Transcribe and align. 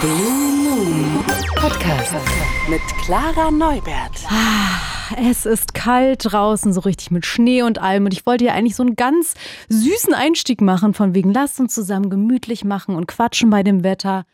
Blue 0.00 0.52
Moon 0.52 1.24
Podcast 1.56 2.14
mit 2.68 2.80
Clara 3.04 3.50
Neubert. 3.50 4.24
Es 5.18 5.44
ist 5.44 5.74
kalt 5.74 6.32
draußen, 6.32 6.72
so 6.72 6.80
richtig 6.80 7.10
mit 7.10 7.26
Schnee 7.26 7.62
und 7.62 7.78
allem. 7.78 8.06
Und 8.06 8.14
ich 8.14 8.24
wollte 8.24 8.44
ja 8.44 8.54
eigentlich 8.54 8.76
so 8.76 8.82
einen 8.84 8.96
ganz 8.96 9.34
süßen 9.68 10.14
Einstieg 10.14 10.60
machen, 10.60 10.94
von 10.94 11.14
wegen, 11.14 11.32
lasst 11.32 11.60
uns 11.60 11.74
zusammen 11.74 12.10
gemütlich 12.10 12.64
machen 12.64 12.94
und 12.94 13.06
quatschen 13.06 13.50
bei 13.50 13.62
dem 13.62 13.84
Wetter. 13.84 14.24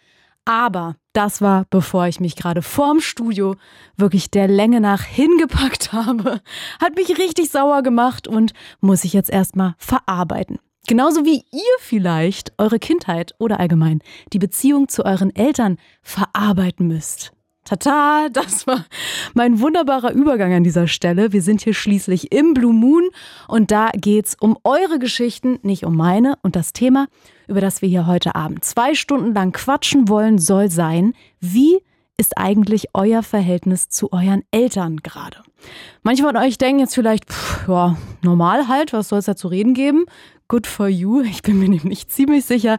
Aber 0.45 0.97
das 1.13 1.43
war, 1.43 1.65
bevor 1.71 2.07
ich 2.07 2.21
mich 2.21 2.37
gerade 2.37 2.63
vorm 2.63 3.01
Studio 3.01 3.57
wirklich 3.97 4.31
der 4.31 4.49
Länge 4.49 4.81
nach 4.81 5.03
hingepackt 5.03 5.93
habe. 5.93 6.41
Hat 6.81 6.95
mich 6.95 7.19
richtig 7.19 7.51
sauer 7.51 7.83
gemacht 7.83 8.29
und 8.29 8.53
muss 8.81 9.05
ich 9.05 9.13
jetzt 9.13 9.31
erstmal 9.31 9.75
verarbeiten. 9.79 10.59
Genauso 10.89 11.27
wie 11.27 11.45
ihr 11.53 11.77
vielleicht 11.81 12.55
eure 12.57 12.79
Kindheit 12.79 13.35
oder 13.39 13.61
allgemein 13.61 14.01
die 14.33 14.39
Beziehung 14.39 14.89
zu 14.89 15.05
euren 15.05 15.37
Eltern 15.37 15.77
verarbeiten 16.01 16.89
müsst. 16.89 17.33
Tata, 17.67 18.31
das 18.33 18.67
war 18.67 18.87
mein 19.35 19.61
wunderbarer 19.61 20.13
Übergang 20.13 20.55
an 20.55 20.65
dieser 20.65 20.89
Stelle. 20.89 21.35
Wir 21.35 21.43
sind 21.43 21.61
hier 21.61 21.75
schließlich 21.75 22.33
im 22.33 22.55
Blue 22.55 22.73
Moon 22.73 23.07
und 23.49 23.71
da 23.71 23.91
geht's 23.95 24.35
um 24.41 24.57
eure 24.65 24.99
Geschichten, 24.99 25.59
nicht 25.61 25.85
um 25.85 25.95
meine. 25.95 26.39
Und 26.41 26.57
das 26.57 26.73
Thema, 26.73 27.07
über 27.49 27.61
das 27.61 27.83
wir 27.83 27.89
hier 27.91 28.07
heute 28.07 28.35
Abend 28.35 28.65
zwei 28.65 28.95
Stunden 28.95 29.35
lang 29.35 29.53
quatschen 29.53 30.09
wollen, 30.09 30.39
soll 30.39 30.71
sein, 30.71 31.13
wie 31.39 31.83
ist 32.17 32.39
eigentlich 32.39 32.87
euer 32.95 33.23
Verhältnis 33.23 33.91
zu 33.91 34.11
euren 34.11 34.43
Eltern 34.53 34.97
gerade? 35.03 35.37
Manche 36.03 36.23
von 36.23 36.37
euch 36.37 36.57
denken 36.57 36.81
jetzt 36.81 36.95
vielleicht, 36.95 37.31
pff, 37.31 37.69
ja, 37.69 37.99
normal 38.23 38.69
halt, 38.69 38.95
was 38.95 39.11
soll 39.11 39.19
es 39.19 39.27
da 39.27 39.37
zu 39.37 39.49
reden 39.49 39.75
geben? 39.75 40.07
Good 40.49 40.67
for 40.67 40.89
you. 40.89 41.21
Ich 41.21 41.43
bin 41.43 41.59
mir 41.59 41.69
nämlich 41.69 42.09
ziemlich 42.09 42.47
sicher, 42.47 42.79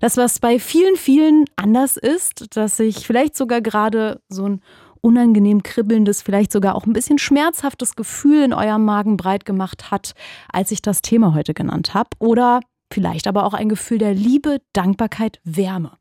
dass 0.00 0.16
was 0.16 0.38
bei 0.38 0.60
vielen, 0.60 0.94
vielen 0.94 1.44
anders 1.56 1.96
ist, 1.96 2.56
dass 2.56 2.76
sich 2.76 3.04
vielleicht 3.04 3.36
sogar 3.36 3.60
gerade 3.60 4.20
so 4.28 4.48
ein 4.48 4.60
unangenehm 5.00 5.62
kribbelndes, 5.62 6.22
vielleicht 6.22 6.52
sogar 6.52 6.76
auch 6.76 6.86
ein 6.86 6.92
bisschen 6.92 7.18
schmerzhaftes 7.18 7.96
Gefühl 7.96 8.44
in 8.44 8.52
eurem 8.52 8.84
Magen 8.84 9.16
breit 9.16 9.44
gemacht 9.44 9.90
hat, 9.90 10.12
als 10.52 10.70
ich 10.70 10.82
das 10.82 11.02
Thema 11.02 11.34
heute 11.34 11.52
genannt 11.52 11.94
habe. 11.94 12.10
Oder 12.20 12.60
Vielleicht 12.92 13.28
aber 13.28 13.44
auch 13.44 13.54
ein 13.54 13.68
Gefühl 13.68 13.98
der 13.98 14.14
Liebe, 14.14 14.58
Dankbarkeit, 14.72 15.38
Wärme. 15.44 15.92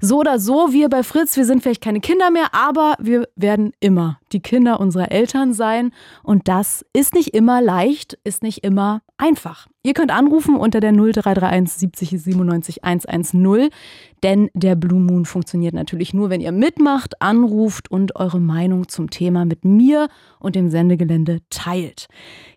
So 0.00 0.18
oder 0.18 0.40
so, 0.40 0.72
wir 0.72 0.88
bei 0.88 1.04
Fritz, 1.04 1.36
wir 1.36 1.44
sind 1.44 1.62
vielleicht 1.62 1.80
keine 1.80 2.00
Kinder 2.00 2.32
mehr, 2.32 2.52
aber 2.52 2.96
wir 2.98 3.28
werden 3.36 3.72
immer 3.78 4.18
die 4.32 4.40
Kinder 4.40 4.80
unserer 4.80 5.12
Eltern 5.12 5.54
sein. 5.54 5.92
Und 6.24 6.48
das 6.48 6.84
ist 6.92 7.14
nicht 7.14 7.34
immer 7.34 7.62
leicht, 7.62 8.18
ist 8.24 8.42
nicht 8.42 8.64
immer 8.64 9.02
einfach. 9.16 9.68
Ihr 9.82 9.94
könnt 9.94 10.10
anrufen 10.10 10.56
unter 10.56 10.80
der 10.80 10.92
0331 10.92 11.72
70 11.72 12.22
97 12.22 12.84
110, 12.84 13.70
denn 14.22 14.50
der 14.54 14.76
Blue 14.76 15.00
Moon 15.00 15.24
funktioniert 15.24 15.74
natürlich 15.74 16.14
nur, 16.14 16.30
wenn 16.30 16.40
ihr 16.40 16.52
mitmacht, 16.52 17.20
anruft 17.20 17.90
und 17.90 18.16
eure 18.16 18.40
Meinung 18.40 18.88
zum 18.88 19.10
Thema 19.10 19.44
mit 19.44 19.64
mir 19.64 20.08
und 20.38 20.56
dem 20.56 20.68
Sendegelände 20.68 21.40
teilt. 21.50 22.08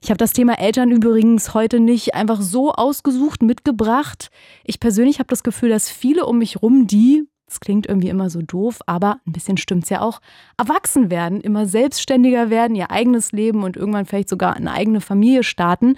Ich 0.02 0.10
habe 0.10 0.18
das 0.18 0.34
Thema 0.34 0.60
Eltern 0.60 0.92
übrigens 0.92 1.54
heute 1.54 1.80
nicht 1.80 2.16
einfach 2.16 2.42
so 2.42 2.72
ausgesucht 2.72 3.42
mitgebracht. 3.44 4.30
Ich 4.64 4.80
persönlich 4.80 5.20
habe 5.20 5.28
das 5.28 5.44
Gefühl, 5.44 5.70
dass 5.70 5.90
viele 5.90 6.26
um 6.26 6.40
mich 6.40 6.62
rum, 6.62 6.88
die 6.88 7.28
das 7.48 7.62
klingt 7.62 7.88
irgendwie 7.88 8.10
immer 8.10 8.30
so 8.30 8.42
doof, 8.42 8.80
aber 8.86 9.22
ein 9.26 9.32
bisschen 9.32 9.58
stimmt 9.58 9.86
es 9.86 9.90
ja 9.90 10.02
auch. 10.02 10.20
Erwachsen 10.58 11.10
werden, 11.10 11.40
immer 11.40 11.66
selbstständiger 11.66 12.50
werden, 12.50 12.76
ihr 12.76 12.92
eigenes 12.92 13.32
Leben 13.32 13.64
und 13.64 13.78
irgendwann 13.78 14.06
vielleicht 14.06 14.30
sogar 14.30 14.56
eine 14.56 14.72
eigene 14.72 15.00
Familie 15.00 15.44
starten, 15.44 15.96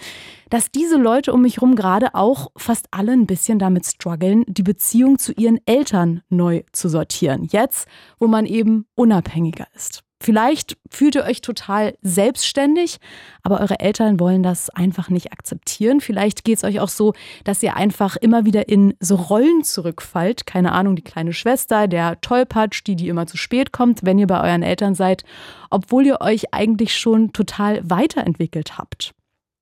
dass 0.50 0.72
diese 0.72 0.98
Leute 0.98 1.34
um 1.34 1.42
mich 1.42 1.58
herum 1.58 1.76
gerade 1.76 2.14
auch 2.14 2.52
fast 2.56 2.88
alle 2.92 3.14
ein 3.14 3.26
bisschen 3.26 3.58
damit 3.58 3.88
strugglen, 3.88 4.46
die 4.48 4.64
Beziehung 4.64 5.18
zu 5.18 5.34
ihren 5.34 5.60
Eltern 5.66 6.22
neu 6.30 6.62
zu 6.72 6.88
sortieren. 6.88 7.48
Jetzt, 7.52 7.88
wo 8.20 8.28
man 8.28 8.46
eben 8.46 8.86
unabhängiger 8.96 9.66
ist. 9.76 10.04
Vielleicht 10.22 10.78
fühlt 10.90 11.16
ihr 11.16 11.24
euch 11.24 11.40
total 11.40 11.96
selbstständig, 12.02 13.00
aber 13.42 13.62
eure 13.62 13.80
Eltern 13.80 14.20
wollen 14.20 14.44
das 14.44 14.70
einfach 14.70 15.10
nicht 15.10 15.32
akzeptieren. 15.32 16.02
Vielleicht 16.02 16.44
geht 16.44 16.58
es 16.58 16.66
euch 16.66 16.82
auch 16.82 16.90
so, 16.90 17.14
dass 17.46 17.64
ihr 17.64 17.78
einfach 17.78 18.18
immer 18.18 18.44
wieder 18.44 18.68
in 18.68 18.96
so 19.00 19.16
Rollen 19.16 19.64
zurückfallt. 19.64 20.46
Keine 20.46 20.74
Ahnung, 20.74 20.98
die 20.98 21.04
kleine 21.04 21.32
Schwester, 21.32 21.88
der 21.88 22.20
Tollpatsch, 22.20 22.82
die, 22.86 22.98
die 22.98 23.08
immer 23.08 23.28
zu 23.28 23.38
spät 23.38 23.72
kommt, 23.72 24.04
wenn 24.04 24.20
ihr 24.20 24.28
bei 24.28 24.44
euren 24.44 24.64
Eltern 24.64 24.94
seid, 24.94 25.24
obwohl 25.70 26.06
ihr 26.06 26.20
euch 26.20 26.54
eigentlich 26.54 26.98
schon 26.98 27.32
total 27.32 27.80
weiterentwickelt 27.90 28.78
habt. 28.78 29.14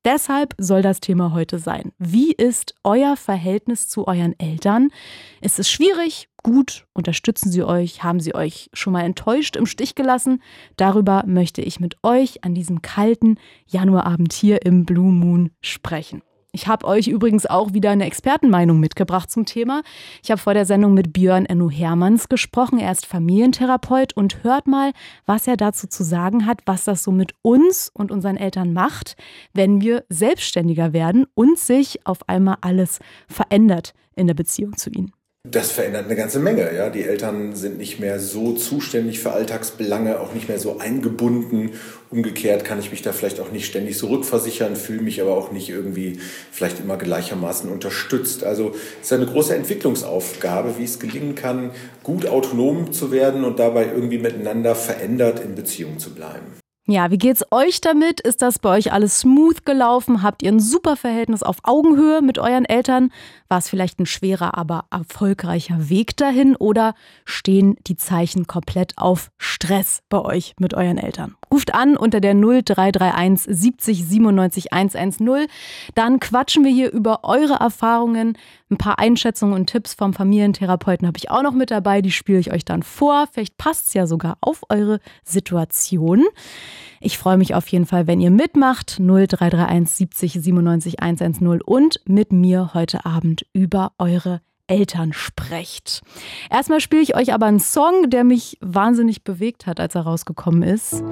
Deshalb 0.05 0.53
soll 0.57 0.81
das 0.81 0.99
Thema 1.01 1.33
heute 1.33 1.59
sein. 1.59 1.91
Wie 1.97 2.31
ist 2.31 2.75
euer 2.83 3.17
Verhältnis 3.17 3.89
zu 3.89 4.07
euren 4.07 4.39
Eltern? 4.39 4.89
Ist 5.41 5.59
es 5.59 5.69
schwierig? 5.69 6.29
Gut? 6.43 6.85
Unterstützen 6.93 7.51
sie 7.51 7.63
euch? 7.63 8.03
Haben 8.03 8.19
sie 8.19 8.33
euch 8.33 8.69
schon 8.73 8.93
mal 8.93 9.03
enttäuscht 9.03 9.55
im 9.57 9.65
Stich 9.65 9.95
gelassen? 9.95 10.41
Darüber 10.77 11.23
möchte 11.27 11.61
ich 11.61 11.79
mit 11.79 11.97
euch 12.03 12.43
an 12.43 12.53
diesem 12.55 12.81
kalten 12.81 13.37
Januarabend 13.65 14.31
hier 14.31 14.65
im 14.65 14.85
Blue 14.85 15.11
Moon 15.11 15.51
sprechen. 15.61 16.21
Ich 16.57 16.65
habe 16.65 16.87
euch 16.87 17.07
übrigens 17.07 17.45
auch 17.45 17.73
wieder 17.73 17.91
eine 17.91 18.07
Expertenmeinung 18.07 18.79
mitgebracht 18.79 19.29
zum 19.29 19.45
Thema. 19.45 19.83
Ich 20.23 20.31
habe 20.31 20.41
vor 20.41 20.55
der 20.55 20.65
Sendung 20.65 20.95
mit 20.95 21.13
Björn 21.13 21.45
Enno 21.45 21.69
Hermanns 21.69 22.29
gesprochen. 22.29 22.79
Er 22.79 22.91
ist 22.91 23.05
Familientherapeut 23.05 24.13
und 24.13 24.43
hört 24.43 24.65
mal, 24.65 24.91
was 25.27 25.45
er 25.45 25.55
dazu 25.55 25.85
zu 25.85 26.03
sagen 26.03 26.47
hat, 26.47 26.61
was 26.65 26.83
das 26.83 27.03
so 27.03 27.11
mit 27.11 27.33
uns 27.43 27.91
und 27.93 28.09
unseren 28.09 28.37
Eltern 28.37 28.73
macht, 28.73 29.17
wenn 29.53 29.81
wir 29.81 30.03
selbstständiger 30.09 30.93
werden 30.93 31.27
und 31.35 31.59
sich 31.59 32.07
auf 32.07 32.27
einmal 32.27 32.57
alles 32.61 33.01
verändert 33.27 33.93
in 34.15 34.25
der 34.25 34.33
Beziehung 34.33 34.77
zu 34.77 34.89
ihnen. 34.89 35.11
Das 35.49 35.71
verändert 35.71 36.05
eine 36.05 36.15
ganze 36.15 36.39
Menge. 36.39 36.75
Ja? 36.75 36.89
Die 36.89 37.03
Eltern 37.03 37.55
sind 37.55 37.77
nicht 37.77 37.99
mehr 37.99 38.19
so 38.19 38.53
zuständig 38.53 39.19
für 39.19 39.31
Alltagsbelange, 39.31 40.19
auch 40.19 40.33
nicht 40.33 40.49
mehr 40.49 40.59
so 40.59 40.79
eingebunden. 40.79 41.71
Umgekehrt 42.09 42.65
kann 42.65 42.79
ich 42.79 42.91
mich 42.91 43.01
da 43.01 43.13
vielleicht 43.13 43.39
auch 43.39 43.51
nicht 43.51 43.65
ständig 43.65 43.97
so 43.97 44.07
rückversichern, 44.07 44.75
fühle 44.75 45.01
mich 45.01 45.21
aber 45.21 45.37
auch 45.37 45.51
nicht 45.51 45.69
irgendwie 45.69 46.19
vielleicht 46.51 46.79
immer 46.79 46.97
gleichermaßen 46.97 47.71
unterstützt. 47.71 48.43
Also 48.43 48.73
es 48.99 49.07
ist 49.07 49.13
eine 49.13 49.25
große 49.25 49.55
Entwicklungsaufgabe, 49.55 50.77
wie 50.77 50.83
es 50.83 50.99
gelingen 50.99 51.35
kann, 51.35 51.71
gut 52.03 52.25
autonom 52.27 52.91
zu 52.91 53.11
werden 53.11 53.43
und 53.43 53.59
dabei 53.59 53.85
irgendwie 53.85 54.19
miteinander 54.19 54.75
verändert 54.75 55.39
in 55.39 55.55
Beziehung 55.55 55.99
zu 55.99 56.13
bleiben. 56.13 56.66
Ja, 56.89 57.11
wie 57.11 57.17
geht's 57.17 57.43
euch 57.51 57.81
damit? 57.81 58.21
Ist 58.21 58.41
das 58.41 58.59
bei 58.59 58.69
euch 58.69 58.93
alles 58.93 59.19
smooth 59.19 59.65
gelaufen? 59.65 60.23
Habt 60.23 60.41
ihr 60.41 60.49
ein 60.49 60.61
super 60.61 60.95
Verhältnis 60.95 61.43
auf 61.43 61.57
Augenhöhe 61.63 62.21
mit 62.21 62.39
euren 62.39 62.63
Eltern? 62.63 63.11
War 63.49 63.57
es 63.57 63.67
vielleicht 63.67 63.99
ein 63.99 64.05
schwerer, 64.05 64.57
aber 64.57 64.85
erfolgreicher 64.89 65.89
Weg 65.89 66.15
dahin? 66.15 66.55
Oder 66.55 66.95
stehen 67.25 67.75
die 67.87 67.97
Zeichen 67.97 68.47
komplett 68.47 68.97
auf 68.97 69.31
Stress 69.37 70.01
bei 70.07 70.21
euch 70.21 70.55
mit 70.59 70.75
euren 70.75 70.97
Eltern? 70.97 71.35
Ruft 71.51 71.73
an 71.73 71.95
unter 71.95 72.19
der 72.19 72.33
0331 72.33 73.55
70 73.55 74.05
97 74.05 74.73
110. 74.73 75.47
Dann 75.95 76.19
quatschen 76.19 76.63
wir 76.63 76.71
hier 76.71 76.91
über 76.91 77.23
eure 77.23 77.55
Erfahrungen. 77.55 78.37
Ein 78.69 78.77
paar 78.77 78.99
Einschätzungen 78.99 79.53
und 79.53 79.67
Tipps 79.67 79.93
vom 79.93 80.13
Familientherapeuten 80.13 81.07
habe 81.07 81.17
ich 81.17 81.31
auch 81.31 81.43
noch 81.43 81.53
mit 81.53 81.71
dabei. 81.71 82.01
Die 82.01 82.11
spiele 82.11 82.39
ich 82.39 82.51
euch 82.51 82.65
dann 82.65 82.83
vor. 82.83 83.27
Vielleicht 83.31 83.57
passt 83.57 83.87
es 83.87 83.93
ja 83.93 84.07
sogar 84.07 84.37
auf 84.41 84.61
eure 84.69 84.99
Situation. 85.23 86.25
Ich 86.99 87.17
freue 87.17 87.37
mich 87.37 87.55
auf 87.55 87.67
jeden 87.67 87.85
Fall, 87.85 88.07
wenn 88.07 88.19
ihr 88.19 88.31
mitmacht. 88.31 88.99
0331 88.99 89.95
70 89.95 90.33
97 90.33 90.99
110 91.01 91.61
und 91.61 92.01
mit 92.05 92.31
mir 92.33 92.73
heute 92.73 93.05
Abend 93.05 93.45
über 93.53 93.93
eure 93.99 94.41
Eltern 94.67 95.13
sprecht. 95.13 96.01
Erstmal 96.49 96.81
spiele 96.81 97.01
ich 97.01 97.15
euch 97.15 97.33
aber 97.33 97.45
einen 97.45 97.59
Song, 97.59 98.09
der 98.09 98.23
mich 98.23 98.57
wahnsinnig 98.61 99.23
bewegt 99.23 99.65
hat, 99.65 99.79
als 99.79 99.95
er 99.95 100.01
rausgekommen 100.01 100.63
ist 100.63 101.03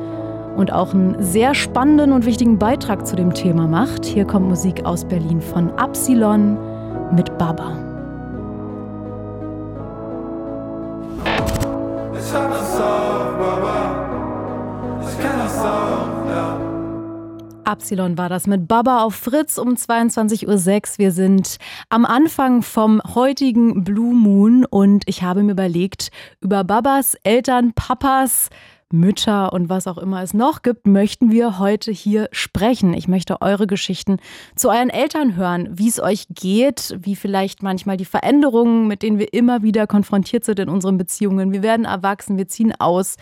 und 0.56 0.72
auch 0.72 0.94
einen 0.94 1.22
sehr 1.24 1.54
spannenden 1.54 2.12
und 2.12 2.26
wichtigen 2.26 2.60
Beitrag 2.60 3.08
zu 3.08 3.16
dem 3.16 3.34
Thema 3.34 3.68
macht. 3.68 4.06
Hier 4.06 4.26
kommt 4.26 4.48
Musik 4.48 4.86
aus 4.86 5.06
Berlin 5.06 5.42
von 5.42 5.72
Absilon 5.72 6.58
mit 7.14 7.38
Baba. 7.38 7.86
Absilon 17.66 18.18
war 18.18 18.30
das 18.30 18.46
mit 18.48 18.68
Baba 18.68 19.04
auf 19.04 19.16
Fritz 19.16 19.58
um 19.58 19.70
22.06 19.70 20.46
Uhr. 20.46 20.98
Wir 20.98 21.12
sind 21.12 21.58
am 21.90 22.06
Anfang 22.06 22.62
vom 22.62 23.02
heutigen 23.16 23.84
Blue 23.84 24.14
Moon 24.14 24.66
und 24.66 25.04
ich 25.08 25.24
habe 25.24 25.42
mir 25.42 25.54
überlegt, 25.54 26.10
über 26.42 26.64
Babas, 26.64 27.16
Eltern, 27.24 27.74
Papas, 27.74 28.50
Mütter 28.92 29.52
und 29.52 29.68
was 29.68 29.88
auch 29.88 29.98
immer 29.98 30.22
es 30.22 30.34
noch 30.36 30.62
gibt, 30.62 30.86
möchten 30.86 31.32
wir 31.32 31.58
heute 31.58 31.92
hier 31.92 32.30
sprechen. 32.32 32.94
Ich 32.94 33.08
möchte 33.08 33.42
eure 33.42 33.66
Geschichten 33.66 34.18
zu 34.56 34.70
euren 34.70 34.92
Eltern 34.92 35.36
hören, 35.36 35.70
wie 35.72 35.90
es 35.90 36.00
euch 36.00 36.28
geht, 36.30 36.96
wie 37.00 37.16
vielleicht 37.16 37.64
manchmal 37.64 37.98
die 37.98 38.06
Veränderungen, 38.06 38.88
mit 38.88 39.02
denen 39.02 39.18
wir 39.18 39.34
immer 39.34 39.64
wieder 39.64 39.88
konfrontiert 39.88 40.46
sind 40.46 40.60
in 40.60 40.70
unseren 40.70 40.98
Beziehungen. 40.98 41.52
Wir 41.52 41.64
werden 41.64 41.86
erwachsen, 41.86 42.38
wir 42.38 42.48
ziehen 42.48 42.74
aus. 42.80 43.16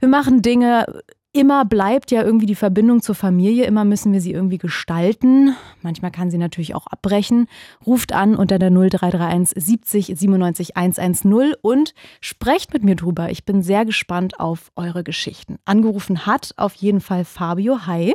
Wir 0.00 0.08
machen 0.08 0.40
Dinge, 0.40 1.02
immer 1.36 1.64
bleibt 1.64 2.10
ja 2.10 2.22
irgendwie 2.22 2.46
die 2.46 2.54
Verbindung 2.54 3.02
zur 3.02 3.14
Familie, 3.14 3.64
immer 3.64 3.84
müssen 3.84 4.12
wir 4.12 4.20
sie 4.20 4.32
irgendwie 4.32 4.58
gestalten. 4.58 5.54
Manchmal 5.82 6.10
kann 6.10 6.30
sie 6.30 6.38
natürlich 6.38 6.74
auch 6.74 6.86
abbrechen. 6.86 7.46
Ruft 7.86 8.12
an 8.12 8.34
unter 8.34 8.58
der 8.58 8.70
0331 8.70 9.52
70 9.56 10.06
97 10.18 10.76
110 10.76 11.54
und 11.62 11.94
sprecht 12.20 12.72
mit 12.72 12.84
mir 12.84 12.96
drüber. 12.96 13.30
Ich 13.30 13.44
bin 13.44 13.62
sehr 13.62 13.84
gespannt 13.84 14.40
auf 14.40 14.72
eure 14.76 15.04
Geschichten. 15.04 15.56
Angerufen 15.64 16.26
hat 16.26 16.52
auf 16.56 16.74
jeden 16.74 17.00
Fall 17.00 17.24
Fabio. 17.24 17.86
Hi. 17.86 18.14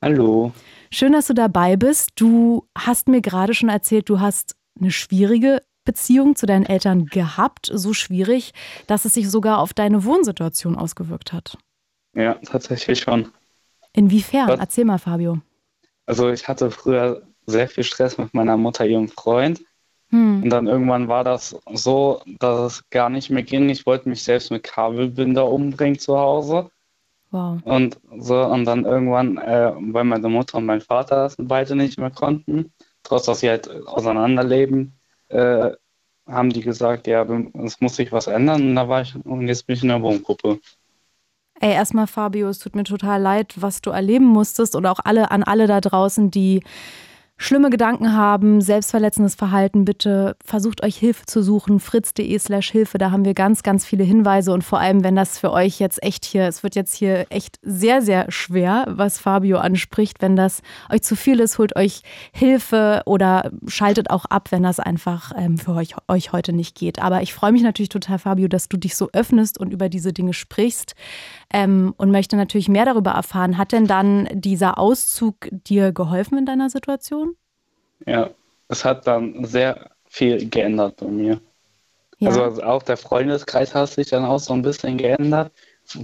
Hallo. 0.00 0.52
Schön, 0.90 1.12
dass 1.12 1.26
du 1.26 1.34
dabei 1.34 1.76
bist. 1.76 2.10
Du 2.16 2.66
hast 2.76 3.08
mir 3.08 3.20
gerade 3.20 3.54
schon 3.54 3.68
erzählt, 3.68 4.08
du 4.08 4.20
hast 4.20 4.56
eine 4.80 4.90
schwierige 4.90 5.62
Beziehung 5.84 6.36
zu 6.36 6.46
deinen 6.46 6.66
Eltern 6.66 7.06
gehabt, 7.06 7.70
so 7.72 7.94
schwierig, 7.94 8.52
dass 8.86 9.04
es 9.04 9.14
sich 9.14 9.30
sogar 9.30 9.58
auf 9.58 9.72
deine 9.72 10.04
Wohnsituation 10.04 10.76
ausgewirkt 10.76 11.32
hat. 11.32 11.58
Ja, 12.18 12.34
tatsächlich 12.34 12.98
schon. 12.98 13.28
Inwiefern? 13.92 14.48
Was? 14.48 14.58
Erzähl 14.58 14.84
mal, 14.84 14.98
Fabio. 14.98 15.38
Also 16.04 16.30
ich 16.30 16.48
hatte 16.48 16.72
früher 16.72 17.22
sehr 17.46 17.68
viel 17.68 17.84
Stress 17.84 18.18
mit 18.18 18.34
meiner 18.34 18.56
Mutter, 18.56 18.84
ihrem 18.84 19.08
Freund. 19.08 19.62
Hm. 20.10 20.42
Und 20.42 20.50
dann 20.50 20.66
irgendwann 20.66 21.06
war 21.06 21.22
das 21.22 21.56
so, 21.72 22.20
dass 22.40 22.72
es 22.72 22.90
gar 22.90 23.08
nicht 23.08 23.30
mehr 23.30 23.44
ging. 23.44 23.68
Ich 23.68 23.86
wollte 23.86 24.08
mich 24.08 24.24
selbst 24.24 24.50
mit 24.50 24.64
Kabelbinder 24.64 25.48
umbringen 25.48 25.98
zu 25.98 26.18
Hause. 26.18 26.70
Wow. 27.30 27.60
Und 27.62 28.00
so, 28.18 28.42
und 28.42 28.64
dann 28.64 28.84
irgendwann, 28.84 29.38
äh, 29.38 29.72
weil 29.76 30.04
meine 30.04 30.28
Mutter 30.28 30.58
und 30.58 30.66
mein 30.66 30.80
Vater 30.80 31.16
das 31.16 31.36
beide 31.38 31.76
nicht 31.76 31.98
mehr 32.00 32.10
konnten, 32.10 32.72
trotz 33.04 33.26
dass 33.26 33.40
sie 33.40 33.50
halt 33.50 33.70
auseinanderleben, 33.86 34.98
äh, 35.28 35.70
haben 36.26 36.50
die 36.50 36.62
gesagt, 36.62 37.06
ja, 37.06 37.22
es 37.64 37.80
muss 37.80 37.96
sich 37.96 38.10
was 38.10 38.26
ändern. 38.26 38.70
Und 38.70 38.74
da 38.74 38.88
war 38.88 39.02
ich, 39.02 39.14
und 39.24 39.46
jetzt 39.46 39.66
bin 39.66 39.76
ich 39.76 39.82
in 39.82 39.90
der 39.90 40.02
Wohngruppe. 40.02 40.58
Ey, 41.60 41.72
erstmal 41.72 42.06
Fabio, 42.06 42.48
es 42.48 42.60
tut 42.60 42.76
mir 42.76 42.84
total 42.84 43.20
leid, 43.20 43.54
was 43.56 43.80
du 43.80 43.90
erleben 43.90 44.26
musstest 44.26 44.76
oder 44.76 44.92
auch 44.92 45.00
alle 45.04 45.30
an 45.30 45.42
alle 45.42 45.66
da 45.66 45.80
draußen, 45.80 46.30
die 46.30 46.62
schlimme 47.38 47.70
Gedanken 47.70 48.14
haben, 48.14 48.60
selbstverletzendes 48.60 49.36
Verhalten, 49.36 49.84
bitte 49.84 50.36
versucht 50.44 50.82
euch 50.82 50.96
Hilfe 50.96 51.24
zu 51.24 51.42
suchen. 51.42 51.78
fritz.de 51.78 52.36
slash 52.38 52.70
Hilfe, 52.70 52.98
da 52.98 53.12
haben 53.12 53.24
wir 53.24 53.32
ganz, 53.32 53.62
ganz 53.62 53.86
viele 53.86 54.02
Hinweise 54.02 54.52
und 54.52 54.64
vor 54.64 54.80
allem, 54.80 55.04
wenn 55.04 55.14
das 55.14 55.38
für 55.38 55.52
euch 55.52 55.78
jetzt 55.78 56.02
echt 56.02 56.24
hier, 56.24 56.48
es 56.48 56.64
wird 56.64 56.74
jetzt 56.74 56.94
hier 56.94 57.26
echt 57.30 57.58
sehr, 57.62 58.02
sehr 58.02 58.30
schwer, 58.30 58.86
was 58.88 59.20
Fabio 59.20 59.58
anspricht. 59.58 60.20
Wenn 60.20 60.34
das 60.34 60.62
euch 60.90 61.02
zu 61.02 61.14
viel 61.14 61.38
ist, 61.38 61.58
holt 61.58 61.76
euch 61.76 62.02
Hilfe 62.32 63.02
oder 63.06 63.50
schaltet 63.68 64.10
auch 64.10 64.24
ab, 64.24 64.50
wenn 64.50 64.64
das 64.64 64.80
einfach 64.80 65.32
ähm, 65.36 65.58
für 65.58 65.74
euch, 65.74 65.94
euch 66.08 66.32
heute 66.32 66.52
nicht 66.52 66.76
geht. 66.76 66.98
Aber 66.98 67.22
ich 67.22 67.32
freue 67.32 67.52
mich 67.52 67.62
natürlich 67.62 67.88
total, 67.88 68.18
Fabio, 68.18 68.48
dass 68.48 68.68
du 68.68 68.76
dich 68.76 68.96
so 68.96 69.10
öffnest 69.12 69.58
und 69.58 69.72
über 69.72 69.88
diese 69.88 70.12
Dinge 70.12 70.32
sprichst 70.32 70.96
ähm, 71.52 71.94
und 71.96 72.10
möchte 72.10 72.36
natürlich 72.36 72.68
mehr 72.68 72.84
darüber 72.84 73.12
erfahren. 73.12 73.58
Hat 73.58 73.72
denn 73.72 73.86
dann 73.86 74.28
dieser 74.32 74.78
Auszug 74.78 75.48
dir 75.50 75.92
geholfen 75.92 76.38
in 76.38 76.46
deiner 76.46 76.70
Situation? 76.70 77.36
Ja, 78.06 78.30
es 78.68 78.84
hat 78.84 79.06
dann 79.06 79.44
sehr 79.44 79.90
viel 80.06 80.48
geändert 80.48 80.96
bei 80.96 81.06
mir. 81.06 81.40
Ja. 82.18 82.30
Also 82.30 82.62
auch 82.62 82.82
der 82.82 82.96
Freundeskreis 82.96 83.74
hat 83.74 83.90
sich 83.90 84.08
dann 84.08 84.24
auch 84.24 84.40
so 84.40 84.52
ein 84.52 84.62
bisschen 84.62 84.98
geändert. 84.98 85.52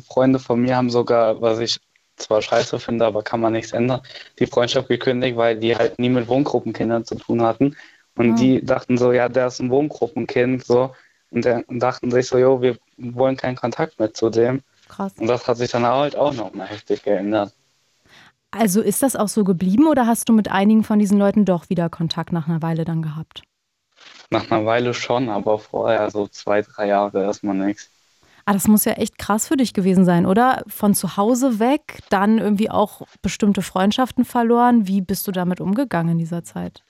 Freunde 0.08 0.38
von 0.38 0.61
mir 0.61 0.76
haben 0.76 0.91
sogar, 0.91 1.41
was 1.41 1.58
ich 1.58 1.79
zwar 2.17 2.40
scheiße 2.40 2.79
finde, 2.79 3.05
aber 3.05 3.23
kann 3.23 3.40
man 3.40 3.52
nichts 3.52 3.73
ändern, 3.73 4.00
die 4.38 4.47
Freundschaft 4.47 4.88
gekündigt, 4.88 5.37
weil 5.37 5.58
die 5.58 5.76
halt 5.76 5.99
nie 5.99 6.08
mit 6.08 6.29
Wohngruppenkindern 6.29 7.05
zu 7.05 7.17
tun 7.17 7.43
hatten. 7.43 7.76
Und 8.17 8.35
oh. 8.35 8.37
die 8.37 8.64
dachten 8.64 8.97
so, 8.97 9.12
ja, 9.12 9.29
der 9.29 9.49
ist 9.49 9.61
ein 9.61 9.70
Wohngruppenkind, 9.70 10.64
so. 10.64 10.93
Und, 11.31 11.44
der, 11.44 11.69
und 11.69 11.81
dachten 11.81 12.12
sich 12.12 12.29
so, 12.29 12.38
jo, 12.38 12.62
wir 12.62 12.76
wollen 12.97 13.37
keinen 13.37 13.56
Kontakt 13.56 13.99
mehr 13.99 14.14
zu 14.14 14.31
dem. 14.31 14.62
Krass. 14.89 15.13
Und 15.19 15.27
das 15.27 15.47
hat 15.47 15.57
sich 15.57 15.71
dann 15.71 15.85
halt 15.85 16.17
auch 16.17 16.33
nochmal 16.33 16.67
heftig 16.67 17.03
geändert. 17.03 17.53
Also 18.51 18.81
ist 18.81 19.03
das 19.03 19.17
auch 19.17 19.29
so 19.29 19.43
geblieben 19.43 19.89
oder 19.89 20.07
hast 20.07 20.29
du 20.29 20.33
mit 20.33 20.49
einigen 20.49 20.85
von 20.85 20.99
diesen 20.99 21.19
Leuten 21.19 21.45
doch 21.45 21.69
wieder 21.71 21.89
Kontakt 21.89 22.33
nach 22.33 22.47
einer 22.47 22.63
Weile 22.63 22.85
dann 22.85 23.03
gehabt? 23.03 23.43
Nach 24.31 24.49
einer 24.51 24.65
Weile 24.65 24.95
schon, 24.95 25.29
aber 25.29 25.59
vorher 25.59 26.11
so 26.11 26.29
zwei, 26.29 26.63
drei 26.63 26.87
Jahre 26.87 27.23
erstmal 27.23 27.57
nichts. 27.57 27.91
Ah, 28.47 28.53
das 28.53 28.69
muss 28.69 28.85
ja 28.85 28.93
echt 28.93 29.19
krass 29.19 29.49
für 29.49 29.57
dich 29.57 29.73
gewesen 29.73 30.05
sein, 30.05 30.27
oder? 30.27 30.63
Von 30.67 30.95
zu 30.95 31.17
Hause 31.17 31.59
weg, 31.59 32.01
dann 32.11 32.39
irgendwie 32.39 32.71
auch 32.71 33.03
bestimmte 33.23 33.63
Freundschaften 33.63 34.25
verloren. 34.25 34.87
Wie 34.87 35.01
bist 35.01 35.27
du 35.27 35.33
damit 35.33 35.61
umgegangen 35.61 36.13
in 36.13 36.19
dieser 36.19 36.45
Zeit? 36.45 36.85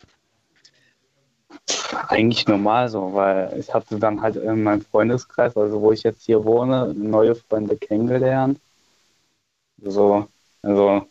Eigentlich 2.09 2.47
normal 2.47 2.89
so, 2.89 3.15
weil 3.15 3.55
ich 3.59 3.73
hatte 3.73 3.99
dann 3.99 4.21
halt 4.21 4.37
in 4.37 4.63
meinem 4.63 4.83
Freundeskreis, 4.83 5.57
also 5.57 5.81
wo 5.81 5.93
ich 5.93 6.03
jetzt 6.03 6.25
hier 6.25 6.45
wohne, 6.45 6.93
neue 6.95 7.35
Freunde 7.35 7.77
kennengelernt. 7.77 8.59
So, 9.81 10.27
also 10.63 11.07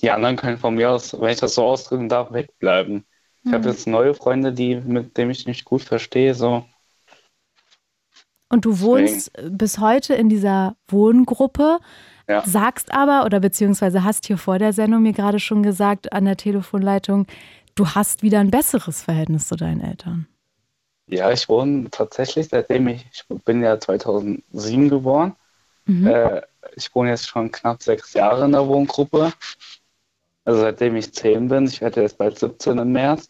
die 0.00 0.10
anderen 0.10 0.36
können 0.36 0.58
von 0.58 0.74
mir 0.74 0.90
aus, 0.90 1.18
wenn 1.20 1.30
ich 1.30 1.40
das 1.40 1.54
so 1.54 1.64
ausdrücken 1.64 2.08
darf, 2.08 2.32
wegbleiben. 2.32 3.04
Ich 3.44 3.52
habe 3.52 3.64
mhm. 3.64 3.70
jetzt 3.70 3.86
neue 3.86 4.14
Freunde, 4.14 4.52
die, 4.52 4.76
mit 4.76 5.16
denen 5.16 5.30
ich 5.30 5.46
mich 5.46 5.64
gut 5.64 5.82
verstehe, 5.82 6.34
so. 6.34 6.64
Und 8.50 8.64
du 8.64 8.80
wohnst 8.80 9.30
Deswegen. 9.36 9.58
bis 9.58 9.78
heute 9.78 10.14
in 10.14 10.28
dieser 10.28 10.76
Wohngruppe, 10.88 11.78
ja. 12.28 12.42
sagst 12.46 12.92
aber, 12.92 13.24
oder 13.24 13.40
beziehungsweise 13.40 14.04
hast 14.04 14.26
hier 14.26 14.38
vor 14.38 14.58
der 14.58 14.72
Sendung 14.72 15.02
mir 15.02 15.12
gerade 15.12 15.38
schon 15.38 15.62
gesagt 15.62 16.12
an 16.12 16.24
der 16.24 16.36
Telefonleitung, 16.36 17.26
du 17.78 17.86
hast 17.86 18.22
wieder 18.22 18.40
ein 18.40 18.50
besseres 18.50 19.02
Verhältnis 19.02 19.48
zu 19.48 19.56
deinen 19.56 19.80
Eltern. 19.80 20.26
Ja, 21.06 21.30
ich 21.30 21.48
wohne 21.48 21.90
tatsächlich, 21.90 22.48
seitdem 22.48 22.88
ich, 22.88 23.06
ich 23.12 23.24
bin 23.44 23.62
ja 23.62 23.80
2007 23.80 24.88
geboren. 24.88 25.36
Mhm. 25.86 26.06
Äh, 26.06 26.42
ich 26.76 26.94
wohne 26.94 27.10
jetzt 27.10 27.28
schon 27.28 27.50
knapp 27.50 27.82
sechs 27.82 28.12
Jahre 28.12 28.44
in 28.44 28.52
der 28.52 28.66
Wohngruppe. 28.66 29.32
Also 30.44 30.60
seitdem 30.60 30.96
ich 30.96 31.12
zehn 31.14 31.48
bin, 31.48 31.66
ich 31.66 31.80
werde 31.80 32.02
jetzt 32.02 32.18
bald 32.18 32.38
17 32.38 32.78
im 32.78 32.92
März. 32.92 33.28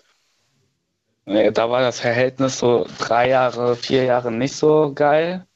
Da 1.25 1.71
war 1.71 1.83
das 1.83 2.01
Verhältnis 2.01 2.59
so 2.59 2.87
drei 2.99 3.29
Jahre, 3.29 3.77
vier 3.77 4.05
Jahre 4.05 4.33
nicht 4.33 4.57
so 4.57 4.93
geil. 4.95 5.47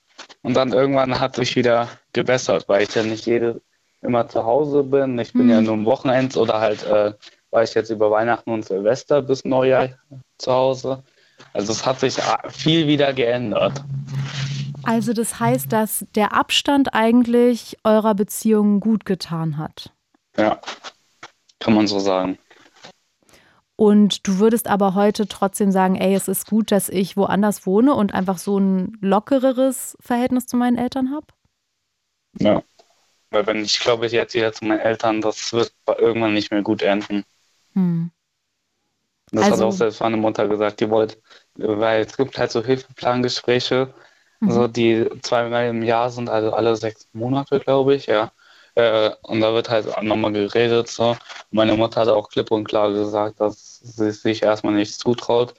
Und 0.42 0.54
dann 0.54 0.72
irgendwann 0.72 1.18
hat 1.18 1.36
sich 1.36 1.56
wieder 1.56 1.88
gebessert, 2.12 2.68
weil 2.68 2.82
ich 2.82 2.94
ja 2.94 3.02
nicht 3.02 3.26
jede 3.26 3.62
immer 4.02 4.28
zu 4.28 4.44
Hause 4.44 4.82
bin. 4.82 5.18
Ich 5.18 5.32
bin 5.32 5.44
mhm. 5.44 5.50
ja 5.50 5.60
nur 5.60 5.74
am 5.74 5.86
Wochenende 5.86 6.38
oder 6.38 6.60
halt 6.60 6.84
äh, 6.84 7.14
war 7.52 7.62
ich 7.62 7.74
jetzt 7.74 7.90
über 7.90 8.10
Weihnachten 8.10 8.50
und 8.50 8.64
Silvester 8.64 9.22
bis 9.22 9.44
Neujahr 9.44 9.90
zu 10.38 10.52
Hause. 10.52 11.04
Also 11.52 11.72
es 11.72 11.86
hat 11.86 12.00
sich 12.00 12.16
viel 12.48 12.86
wieder 12.86 13.12
geändert. 13.12 13.84
Also 14.84 15.12
das 15.12 15.38
heißt, 15.38 15.72
dass 15.72 16.04
der 16.14 16.32
Abstand 16.32 16.94
eigentlich 16.94 17.76
eurer 17.84 18.14
Beziehung 18.14 18.80
gut 18.80 19.04
getan 19.04 19.58
hat. 19.58 19.92
Ja, 20.36 20.60
kann 21.60 21.74
man 21.74 21.86
so 21.86 22.00
sagen. 22.00 22.38
Und 23.76 24.26
du 24.26 24.38
würdest 24.38 24.68
aber 24.68 24.94
heute 24.94 25.26
trotzdem 25.26 25.72
sagen, 25.72 25.96
ey, 25.96 26.14
es 26.14 26.28
ist 26.28 26.46
gut, 26.46 26.72
dass 26.72 26.88
ich 26.88 27.16
woanders 27.16 27.66
wohne 27.66 27.94
und 27.94 28.14
einfach 28.14 28.38
so 28.38 28.58
ein 28.58 28.96
lockereres 29.00 29.96
Verhältnis 30.00 30.46
zu 30.46 30.56
meinen 30.56 30.78
Eltern 30.78 31.12
habe? 31.12 31.26
Ja. 32.38 32.62
Weil 33.30 33.46
wenn 33.46 33.64
ich 33.64 33.80
glaube, 33.80 34.06
ich 34.06 34.12
jetzt 34.12 34.34
wieder 34.34 34.52
zu 34.52 34.64
meinen 34.64 34.80
Eltern, 34.80 35.20
das 35.20 35.52
wird 35.52 35.72
irgendwann 35.98 36.34
nicht 36.34 36.50
mehr 36.50 36.62
gut 36.62 36.82
enden. 36.82 37.24
Hm. 37.74 38.10
Das 39.32 39.44
also, 39.44 39.56
hat 39.56 39.62
auch 39.62 39.72
selbst 39.72 40.00
meine 40.00 40.18
Mutter 40.18 40.46
gesagt, 40.46 40.80
die 40.80 40.90
wollte, 40.90 41.16
weil 41.54 42.02
es 42.02 42.16
gibt 42.16 42.36
halt 42.38 42.50
so 42.50 42.62
Hilfeplangespräche, 42.62 43.94
mhm. 44.40 44.50
so 44.50 44.68
die 44.68 45.08
zweimal 45.22 45.68
im 45.68 45.82
Jahr 45.82 46.10
sind, 46.10 46.28
also 46.28 46.52
alle 46.52 46.76
sechs 46.76 47.08
Monate, 47.12 47.58
glaube 47.60 47.94
ich, 47.94 48.06
ja. 48.06 48.30
Äh, 48.74 49.10
und 49.22 49.40
da 49.40 49.52
wird 49.54 49.68
halt 49.68 50.02
nochmal 50.02 50.32
geredet. 50.32 50.88
So. 50.88 51.16
Meine 51.50 51.76
Mutter 51.76 52.02
hat 52.02 52.08
auch 52.08 52.28
klipp 52.28 52.50
und 52.50 52.64
klar 52.64 52.92
gesagt, 52.92 53.40
dass 53.40 53.80
sie 53.80 54.10
sich 54.12 54.42
erstmal 54.42 54.74
nicht 54.74 54.98
zutraut, 54.98 55.54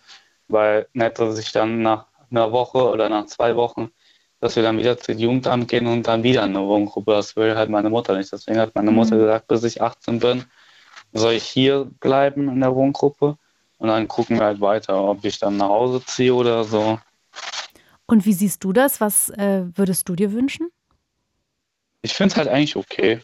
weil 0.48 0.88
nette 0.94 1.32
sich 1.32 1.52
dann 1.52 1.82
nach 1.82 2.08
einer 2.32 2.52
Woche 2.52 2.90
oder 2.90 3.10
nach 3.10 3.26
zwei 3.28 3.56
Wochen, 3.56 3.92
dass 4.40 4.56
wir 4.56 4.64
dann 4.64 4.78
wieder 4.78 4.98
zum 4.98 5.18
Jugendamt 5.18 5.68
gehen 5.68 5.88
und 5.88 6.08
dann 6.08 6.24
wieder 6.24 6.44
in 6.44 6.56
eine 6.56 6.68
Wohngruppe. 6.68 7.12
Das 7.14 7.36
will 7.36 7.56
halt 7.56 7.70
meine 7.70 7.90
Mutter 7.90 8.18
nicht. 8.18 8.32
Deswegen 8.32 8.60
hat 8.60 8.76
meine 8.76 8.92
Mutter 8.92 9.16
mhm. 9.16 9.22
gesagt, 9.22 9.48
bis 9.48 9.64
ich 9.64 9.82
18 9.82 10.20
bin, 10.20 10.46
soll 11.14 11.34
ich 11.34 11.44
hier 11.44 11.86
bleiben 12.00 12.50
in 12.50 12.60
der 12.60 12.76
Wohngruppe 12.76 13.38
und 13.78 13.88
dann 13.88 14.08
gucken 14.08 14.40
wir 14.40 14.46
halt 14.46 14.62
weiter, 14.62 15.02
ob 15.04 15.24
ich 15.24 15.40
dann 15.40 15.58
nach 15.58 15.70
Hause 15.70 16.04
ziehe 16.06 16.34
oder 16.34 16.64
so. 16.64 17.00
Und 18.06 18.26
wie 18.26 18.34
siehst 18.34 18.64
du 18.64 18.74
das? 18.74 19.00
Was 19.02 19.30
äh, 19.30 19.66
würdest 19.76 20.10
du 20.10 20.16
dir 20.16 20.34
wünschen? 20.34 20.70
Ich 22.02 22.14
finde 22.14 22.34
es 22.34 22.38
halt 22.38 22.48
eigentlich 22.50 22.76
okay. 22.76 23.22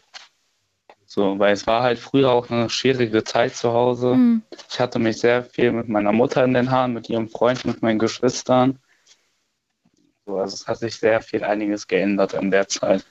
So, 1.04 1.38
weil 1.38 1.52
es 1.52 1.66
war 1.66 1.82
halt 1.82 1.98
früher 1.98 2.30
auch 2.30 2.50
eine 2.50 2.70
schwierige 2.70 3.24
Zeit 3.24 3.56
zu 3.56 3.72
Hause. 3.72 4.14
Mhm. 4.14 4.42
Ich 4.70 4.78
hatte 4.78 4.98
mich 5.00 5.18
sehr 5.18 5.42
viel 5.42 5.72
mit 5.72 5.88
meiner 5.88 6.12
Mutter 6.12 6.44
in 6.44 6.54
den 6.54 6.70
Haaren, 6.70 6.92
mit 6.92 7.08
ihrem 7.10 7.28
Freund, 7.28 7.64
mit 7.64 7.82
meinen 7.82 7.98
Geschwistern. 7.98 8.78
So, 10.24 10.38
also 10.38 10.54
es 10.54 10.68
hat 10.68 10.78
sich 10.78 10.96
sehr 10.96 11.20
viel 11.20 11.42
einiges 11.42 11.88
geändert 11.88 12.34
in 12.34 12.52
der 12.52 12.68
Zeit. 12.68 13.04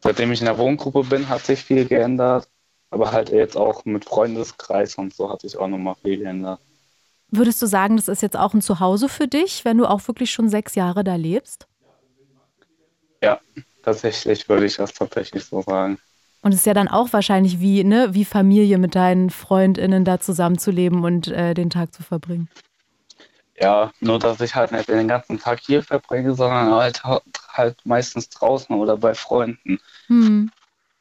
Seitdem 0.00 0.32
ich 0.32 0.40
in 0.40 0.46
der 0.46 0.58
Wohngruppe 0.58 1.02
bin, 1.04 1.28
hat 1.28 1.46
sich 1.46 1.64
viel 1.64 1.86
geändert. 1.86 2.48
Aber 2.90 3.12
halt 3.12 3.30
jetzt 3.30 3.56
auch 3.56 3.84
mit 3.84 4.04
Freundeskreis 4.04 4.96
und 4.96 5.14
so 5.14 5.30
hat 5.30 5.42
sich 5.42 5.56
auch 5.56 5.68
nochmal 5.68 5.96
viel 6.02 6.18
geändert. 6.18 6.60
Würdest 7.30 7.60
du 7.60 7.66
sagen, 7.66 7.96
das 7.96 8.08
ist 8.08 8.22
jetzt 8.22 8.36
auch 8.36 8.54
ein 8.54 8.62
Zuhause 8.62 9.08
für 9.08 9.26
dich, 9.26 9.64
wenn 9.64 9.78
du 9.78 9.86
auch 9.86 10.06
wirklich 10.06 10.30
schon 10.30 10.48
sechs 10.48 10.74
Jahre 10.74 11.02
da 11.02 11.16
lebst? 11.16 11.66
Ja, 13.22 13.40
tatsächlich 13.82 14.48
würde 14.48 14.66
ich 14.66 14.76
das 14.76 14.92
tatsächlich 14.94 15.44
so 15.44 15.62
sagen. 15.62 15.98
Und 16.42 16.52
es 16.52 16.60
ist 16.60 16.66
ja 16.66 16.74
dann 16.74 16.86
auch 16.86 17.12
wahrscheinlich 17.12 17.58
wie, 17.58 17.82
ne, 17.82 18.14
wie 18.14 18.24
Familie 18.24 18.78
mit 18.78 18.94
deinen 18.94 19.30
FreundInnen 19.30 20.04
da 20.04 20.20
zusammenzuleben 20.20 21.02
und 21.02 21.26
äh, 21.28 21.54
den 21.54 21.70
Tag 21.70 21.92
zu 21.92 22.04
verbringen. 22.04 22.48
Ja, 23.58 23.90
nur 24.00 24.18
dass 24.18 24.40
ich 24.40 24.54
halt 24.54 24.70
nicht 24.70 24.88
den 24.88 25.08
ganzen 25.08 25.40
Tag 25.40 25.60
hier 25.60 25.82
verbringe, 25.82 26.34
sondern 26.34 26.72
halt, 26.72 27.02
halt 27.52 27.76
meistens 27.84 28.28
draußen 28.28 28.76
oder 28.76 28.96
bei 28.96 29.14
Freunden. 29.14 29.80
Hm. 30.06 30.50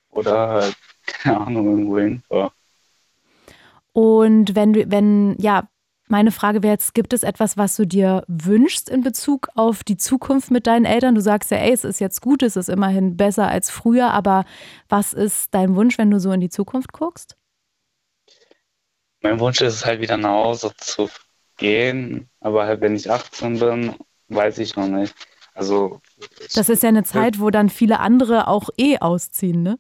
Oder 0.10 0.48
halt, 0.48 0.76
keine 1.06 1.40
Ahnung, 1.40 1.66
irgendwo 1.68 2.00
hin. 2.00 2.24
Und 3.94 4.56
wenn 4.56 4.74
du, 4.74 4.92
wenn, 4.92 5.36
ja, 5.40 5.68
meine 6.08 6.32
Frage 6.32 6.62
wäre 6.62 6.74
jetzt, 6.74 6.94
gibt 6.94 7.14
es 7.14 7.24
etwas, 7.24 7.58
was 7.58 7.76
du 7.76 7.88
dir 7.88 8.24
wünschst 8.28 8.90
in 8.90 9.02
Bezug 9.02 9.50
auf 9.56 9.84
die 9.84 9.98
Zukunft 9.98 10.52
mit 10.52 10.68
deinen 10.68 10.86
Eltern? 10.86 11.16
Du 11.16 11.22
sagst 11.22 11.50
ja, 11.50 11.58
ey, 11.58 11.72
es 11.72 11.84
ist 11.84 12.00
jetzt 12.00 12.22
gut, 12.22 12.44
es 12.44 12.56
ist 12.56 12.70
immerhin 12.70 13.18
besser 13.18 13.48
als 13.48 13.70
früher, 13.70 14.12
aber 14.12 14.46
was 14.88 15.14
ist 15.14 15.54
dein 15.54 15.76
Wunsch, 15.76 15.98
wenn 15.98 16.12
du 16.12 16.20
so 16.20 16.32
in 16.32 16.42
die 16.42 16.50
Zukunft 16.50 16.94
guckst? 16.94 17.38
Mein 19.22 19.40
Wunsch 19.40 19.62
ist 19.62 19.74
es 19.74 19.86
halt 19.86 20.02
wieder 20.02 20.18
nach 20.18 20.30
Hause 20.30 20.72
zu 20.78 21.10
gehen, 21.58 22.30
aber 22.40 22.66
halt, 22.66 22.82
wenn 22.82 22.96
ich 22.96 23.10
18 23.10 23.60
bin, 23.60 23.96
weiß 24.28 24.60
ich 24.60 24.76
noch 24.76 24.88
nicht. 24.88 25.16
Also. 25.56 26.02
Das 26.54 26.70
ist 26.70 26.84
ja 26.84 26.90
eine 26.90 27.04
Zeit, 27.04 27.40
wo 27.40 27.50
dann 27.50 27.70
viele 27.70 28.00
andere 28.00 28.48
auch 28.48 28.70
eh 28.78 29.00
ausziehen, 29.00 29.64
ne? 29.64 29.80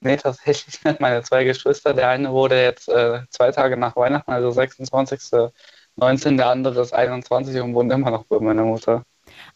Nee, 0.00 0.16
tatsächlich 0.16 0.84
nicht. 0.84 1.00
Meine 1.00 1.22
zwei 1.22 1.44
Geschwister, 1.44 1.94
der 1.94 2.08
eine 2.08 2.30
wurde 2.32 2.60
jetzt 2.62 2.88
äh, 2.88 3.22
zwei 3.30 3.50
Tage 3.50 3.76
nach 3.76 3.96
Weihnachten, 3.96 4.30
also 4.30 4.50
26. 4.50 5.50
19, 5.96 6.36
der 6.36 6.48
andere 6.48 6.80
ist 6.80 6.92
21 6.92 7.60
und 7.60 7.74
wohnt 7.74 7.92
immer 7.92 8.10
noch 8.10 8.24
bei 8.24 8.38
meiner 8.38 8.64
Mutter. 8.64 9.04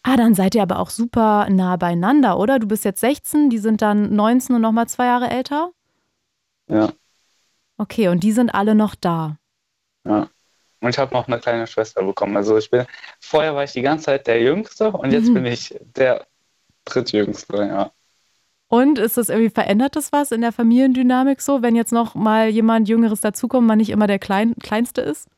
Ah, 0.02 0.16
dann 0.16 0.34
seid 0.34 0.54
ihr 0.54 0.62
aber 0.62 0.80
auch 0.80 0.90
super 0.90 1.48
nah 1.48 1.76
beieinander, 1.76 2.38
oder? 2.38 2.58
Du 2.58 2.66
bist 2.66 2.84
jetzt 2.84 3.00
16, 3.00 3.48
die 3.48 3.58
sind 3.58 3.80
dann 3.80 4.14
19 4.14 4.56
und 4.56 4.62
nochmal 4.62 4.88
zwei 4.88 5.06
Jahre 5.06 5.30
älter? 5.30 5.70
Ja. 6.68 6.92
Okay, 7.78 8.08
und 8.08 8.22
die 8.22 8.32
sind 8.32 8.50
alle 8.50 8.74
noch 8.74 8.94
da? 8.94 9.38
Ja. 10.04 10.28
Und 10.80 10.90
ich 10.90 10.98
habe 10.98 11.14
noch 11.14 11.28
eine 11.28 11.38
kleine 11.38 11.66
Schwester 11.68 12.02
bekommen. 12.02 12.36
Also 12.36 12.58
ich 12.58 12.68
bin, 12.68 12.86
vorher 13.20 13.54
war 13.54 13.62
ich 13.62 13.72
die 13.72 13.82
ganze 13.82 14.06
Zeit 14.06 14.26
der 14.26 14.42
Jüngste 14.42 14.90
und 14.90 15.12
jetzt 15.12 15.28
mhm. 15.28 15.34
bin 15.34 15.46
ich 15.46 15.74
der 15.80 16.26
drittjüngste, 16.84 17.56
ja. 17.56 17.92
Und 18.72 18.98
ist 18.98 19.18
das 19.18 19.28
irgendwie, 19.28 19.50
verändert 19.50 19.96
das 19.96 20.12
was 20.12 20.32
in 20.32 20.40
der 20.40 20.50
Familiendynamik 20.50 21.42
so, 21.42 21.60
wenn 21.60 21.76
jetzt 21.76 21.92
noch 21.92 22.14
mal 22.14 22.48
jemand 22.48 22.88
Jüngeres 22.88 23.20
dazukommt, 23.20 23.66
man 23.66 23.76
nicht 23.76 23.90
immer 23.90 24.06
der 24.06 24.18
Klein, 24.18 24.54
Kleinste 24.62 25.02
ist? 25.02 25.28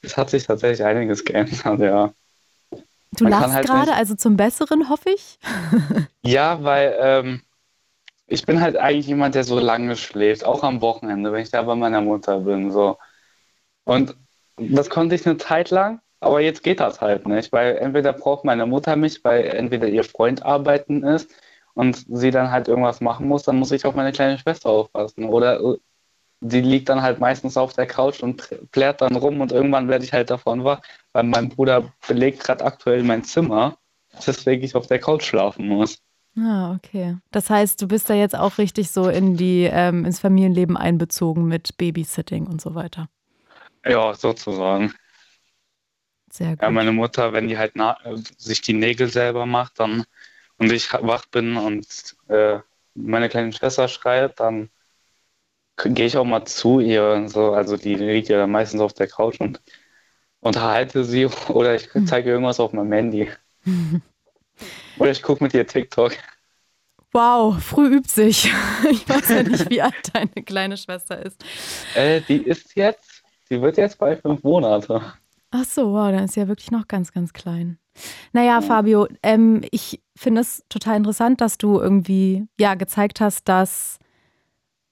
Es 0.00 0.16
hat 0.16 0.30
sich 0.30 0.46
tatsächlich 0.46 0.86
einiges 0.86 1.24
geändert, 1.24 1.80
ja. 1.80 2.12
Du 3.10 3.24
man 3.24 3.32
lachst 3.32 3.52
halt 3.54 3.66
gerade, 3.66 3.94
also 3.94 4.14
zum 4.14 4.36
Besseren, 4.36 4.88
hoffe 4.88 5.10
ich? 5.10 5.40
ja, 6.22 6.62
weil 6.62 6.94
ähm, 7.00 7.42
ich 8.28 8.46
bin 8.46 8.60
halt 8.60 8.76
eigentlich 8.76 9.08
jemand, 9.08 9.34
der 9.34 9.42
so 9.42 9.58
lange 9.58 9.96
schläft, 9.96 10.44
auch 10.44 10.62
am 10.62 10.82
Wochenende, 10.82 11.32
wenn 11.32 11.42
ich 11.42 11.50
da 11.50 11.62
bei 11.62 11.74
meiner 11.74 12.00
Mutter 12.00 12.38
bin. 12.38 12.70
So. 12.70 12.96
Und 13.82 14.14
das 14.56 14.88
konnte 14.88 15.16
ich 15.16 15.26
eine 15.26 15.36
Zeit 15.38 15.70
lang, 15.70 16.00
aber 16.20 16.40
jetzt 16.40 16.62
geht 16.62 16.78
das 16.78 17.00
halt 17.00 17.26
nicht, 17.26 17.50
weil 17.50 17.76
entweder 17.76 18.12
braucht 18.12 18.44
meine 18.44 18.66
Mutter 18.66 18.94
mich, 18.94 19.24
weil 19.24 19.46
entweder 19.46 19.88
ihr 19.88 20.04
Freund 20.04 20.44
arbeiten 20.44 21.02
ist 21.02 21.28
und 21.74 22.04
sie 22.08 22.30
dann 22.30 22.50
halt 22.50 22.68
irgendwas 22.68 23.00
machen 23.00 23.28
muss, 23.28 23.42
dann 23.42 23.58
muss 23.58 23.72
ich 23.72 23.84
auf 23.84 23.94
meine 23.94 24.12
kleine 24.12 24.38
Schwester 24.38 24.70
aufpassen. 24.70 25.24
Oder 25.24 25.60
äh, 25.60 25.76
die 26.40 26.60
liegt 26.60 26.88
dann 26.88 27.02
halt 27.02 27.20
meistens 27.20 27.56
auf 27.56 27.72
der 27.72 27.86
Couch 27.86 28.22
und 28.22 28.48
plärt 28.70 29.00
dann 29.00 29.16
rum 29.16 29.40
und 29.40 29.52
irgendwann 29.52 29.88
werde 29.88 30.04
ich 30.04 30.12
halt 30.12 30.30
davon 30.30 30.64
wach, 30.64 30.80
weil 31.12 31.24
mein 31.24 31.48
Bruder 31.48 31.92
belegt 32.06 32.44
gerade 32.44 32.64
aktuell 32.64 33.02
mein 33.02 33.24
Zimmer, 33.24 33.78
deswegen 34.26 34.62
ich 34.62 34.74
auf 34.74 34.86
der 34.86 34.98
Couch 34.98 35.24
schlafen 35.24 35.66
muss. 35.68 35.98
Ah, 36.36 36.74
okay. 36.74 37.16
Das 37.30 37.48
heißt, 37.48 37.80
du 37.80 37.86
bist 37.86 38.10
da 38.10 38.14
jetzt 38.14 38.36
auch 38.36 38.58
richtig 38.58 38.90
so 38.90 39.08
in 39.08 39.36
die, 39.36 39.68
ähm, 39.70 40.04
ins 40.04 40.18
Familienleben 40.18 40.76
einbezogen 40.76 41.46
mit 41.46 41.76
Babysitting 41.76 42.46
und 42.46 42.60
so 42.60 42.74
weiter. 42.74 43.08
Ja, 43.86 44.14
sozusagen. 44.14 44.92
Sehr 46.30 46.50
gut. 46.50 46.62
Ja, 46.62 46.70
meine 46.70 46.90
Mutter, 46.90 47.32
wenn 47.32 47.46
die 47.46 47.56
halt 47.56 47.74
sich 48.36 48.60
die 48.62 48.72
Nägel 48.72 49.08
selber 49.08 49.46
macht, 49.46 49.78
dann 49.78 50.04
und 50.58 50.72
ich 50.72 50.92
wach 50.92 51.26
bin 51.26 51.56
und 51.56 52.16
äh, 52.28 52.58
meine 52.94 53.28
kleine 53.28 53.52
Schwester 53.52 53.88
schreit, 53.88 54.38
dann 54.40 54.70
gehe 55.76 56.06
ich 56.06 56.16
auch 56.16 56.24
mal 56.24 56.44
zu 56.44 56.80
ihr 56.80 57.10
und 57.10 57.28
so. 57.28 57.52
Also 57.52 57.76
die 57.76 57.94
liegt 57.94 58.28
ja 58.28 58.38
dann 58.38 58.50
meistens 58.50 58.80
auf 58.80 58.92
der 58.92 59.08
Couch 59.08 59.40
und 59.40 59.60
unterhalte 60.40 61.04
sie 61.04 61.26
oder 61.48 61.74
ich 61.74 61.92
hm. 61.92 62.06
zeige 62.06 62.30
irgendwas 62.30 62.60
auf 62.60 62.72
meinem 62.72 62.92
Handy. 62.92 63.30
oder 64.98 65.10
ich 65.10 65.22
gucke 65.22 65.42
mit 65.42 65.54
ihr 65.54 65.66
TikTok. 65.66 66.12
Wow, 67.12 67.62
früh 67.62 67.96
übt 67.96 68.10
sich. 68.10 68.52
Ich 68.90 69.08
weiß 69.08 69.30
ja 69.30 69.42
nicht, 69.42 69.70
wie 69.70 69.80
alt 69.80 69.94
deine 70.12 70.44
kleine 70.44 70.76
Schwester 70.76 71.24
ist. 71.24 71.42
Äh, 71.94 72.20
die 72.22 72.42
ist 72.42 72.76
jetzt, 72.76 73.22
die 73.48 73.60
wird 73.62 73.78
jetzt 73.78 73.98
bei 73.98 74.16
fünf 74.16 74.42
Monate. 74.42 75.00
Ach 75.50 75.64
so, 75.64 75.92
wow, 75.92 76.10
dann 76.10 76.24
ist 76.24 76.34
sie 76.34 76.40
ja 76.40 76.48
wirklich 76.48 76.70
noch 76.70 76.86
ganz, 76.86 77.12
ganz 77.12 77.32
klein. 77.32 77.78
Naja, 78.32 78.60
Fabio, 78.60 79.08
ähm, 79.22 79.62
ich 79.70 80.02
finde 80.16 80.40
es 80.40 80.64
total 80.68 80.96
interessant, 80.96 81.40
dass 81.40 81.58
du 81.58 81.78
irgendwie 81.78 82.46
ja 82.58 82.74
gezeigt 82.74 83.20
hast, 83.20 83.48
dass 83.48 83.98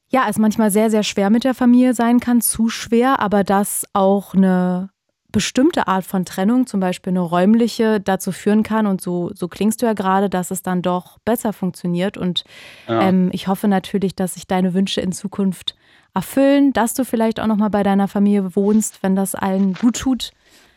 ja 0.09 0.27
es 0.29 0.39
manchmal 0.39 0.71
sehr, 0.71 0.91
sehr 0.91 1.03
schwer 1.03 1.31
mit 1.31 1.45
der 1.45 1.55
Familie 1.55 1.95
sein 1.95 2.21
kann, 2.21 2.41
zu 2.41 2.69
schwer, 2.69 3.21
aber 3.21 3.45
dass 3.45 3.85
auch 3.93 4.35
eine 4.35 4.91
bestimmte 5.33 5.89
Art 5.89 6.05
von 6.05 6.25
Trennung, 6.25 6.67
zum 6.67 6.79
Beispiel 6.79 7.11
eine 7.11 7.21
räumliche, 7.21 8.01
dazu 8.01 8.31
führen 8.31 8.63
kann. 8.63 8.87
Und 8.87 9.01
so, 9.01 9.31
so 9.35 9.49
klingst 9.49 9.83
du 9.83 9.87
ja 9.87 9.95
gerade, 9.95 10.29
dass 10.29 10.51
es 10.51 10.63
dann 10.63 10.83
doch 10.83 11.19
besser 11.25 11.53
funktioniert. 11.53 12.17
Und 12.17 12.45
ja. 12.87 13.09
ähm, 13.09 13.31
ich 13.33 13.49
hoffe 13.49 13.67
natürlich, 13.67 14.15
dass 14.15 14.35
sich 14.35 14.47
deine 14.47 14.75
Wünsche 14.75 15.01
in 15.01 15.13
Zukunft 15.13 15.75
erfüllen, 16.15 16.75
dass 16.75 16.93
du 16.93 17.05
vielleicht 17.05 17.41
auch 17.41 17.47
noch 17.47 17.57
mal 17.57 17.71
bei 17.71 17.83
deiner 17.83 18.07
Familie 18.07 18.55
wohnst, 18.55 19.03
wenn 19.03 19.17
das 19.17 19.35
allen 19.35 19.73
gut 19.73 19.97
tut. 19.97 20.33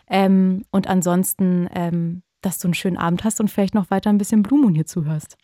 Ähm, 0.10 0.66
und 0.72 0.88
ansonsten, 0.88 1.70
ähm, 1.74 2.24
dass 2.42 2.60
du 2.60 2.68
einen 2.68 2.74
schönen 2.74 2.98
Abend 2.98 3.24
hast 3.24 3.40
und 3.40 3.50
vielleicht 3.50 3.76
noch 3.76 3.90
weiter 3.90 4.10
ein 4.10 4.18
bisschen 4.18 4.44
Blumen 4.44 4.76
hier 4.76 4.86
zuhörst. 4.86 5.38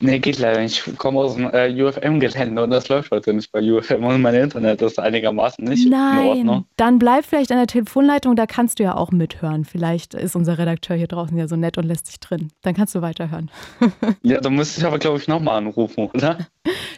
Nee, 0.00 0.18
geht 0.18 0.38
leider 0.38 0.60
nicht. 0.60 0.86
Ich 0.86 0.98
komme 0.98 1.20
aus 1.20 1.34
dem 1.34 1.48
äh, 1.52 1.70
UFM-Gelände 1.70 2.62
und 2.62 2.70
das 2.70 2.88
läuft 2.88 3.10
heute 3.10 3.32
nicht 3.32 3.52
bei 3.52 3.60
UFM 3.60 4.04
und 4.04 4.22
mein 4.22 4.34
Internet 4.34 4.82
ist 4.82 4.98
einigermaßen 4.98 5.64
nicht 5.64 5.88
Nein, 5.88 6.18
in 6.18 6.28
Ordnung. 6.28 6.64
Dann 6.76 6.98
bleib 6.98 7.24
vielleicht 7.24 7.52
an 7.52 7.58
der 7.58 7.66
Telefonleitung, 7.66 8.34
da 8.34 8.46
kannst 8.46 8.78
du 8.78 8.82
ja 8.82 8.96
auch 8.96 9.12
mithören. 9.12 9.64
Vielleicht 9.64 10.14
ist 10.14 10.34
unser 10.36 10.58
Redakteur 10.58 10.96
hier 10.96 11.06
draußen 11.06 11.36
ja 11.36 11.46
so 11.46 11.56
nett 11.56 11.78
und 11.78 11.84
lässt 11.84 12.06
sich 12.06 12.18
drin. 12.18 12.50
Dann 12.62 12.74
kannst 12.74 12.94
du 12.94 13.02
weiterhören. 13.02 13.50
ja, 14.22 14.40
dann 14.40 14.54
müsste 14.54 14.80
ich 14.80 14.86
aber, 14.86 14.98
glaube 14.98 15.18
ich, 15.18 15.28
nochmal 15.28 15.58
anrufen, 15.58 16.10
oder? 16.12 16.38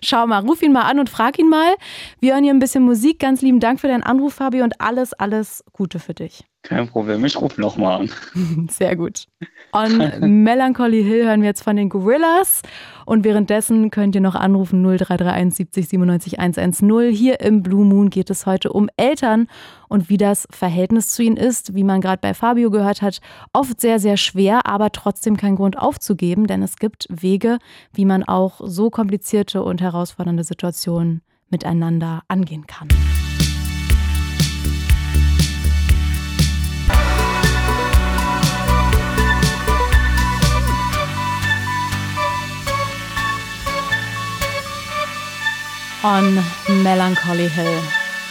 Schau 0.03 0.27
mal, 0.27 0.41
ruf 0.41 0.63
ihn 0.63 0.73
mal 0.73 0.83
an 0.83 0.99
und 0.99 1.11
frag 1.11 1.39
ihn 1.39 1.49
mal. 1.49 1.75
Wir 2.21 2.35
hören 2.35 2.45
hier 2.45 2.55
ein 2.55 2.61
bisschen 2.61 2.85
Musik. 2.85 3.19
Ganz 3.19 3.43
lieben 3.43 3.61
Dank 3.61 3.81
für 3.81 3.89
deinen 3.89 4.05
Anruf, 4.05 4.35
Fabi, 4.35 4.63
und 4.63 4.81
alles, 4.81 5.13
alles 5.13 5.65
Gute 5.73 5.99
für 5.99 6.15
dich. 6.15 6.45
Kein 6.67 6.89
Problem, 6.89 7.25
ich 7.25 7.41
rufe 7.41 7.61
nochmal 7.61 8.01
an. 8.01 8.69
Sehr 8.71 8.97
gut. 8.97 9.27
On 9.73 9.99
Melancholy 10.43 11.05
Hill 11.05 11.25
hören 11.25 11.41
wir 11.41 11.49
jetzt 11.49 11.63
von 11.63 11.77
den 11.77 11.89
Gorillas. 11.89 12.63
Und 13.05 13.25
währenddessen 13.25 13.91
könnt 13.93 14.17
ihr 14.17 14.21
noch 14.21 14.35
anrufen 14.35 14.83
0331 14.83 15.55
70 15.55 15.89
97 15.89 16.41
110. 16.41 17.13
Hier 17.13 17.41
im 17.41 17.63
Blue 17.63 17.85
Moon 17.85 18.11
geht 18.11 18.31
es 18.31 18.47
heute 18.47 18.73
um 18.73 18.89
Eltern 18.97 19.47
und 19.89 20.09
wie 20.09 20.17
das 20.17 20.49
Verhältnis 20.51 21.11
zu 21.11 21.23
ihnen 21.23 21.37
ist. 21.37 21.77
Wie 21.77 21.85
man 21.85 22.01
gerade 22.01 22.21
bei 22.21 22.35
Fabio 22.35 22.71
gehört 22.71 23.01
hat, 23.01 23.21
oft 23.53 23.81
sehr, 23.81 24.01
sehr 24.01 24.17
schwer, 24.17 24.67
aber 24.67 24.91
trotzdem 24.91 25.37
kein 25.37 25.55
Grund 25.55 25.79
aufzugeben, 25.79 26.49
denn 26.49 26.65
es 26.65 26.77
gibt 26.77 27.07
Wege, 27.09 27.59
wie 27.93 28.05
man 28.05 28.25
auch 28.25 28.61
so 28.65 28.91
komplizierte 28.91 29.63
und 29.63 29.81
herausfordernde 29.81 30.43
Situationen 30.43 31.23
miteinander 31.49 32.23
angehen 32.27 32.67
kann. 32.67 32.89
On 46.07 46.39
Melancholy 46.85 47.51
Hill 47.51 47.83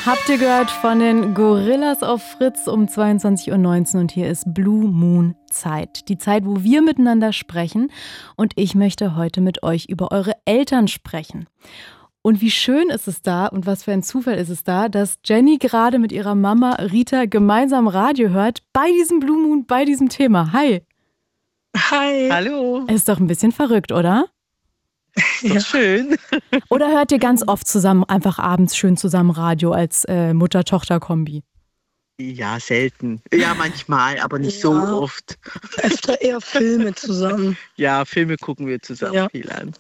Habt 0.06 0.30
ihr 0.30 0.38
gehört 0.38 0.72
von 0.72 1.00
den 1.00 1.34
Gorillas 1.34 2.04
auf 2.04 2.22
Fritz 2.22 2.68
um 2.68 2.86
22.19 2.86 3.96
Uhr 3.96 4.00
und 4.00 4.12
hier 4.12 4.30
ist 4.30 4.54
Blue 4.54 4.88
Moon 4.88 5.36
Zeit. 5.50 6.08
Die 6.08 6.18
Zeit, 6.18 6.46
wo 6.46 6.64
wir 6.64 6.82
miteinander 6.82 7.34
sprechen 7.34 7.92
und 8.38 8.54
ich 8.56 8.76
möchte 8.76 9.18
heute 9.18 9.42
mit 9.42 9.64
euch 9.64 9.88
über 9.90 10.12
eure 10.12 10.34
Eltern 10.46 10.88
sprechen. 10.88 11.48
Und 12.22 12.40
wie 12.40 12.52
schön 12.52 12.90
ist 12.92 13.10
es 13.10 13.24
da 13.24 13.48
und 13.48 13.66
was 13.66 13.84
für 13.84 13.92
ein 13.92 14.04
Zufall 14.04 14.36
ist 14.36 14.50
es 14.50 14.64
da, 14.64 14.88
dass 14.88 15.18
Jenny 15.26 15.58
gerade 15.58 16.00
mit 16.00 16.12
ihrer 16.12 16.36
Mama 16.36 16.76
Rita 16.76 17.26
gemeinsam 17.26 17.88
Radio 17.88 18.30
hört 18.30 18.60
bei 18.72 18.90
diesem 18.92 19.20
Blue 19.20 19.42
Moon, 19.42 19.66
bei 19.66 19.84
diesem 19.84 20.08
Thema. 20.08 20.54
Hi. 20.54 20.82
Hi. 21.76 22.30
Hallo. 22.32 22.86
Ist 22.88 23.10
doch 23.10 23.20
ein 23.20 23.28
bisschen 23.28 23.52
verrückt, 23.52 23.92
oder? 23.92 24.28
Ja. 25.42 25.60
Schön. 25.60 26.18
Oder 26.70 26.90
hört 26.90 27.12
ihr 27.12 27.20
ganz 27.20 27.48
oft 27.48 27.68
zusammen, 27.68 28.04
einfach 28.04 28.40
abends 28.40 28.76
schön 28.76 28.98
zusammen 28.98 29.32
Radio 29.32 29.72
als 29.72 30.06
äh, 30.06 30.34
Mutter-Tochter-Kombi? 30.34 31.44
Ja, 32.18 32.60
selten. 32.60 33.22
Ja, 33.34 33.54
manchmal, 33.54 34.20
aber 34.20 34.40
nicht 34.40 34.56
ja. 34.56 34.62
so 34.62 34.72
oft. 34.72 35.38
Öfter 35.82 36.22
eher 36.22 36.40
Filme 36.40 36.96
zusammen. 36.96 37.58
Ja, 37.76 38.06
Filme 38.06 38.38
gucken 38.38 38.68
wir 38.68 38.82
zusammen 38.82 39.14
ja. 39.14 39.30
viel 39.30 39.52
an. 39.52 39.74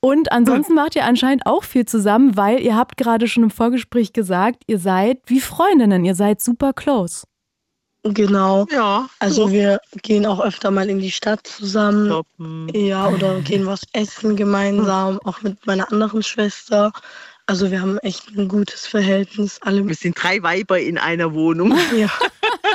Und 0.00 0.32
ansonsten 0.32 0.74
macht 0.74 0.96
ihr 0.96 1.04
anscheinend 1.04 1.44
auch 1.44 1.62
viel 1.62 1.84
zusammen, 1.84 2.34
weil 2.34 2.60
ihr 2.60 2.74
habt 2.74 2.96
gerade 2.96 3.28
schon 3.28 3.42
im 3.42 3.50
Vorgespräch 3.50 4.14
gesagt, 4.14 4.62
ihr 4.66 4.78
seid 4.78 5.18
wie 5.26 5.40
Freundinnen, 5.40 6.06
ihr 6.06 6.14
seid 6.14 6.40
super 6.40 6.72
close. 6.72 7.24
Genau. 8.02 8.66
Ja. 8.70 9.08
Also 9.18 9.46
so. 9.46 9.52
wir 9.52 9.80
gehen 10.02 10.24
auch 10.24 10.40
öfter 10.40 10.70
mal 10.70 10.88
in 10.88 11.00
die 11.00 11.10
Stadt 11.10 11.46
zusammen. 11.46 12.08
Shoppen. 12.08 12.68
Ja, 12.74 13.08
oder 13.08 13.40
gehen 13.40 13.66
was 13.66 13.82
essen 13.92 14.36
gemeinsam, 14.36 15.20
auch 15.24 15.42
mit 15.42 15.66
meiner 15.66 15.90
anderen 15.92 16.22
Schwester. 16.22 16.92
Also 17.46 17.70
wir 17.70 17.82
haben 17.82 17.98
echt 17.98 18.28
ein 18.36 18.48
gutes 18.48 18.86
Verhältnis. 18.86 19.58
Alle 19.62 19.86
wir 19.86 19.94
sind 19.94 20.22
drei 20.22 20.42
Weiber 20.42 20.78
in 20.78 20.98
einer 20.98 21.34
Wohnung. 21.34 21.76
Ja. 21.96 22.08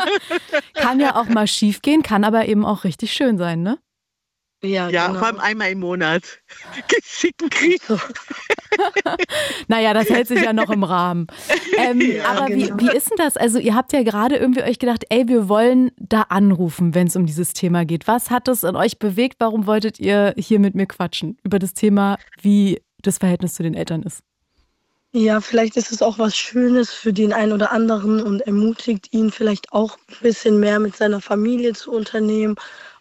kann 0.73 0.99
ja 0.99 1.15
auch 1.15 1.27
mal 1.27 1.47
schief 1.47 1.81
gehen, 1.81 2.03
kann 2.03 2.23
aber 2.23 2.47
eben 2.47 2.65
auch 2.65 2.83
richtig 2.83 3.13
schön 3.13 3.37
sein, 3.37 3.63
ne? 3.63 3.79
Ja, 4.63 4.89
ja 4.89 5.07
genau. 5.07 5.19
vor 5.19 5.27
allem 5.27 5.39
einmal 5.39 5.71
im 5.71 5.79
Monat. 5.79 6.23
Geschickten 6.87 7.49
Krieg. 7.49 7.81
naja, 9.67 9.93
das 9.93 10.09
hält 10.09 10.27
sich 10.27 10.41
ja 10.41 10.53
noch 10.53 10.69
im 10.69 10.83
Rahmen. 10.83 11.27
Ähm, 11.77 12.01
ja, 12.01 12.25
aber 12.25 12.45
genau. 12.47 12.77
wie, 12.79 12.87
wie 12.87 12.95
ist 12.95 13.09
denn 13.09 13.17
das? 13.17 13.37
Also, 13.37 13.59
ihr 13.59 13.75
habt 13.75 13.93
ja 13.93 14.03
gerade 14.03 14.37
irgendwie 14.37 14.63
euch 14.63 14.79
gedacht, 14.79 15.03
ey, 15.09 15.27
wir 15.27 15.49
wollen 15.49 15.91
da 15.97 16.21
anrufen, 16.23 16.95
wenn 16.95 17.07
es 17.07 17.15
um 17.15 17.25
dieses 17.25 17.53
Thema 17.53 17.85
geht. 17.85 18.07
Was 18.07 18.31
hat 18.31 18.47
das 18.47 18.63
an 18.63 18.75
euch 18.75 18.99
bewegt? 18.99 19.35
Warum 19.39 19.67
wolltet 19.67 19.99
ihr 19.99 20.33
hier 20.37 20.59
mit 20.59 20.75
mir 20.75 20.87
quatschen 20.87 21.37
über 21.43 21.59
das 21.59 21.73
Thema, 21.73 22.17
wie 22.41 22.81
das 23.01 23.19
Verhältnis 23.19 23.53
zu 23.53 23.63
den 23.63 23.73
Eltern 23.73 24.03
ist? 24.03 24.21
Ja, 25.11 25.39
vielleicht 25.39 25.77
ist 25.77 25.93
es 25.93 26.01
auch 26.01 26.19
was 26.19 26.35
Schönes 26.35 26.91
für 26.91 27.13
den 27.13 27.31
einen 27.31 27.53
oder 27.53 27.71
anderen 27.71 28.21
und 28.21 28.41
ermutigt 28.41 29.13
ihn 29.13 29.31
vielleicht 29.31 29.71
auch 29.71 29.97
ein 30.09 30.17
bisschen 30.21 30.59
mehr 30.59 30.77
mit 30.79 30.97
seiner 30.97 31.21
Familie 31.21 31.71
zu 31.71 31.93
unternehmen 31.93 32.55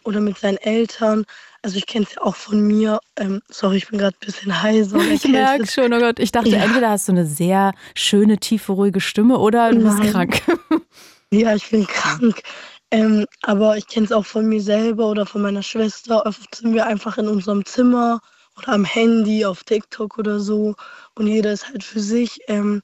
oder 0.05 0.21
mit 0.21 0.37
seinen 0.37 0.57
Eltern. 0.57 1.25
Also 1.61 1.77
ich 1.77 1.87
kenne 1.87 2.05
es 2.07 2.15
ja 2.15 2.21
auch 2.21 2.35
von 2.35 2.61
mir. 2.61 2.99
Ähm, 3.17 3.41
sorry, 3.49 3.77
ich 3.77 3.87
bin 3.87 3.99
gerade 3.99 4.15
ein 4.15 4.25
bisschen 4.25 4.61
heiser. 4.61 4.99
Ich 5.11 5.27
merke 5.27 5.65
schon, 5.67 5.93
oh 5.93 5.99
Gott. 5.99 6.19
Ich 6.19 6.31
dachte, 6.31 6.49
ja. 6.49 6.63
entweder 6.63 6.91
hast 6.91 7.07
du 7.07 7.11
eine 7.11 7.25
sehr 7.25 7.73
schöne, 7.95 8.37
tiefe, 8.37 8.73
ruhige 8.73 9.01
Stimme 9.01 9.39
oder 9.39 9.71
du 9.71 9.79
Nein. 9.79 9.99
bist 9.99 10.11
krank. 10.11 10.41
Ja, 11.31 11.53
ich 11.55 11.69
bin 11.69 11.85
krank. 11.85 12.43
Ähm, 12.91 13.25
aber 13.41 13.77
ich 13.77 13.87
kenne 13.87 14.05
es 14.05 14.11
auch 14.11 14.25
von 14.25 14.45
mir 14.45 14.61
selber 14.61 15.09
oder 15.09 15.25
von 15.25 15.41
meiner 15.41 15.63
Schwester. 15.63 16.25
Oft 16.25 16.55
sind 16.55 16.73
wir 16.73 16.85
einfach 16.85 17.17
in 17.17 17.27
unserem 17.27 17.65
Zimmer 17.65 18.21
oder 18.57 18.69
am 18.69 18.85
Handy, 18.85 19.43
auf 19.43 19.63
TikTok 19.63 20.17
oder 20.17 20.39
so. 20.39 20.75
Und 21.15 21.27
jeder 21.27 21.51
ist 21.51 21.67
halt 21.67 21.83
für 21.83 21.99
sich. 21.99 22.39
Ähm, 22.47 22.83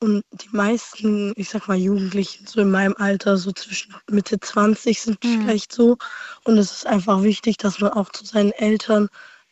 und 0.00 0.24
die 0.32 0.48
meisten, 0.52 1.32
ich 1.36 1.48
sag 1.48 1.68
mal, 1.68 1.76
Jugendlichen, 1.76 2.46
so 2.46 2.60
in 2.60 2.70
meinem 2.70 2.94
Alter, 2.98 3.36
so 3.36 3.52
zwischen 3.52 3.94
Mitte 4.10 4.38
20 4.38 5.00
sind 5.00 5.24
mhm. 5.24 5.42
vielleicht 5.42 5.72
so. 5.72 5.96
Und 6.44 6.56
es 6.56 6.70
ist 6.72 6.86
einfach 6.86 7.22
wichtig, 7.22 7.56
dass 7.56 7.80
man 7.80 7.92
auch 7.92 8.10
zu 8.10 8.24
seinen 8.24 8.52
Eltern 8.52 9.08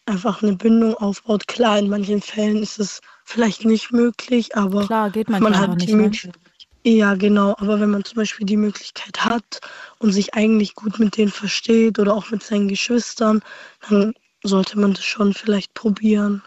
einfach 0.07 0.43
eine 0.43 0.55
Bindung 0.55 0.95
aufbaut. 0.95 1.49
Klar, 1.49 1.79
in 1.79 1.89
manchen 1.89 2.23
Fällen 2.23 2.63
ist 2.63 2.79
es 2.79 3.01
vielleicht 3.25 3.65
nicht 3.65 3.93
möglich, 3.93 4.57
aber 4.57 4.87
Klar, 4.87 5.13
man 5.27 5.59
hat 5.59 5.83
die 5.83 5.95
Möglichkeit. 5.95 6.39
Ja, 6.85 7.15
genau. 7.15 7.57
Aber 7.59 7.81
wenn 7.81 7.91
man 7.91 8.05
zum 8.05 8.17
Beispiel 8.17 8.47
die 8.47 8.57
Möglichkeit 8.57 9.25
hat 9.25 9.61
und 9.99 10.13
sich 10.13 10.35
eigentlich 10.35 10.77
gut 10.77 11.01
mit 11.01 11.17
denen 11.17 11.33
versteht 11.33 11.99
oder 11.99 12.15
auch 12.15 12.31
mit 12.31 12.45
seinen 12.45 12.69
Geschwistern, 12.69 13.43
dann 13.89 14.15
sollte 14.45 14.79
man 14.79 14.95
das 14.95 15.05
schon 15.05 15.35
vielleicht 15.35 15.75
probieren. 15.75 16.43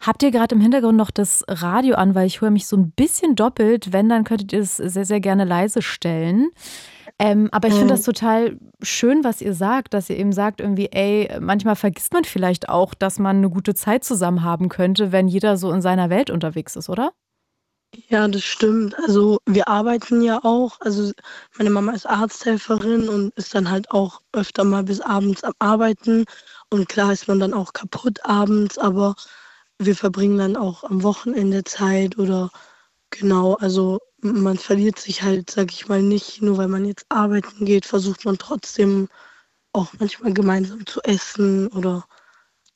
Habt 0.00 0.22
ihr 0.22 0.30
gerade 0.30 0.54
im 0.54 0.60
Hintergrund 0.60 0.96
noch 0.96 1.10
das 1.10 1.44
Radio 1.46 1.94
an, 1.96 2.14
weil 2.14 2.26
ich 2.26 2.40
höre 2.40 2.50
mich 2.50 2.66
so 2.66 2.76
ein 2.76 2.90
bisschen 2.92 3.36
doppelt. 3.36 3.92
Wenn, 3.92 4.08
dann 4.08 4.24
könntet 4.24 4.52
ihr 4.52 4.60
es 4.60 4.76
sehr, 4.76 5.04
sehr 5.04 5.20
gerne 5.20 5.44
leise 5.44 5.82
stellen. 5.82 6.50
Ähm, 7.18 7.50
aber 7.52 7.68
ich 7.68 7.74
finde 7.74 7.92
das 7.92 8.02
total 8.02 8.56
schön, 8.80 9.24
was 9.24 9.42
ihr 9.42 9.52
sagt, 9.52 9.92
dass 9.92 10.08
ihr 10.08 10.16
eben 10.16 10.32
sagt, 10.32 10.62
irgendwie, 10.62 10.88
ey, 10.90 11.28
manchmal 11.38 11.76
vergisst 11.76 12.14
man 12.14 12.24
vielleicht 12.24 12.70
auch, 12.70 12.94
dass 12.94 13.18
man 13.18 13.36
eine 13.36 13.50
gute 13.50 13.74
Zeit 13.74 14.04
zusammen 14.04 14.42
haben 14.42 14.70
könnte, 14.70 15.12
wenn 15.12 15.28
jeder 15.28 15.58
so 15.58 15.70
in 15.70 15.82
seiner 15.82 16.08
Welt 16.08 16.30
unterwegs 16.30 16.76
ist, 16.76 16.88
oder? 16.88 17.12
Ja, 18.08 18.26
das 18.26 18.42
stimmt. 18.44 18.96
Also 19.00 19.38
wir 19.46 19.68
arbeiten 19.68 20.22
ja 20.22 20.38
auch. 20.44 20.80
Also 20.80 21.12
meine 21.58 21.70
Mama 21.70 21.92
ist 21.92 22.08
Arzthelferin 22.08 23.08
und 23.08 23.34
ist 23.34 23.54
dann 23.54 23.70
halt 23.70 23.90
auch 23.90 24.22
öfter 24.32 24.64
mal 24.64 24.84
bis 24.84 25.00
abends 25.00 25.44
am 25.44 25.52
Arbeiten. 25.58 26.24
Und 26.70 26.88
klar 26.88 27.12
ist 27.12 27.28
man 27.28 27.40
dann 27.40 27.52
auch 27.52 27.72
kaputt 27.72 28.24
abends, 28.24 28.78
aber 28.78 29.14
wir 29.80 29.96
verbringen 29.96 30.38
dann 30.38 30.56
auch 30.56 30.84
am 30.84 31.02
Wochenende 31.02 31.64
Zeit 31.64 32.18
oder 32.18 32.50
genau, 33.08 33.54
also 33.54 33.98
man 34.20 34.58
verliert 34.58 34.98
sich 34.98 35.22
halt, 35.22 35.50
sag 35.50 35.72
ich 35.72 35.88
mal, 35.88 36.02
nicht, 36.02 36.42
nur 36.42 36.58
weil 36.58 36.68
man 36.68 36.84
jetzt 36.84 37.06
arbeiten 37.08 37.64
geht, 37.64 37.86
versucht 37.86 38.26
man 38.26 38.36
trotzdem 38.36 39.08
auch 39.72 39.88
manchmal 39.98 40.34
gemeinsam 40.34 40.84
zu 40.84 41.00
essen 41.02 41.68
oder 41.68 42.04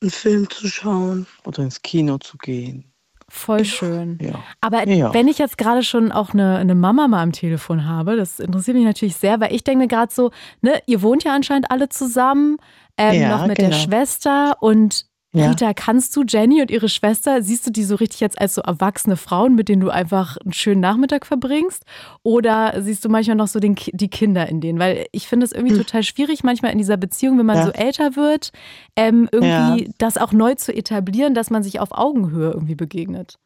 einen 0.01 0.11
Film 0.11 0.49
zu 0.49 0.67
schauen. 0.67 1.27
Oder 1.45 1.65
ins 1.65 1.83
Kino 1.83 2.19
zu 2.19 2.39
gehen. 2.39 2.91
Voll 3.29 3.65
schön. 3.65 4.19
Ja. 4.23 4.43
Aber 4.61 4.89
ja. 4.89 5.13
wenn 5.13 5.29
ich 5.29 5.39
jetzt 5.39 5.59
gerade 5.59 5.83
schon 5.83 6.13
auch 6.13 6.33
eine, 6.33 6.57
eine, 6.57 6.75
Mama 6.75 7.09
mal 7.09 7.23
am 7.23 7.33
Telefon 7.33 7.87
habe, 7.87 8.17
das 8.17 8.39
interessiert 8.39 8.77
mich 8.77 8.87
natürlich 8.87 9.17
sehr, 9.17 9.41
weil 9.41 9.55
ich 9.55 9.65
denke 9.65 9.81
mir 9.81 9.89
gerade 9.89 10.13
so, 10.13 10.31
ne, 10.63 10.81
ihr 10.87 11.03
wohnt 11.03 11.25
ja 11.25 11.35
anscheinend 11.35 11.71
alle 11.71 11.89
zusammen, 11.89 12.59
ähm, 12.97 13.21
ja, 13.21 13.37
noch 13.37 13.47
mit 13.47 13.59
genau. 13.59 13.71
der 13.71 13.77
Schwester 13.77 14.63
und 14.63 15.07
ja. 15.35 15.51
Rita, 15.51 15.75
kannst 15.75 16.15
du 16.15 16.23
Jenny 16.27 16.63
und 16.63 16.71
ihre 16.71 16.89
Schwester, 16.89 17.43
siehst 17.43 17.67
du 17.67 17.71
die 17.71 17.83
so 17.83 17.97
richtig 17.97 18.21
jetzt 18.21 18.41
als 18.41 18.55
so 18.55 18.63
erwachsene 18.63 19.17
Frauen, 19.17 19.57
mit 19.57 19.69
denen 19.69 19.81
du 19.81 19.91
einfach 19.91 20.37
einen 20.39 20.53
schönen 20.53 20.81
Nachmittag 20.81 21.27
verbringst? 21.27 21.83
Oder 22.23 22.81
siehst 22.81 23.05
du 23.05 23.09
manchmal 23.09 23.37
noch 23.37 23.49
so 23.49 23.59
den, 23.59 23.75
die 23.75 24.09
Kinder 24.09 24.49
in 24.49 24.61
denen? 24.61 24.79
Weil 24.79 25.07
ich 25.11 25.27
finde 25.27 25.45
es 25.45 25.53
irgendwie 25.53 25.75
hm. 25.75 25.83
total 25.83 26.05
schwierig, 26.05 26.45
manchmal 26.45 26.73
in 26.73 26.79
dieser 26.79 26.97
Beziehung, 26.97 27.37
wenn 27.39 27.47
man 27.47 27.57
ja. 27.57 27.67
so 27.67 27.73
älter 27.73 28.15
wird, 28.15 28.53
ähm, 28.95 29.29
irgendwie 29.33 29.85
ja. 29.85 29.91
das 29.99 30.19
auch 30.19 30.33
neu 30.33 30.55
zu 30.55 30.73
etablieren, 30.73 31.35
dass 31.35 31.51
man 31.51 31.63
sich 31.63 31.81
auf 31.81 31.91
Augenhöhe 31.91 32.53
irgendwie 32.53 32.77
begegnet. 32.77 33.39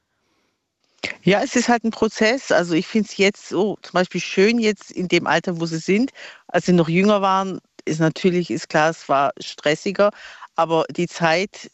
Ja, 1.22 1.42
es 1.42 1.56
ist 1.56 1.68
halt 1.68 1.84
ein 1.84 1.90
Prozess. 1.90 2.50
Also 2.52 2.74
ich 2.74 2.86
finde 2.86 3.08
es 3.08 3.16
jetzt 3.16 3.48
so 3.48 3.78
zum 3.82 3.92
Beispiel 3.92 4.20
schön 4.20 4.58
jetzt 4.58 4.90
in 4.90 5.08
dem 5.08 5.26
Alter, 5.26 5.60
wo 5.60 5.66
sie 5.66 5.78
sind. 5.78 6.10
Als 6.48 6.66
sie 6.66 6.72
noch 6.72 6.88
jünger 6.88 7.22
waren, 7.22 7.60
ist 7.84 8.00
natürlich, 8.00 8.50
ist 8.50 8.68
klar, 8.68 8.90
es 8.90 9.08
war 9.08 9.32
stressiger. 9.40 10.10
Aber 10.56 10.84
die 10.90 11.06
Zeit 11.06 11.70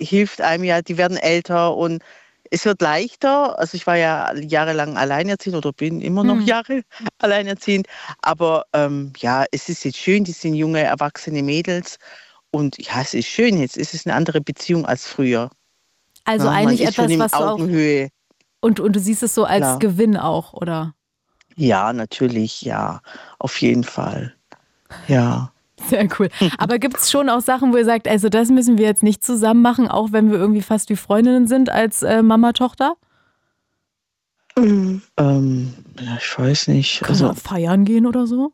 hilft 0.00 0.40
einem 0.40 0.64
ja, 0.64 0.82
die 0.82 0.96
werden 0.96 1.16
älter 1.16 1.76
und 1.76 2.02
es 2.50 2.64
wird 2.64 2.80
leichter. 2.80 3.58
Also 3.58 3.76
ich 3.76 3.86
war 3.86 3.96
ja 3.96 4.34
jahrelang 4.34 4.96
alleinerziehend 4.96 5.56
oder 5.56 5.72
bin 5.72 6.00
immer 6.00 6.24
noch 6.24 6.36
hm. 6.36 6.46
Jahre 6.46 6.82
alleinerziehend. 7.18 7.86
Aber 8.22 8.64
ähm, 8.72 9.12
ja, 9.18 9.44
es 9.50 9.68
ist 9.68 9.84
jetzt 9.84 9.98
schön, 9.98 10.24
die 10.24 10.32
sind 10.32 10.54
junge, 10.54 10.80
erwachsene 10.80 11.42
Mädels. 11.42 11.98
Und 12.50 12.78
ja, 12.78 13.02
es 13.02 13.14
ist 13.14 13.26
schön 13.26 13.60
jetzt. 13.60 13.76
Es 13.76 13.92
ist 13.92 14.06
eine 14.06 14.16
andere 14.16 14.40
Beziehung 14.40 14.86
als 14.86 15.06
früher. 15.06 15.50
Also 16.24 16.46
ja, 16.46 16.52
eigentlich 16.52 16.86
etwas, 16.86 17.18
was 17.18 17.32
du 17.32 17.38
auch... 17.38 17.58
Und, 18.60 18.80
und 18.80 18.96
du 18.96 19.00
siehst 19.00 19.22
es 19.22 19.34
so 19.34 19.44
als 19.44 19.60
Klar. 19.60 19.78
Gewinn 19.78 20.16
auch, 20.16 20.52
oder? 20.52 20.94
Ja, 21.54 21.92
natürlich, 21.92 22.62
ja. 22.62 23.00
Auf 23.38 23.60
jeden 23.60 23.84
Fall. 23.84 24.34
Ja. 25.06 25.52
Sehr 25.86 26.08
cool. 26.18 26.28
Aber 26.58 26.78
gibt 26.78 26.96
es 26.96 27.10
schon 27.10 27.28
auch 27.28 27.40
Sachen, 27.40 27.72
wo 27.72 27.76
ihr 27.76 27.84
sagt, 27.84 28.08
also 28.08 28.28
das 28.28 28.48
müssen 28.50 28.78
wir 28.78 28.86
jetzt 28.86 29.02
nicht 29.02 29.24
zusammen 29.24 29.62
machen, 29.62 29.88
auch 29.88 30.12
wenn 30.12 30.30
wir 30.30 30.38
irgendwie 30.38 30.62
fast 30.62 30.90
wie 30.90 30.96
Freundinnen 30.96 31.46
sind 31.46 31.70
als 31.70 32.02
äh, 32.02 32.22
Mama-Tochter? 32.22 32.96
Mhm. 34.58 35.02
Ähm, 35.16 35.74
ja, 36.00 36.16
ich 36.20 36.38
weiß 36.38 36.68
nicht. 36.68 37.00
Kann 37.00 37.10
also 37.10 37.32
feiern 37.34 37.84
gehen 37.84 38.06
oder 38.06 38.26
so? 38.26 38.52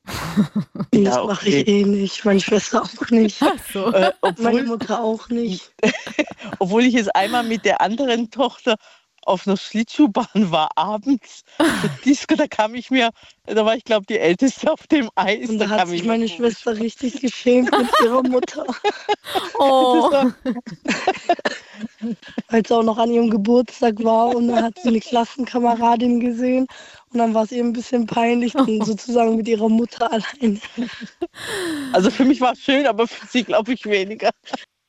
Nee, 0.92 1.04
das 1.04 1.14
ja, 1.14 1.22
okay. 1.22 1.32
mache 1.32 1.48
ich 1.48 1.68
eh 1.68 1.84
nicht. 1.84 2.24
Meine 2.24 2.40
Schwester 2.40 2.82
auch 2.82 3.10
nicht. 3.10 3.40
So. 3.72 3.92
Äh, 3.92 4.12
obwohl, 4.20 4.44
Meine 4.44 4.62
Mutter 4.64 5.00
auch 5.02 5.28
nicht. 5.28 5.72
obwohl 6.58 6.84
ich 6.84 6.94
es 6.94 7.08
einmal 7.08 7.42
mit 7.42 7.64
der 7.64 7.80
anderen 7.80 8.30
Tochter 8.30 8.76
auf 9.26 9.46
einer 9.46 9.56
Schlittschuhbahn 9.56 10.26
war 10.50 10.68
abends. 10.76 11.44
Disco, 12.04 12.34
da 12.34 12.46
kam 12.46 12.74
ich 12.74 12.90
mir, 12.90 13.10
da 13.46 13.64
war 13.64 13.76
ich 13.76 13.84
glaube 13.84 14.06
die 14.06 14.18
Älteste 14.18 14.72
auf 14.72 14.86
dem 14.86 15.10
Eis. 15.14 15.48
Und 15.48 15.58
da, 15.58 15.66
da 15.66 15.80
hat 15.80 15.88
sich 15.88 16.04
meine 16.04 16.28
Schwester 16.28 16.76
richtig 16.76 17.20
geschämt 17.20 17.70
mit 17.70 17.88
ihrer 18.02 18.22
Mutter. 18.22 18.66
Oh. 19.58 20.10
Weil 22.48 22.62
es 22.62 22.72
auch 22.72 22.82
noch 22.82 22.98
an 22.98 23.10
ihrem 23.10 23.30
Geburtstag 23.30 24.02
war 24.02 24.34
und 24.34 24.48
dann 24.48 24.64
hat 24.64 24.78
sie 24.80 24.88
eine 24.88 25.00
Klassenkameradin 25.00 26.20
gesehen 26.20 26.66
und 27.12 27.18
dann 27.18 27.34
war 27.34 27.44
es 27.44 27.52
ihr 27.52 27.62
ein 27.62 27.72
bisschen 27.72 28.06
peinlich, 28.06 28.52
dann 28.52 28.82
sozusagen 28.82 29.36
mit 29.36 29.48
ihrer 29.48 29.68
Mutter 29.68 30.10
allein. 30.12 30.60
Also 31.92 32.10
für 32.10 32.24
mich 32.24 32.40
war 32.40 32.52
es 32.52 32.60
schön, 32.60 32.86
aber 32.86 33.06
für 33.06 33.26
sie 33.26 33.44
glaube 33.44 33.72
ich 33.72 33.86
weniger. 33.86 34.30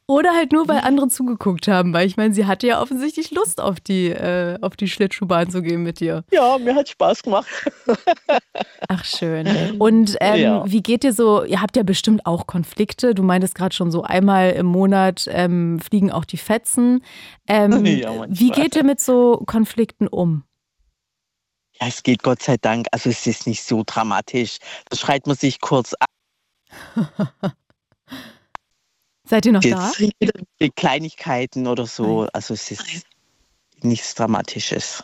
Oder 0.08 0.36
halt 0.36 0.52
nur, 0.52 0.68
weil 0.68 0.80
andere 0.80 1.08
zugeguckt 1.08 1.68
haben, 1.68 1.92
weil 1.92 2.06
ich 2.06 2.16
meine, 2.16 2.32
sie 2.32 2.46
hatte 2.46 2.68
ja 2.68 2.80
offensichtlich 2.80 3.32
Lust 3.32 3.60
auf 3.60 3.80
die, 3.80 4.10
äh, 4.10 4.60
auf 4.62 4.76
die 4.76 4.88
Schlittschuhbahn 4.88 5.50
zu 5.50 5.64
gehen 5.64 5.82
mit 5.82 6.00
dir. 6.00 6.24
Ja, 6.32 6.60
mir 6.60 6.76
hat 6.76 6.90
Spaß 6.90 7.24
gemacht. 7.24 7.48
Ach, 8.88 9.04
schön. 9.04 9.48
Und 9.80 10.16
ähm, 10.20 10.40
ja. 10.40 10.64
wie 10.68 10.84
geht 10.84 11.04
ihr 11.04 11.14
so? 11.14 11.44
Ihr 11.44 11.60
habt 11.60 11.76
ja 11.76 11.82
bestimmt 11.82 12.28
auch 12.28 12.46
Konflikte. 12.46 13.16
Du 13.16 13.24
meintest 13.24 13.56
gerade 13.56 13.74
schon 13.74 13.90
so, 13.90 14.04
einmal 14.04 14.52
im 14.52 14.68
Monat 14.68 15.28
ähm, 15.28 15.80
fliegen 15.80 16.12
auch 16.12 16.26
die 16.26 16.38
Fetzen. 16.38 17.04
Ähm, 17.48 17.84
ja, 17.86 18.26
wie 18.28 18.52
geht 18.52 18.76
ihr 18.76 18.84
mit 18.84 19.00
so 19.00 19.42
Konflikten 19.48 20.08
um? 20.08 20.44
Ja, 21.82 21.88
es 21.88 22.04
geht 22.04 22.22
Gott 22.22 22.44
sei 22.44 22.58
Dank. 22.58 22.86
Also 22.92 23.10
es 23.10 23.26
ist 23.26 23.48
nicht 23.48 23.64
so 23.64 23.82
dramatisch. 23.84 24.60
Da 24.88 24.98
schreit 24.98 25.26
man 25.26 25.36
sich 25.36 25.60
kurz 25.60 25.96
ab. 25.96 27.56
Seid 29.26 29.46
ihr 29.46 29.52
noch 29.52 29.62
da? 29.62 29.92
Kleinigkeiten 30.76 31.68
oder 31.68 31.86
so. 31.86 32.28
Also 32.34 32.54
es 32.54 32.72
ist 32.72 33.06
nichts 33.82 34.16
Dramatisches. 34.16 35.04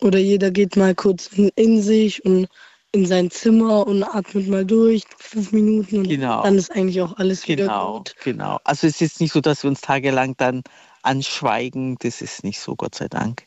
Oder 0.00 0.18
jeder 0.18 0.50
geht 0.50 0.76
mal 0.76 0.94
kurz 0.94 1.26
in, 1.28 1.50
in, 1.56 1.82
sich 1.82 2.24
und 2.24 2.48
in 2.92 3.06
sein 3.06 3.30
Zimmer 3.30 3.86
und 3.86 4.02
atmet 4.02 4.48
mal 4.48 4.64
durch, 4.64 5.04
fünf 5.18 5.52
Minuten 5.52 5.98
und 5.98 6.08
genau. 6.08 6.42
dann 6.42 6.56
ist 6.56 6.72
eigentlich 6.72 7.00
auch 7.02 7.16
alles 7.18 7.42
genau, 7.42 7.62
wieder 7.62 7.92
gut. 7.98 8.14
Genau. 8.24 8.58
Also 8.64 8.86
es 8.86 9.00
ist 9.00 9.20
nicht 9.20 9.32
so, 9.32 9.40
dass 9.40 9.62
wir 9.62 9.70
uns 9.70 9.82
tagelang 9.82 10.36
dann 10.38 10.62
anschweigen. 11.02 11.96
Das 12.00 12.22
ist 12.22 12.42
nicht 12.42 12.60
so, 12.60 12.74
Gott 12.74 12.94
sei 12.94 13.08
Dank. 13.08 13.46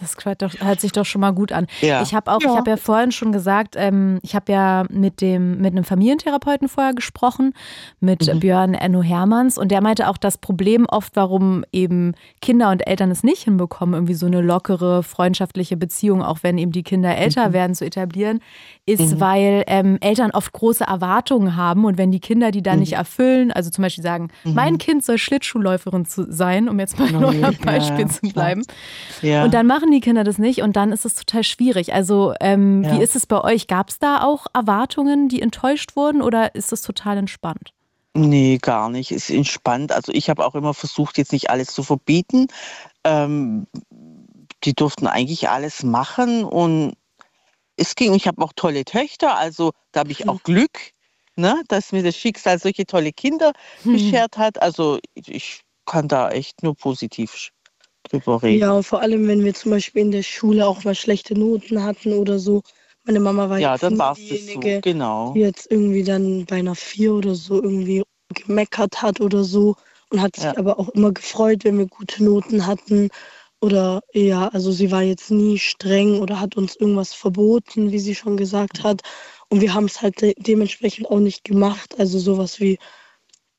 Das 0.00 0.16
hört 0.60 0.80
sich 0.80 0.92
doch 0.92 1.04
schon 1.04 1.20
mal 1.20 1.32
gut 1.32 1.52
an. 1.52 1.66
Ja. 1.80 2.02
Ich 2.02 2.14
habe 2.14 2.30
auch, 2.32 2.40
ja. 2.40 2.50
ich 2.50 2.56
habe 2.56 2.70
ja 2.70 2.76
vorhin 2.76 3.12
schon 3.12 3.32
gesagt, 3.32 3.74
ähm, 3.76 4.18
ich 4.22 4.34
habe 4.34 4.52
ja 4.52 4.84
mit 4.90 5.20
dem 5.20 5.58
mit 5.60 5.72
einem 5.72 5.84
Familientherapeuten 5.84 6.68
vorher 6.68 6.94
gesprochen, 6.94 7.52
mit 8.00 8.32
mhm. 8.32 8.40
Björn 8.40 8.74
Enno 8.74 9.02
Hermanns, 9.02 9.58
und 9.58 9.70
der 9.70 9.80
meinte 9.80 10.08
auch, 10.08 10.16
das 10.16 10.38
Problem 10.38 10.86
oft, 10.88 11.16
warum 11.16 11.64
eben 11.72 12.14
Kinder 12.40 12.70
und 12.70 12.86
Eltern 12.86 13.10
es 13.10 13.22
nicht 13.22 13.44
hinbekommen, 13.44 13.94
irgendwie 13.94 14.14
so 14.14 14.26
eine 14.26 14.40
lockere, 14.40 15.02
freundschaftliche 15.02 15.76
Beziehung, 15.76 16.22
auch 16.22 16.38
wenn 16.42 16.58
eben 16.58 16.72
die 16.72 16.82
Kinder 16.82 17.16
älter 17.16 17.48
mhm. 17.48 17.52
werden, 17.52 17.74
zu 17.74 17.84
etablieren, 17.84 18.40
ist, 18.84 19.14
mhm. 19.14 19.20
weil 19.20 19.64
ähm, 19.66 19.98
Eltern 20.00 20.30
oft 20.30 20.52
große 20.52 20.84
Erwartungen 20.84 21.56
haben 21.56 21.84
und 21.84 21.98
wenn 21.98 22.10
die 22.10 22.20
Kinder 22.20 22.50
die 22.50 22.62
dann 22.62 22.78
nicht 22.78 22.92
mhm. 22.92 22.98
erfüllen, 22.98 23.52
also 23.52 23.70
zum 23.70 23.82
Beispiel 23.82 24.04
sagen, 24.04 24.28
mhm. 24.44 24.54
mein 24.54 24.78
Kind 24.78 25.04
soll 25.04 25.18
Schlittschuhläuferin 25.18 26.04
zu 26.04 26.30
sein, 26.30 26.68
um 26.68 26.78
jetzt 26.78 26.98
mal 26.98 27.08
in 27.08 27.16
eurem 27.16 27.56
Beispiel 27.64 28.06
ja, 28.06 28.08
zu 28.08 28.20
bleiben, 28.28 28.62
ja. 29.22 29.44
und 29.44 29.54
dann 29.54 29.66
machen 29.66 29.85
machen 29.86 29.92
die 29.92 30.00
Kinder 30.00 30.24
das 30.24 30.38
nicht 30.38 30.62
und 30.62 30.74
dann 30.74 30.90
ist 30.90 31.04
es 31.04 31.14
total 31.14 31.44
schwierig. 31.44 31.94
Also 31.94 32.34
ähm, 32.40 32.82
ja. 32.82 32.92
wie 32.92 33.02
ist 33.02 33.14
es 33.14 33.26
bei 33.26 33.40
euch? 33.42 33.68
Gab 33.68 33.90
es 33.90 33.98
da 34.00 34.22
auch 34.22 34.46
Erwartungen, 34.52 35.28
die 35.28 35.40
enttäuscht 35.40 35.94
wurden 35.94 36.22
oder 36.22 36.54
ist 36.56 36.72
es 36.72 36.82
total 36.82 37.18
entspannt? 37.18 37.72
Nee, 38.14 38.58
gar 38.60 38.90
nicht. 38.90 39.12
Es 39.12 39.30
ist 39.30 39.36
entspannt. 39.36 39.92
Also 39.92 40.10
ich 40.12 40.28
habe 40.28 40.44
auch 40.44 40.56
immer 40.56 40.74
versucht, 40.74 41.18
jetzt 41.18 41.32
nicht 41.32 41.50
alles 41.50 41.68
zu 41.68 41.84
verbieten. 41.84 42.48
Ähm, 43.04 43.68
die 44.64 44.74
durften 44.74 45.06
eigentlich 45.06 45.48
alles 45.48 45.84
machen 45.84 46.42
und 46.42 46.94
es 47.76 47.94
ging. 47.94 48.14
Ich 48.14 48.26
habe 48.26 48.42
auch 48.42 48.52
tolle 48.56 48.84
Töchter, 48.84 49.36
also 49.36 49.70
da 49.92 50.00
habe 50.00 50.10
ich 50.10 50.20
hm. 50.20 50.30
auch 50.30 50.42
Glück, 50.42 50.92
ne, 51.36 51.62
dass 51.68 51.92
mir 51.92 52.02
das 52.02 52.16
Schicksal 52.16 52.58
solche 52.58 52.86
tolle 52.86 53.12
Kinder 53.12 53.52
hm. 53.82 53.92
beschert 53.92 54.36
hat. 54.36 54.60
Also 54.60 54.98
ich 55.14 55.60
kann 55.84 56.08
da 56.08 56.30
echt 56.30 56.64
nur 56.64 56.74
positiv 56.74 57.52
drüber 58.08 58.42
reden. 58.42 58.60
Ja, 58.60 58.82
vor 58.82 59.00
allem, 59.00 59.26
wenn 59.28 59.44
wir 59.44 59.54
zum 59.54 59.70
Beispiel 59.72 60.02
in 60.02 60.10
der 60.10 60.22
Schule 60.22 60.66
auch 60.66 60.84
mal 60.84 60.94
schlechte 60.94 61.38
Noten 61.38 61.82
hatten 61.82 62.12
oder 62.12 62.38
so. 62.38 62.62
Meine 63.04 63.20
Mama 63.20 63.48
war 63.48 63.58
ja, 63.58 63.72
jetzt 63.72 63.82
dann 63.82 64.14
diejenige, 64.14 64.76
so. 64.76 64.80
genau. 64.80 65.32
die 65.32 65.40
jetzt 65.40 65.70
irgendwie 65.70 66.02
dann 66.02 66.44
bei 66.44 66.56
einer 66.56 66.74
Vier 66.74 67.14
oder 67.14 67.34
so 67.34 67.62
irgendwie 67.62 68.02
gemeckert 68.34 69.00
hat 69.00 69.20
oder 69.20 69.44
so 69.44 69.76
und 70.10 70.20
hat 70.20 70.36
sich 70.36 70.44
ja. 70.44 70.56
aber 70.56 70.78
auch 70.78 70.88
immer 70.90 71.12
gefreut, 71.12 71.64
wenn 71.64 71.78
wir 71.78 71.86
gute 71.86 72.24
Noten 72.24 72.66
hatten. 72.66 73.10
Oder 73.60 74.00
ja, 74.12 74.48
also 74.48 74.70
sie 74.70 74.90
war 74.90 75.02
jetzt 75.02 75.30
nie 75.30 75.58
streng 75.58 76.20
oder 76.20 76.40
hat 76.40 76.56
uns 76.56 76.76
irgendwas 76.76 77.14
verboten, 77.14 77.90
wie 77.90 77.98
sie 77.98 78.14
schon 78.14 78.36
gesagt 78.36 78.82
hat. 78.82 79.02
Und 79.48 79.60
wir 79.60 79.72
haben 79.72 79.86
es 79.86 80.02
halt 80.02 80.20
de 80.20 80.34
dementsprechend 80.36 81.08
auch 81.08 81.20
nicht 81.20 81.44
gemacht. 81.44 81.94
Also 81.98 82.18
sowas 82.18 82.60
wie 82.60 82.78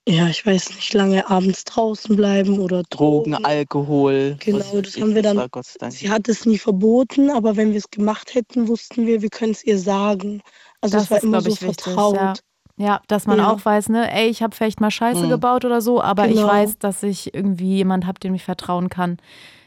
ja, 0.08 0.28
ich 0.28 0.46
weiß 0.46 0.70
nicht, 0.76 0.93
lange 0.93 1.30
abends 1.30 1.65
draußen 1.65 2.15
bleiben 2.15 2.60
oder 2.60 2.84
Drogen, 2.84 3.34
Drogen 3.34 3.46
Alkohol. 3.46 4.38
Genau, 4.39 4.82
das 4.82 4.96
haben 4.96 5.13
wir 5.13 5.22
dann. 5.22 5.50
Sie 5.89 6.10
hat 6.10 6.30
es 6.30 6.46
nie 6.46 6.58
verboten, 6.58 7.30
aber 7.30 7.58
wenn 7.58 7.72
wir 7.72 7.78
es 7.78 7.89
gemacht 7.89 8.34
hätten, 8.34 8.70
wussten 8.70 9.06
wir, 9.06 9.22
wir 9.22 9.30
können 9.30 9.52
es 9.52 9.65
ihr 9.65 9.78
sagen. 9.78 10.41
Also 10.80 10.98
es 10.98 11.12
war 11.12 11.22
immer 11.22 11.41
so 11.41 11.54
vertraut. 11.54 12.13
Wichtig, 12.13 12.43
ja. 12.78 12.86
ja. 12.86 13.02
dass 13.08 13.28
man 13.28 13.39
ja. 13.39 13.52
auch 13.52 13.65
weiß, 13.65 13.89
ne, 13.89 14.10
ey, 14.10 14.30
ich 14.30 14.41
habe 14.41 14.56
vielleicht 14.56 14.80
mal 14.80 14.91
Scheiße 14.91 15.26
mhm. 15.26 15.30
gebaut 15.30 15.65
oder 15.65 15.82
so, 15.82 16.02
aber 16.02 16.28
genau. 16.28 16.41
ich 16.41 16.48
weiß, 16.48 16.78
dass 16.80 17.04
ich 17.04 17.34
irgendwie 17.34 17.76
jemand 17.76 18.06
habe, 18.06 18.20
dem 18.20 18.34
ich 18.34 18.46
vertrauen 18.46 18.88
kann, 18.88 19.17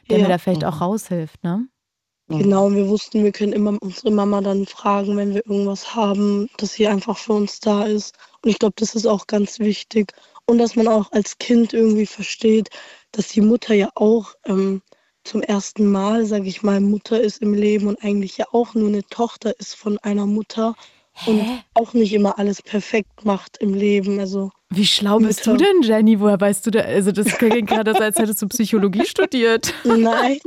der 0.09 0.19
ja. 0.19 0.25
mir 0.25 0.31
da 0.31 0.39
vielleicht 0.39 0.63
mhm. 0.63 0.69
auch 0.69 0.81
raushilft, 0.81 1.45
ne? 1.45 1.69
Genau, 2.31 2.67
und 2.67 2.77
wir 2.77 2.87
wussten, 2.87 3.25
wir 3.25 3.33
können 3.33 3.53
immer 3.53 3.77
unsere 3.81 4.13
Mama 4.13 4.41
dann 4.41 4.65
fragen, 4.65 5.17
wenn 5.17 5.35
wir 5.35 5.45
irgendwas 5.45 5.97
haben, 5.97 6.49
dass 6.59 6.75
sie 6.75 6.87
einfach 6.87 7.19
für 7.19 7.33
uns 7.33 7.59
da 7.59 7.83
ist. 7.83 8.15
Und 8.45 8.51
ich 8.51 8.59
glaube, 8.61 8.75
das 8.77 8.95
ist 8.95 9.05
auch 9.05 9.27
ganz 9.27 9.59
wichtig. 9.59 10.13
Und 10.51 10.59
dass 10.59 10.75
man 10.75 10.89
auch 10.89 11.13
als 11.13 11.39
Kind 11.39 11.73
irgendwie 11.73 12.07
versteht, 12.07 12.71
dass 13.13 13.29
die 13.29 13.41
Mutter 13.41 13.73
ja 13.73 13.89
auch 13.95 14.35
ähm, 14.47 14.83
zum 15.23 15.43
ersten 15.43 15.87
Mal, 15.87 16.27
sage 16.27 16.49
ich 16.49 16.65
mal, 16.65 16.81
Mutter 16.81 17.21
ist 17.21 17.41
im 17.41 17.55
Leben 17.55 17.87
und 17.87 18.03
eigentlich 18.03 18.37
ja 18.37 18.47
auch 18.51 18.75
nur 18.75 18.89
eine 18.89 19.05
Tochter 19.05 19.57
ist 19.61 19.77
von 19.77 19.97
einer 19.99 20.27
Mutter 20.27 20.75
Hä? 21.13 21.31
und 21.31 21.63
auch 21.75 21.93
nicht 21.93 22.13
immer 22.13 22.37
alles 22.37 22.63
perfekt 22.63 23.25
macht 23.25 23.59
im 23.59 23.75
Leben. 23.75 24.19
Also 24.19 24.51
wie 24.71 24.87
schlau 24.87 25.19
bist 25.19 25.47
du 25.47 25.57
denn, 25.57 25.83
Jenny? 25.83 26.19
Woher 26.19 26.41
weißt 26.41 26.67
du 26.67 26.73
da? 26.73 26.81
Also 26.81 27.13
das 27.13 27.29
klingt 27.39 27.69
gerade 27.69 27.93
so, 27.93 28.03
als 28.03 28.19
hättest 28.19 28.43
du 28.43 28.49
Psychologie 28.49 29.07
studiert. 29.07 29.73
Nein. 29.85 30.41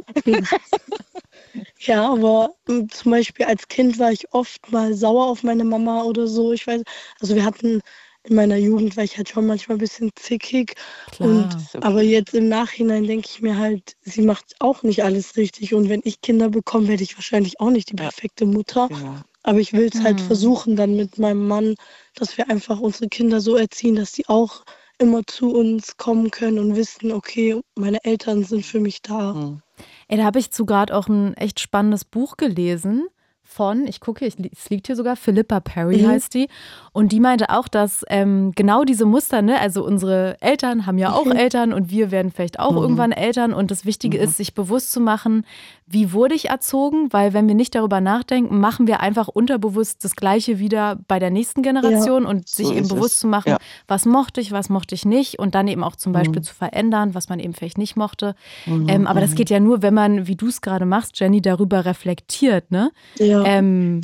ja, 1.80 2.12
aber 2.12 2.56
hm, 2.68 2.90
zum 2.90 3.12
Beispiel 3.12 3.46
als 3.46 3.70
Kind 3.70 4.00
war 4.00 4.12
ich 4.12 4.34
oft 4.34 4.70
mal 4.70 4.94
sauer 4.94 5.28
auf 5.28 5.44
meine 5.44 5.64
Mama 5.64 6.04
oder 6.04 6.28
so. 6.28 6.52
Ich 6.52 6.68
weiß, 6.68 6.82
also 7.22 7.36
wir 7.36 7.46
hatten 7.46 7.82
in 8.24 8.36
meiner 8.36 8.56
Jugend 8.56 8.96
war 8.96 9.04
ich 9.04 9.18
halt 9.18 9.30
schon 9.30 9.46
manchmal 9.46 9.78
ein 9.78 9.80
bisschen 9.80 10.12
zickig. 10.16 10.76
Klar, 11.12 11.30
und, 11.30 11.46
okay. 11.46 11.80
Aber 11.82 12.02
jetzt 12.02 12.34
im 12.34 12.48
Nachhinein 12.48 13.06
denke 13.06 13.28
ich 13.30 13.42
mir 13.42 13.58
halt, 13.58 13.96
sie 14.02 14.22
macht 14.22 14.56
auch 14.60 14.84
nicht 14.84 15.04
alles 15.04 15.36
richtig. 15.36 15.74
Und 15.74 15.90
wenn 15.90 16.02
ich 16.04 16.22
Kinder 16.22 16.50
bekomme, 16.50 16.88
werde 16.88 17.04
ich 17.04 17.16
wahrscheinlich 17.16 17.60
auch 17.60 17.70
nicht 17.70 17.92
die 17.92 17.96
perfekte 17.96 18.46
Mutter. 18.46 18.88
Genau. 18.88 19.16
Aber 19.44 19.60
ich 19.60 19.74
will 19.74 19.90
es 19.94 20.02
halt 20.02 20.22
mhm. 20.22 20.26
versuchen 20.26 20.76
dann 20.78 20.96
mit 20.96 21.18
meinem 21.18 21.48
Mann, 21.48 21.76
dass 22.16 22.38
wir 22.38 22.50
einfach 22.50 22.80
unsere 22.80 23.10
Kinder 23.10 23.42
so 23.42 23.58
erziehen, 23.58 23.96
dass 23.96 24.14
sie 24.14 24.26
auch 24.28 24.64
immer 25.00 25.24
zu 25.28 25.54
uns 25.54 25.98
kommen 25.98 26.32
können 26.32 26.60
und 26.60 26.76
wissen, 26.78 27.12
okay, 27.12 27.60
meine 27.76 28.04
Eltern 28.06 28.46
sind 28.46 28.66
für 28.66 28.80
mich 28.80 29.02
da. 29.02 29.34
Mhm. 29.34 29.62
Ey, 30.08 30.18
da 30.18 30.24
habe 30.24 30.40
ich 30.40 30.52
zu 30.52 30.66
gerade 30.66 30.96
auch 30.96 31.08
ein 31.08 31.34
echt 31.34 31.60
spannendes 31.60 32.06
Buch 32.06 32.38
gelesen 32.38 33.08
von, 33.54 33.88
ich 33.88 34.00
gucke, 34.00 34.26
es 34.26 34.70
liegt 34.70 34.88
hier 34.88 34.96
sogar, 34.96 35.16
Philippa 35.16 35.60
Perry 35.60 36.02
mhm. 36.02 36.08
heißt 36.08 36.34
die. 36.34 36.48
Und 36.92 37.12
die 37.12 37.20
meinte 37.20 37.50
auch, 37.50 37.68
dass 37.68 38.04
ähm, 38.10 38.52
genau 38.56 38.84
diese 38.84 39.06
Muster, 39.06 39.42
ne, 39.42 39.60
also 39.60 39.86
unsere 39.86 40.38
Eltern 40.42 40.86
haben 40.86 40.98
ja 40.98 41.14
auch 41.14 41.26
mhm. 41.26 41.34
Eltern 41.34 41.74
und 41.74 41.90
wir 41.90 42.12
werden 42.12 42.32
vielleicht 42.32 42.60
auch 42.60 42.72
mhm. 42.72 42.78
irgendwann 42.78 43.12
Eltern. 43.12 43.54
Und 43.54 43.72
das 43.72 43.86
Wichtige 43.86 44.18
mhm. 44.18 44.24
ist, 44.24 44.38
sich 44.38 44.54
bewusst 44.54 44.92
zu 44.92 45.00
machen, 45.00 45.46
wie 45.94 46.12
wurde 46.12 46.36
ich 46.36 46.50
erzogen? 46.50 47.14
Weil 47.14 47.34
wenn 47.34 47.48
wir 47.48 47.56
nicht 47.56 47.76
darüber 47.76 48.02
nachdenken, 48.02 48.60
machen 48.60 48.88
wir 48.88 49.00
einfach 49.00 49.28
unterbewusst 49.28 50.04
das 50.04 50.16
Gleiche 50.16 50.60
wieder 50.60 51.00
bei 51.08 51.20
der 51.20 51.30
nächsten 51.30 51.62
Generation 51.62 52.24
ja, 52.24 52.30
und 52.30 52.50
sich 52.50 52.68
so 52.68 52.74
eben 52.74 52.88
bewusst 52.88 53.16
es. 53.16 53.20
zu 53.22 53.28
machen, 53.28 53.50
ja. 53.50 53.58
was 53.88 54.06
mochte 54.06 54.42
ich, 54.42 54.52
was 54.52 54.70
mochte 54.70 54.96
ich 54.96 55.06
nicht 55.06 55.40
und 55.40 55.56
dann 55.56 55.68
eben 55.68 55.84
auch 55.84 55.96
zum 55.96 56.12
Beispiel 56.12 56.42
mhm. 56.42 56.44
zu 56.44 56.54
verändern, 56.54 57.16
was 57.16 57.30
man 57.30 57.40
eben 57.40 57.54
vielleicht 57.54 57.78
nicht 57.78 57.96
mochte. 57.96 58.36
Mhm. 58.66 58.90
Ähm, 58.90 59.08
aber 59.08 59.22
das 59.22 59.32
mhm. 59.32 59.36
geht 59.36 59.50
ja 59.50 59.60
nur, 59.60 59.82
wenn 59.82 59.94
man, 59.94 60.28
wie 60.28 60.36
du 60.36 60.48
es 60.48 60.62
gerade 60.62 60.86
machst, 60.86 61.20
Jenny, 61.20 61.42
darüber 61.42 61.86
reflektiert, 61.86 62.72
ne? 62.72 62.92
Ja. 63.20 63.44
Ähm, 63.46 64.02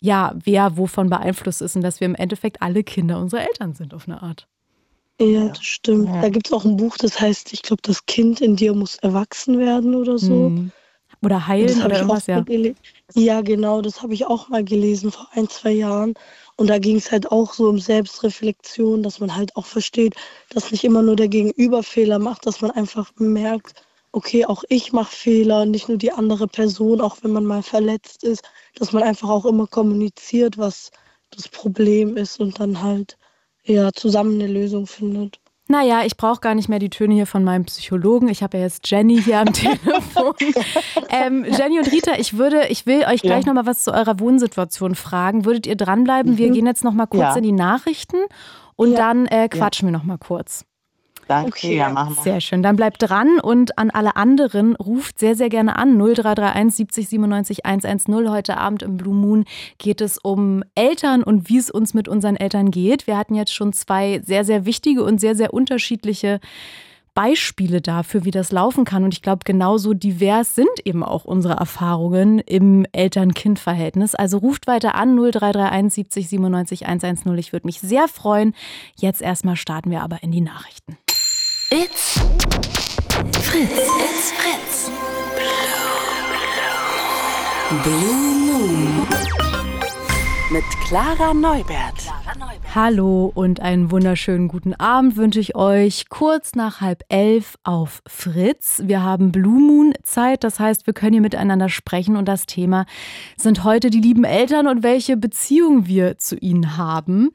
ja, 0.00 0.34
wer 0.42 0.76
wovon 0.76 1.08
beeinflusst 1.08 1.62
ist 1.62 1.76
und 1.76 1.82
dass 1.82 2.00
wir 2.00 2.06
im 2.06 2.14
Endeffekt 2.14 2.62
alle 2.62 2.84
Kinder 2.84 3.18
unserer 3.18 3.42
Eltern 3.42 3.74
sind 3.74 3.94
auf 3.94 4.08
eine 4.08 4.22
Art. 4.22 4.46
Ja, 5.20 5.48
das 5.48 5.64
stimmt. 5.64 6.08
Da 6.08 6.28
gibt 6.28 6.46
es 6.46 6.52
auch 6.52 6.64
ein 6.64 6.76
Buch, 6.76 6.96
das 6.98 7.20
heißt, 7.20 7.52
ich 7.52 7.62
glaube, 7.62 7.80
das 7.82 8.04
Kind 8.06 8.40
in 8.40 8.56
dir 8.56 8.74
muss 8.74 8.96
erwachsen 8.96 9.58
werden 9.58 9.94
oder 9.94 10.18
so. 10.18 10.50
Oder 11.22 11.46
heilen 11.46 11.82
oder 11.82 11.96
irgendwas, 11.96 12.26
ja. 12.26 12.44
Ja, 13.14 13.40
genau, 13.40 13.80
das 13.82 14.02
habe 14.02 14.14
ich 14.14 14.26
auch 14.26 14.48
mal 14.48 14.64
gelesen 14.64 15.10
vor 15.12 15.28
ein, 15.32 15.48
zwei 15.48 15.72
Jahren. 15.72 16.14
Und 16.56 16.68
da 16.68 16.78
ging 16.78 16.96
es 16.96 17.10
halt 17.12 17.30
auch 17.30 17.52
so 17.54 17.68
um 17.68 17.78
Selbstreflexion, 17.78 19.02
dass 19.02 19.20
man 19.20 19.34
halt 19.34 19.56
auch 19.56 19.66
versteht, 19.66 20.14
dass 20.50 20.70
nicht 20.70 20.84
immer 20.84 21.02
nur 21.02 21.16
der 21.16 21.28
Gegenüber 21.28 21.82
Fehler 21.82 22.18
macht, 22.18 22.46
dass 22.46 22.60
man 22.60 22.70
einfach 22.72 23.12
merkt, 23.16 23.74
okay, 24.12 24.44
auch 24.46 24.64
ich 24.68 24.92
mache 24.92 25.14
Fehler, 25.14 25.66
nicht 25.66 25.88
nur 25.88 25.98
die 25.98 26.12
andere 26.12 26.46
Person, 26.48 27.00
auch 27.00 27.18
wenn 27.22 27.32
man 27.32 27.44
mal 27.44 27.62
verletzt 27.62 28.24
ist, 28.24 28.42
dass 28.74 28.92
man 28.92 29.02
einfach 29.02 29.28
auch 29.28 29.44
immer 29.46 29.66
kommuniziert, 29.66 30.58
was 30.58 30.90
das 31.30 31.48
Problem 31.48 32.16
ist 32.16 32.40
und 32.40 32.58
dann 32.60 32.82
halt 32.82 33.18
ja 33.64 33.92
zusammen 33.92 34.40
eine 34.40 34.50
Lösung 34.52 34.86
findet. 34.86 35.40
Naja, 35.68 36.02
ich 36.04 36.16
brauche 36.16 36.40
gar 36.40 36.54
nicht 36.54 36.68
mehr 36.68 36.78
die 36.78 36.90
Töne 36.90 37.14
hier 37.14 37.26
von 37.26 37.42
meinem 37.42 37.64
Psychologen. 37.64 38.28
Ich 38.28 38.42
habe 38.42 38.58
ja 38.58 38.64
jetzt 38.64 38.88
Jenny 38.88 39.20
hier 39.20 39.40
am 39.40 39.46
Telefon. 39.52 40.34
ähm, 41.10 41.44
Jenny 41.44 41.78
und 41.78 41.90
Rita, 41.90 42.12
ich 42.18 42.38
würde, 42.38 42.68
ich 42.68 42.86
will 42.86 43.04
euch 43.04 43.22
gleich 43.22 43.44
ja. 43.44 43.52
noch 43.52 43.62
mal 43.62 43.66
was 43.66 43.82
zu 43.82 43.92
eurer 43.92 44.20
Wohnsituation 44.20 44.94
fragen. 44.94 45.44
Würdet 45.44 45.66
ihr 45.66 45.76
dranbleiben? 45.76 46.34
Mhm. 46.34 46.38
Wir 46.38 46.50
gehen 46.50 46.66
jetzt 46.66 46.84
noch 46.84 46.92
mal 46.92 47.06
kurz 47.06 47.20
ja. 47.22 47.36
in 47.36 47.42
die 47.42 47.52
Nachrichten 47.52 48.18
und 48.76 48.92
ja. 48.92 48.98
dann 48.98 49.26
äh, 49.26 49.48
quatschen 49.48 49.88
wir 49.88 49.92
noch 49.92 50.04
mal 50.04 50.18
kurz. 50.18 50.64
Danke, 51.28 51.48
okay, 51.48 51.76
ja, 51.76 51.88
machen 51.88 52.16
wir. 52.16 52.22
Sehr 52.22 52.40
schön. 52.40 52.62
Dann 52.62 52.76
bleibt 52.76 53.02
dran 53.02 53.40
und 53.40 53.78
an 53.78 53.90
alle 53.90 54.16
anderen 54.16 54.76
ruft 54.76 55.18
sehr, 55.18 55.34
sehr 55.34 55.48
gerne 55.48 55.76
an. 55.76 55.98
0331 55.98 56.76
70 56.76 57.08
97 57.08 57.66
110. 57.66 58.30
Heute 58.30 58.56
Abend 58.58 58.82
im 58.82 58.96
Blue 58.96 59.14
Moon 59.14 59.44
geht 59.78 60.00
es 60.00 60.18
um 60.18 60.62
Eltern 60.74 61.22
und 61.22 61.48
wie 61.48 61.58
es 61.58 61.70
uns 61.70 61.94
mit 61.94 62.08
unseren 62.08 62.36
Eltern 62.36 62.70
geht. 62.70 63.06
Wir 63.06 63.16
hatten 63.16 63.34
jetzt 63.34 63.52
schon 63.52 63.72
zwei 63.72 64.20
sehr, 64.24 64.44
sehr 64.44 64.66
wichtige 64.66 65.02
und 65.02 65.20
sehr, 65.20 65.34
sehr 65.34 65.52
unterschiedliche 65.52 66.40
Beispiele 67.16 67.80
dafür, 67.80 68.26
wie 68.26 68.30
das 68.30 68.52
laufen 68.52 68.84
kann. 68.84 69.02
Und 69.02 69.14
ich 69.14 69.22
glaube, 69.22 69.40
genauso 69.44 69.94
divers 69.94 70.54
sind 70.54 70.68
eben 70.84 71.02
auch 71.02 71.24
unsere 71.24 71.54
Erfahrungen 71.54 72.40
im 72.40 72.86
Eltern-Kind-Verhältnis. 72.92 74.14
Also 74.14 74.38
ruft 74.38 74.66
weiter 74.66 74.94
an 74.94 75.16
0331 75.16 75.94
70 75.94 76.28
97 76.28 76.86
110. 76.86 77.38
Ich 77.38 77.54
würde 77.54 77.66
mich 77.66 77.80
sehr 77.80 78.06
freuen. 78.06 78.54
Jetzt 78.96 79.22
erstmal 79.22 79.56
starten 79.56 79.90
wir 79.90 80.02
aber 80.02 80.22
in 80.22 80.30
die 80.30 80.42
Nachrichten. 80.42 80.98
It's 81.68 82.20
Fritz. 83.42 83.72
It's 83.72 84.30
Fritz. 84.30 84.88
Blue 87.82 88.34
Moon. 88.46 89.08
Mit 90.52 90.62
Clara 90.86 91.34
Neubert. 91.34 92.12
Hallo 92.72 93.32
und 93.34 93.58
einen 93.58 93.90
wunderschönen 93.90 94.46
guten 94.46 94.74
Abend 94.74 95.16
wünsche 95.16 95.40
ich 95.40 95.56
euch. 95.56 96.08
Kurz 96.08 96.54
nach 96.54 96.80
halb 96.80 97.02
elf 97.08 97.56
auf 97.64 98.00
Fritz. 98.06 98.82
Wir 98.84 99.02
haben 99.02 99.32
Blue 99.32 99.60
Moon 99.60 99.94
Zeit, 100.04 100.44
das 100.44 100.60
heißt, 100.60 100.86
wir 100.86 100.94
können 100.94 101.14
hier 101.14 101.20
miteinander 101.20 101.68
sprechen 101.68 102.14
und 102.14 102.26
das 102.26 102.46
Thema 102.46 102.86
sind 103.36 103.64
heute 103.64 103.90
die 103.90 104.00
lieben 104.00 104.22
Eltern 104.22 104.68
und 104.68 104.84
welche 104.84 105.16
Beziehung 105.16 105.88
wir 105.88 106.16
zu 106.18 106.36
ihnen 106.36 106.76
haben. 106.76 107.30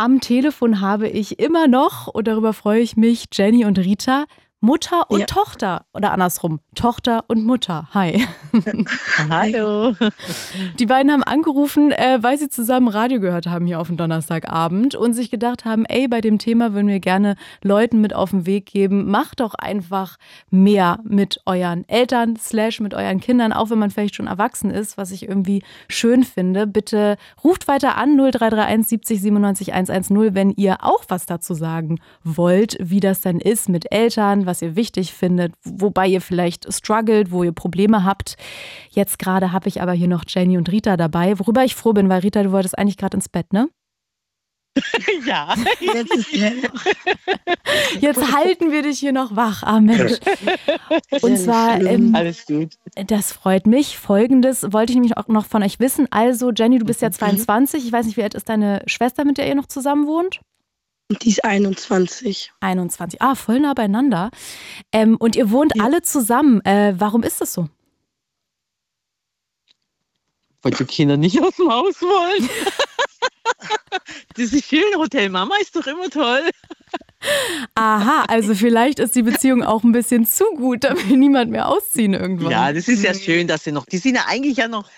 Am 0.00 0.20
Telefon 0.20 0.80
habe 0.80 1.08
ich 1.08 1.40
immer 1.40 1.66
noch, 1.66 2.06
und 2.06 2.28
darüber 2.28 2.52
freue 2.52 2.80
ich 2.80 2.96
mich, 2.96 3.24
Jenny 3.32 3.64
und 3.64 3.80
Rita. 3.80 4.26
Mutter 4.60 5.08
und 5.08 5.20
ja. 5.20 5.26
Tochter 5.26 5.84
oder 5.94 6.10
andersrum, 6.10 6.58
Tochter 6.74 7.24
und 7.28 7.44
Mutter. 7.44 7.88
Hi. 7.94 8.26
Hallo. 9.30 9.94
Die 10.80 10.86
beiden 10.86 11.12
haben 11.12 11.22
angerufen, 11.22 11.92
äh, 11.92 12.18
weil 12.22 12.38
sie 12.38 12.48
zusammen 12.48 12.88
Radio 12.88 13.20
gehört 13.20 13.46
haben 13.46 13.66
hier 13.66 13.78
auf 13.78 13.86
dem 13.86 13.96
Donnerstagabend 13.96 14.96
und 14.96 15.12
sich 15.12 15.30
gedacht 15.30 15.64
haben, 15.64 15.84
ey, 15.84 16.08
bei 16.08 16.20
dem 16.20 16.38
Thema 16.40 16.74
würden 16.74 16.88
wir 16.88 16.98
gerne 16.98 17.36
Leuten 17.62 18.00
mit 18.00 18.14
auf 18.14 18.30
den 18.30 18.46
Weg 18.46 18.66
geben, 18.66 19.08
macht 19.08 19.38
doch 19.38 19.54
einfach 19.54 20.16
mehr 20.50 20.98
mit 21.04 21.40
euren 21.46 21.88
Eltern 21.88 22.34
slash 22.36 22.80
mit 22.80 22.94
euren 22.94 23.20
Kindern, 23.20 23.52
auch 23.52 23.70
wenn 23.70 23.78
man 23.78 23.92
vielleicht 23.92 24.16
schon 24.16 24.26
erwachsen 24.26 24.72
ist, 24.72 24.98
was 24.98 25.12
ich 25.12 25.28
irgendwie 25.28 25.62
schön 25.88 26.24
finde. 26.24 26.66
Bitte 26.66 27.16
ruft 27.44 27.68
weiter 27.68 27.96
an 27.96 28.16
0331 28.16 28.88
70 28.88 29.22
97 29.22 29.72
110, 29.72 30.34
wenn 30.34 30.50
ihr 30.50 30.78
auch 30.82 31.04
was 31.06 31.26
dazu 31.26 31.54
sagen 31.54 32.00
wollt, 32.24 32.76
wie 32.80 32.98
das 32.98 33.20
dann 33.20 33.38
ist 33.38 33.68
mit 33.68 33.92
Eltern, 33.92 34.47
was 34.48 34.60
ihr 34.62 34.74
wichtig 34.74 35.12
findet, 35.12 35.54
wobei 35.62 36.08
ihr 36.08 36.20
vielleicht 36.20 36.72
struggelt, 36.72 37.30
wo 37.30 37.44
ihr 37.44 37.52
Probleme 37.52 38.04
habt. 38.04 38.36
Jetzt 38.90 39.20
gerade 39.20 39.52
habe 39.52 39.68
ich 39.68 39.80
aber 39.80 39.92
hier 39.92 40.08
noch 40.08 40.24
Jenny 40.26 40.58
und 40.58 40.72
Rita 40.72 40.96
dabei, 40.96 41.38
worüber 41.38 41.64
ich 41.64 41.76
froh 41.76 41.92
bin, 41.92 42.08
weil 42.08 42.20
Rita, 42.20 42.42
du 42.42 42.50
wolltest 42.50 42.76
eigentlich 42.76 42.96
gerade 42.96 43.16
ins 43.16 43.28
Bett, 43.28 43.52
ne? 43.52 43.68
ja. 45.26 45.54
Jetzt, 45.80 46.32
Jetzt 48.00 48.32
halten 48.32 48.72
wir 48.72 48.82
dich 48.82 48.98
hier 48.98 49.12
noch 49.12 49.34
wach. 49.36 49.62
Ah, 49.62 49.80
Mensch. 49.80 50.18
Und 51.22 51.36
zwar, 51.36 51.80
ähm, 51.80 52.14
alles 52.14 52.46
gut. 52.46 52.74
Das 53.06 53.32
freut 53.32 53.66
mich. 53.66 53.98
Folgendes 53.98 54.72
wollte 54.72 54.92
ich 54.92 54.96
nämlich 54.96 55.16
auch 55.16 55.28
noch 55.28 55.46
von 55.46 55.62
euch 55.62 55.80
wissen. 55.80 56.06
Also, 56.10 56.52
Jenny, 56.52 56.78
du 56.78 56.84
bist 56.84 57.02
ja 57.02 57.10
22. 57.10 57.80
Mhm. 57.80 57.86
Ich 57.86 57.92
weiß 57.92 58.06
nicht, 58.06 58.16
wie 58.16 58.22
alt 58.22 58.34
ist 58.34 58.48
deine 58.48 58.82
Schwester, 58.86 59.24
mit 59.24 59.38
der 59.38 59.48
ihr 59.48 59.54
noch 59.54 59.66
zusammen 59.66 60.06
wohnt? 60.06 60.40
Die 61.10 61.30
ist 61.30 61.42
21. 61.42 62.52
21. 62.60 63.22
Ah, 63.22 63.34
voll 63.34 63.60
nah 63.60 63.72
beieinander. 63.72 64.30
Ähm, 64.92 65.16
und 65.16 65.36
ihr 65.36 65.50
wohnt 65.50 65.72
ja. 65.74 65.84
alle 65.84 66.02
zusammen. 66.02 66.60
Äh, 66.66 66.94
warum 66.98 67.22
ist 67.22 67.40
das 67.40 67.54
so? 67.54 67.68
Weil 70.60 70.72
die 70.72 70.84
Kinder 70.84 71.16
nicht 71.16 71.40
aus 71.40 71.56
dem 71.56 71.70
Haus 71.70 72.02
wollen. 72.02 72.48
Dieses 74.36 74.66
schöne 74.66 74.96
Hotel 74.96 75.30
Mama 75.30 75.54
ist 75.62 75.74
doch 75.74 75.86
immer 75.86 76.10
toll. 76.10 76.50
Aha, 77.74 78.24
also 78.28 78.54
vielleicht 78.54 78.98
ist 78.98 79.14
die 79.16 79.22
Beziehung 79.22 79.62
auch 79.62 79.82
ein 79.84 79.92
bisschen 79.92 80.26
zu 80.26 80.44
gut, 80.56 80.84
damit 80.84 81.06
niemand 81.10 81.50
mehr 81.50 81.68
ausziehen 81.68 82.12
irgendwann. 82.14 82.50
Ja, 82.50 82.72
das 82.72 82.86
ist 82.86 83.02
ja 83.02 83.14
schön, 83.14 83.48
dass 83.48 83.64
sie 83.64 83.72
noch, 83.72 83.86
die 83.86 83.98
sind 83.98 84.14
ja 84.14 84.26
eigentlich 84.28 84.58
ja 84.58 84.68
noch, 84.68 84.88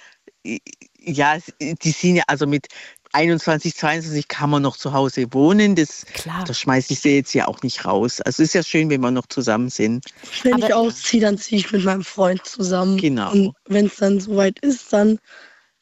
ja, 0.99 1.39
die 1.61 1.91
sind 1.91 2.17
ja 2.17 2.25
also 2.27 2.47
mit 2.47 2.67
21, 3.13 3.75
22 3.75 4.29
kann 4.29 4.51
man 4.51 4.63
noch 4.63 4.77
zu 4.77 4.93
Hause 4.93 5.27
wohnen. 5.33 5.75
Das, 5.75 6.07
Klar. 6.15 6.45
das 6.45 6.59
schmeiße 6.61 6.93
ich 6.93 7.01
sie 7.01 7.17
jetzt 7.17 7.35
ja 7.35 7.49
auch 7.49 7.63
nicht 7.63 7.85
raus. 7.85 8.21
Also 8.21 8.43
es 8.43 8.51
ist 8.51 8.55
ja 8.55 8.63
schön, 8.63 8.89
wenn 8.91 9.01
wir 9.01 9.11
noch 9.11 9.27
zusammen 9.27 9.69
sind. 9.69 10.07
Wenn 10.43 10.55
Aber 10.55 10.67
ich 10.67 10.75
ausziehe, 10.75 11.21
dann 11.21 11.39
ziehe 11.39 11.61
ich 11.61 11.73
mit 11.73 11.85
meinem 11.85 12.05
Freund 12.05 12.45
zusammen. 12.45 12.97
Genau. 12.99 13.33
Und 13.33 13.55
wenn 13.67 13.87
es 13.87 13.97
dann 13.97 14.21
soweit 14.21 14.59
ist, 14.61 14.93
dann 14.93 15.19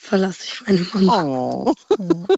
verlasse 0.09 0.45
ich 0.45 0.63
meine 0.67 1.07
Mama. 1.07 1.29
Oh. 1.29 1.75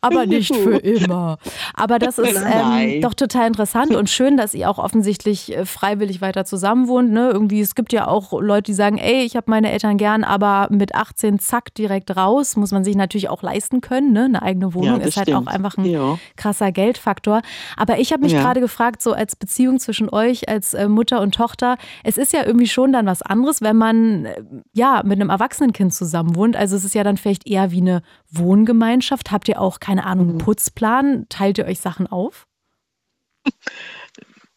Aber 0.00 0.26
nicht 0.26 0.54
für 0.54 0.76
immer. 0.76 1.38
Aber 1.74 1.98
das 1.98 2.18
ist 2.18 2.36
ähm, 2.36 3.00
doch 3.00 3.14
total 3.14 3.46
interessant 3.46 3.94
und 3.94 4.10
schön, 4.10 4.36
dass 4.36 4.54
ihr 4.54 4.68
auch 4.68 4.78
offensichtlich 4.78 5.56
äh, 5.56 5.64
freiwillig 5.64 6.20
weiter 6.20 6.44
zusammen 6.44 6.88
wohnt. 6.88 7.12
Ne? 7.12 7.30
Irgendwie, 7.32 7.60
es 7.60 7.74
gibt 7.74 7.92
ja 7.92 8.08
auch 8.08 8.32
Leute, 8.40 8.64
die 8.64 8.74
sagen, 8.74 8.98
ey, 8.98 9.22
ich 9.22 9.36
habe 9.36 9.50
meine 9.50 9.70
Eltern 9.70 9.96
gern, 9.96 10.24
aber 10.24 10.68
mit 10.70 10.94
18 10.94 11.38
zack 11.38 11.72
direkt 11.74 12.16
raus. 12.16 12.56
Muss 12.56 12.72
man 12.72 12.84
sich 12.84 12.96
natürlich 12.96 13.28
auch 13.28 13.42
leisten 13.42 13.80
können. 13.80 14.12
Ne? 14.12 14.24
Eine 14.24 14.42
eigene 14.42 14.74
Wohnung 14.74 15.00
ja, 15.00 15.06
ist 15.06 15.16
halt 15.16 15.28
stimmt. 15.28 15.48
auch 15.48 15.52
einfach 15.52 15.76
ein 15.78 15.84
ja. 15.84 16.18
krasser 16.36 16.72
Geldfaktor. 16.72 17.42
Aber 17.76 17.98
ich 17.98 18.12
habe 18.12 18.22
mich 18.22 18.32
ja. 18.32 18.40
gerade 18.40 18.60
gefragt, 18.60 19.00
so 19.00 19.12
als 19.12 19.36
Beziehung 19.36 19.78
zwischen 19.78 20.08
euch 20.10 20.48
als 20.48 20.74
äh, 20.74 20.88
Mutter 20.88 21.20
und 21.20 21.34
Tochter, 21.34 21.76
es 22.02 22.18
ist 22.18 22.32
ja 22.32 22.44
irgendwie 22.44 22.68
schon 22.68 22.92
dann 22.92 23.06
was 23.06 23.22
anderes, 23.22 23.62
wenn 23.62 23.76
man 23.76 24.24
äh, 24.24 24.42
ja 24.72 25.02
mit 25.04 25.20
einem 25.20 25.30
erwachsenen 25.30 25.72
Kind 25.72 25.94
zusammen 25.94 26.34
wohnt. 26.34 26.56
Also 26.56 26.76
es 26.76 26.84
ist 26.84 26.94
ja 26.94 27.04
dann 27.04 27.16
vielleicht 27.16 27.46
eher 27.46 27.59
wie 27.70 27.80
eine 27.80 28.02
Wohngemeinschaft? 28.30 29.30
Habt 29.30 29.48
ihr 29.48 29.60
auch, 29.60 29.80
keine 29.80 30.04
Ahnung, 30.04 30.28
einen 30.28 30.34
mhm. 30.36 30.42
Putzplan? 30.42 31.26
Teilt 31.28 31.58
ihr 31.58 31.66
euch 31.66 31.80
Sachen 31.80 32.06
auf? 32.06 32.46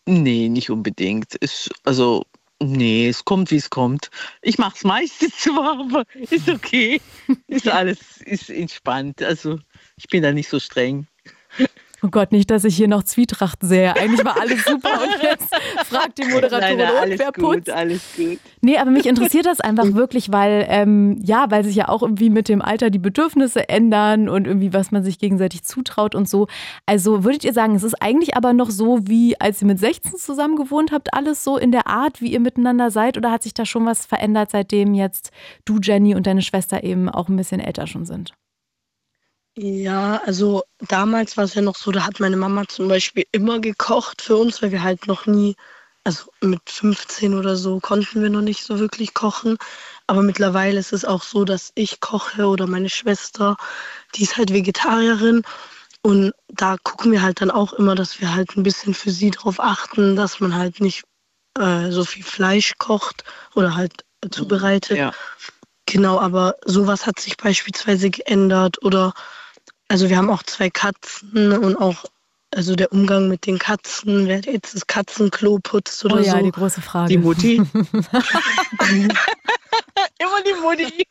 Nee, 0.05 0.49
nicht 0.49 0.69
unbedingt. 0.69 1.37
Es, 1.41 1.69
also, 1.83 2.25
nee, 2.61 3.07
es 3.07 3.23
kommt, 3.23 3.51
wie 3.51 3.57
es 3.57 3.69
kommt. 3.69 4.09
Ich 4.41 4.57
mache 4.57 4.75
es 4.75 4.83
meistens 4.83 5.39
zwar, 5.39 5.79
aber 5.79 6.03
ist 6.29 6.49
okay. 6.49 6.99
Ist 7.47 7.67
alles 7.69 8.21
ist 8.21 8.49
entspannt. 8.49 9.21
Also, 9.21 9.59
ich 9.95 10.07
bin 10.07 10.23
da 10.23 10.31
nicht 10.31 10.49
so 10.49 10.59
streng. 10.59 11.07
Oh 12.05 12.09
Gott, 12.11 12.33
nicht, 12.33 12.51
dass 12.51 12.65
ich 12.65 12.75
hier 12.75 12.89
noch 12.89 13.03
Zwietracht 13.03 13.59
sehe. 13.61 13.95
Eigentlich 13.95 14.25
war 14.25 14.37
alles 14.37 14.65
super 14.65 14.89
und 15.01 15.23
jetzt 15.23 15.55
fragt 15.85 16.17
die 16.17 16.25
Moderatorin, 16.25 16.77
nein, 16.77 16.89
nein, 17.09 17.13
wer 17.17 17.31
putzt. 17.31 17.67
Gut, 17.67 17.69
alles 17.69 18.01
gut. 18.17 18.39
Nee, 18.59 18.77
aber 18.77 18.91
mich 18.91 19.05
interessiert 19.05 19.45
das 19.45 19.61
einfach 19.61 19.85
wirklich, 19.93 20.29
weil, 20.29 20.65
ähm, 20.67 21.17
ja, 21.23 21.45
weil 21.49 21.63
sich 21.63 21.77
ja 21.77 21.87
auch 21.87 22.01
irgendwie 22.01 22.29
mit 22.29 22.49
dem 22.49 22.61
Alter 22.61 22.89
die 22.89 22.99
Bedürfnisse 22.99 23.69
ändern 23.69 24.27
und 24.27 24.47
irgendwie, 24.47 24.73
was 24.73 24.91
man 24.91 25.05
sich 25.05 25.17
gegenseitig 25.17 25.63
zutraut 25.63 26.13
und 26.13 26.27
so. 26.27 26.47
Also 26.85 27.23
würdet 27.23 27.45
ihr 27.45 27.53
sagen, 27.53 27.73
es 27.73 27.83
ist 27.83 28.01
eigentlich 28.01 28.35
aber 28.35 28.51
noch 28.51 28.69
so, 28.69 29.07
wie 29.07 29.39
als 29.39 29.61
ihr 29.61 29.67
mit 29.67 29.79
16 29.79 30.17
zusammen 30.17 30.57
gewohnt 30.57 30.91
habt, 30.91 31.13
alles 31.13 31.45
so 31.45 31.57
in 31.57 31.71
der 31.71 31.87
Art, 31.87 32.19
wie 32.19 32.33
ihr 32.33 32.41
miteinander 32.41 32.91
seid? 32.91 33.17
Oder 33.17 33.31
hat 33.31 33.43
sich 33.43 33.53
da 33.53 33.65
schon 33.65 33.85
was 33.85 34.05
verändert, 34.05 34.51
seitdem 34.51 34.93
jetzt 34.93 35.31
du, 35.63 35.79
Jenny 35.81 36.15
und 36.15 36.27
deine 36.27 36.41
Schwester 36.41 36.83
eben 36.83 37.07
auch 37.07 37.29
ein 37.29 37.37
bisschen 37.37 37.61
älter 37.61 37.87
schon 37.87 38.03
sind? 38.03 38.33
Ja, 39.55 40.19
also 40.25 40.63
damals 40.79 41.37
war 41.37 41.43
es 41.43 41.53
ja 41.53 41.61
noch 41.61 41.75
so, 41.75 41.91
da 41.91 42.05
hat 42.05 42.19
meine 42.19 42.37
Mama 42.37 42.67
zum 42.67 42.87
Beispiel 42.87 43.25
immer 43.31 43.59
gekocht 43.59 44.21
für 44.23 44.35
uns, 44.35 44.61
weil 44.61 44.71
wir 44.71 44.81
halt 44.81 45.05
noch 45.05 45.27
nie, 45.27 45.55
also 46.03 46.31
mit 46.41 46.61
15 46.67 47.35
oder 47.35 47.55
so 47.55 47.79
konnten 47.79 48.23
wir 48.23 48.31
noch 48.31 48.41
nicht 48.41 48.63
so 48.63 48.79
wirklich 48.79 49.13
kochen. 49.13 49.57
Aber 50.07 50.23
mittlerweile 50.23 50.79
ist 50.79 50.91
es 50.91 51.05
auch 51.05 51.21
so, 51.21 51.45
dass 51.45 51.71
ich 51.75 51.99
koche 51.99 52.47
oder 52.47 52.65
meine 52.65 52.89
Schwester, 52.89 53.55
die 54.15 54.23
ist 54.23 54.37
halt 54.37 54.51
Vegetarierin. 54.51 55.43
Und 56.01 56.33
da 56.49 56.77
gucken 56.83 57.11
wir 57.11 57.21
halt 57.21 57.39
dann 57.39 57.51
auch 57.51 57.73
immer, 57.73 57.93
dass 57.95 58.19
wir 58.19 58.33
halt 58.33 58.57
ein 58.57 58.63
bisschen 58.63 58.93
für 58.95 59.11
sie 59.11 59.29
darauf 59.31 59.59
achten, 59.59 60.15
dass 60.15 60.39
man 60.39 60.55
halt 60.55 60.79
nicht 60.81 61.03
äh, 61.59 61.91
so 61.91 62.03
viel 62.05 62.23
Fleisch 62.23 62.73
kocht 62.79 63.23
oder 63.53 63.75
halt 63.75 64.03
zubereitet. 64.31 64.97
Ja. 64.97 65.13
Genau, 65.85 66.19
aber 66.19 66.55
sowas 66.65 67.05
hat 67.05 67.19
sich 67.19 67.37
beispielsweise 67.37 68.09
geändert 68.09 68.83
oder 68.83 69.13
also 69.93 70.09
wir 70.09 70.17
haben 70.17 70.31
auch 70.31 70.41
zwei 70.41 70.71
Katzen 70.71 71.51
und 71.51 71.75
auch 71.75 72.05
also 72.49 72.75
der 72.75 72.91
Umgang 72.91 73.27
mit 73.27 73.45
den 73.45 73.59
Katzen, 73.59 74.27
wer 74.27 74.39
jetzt 74.39 74.73
das 74.73 74.87
Katzenklo 74.87 75.59
putzt 75.61 76.03
oder 76.03 76.15
oh 76.15 76.19
ja, 76.19 76.31
so. 76.31 76.39
die 76.39 76.51
große 76.51 76.81
Frage. 76.81 77.09
Die 77.09 77.19
Mutti. 77.19 77.57
Immer 80.17 80.41
die 80.47 80.55
Mutti. 80.63 81.07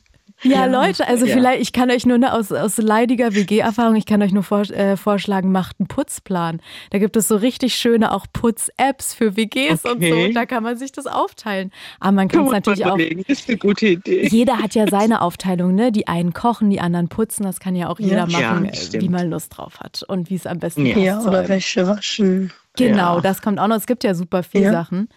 Ja, 0.42 0.66
Leute, 0.66 1.06
also 1.06 1.26
ja. 1.26 1.34
vielleicht, 1.34 1.62
ich 1.62 1.72
kann 1.72 1.90
euch 1.90 2.06
nur 2.06 2.18
ne, 2.18 2.32
aus, 2.32 2.52
aus 2.52 2.78
leidiger 2.78 3.34
WG-Erfahrung, 3.34 3.96
ich 3.96 4.06
kann 4.06 4.22
euch 4.22 4.32
nur 4.32 4.42
vor, 4.42 4.62
äh, 4.70 4.96
vorschlagen, 4.96 5.52
macht 5.52 5.76
einen 5.78 5.86
Putzplan. 5.86 6.60
Da 6.90 6.98
gibt 6.98 7.16
es 7.16 7.28
so 7.28 7.36
richtig 7.36 7.74
schöne 7.74 8.12
auch 8.12 8.26
Putz-Apps 8.32 9.14
für 9.14 9.36
WGs 9.36 9.84
okay. 9.84 10.12
und 10.12 10.28
so. 10.28 10.32
Da 10.34 10.46
kann 10.46 10.62
man 10.62 10.76
sich 10.76 10.92
das 10.92 11.06
aufteilen. 11.06 11.70
Aber 12.00 12.12
man 12.12 12.28
kann 12.28 12.46
es 12.46 12.52
natürlich 12.52 12.84
auch. 12.84 12.98
Das 12.98 13.38
ist 13.38 13.48
eine 13.48 13.58
gute 13.58 13.86
Idee. 13.86 14.26
Jeder 14.28 14.58
hat 14.58 14.74
ja 14.74 14.86
seine 14.90 15.20
Aufteilung, 15.20 15.74
ne? 15.74 15.92
Die 15.92 16.08
einen 16.08 16.32
kochen, 16.32 16.70
die 16.70 16.80
anderen 16.80 17.08
putzen. 17.08 17.44
Das 17.44 17.60
kann 17.60 17.76
ja 17.76 17.88
auch 17.88 17.98
jeder 17.98 18.26
ja, 18.28 18.54
machen, 18.54 18.70
ja, 18.72 19.00
wie 19.00 19.08
man 19.08 19.30
Lust 19.30 19.56
drauf 19.56 19.80
hat 19.80 20.02
und 20.06 20.30
wie 20.30 20.34
es 20.34 20.46
am 20.46 20.58
besten 20.58 20.86
ja. 20.86 20.94
passt. 20.94 21.06
Ja, 21.06 21.20
oder 21.22 21.48
Wäsche 21.48 21.86
waschen. 21.86 22.52
Genau, 22.76 23.20
das 23.20 23.42
kommt 23.42 23.58
auch 23.58 23.68
noch. 23.68 23.76
Es 23.76 23.86
gibt 23.86 24.02
ja 24.04 24.14
super 24.14 24.42
viele 24.42 24.70
Sachen. 24.70 25.08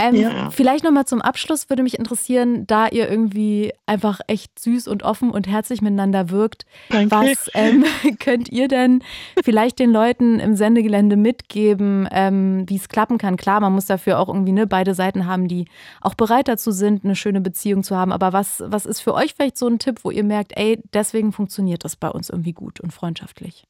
Ähm, 0.00 0.14
ja. 0.14 0.50
Vielleicht 0.50 0.84
nochmal 0.84 1.06
zum 1.06 1.20
Abschluss 1.20 1.68
würde 1.68 1.82
mich 1.82 1.98
interessieren, 1.98 2.68
da 2.68 2.86
ihr 2.86 3.10
irgendwie 3.10 3.72
einfach 3.84 4.20
echt 4.28 4.56
süß 4.58 4.86
und 4.86 5.02
offen 5.02 5.30
und 5.30 5.48
herzlich 5.48 5.82
miteinander 5.82 6.30
wirkt, 6.30 6.66
Danke. 6.88 7.10
was 7.10 7.50
ähm, 7.54 7.84
könnt 8.20 8.48
ihr 8.48 8.68
denn 8.68 9.02
vielleicht 9.42 9.80
den 9.80 9.90
Leuten 9.90 10.38
im 10.38 10.54
Sendegelände 10.54 11.16
mitgeben, 11.16 12.08
ähm, 12.12 12.64
wie 12.68 12.76
es 12.76 12.88
klappen 12.88 13.18
kann? 13.18 13.36
Klar, 13.36 13.58
man 13.58 13.72
muss 13.72 13.86
dafür 13.86 14.20
auch 14.20 14.28
irgendwie 14.28 14.52
ne, 14.52 14.68
beide 14.68 14.94
Seiten 14.94 15.26
haben, 15.26 15.48
die 15.48 15.66
auch 16.00 16.14
bereit 16.14 16.46
dazu 16.46 16.70
sind, 16.70 17.04
eine 17.04 17.16
schöne 17.16 17.40
Beziehung 17.40 17.82
zu 17.82 17.96
haben. 17.96 18.12
Aber 18.12 18.32
was, 18.32 18.62
was 18.64 18.86
ist 18.86 19.00
für 19.00 19.14
euch 19.14 19.34
vielleicht 19.34 19.58
so 19.58 19.66
ein 19.66 19.80
Tipp, 19.80 20.04
wo 20.04 20.12
ihr 20.12 20.24
merkt, 20.24 20.52
ey, 20.56 20.80
deswegen 20.92 21.32
funktioniert 21.32 21.84
das 21.84 21.96
bei 21.96 22.08
uns 22.08 22.30
irgendwie 22.30 22.52
gut 22.52 22.78
und 22.78 22.92
freundschaftlich? 22.92 23.64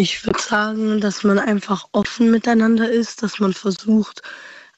Ich 0.00 0.24
würde 0.24 0.38
sagen, 0.40 1.00
dass 1.00 1.24
man 1.24 1.40
einfach 1.40 1.88
offen 1.90 2.30
miteinander 2.30 2.88
ist, 2.88 3.20
dass 3.24 3.40
man 3.40 3.52
versucht, 3.52 4.22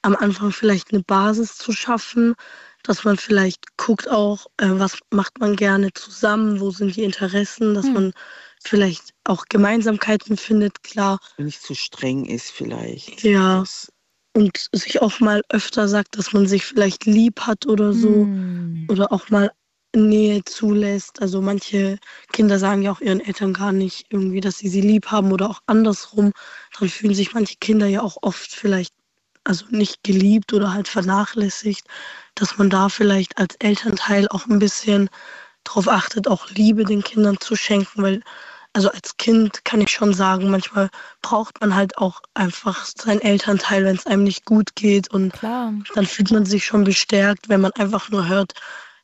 am 0.00 0.16
Anfang 0.16 0.50
vielleicht 0.50 0.94
eine 0.94 1.02
Basis 1.02 1.58
zu 1.58 1.72
schaffen, 1.72 2.34
dass 2.84 3.04
man 3.04 3.18
vielleicht 3.18 3.76
guckt 3.76 4.08
auch, 4.08 4.46
äh, 4.56 4.70
was 4.70 4.98
macht 5.10 5.38
man 5.38 5.56
gerne 5.56 5.92
zusammen, 5.92 6.58
wo 6.58 6.70
sind 6.70 6.96
die 6.96 7.04
Interessen, 7.04 7.74
dass 7.74 7.84
hm. 7.84 7.92
man 7.92 8.12
vielleicht 8.64 9.12
auch 9.24 9.44
Gemeinsamkeiten 9.50 10.38
findet, 10.38 10.82
klar. 10.84 11.18
Nicht 11.36 11.60
zu 11.62 11.74
streng 11.74 12.24
ist 12.24 12.50
vielleicht. 12.50 13.22
Ja. 13.22 13.62
Und 14.32 14.68
sich 14.72 15.02
auch 15.02 15.20
mal 15.20 15.42
öfter 15.50 15.86
sagt, 15.86 16.16
dass 16.16 16.32
man 16.32 16.46
sich 16.46 16.64
vielleicht 16.64 17.04
lieb 17.04 17.42
hat 17.42 17.66
oder 17.66 17.92
so. 17.92 18.08
Hm. 18.08 18.86
Oder 18.88 19.12
auch 19.12 19.28
mal 19.28 19.50
Nähe 19.94 20.44
zulässt. 20.44 21.20
Also 21.20 21.40
manche 21.40 21.98
Kinder 22.32 22.58
sagen 22.58 22.82
ja 22.82 22.92
auch 22.92 23.00
ihren 23.00 23.20
Eltern 23.20 23.52
gar 23.52 23.72
nicht 23.72 24.06
irgendwie, 24.10 24.40
dass 24.40 24.58
sie 24.58 24.68
sie 24.68 24.80
lieb 24.80 25.06
haben 25.06 25.32
oder 25.32 25.50
auch 25.50 25.60
andersrum. 25.66 26.32
Dann 26.78 26.88
fühlen 26.88 27.14
sich 27.14 27.34
manche 27.34 27.56
Kinder 27.60 27.86
ja 27.86 28.02
auch 28.02 28.18
oft 28.22 28.50
vielleicht 28.52 28.94
also 29.44 29.64
nicht 29.70 30.02
geliebt 30.04 30.52
oder 30.52 30.72
halt 30.72 30.88
vernachlässigt, 30.88 31.86
dass 32.34 32.58
man 32.58 32.70
da 32.70 32.88
vielleicht 32.88 33.38
als 33.38 33.56
Elternteil 33.56 34.28
auch 34.28 34.46
ein 34.46 34.58
bisschen 34.58 35.08
darauf 35.64 35.88
achtet, 35.88 36.28
auch 36.28 36.50
Liebe 36.50 36.84
den 36.84 37.02
Kindern 37.02 37.38
zu 37.40 37.56
schenken, 37.56 38.02
weil 38.02 38.22
also 38.72 38.90
als 38.90 39.16
Kind 39.16 39.64
kann 39.64 39.80
ich 39.80 39.90
schon 39.90 40.14
sagen, 40.14 40.48
manchmal 40.50 40.90
braucht 41.22 41.60
man 41.60 41.74
halt 41.74 41.98
auch 41.98 42.22
einfach 42.34 42.84
seinen 42.84 43.20
Elternteil, 43.20 43.84
wenn 43.84 43.96
es 43.96 44.06
einem 44.06 44.22
nicht 44.22 44.44
gut 44.44 44.76
geht 44.76 45.10
und 45.10 45.32
Klar. 45.32 45.74
dann 45.94 46.06
fühlt 46.06 46.30
man 46.30 46.46
sich 46.46 46.64
schon 46.64 46.84
bestärkt, 46.84 47.48
wenn 47.48 47.60
man 47.60 47.72
einfach 47.72 48.10
nur 48.10 48.28
hört, 48.28 48.54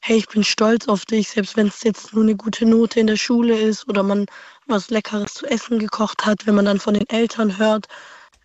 hey, 0.06 0.18
ich 0.18 0.28
bin 0.28 0.44
stolz 0.44 0.86
auf 0.86 1.04
dich, 1.04 1.30
selbst 1.30 1.56
wenn 1.56 1.66
es 1.66 1.82
jetzt 1.82 2.14
nur 2.14 2.22
eine 2.22 2.36
gute 2.36 2.64
Note 2.64 3.00
in 3.00 3.08
der 3.08 3.16
Schule 3.16 3.58
ist 3.58 3.88
oder 3.88 4.04
man 4.04 4.26
was 4.68 4.88
Leckeres 4.88 5.34
zu 5.34 5.46
essen 5.46 5.80
gekocht 5.80 6.24
hat, 6.24 6.46
wenn 6.46 6.54
man 6.54 6.64
dann 6.64 6.78
von 6.78 6.94
den 6.94 7.08
Eltern 7.08 7.58
hört, 7.58 7.88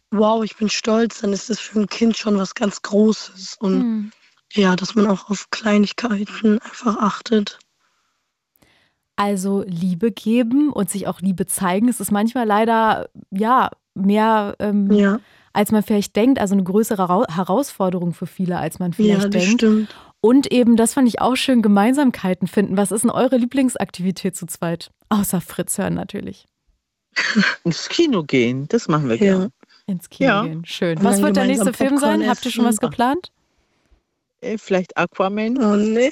wow, 0.10 0.44
ich 0.44 0.58
bin 0.58 0.70
stolz, 0.70 1.22
dann 1.22 1.34
ist 1.34 1.52
das 1.52 1.60
für 1.60 1.80
ein 1.80 1.88
Kind 1.88 2.18
schon 2.18 2.36
was 2.38 2.56
ganz 2.56 2.82
Großes. 2.82 3.58
Und 3.60 3.78
mhm. 3.78 4.12
ja, 4.54 4.76
dass 4.76 4.96
man 4.96 5.06
auch 5.06 5.30
auf 5.30 5.52
Kleinigkeiten 5.52 6.58
einfach 6.60 6.98
achtet. 6.98 7.60
Also 9.16 9.64
Liebe 9.68 10.12
geben 10.12 10.74
und 10.74 10.90
sich 10.90 11.06
auch 11.08 11.22
Liebe 11.22 11.46
zeigen, 11.46 11.90
es 11.90 12.00
ist 12.00 12.12
manchmal 12.12 12.48
leider 12.48 13.08
ja 13.30 13.70
mehr 13.94 14.56
ähm, 14.58 14.92
ja. 14.92 15.20
als 15.54 15.72
man 15.72 15.84
vielleicht 15.84 16.16
denkt, 16.16 16.40
also 16.40 16.56
eine 16.56 16.64
größere 16.64 17.28
Herausforderung 17.30 18.14
für 18.14 18.26
viele, 18.26 18.58
als 18.58 18.80
man 18.80 18.94
vielleicht 18.94 19.24
ja, 19.24 19.30
denkt. 19.30 19.62
Stimmt. 19.62 19.96
Und 20.22 20.52
eben, 20.52 20.76
das 20.76 20.94
fand 20.94 21.08
ich 21.08 21.20
auch 21.20 21.36
schön, 21.36 21.64
Gemeinsamkeiten 21.64 22.48
finden. 22.48 22.78
Was 22.78 22.92
ist 22.92 23.02
denn 23.02 23.10
eure 23.10 23.38
Lieblingsaktivität 23.38 24.36
zu 24.36 24.46
zweit? 24.46 24.92
Außer 25.10 25.42
Fritz 25.42 25.78
hören 25.80 25.96
natürlich. 25.96 26.46
Ins 27.64 27.90
Kino 27.90 28.24
gehen, 28.24 28.68
das 28.70 28.88
machen 28.88 29.10
wir 29.10 29.16
ja. 29.16 29.22
gerne. 29.22 29.52
Ins 29.88 30.10
Kino 30.10 30.30
ja. 30.30 30.44
gehen, 30.44 30.66
schön. 30.66 31.04
Was 31.04 31.22
wird 31.22 31.36
der 31.36 31.46
nächste 31.46 31.74
Film 31.74 31.98
sein? 31.98 32.28
Habt 32.28 32.46
ihr 32.46 32.52
schon 32.52 32.66
was 32.66 32.80
geplant? 32.80 33.32
Äh, 34.42 34.58
vielleicht 34.58 34.98
Aquaman. 34.98 35.58
Oh 35.64 35.76
nee. 35.76 36.12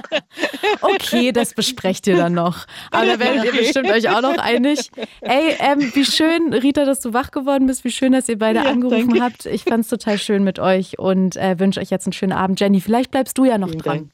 okay, 0.80 1.32
das 1.32 1.54
besprecht 1.54 2.06
ihr 2.06 2.16
dann 2.16 2.34
noch. 2.34 2.66
Aber 2.92 3.04
da 3.04 3.18
werdet 3.18 3.44
ihr 3.44 3.52
bestimmt 3.52 3.90
euch 3.90 4.08
auch 4.08 4.22
noch 4.22 4.38
einig. 4.38 4.90
Ey, 5.20 5.56
ähm, 5.58 5.90
wie 5.94 6.04
schön, 6.04 6.52
Rita, 6.52 6.84
dass 6.84 7.00
du 7.00 7.12
wach 7.12 7.32
geworden 7.32 7.66
bist. 7.66 7.82
Wie 7.82 7.90
schön, 7.90 8.12
dass 8.12 8.28
ihr 8.28 8.38
beide 8.38 8.60
ja, 8.60 8.66
angerufen 8.66 9.08
danke. 9.10 9.24
habt. 9.24 9.46
Ich 9.46 9.64
fand 9.64 9.84
es 9.84 9.90
total 9.90 10.18
schön 10.18 10.44
mit 10.44 10.60
euch 10.60 11.00
und 11.00 11.36
äh, 11.36 11.58
wünsche 11.58 11.80
euch 11.80 11.90
jetzt 11.90 12.06
einen 12.06 12.12
schönen 12.12 12.32
Abend. 12.32 12.60
Jenny, 12.60 12.80
vielleicht 12.80 13.10
bleibst 13.10 13.36
du 13.36 13.44
ja 13.44 13.58
noch 13.58 13.70
Vielen 13.70 13.80
dran. 13.80 13.96
Dank. 13.98 14.10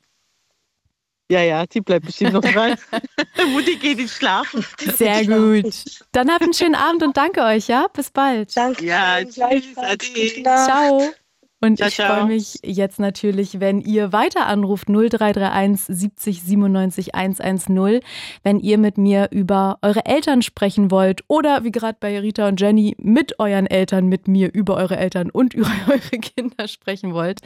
Ja, 1.30 1.40
ja, 1.40 1.66
die 1.66 1.80
bleibt 1.80 2.06
bestimmt 2.06 2.32
noch 2.32 2.42
dran. 2.42 2.76
Mutti 3.52 3.76
geht 3.76 3.98
ins 3.98 4.12
Schlafen. 4.12 4.64
Sehr 4.96 5.24
gut. 5.26 5.74
Dann 6.12 6.30
habt 6.30 6.42
einen 6.42 6.52
schönen 6.52 6.74
Abend 6.74 7.02
und 7.02 7.16
danke 7.16 7.42
euch, 7.42 7.68
ja? 7.68 7.86
Bis 7.92 8.10
bald. 8.10 8.54
Danke. 8.56 8.84
Ja, 8.84 9.22
tschüss. 9.24 10.42
Ciao. 10.42 11.12
Und 11.64 11.76
ciao, 11.76 11.88
ich 11.88 11.94
freue 11.94 12.26
mich 12.26 12.58
jetzt 12.64 12.98
natürlich, 12.98 13.60
wenn 13.60 13.80
ihr 13.80 14.12
weiter 14.12 14.46
anruft 14.46 14.88
0331 14.88 15.96
70 15.96 16.42
97 16.42 17.14
110, 17.14 18.00
wenn 18.42 18.58
ihr 18.58 18.78
mit 18.78 18.98
mir 18.98 19.28
über 19.30 19.78
eure 19.80 20.04
Eltern 20.04 20.42
sprechen 20.42 20.90
wollt 20.90 21.22
oder 21.28 21.62
wie 21.62 21.70
gerade 21.70 21.96
bei 22.00 22.18
Rita 22.18 22.48
und 22.48 22.60
Jenny 22.60 22.96
mit 22.98 23.38
euren 23.38 23.68
Eltern, 23.68 24.08
mit 24.08 24.26
mir 24.26 24.52
über 24.52 24.74
eure 24.74 24.96
Eltern 24.96 25.30
und 25.30 25.54
über 25.54 25.70
eure 25.86 26.18
Kinder 26.18 26.66
sprechen 26.66 27.14
wollt. 27.14 27.42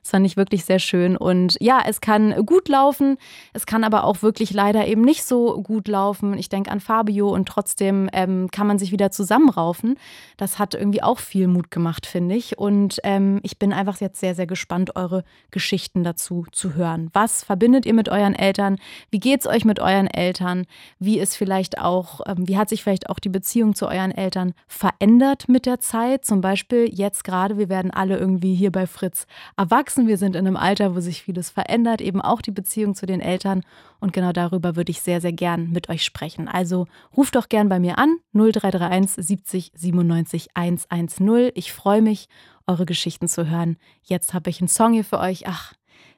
Das 0.00 0.12
fand 0.12 0.24
ich 0.26 0.36
wirklich 0.36 0.64
sehr 0.64 0.78
schön. 0.78 1.16
Und 1.16 1.56
ja, 1.58 1.82
es 1.84 2.00
kann 2.00 2.46
gut 2.46 2.68
laufen, 2.68 3.16
es 3.52 3.66
kann 3.66 3.82
aber 3.82 4.04
auch 4.04 4.22
wirklich 4.22 4.52
leider 4.52 4.86
eben 4.86 5.02
nicht 5.02 5.24
so 5.24 5.60
gut 5.60 5.88
laufen. 5.88 6.38
Ich 6.38 6.48
denke 6.48 6.70
an 6.70 6.78
Fabio 6.78 7.34
und 7.34 7.48
trotzdem 7.48 8.08
ähm, 8.12 8.48
kann 8.52 8.68
man 8.68 8.78
sich 8.78 8.92
wieder 8.92 9.10
zusammenraufen. 9.10 9.98
Das 10.36 10.60
hat 10.60 10.74
irgendwie 10.74 11.02
auch 11.02 11.18
viel 11.18 11.48
Mut 11.48 11.72
gemacht, 11.72 12.06
finde 12.06 12.36
ich. 12.36 12.58
Und 12.58 13.00
ähm, 13.02 13.40
ich 13.42 13.55
bin 13.58 13.72
einfach 13.72 14.00
jetzt 14.00 14.20
sehr, 14.20 14.34
sehr 14.34 14.46
gespannt, 14.46 14.96
eure 14.96 15.24
Geschichten 15.50 16.04
dazu 16.04 16.46
zu 16.52 16.74
hören. 16.74 17.10
Was 17.12 17.44
verbindet 17.44 17.86
ihr 17.86 17.94
mit 17.94 18.08
euren 18.08 18.34
Eltern? 18.34 18.78
Wie 19.10 19.20
geht 19.20 19.40
es 19.40 19.46
euch 19.46 19.64
mit 19.64 19.80
euren 19.80 20.06
Eltern? 20.06 20.66
Wie 20.98 21.18
ist 21.18 21.36
vielleicht 21.36 21.78
auch, 21.78 22.20
ähm, 22.26 22.48
wie 22.48 22.56
hat 22.56 22.68
sich 22.68 22.82
vielleicht 22.82 23.08
auch 23.10 23.18
die 23.18 23.28
Beziehung 23.28 23.74
zu 23.74 23.88
euren 23.88 24.10
Eltern 24.10 24.54
verändert 24.66 25.48
mit 25.48 25.66
der 25.66 25.80
Zeit? 25.80 26.24
Zum 26.24 26.40
Beispiel 26.40 26.88
jetzt 26.92 27.24
gerade, 27.24 27.58
wir 27.58 27.68
werden 27.68 27.90
alle 27.90 28.16
irgendwie 28.16 28.54
hier 28.54 28.72
bei 28.72 28.86
Fritz 28.86 29.26
erwachsen. 29.56 30.06
Wir 30.06 30.18
sind 30.18 30.36
in 30.36 30.46
einem 30.46 30.56
Alter, 30.56 30.94
wo 30.94 31.00
sich 31.00 31.22
vieles 31.22 31.50
verändert, 31.50 32.00
eben 32.00 32.20
auch 32.20 32.42
die 32.42 32.50
Beziehung 32.50 32.94
zu 32.94 33.06
den 33.06 33.20
Eltern. 33.20 33.62
Und 34.00 34.12
genau 34.12 34.32
darüber 34.32 34.76
würde 34.76 34.90
ich 34.90 35.00
sehr, 35.00 35.20
sehr 35.20 35.32
gern 35.32 35.70
mit 35.70 35.88
euch 35.88 36.04
sprechen. 36.04 36.48
Also 36.48 36.86
ruft 37.16 37.34
doch 37.34 37.48
gern 37.48 37.68
bei 37.68 37.80
mir 37.80 37.98
an 37.98 38.16
0331 38.34 39.24
70 39.24 39.72
97 39.74 40.48
110. 40.54 41.50
Ich 41.54 41.72
freue 41.72 42.02
mich 42.02 42.28
eure 42.66 42.86
Geschichten 42.86 43.28
zu 43.28 43.48
hören. 43.48 43.76
Jetzt 44.02 44.34
habe 44.34 44.50
ich 44.50 44.60
einen 44.60 44.68
Song 44.68 44.92
hier 44.92 45.04
für 45.04 45.20
euch. 45.20 45.46
Ach, 45.46 45.74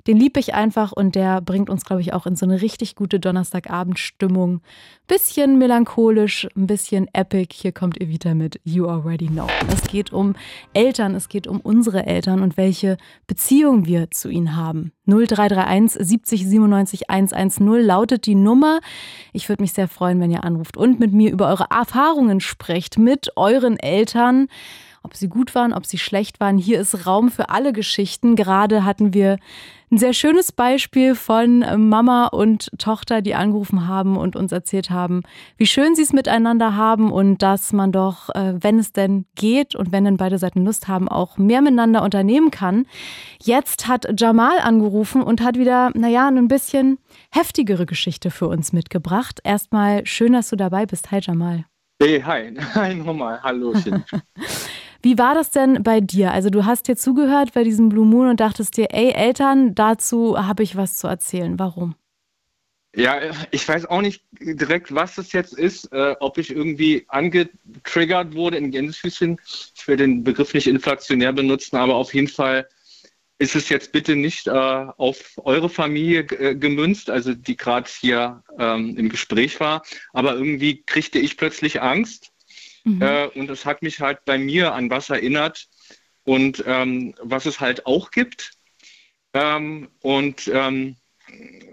den 0.06 0.16
liebe 0.16 0.40
ich 0.40 0.54
einfach 0.54 0.92
und 0.92 1.14
der 1.14 1.42
bringt 1.42 1.68
uns, 1.68 1.84
glaube 1.84 2.00
ich, 2.00 2.14
auch 2.14 2.24
in 2.24 2.34
so 2.34 2.46
eine 2.46 2.62
richtig 2.62 2.94
gute 2.94 3.20
Donnerstagabendstimmung. 3.20 4.62
Bisschen 5.06 5.58
melancholisch, 5.58 6.48
ein 6.56 6.66
bisschen 6.66 7.08
epic. 7.12 7.54
Hier 7.54 7.72
kommt 7.72 8.00
Evita 8.00 8.32
mit 8.32 8.58
You 8.64 8.86
Already 8.86 9.26
Know. 9.26 9.48
Es 9.70 9.82
geht 9.82 10.10
um 10.10 10.34
Eltern, 10.72 11.14
es 11.14 11.28
geht 11.28 11.46
um 11.46 11.60
unsere 11.60 12.06
Eltern 12.06 12.40
und 12.40 12.56
welche 12.56 12.96
Beziehung 13.26 13.84
wir 13.84 14.10
zu 14.10 14.30
ihnen 14.30 14.56
haben. 14.56 14.92
0331 15.04 16.00
70 16.00 16.46
97 16.46 17.10
110 17.10 17.66
lautet 17.84 18.24
die 18.24 18.34
Nummer. 18.34 18.80
Ich 19.34 19.50
würde 19.50 19.62
mich 19.62 19.74
sehr 19.74 19.88
freuen, 19.88 20.20
wenn 20.20 20.30
ihr 20.30 20.44
anruft 20.44 20.78
und 20.78 21.00
mit 21.00 21.12
mir 21.12 21.30
über 21.30 21.48
eure 21.48 21.66
Erfahrungen 21.70 22.40
sprecht 22.40 22.98
mit 22.98 23.36
euren 23.36 23.78
Eltern 23.78 24.48
ob 25.08 25.16
sie 25.16 25.28
gut 25.28 25.54
waren, 25.54 25.72
ob 25.72 25.86
sie 25.86 25.96
schlecht 25.96 26.38
waren. 26.38 26.58
Hier 26.58 26.78
ist 26.78 27.06
Raum 27.06 27.30
für 27.30 27.48
alle 27.48 27.72
Geschichten. 27.72 28.36
Gerade 28.36 28.84
hatten 28.84 29.14
wir 29.14 29.38
ein 29.90 29.96
sehr 29.96 30.12
schönes 30.12 30.52
Beispiel 30.52 31.14
von 31.14 31.60
Mama 31.88 32.26
und 32.26 32.70
Tochter, 32.76 33.22
die 33.22 33.34
angerufen 33.34 33.88
haben 33.88 34.18
und 34.18 34.36
uns 34.36 34.52
erzählt 34.52 34.90
haben, 34.90 35.22
wie 35.56 35.64
schön 35.64 35.94
sie 35.94 36.02
es 36.02 36.12
miteinander 36.12 36.76
haben 36.76 37.10
und 37.10 37.42
dass 37.42 37.72
man 37.72 37.90
doch, 37.90 38.28
äh, 38.34 38.52
wenn 38.60 38.78
es 38.78 38.92
denn 38.92 39.24
geht 39.34 39.74
und 39.74 39.92
wenn 39.92 40.04
dann 40.04 40.18
beide 40.18 40.36
Seiten 40.36 40.66
Lust 40.66 40.88
haben, 40.88 41.08
auch 41.08 41.38
mehr 41.38 41.62
miteinander 41.62 42.02
unternehmen 42.02 42.50
kann. 42.50 42.84
Jetzt 43.42 43.88
hat 43.88 44.06
Jamal 44.20 44.58
angerufen 44.58 45.22
und 45.22 45.40
hat 45.40 45.56
wieder, 45.56 45.90
naja, 45.94 46.28
ein 46.28 46.48
bisschen 46.48 46.98
heftigere 47.30 47.86
Geschichte 47.86 48.30
für 48.30 48.48
uns 48.48 48.74
mitgebracht. 48.74 49.40
Erstmal 49.42 50.04
schön, 50.06 50.34
dass 50.34 50.50
du 50.50 50.56
dabei 50.56 50.84
bist. 50.84 51.10
Hi 51.12 51.20
Jamal. 51.22 51.64
Hey, 51.98 52.20
hi. 52.20 52.54
Hi 52.74 52.94
nochmal. 52.94 53.42
Hallo. 53.42 53.72
Wie 55.00 55.16
war 55.16 55.34
das 55.34 55.50
denn 55.50 55.82
bei 55.82 56.00
dir? 56.00 56.32
Also 56.32 56.50
du 56.50 56.64
hast 56.64 56.88
dir 56.88 56.96
zugehört 56.96 57.52
bei 57.54 57.62
diesem 57.62 57.88
Blue 57.88 58.06
Moon 58.06 58.28
und 58.28 58.40
dachtest 58.40 58.76
dir, 58.76 58.88
ey 58.90 59.12
Eltern, 59.12 59.74
dazu 59.74 60.36
habe 60.38 60.62
ich 60.62 60.76
was 60.76 60.98
zu 60.98 61.06
erzählen. 61.06 61.58
Warum? 61.58 61.94
Ja, 62.96 63.20
ich 63.52 63.68
weiß 63.68 63.86
auch 63.86 64.00
nicht 64.00 64.24
direkt, 64.40 64.92
was 64.92 65.14
das 65.14 65.32
jetzt 65.32 65.52
ist, 65.52 65.92
äh, 65.92 66.16
ob 66.18 66.36
ich 66.38 66.50
irgendwie 66.50 67.04
angetriggert 67.08 68.34
wurde 68.34 68.56
in 68.56 68.72
Gänsefüßchen. 68.72 69.38
Ich 69.76 69.86
will 69.86 69.96
den 69.96 70.24
Begriff 70.24 70.52
nicht 70.52 70.66
inflationär 70.66 71.32
benutzen, 71.32 71.76
aber 71.76 71.94
auf 71.94 72.12
jeden 72.12 72.28
Fall 72.28 72.66
ist 73.38 73.54
es 73.54 73.68
jetzt 73.68 73.92
bitte 73.92 74.16
nicht 74.16 74.48
äh, 74.48 74.50
auf 74.50 75.34
eure 75.36 75.68
Familie 75.68 76.22
äh, 76.22 76.56
gemünzt, 76.56 77.08
also 77.08 77.34
die 77.34 77.56
gerade 77.56 77.88
hier 77.88 78.42
ähm, 78.58 78.96
im 78.96 79.08
Gespräch 79.08 79.60
war, 79.60 79.84
aber 80.12 80.34
irgendwie 80.34 80.82
kriegte 80.82 81.20
ich 81.20 81.36
plötzlich 81.36 81.80
Angst 81.80 82.32
Mhm. 82.84 83.02
Äh, 83.02 83.26
und 83.26 83.50
es 83.50 83.64
hat 83.64 83.82
mich 83.82 84.00
halt 84.00 84.24
bei 84.24 84.38
mir 84.38 84.74
an 84.74 84.90
was 84.90 85.10
erinnert 85.10 85.68
und 86.24 86.62
ähm, 86.66 87.14
was 87.20 87.46
es 87.46 87.60
halt 87.60 87.86
auch 87.86 88.10
gibt. 88.10 88.52
Ähm, 89.34 89.88
und 90.00 90.50
ähm, 90.52 90.96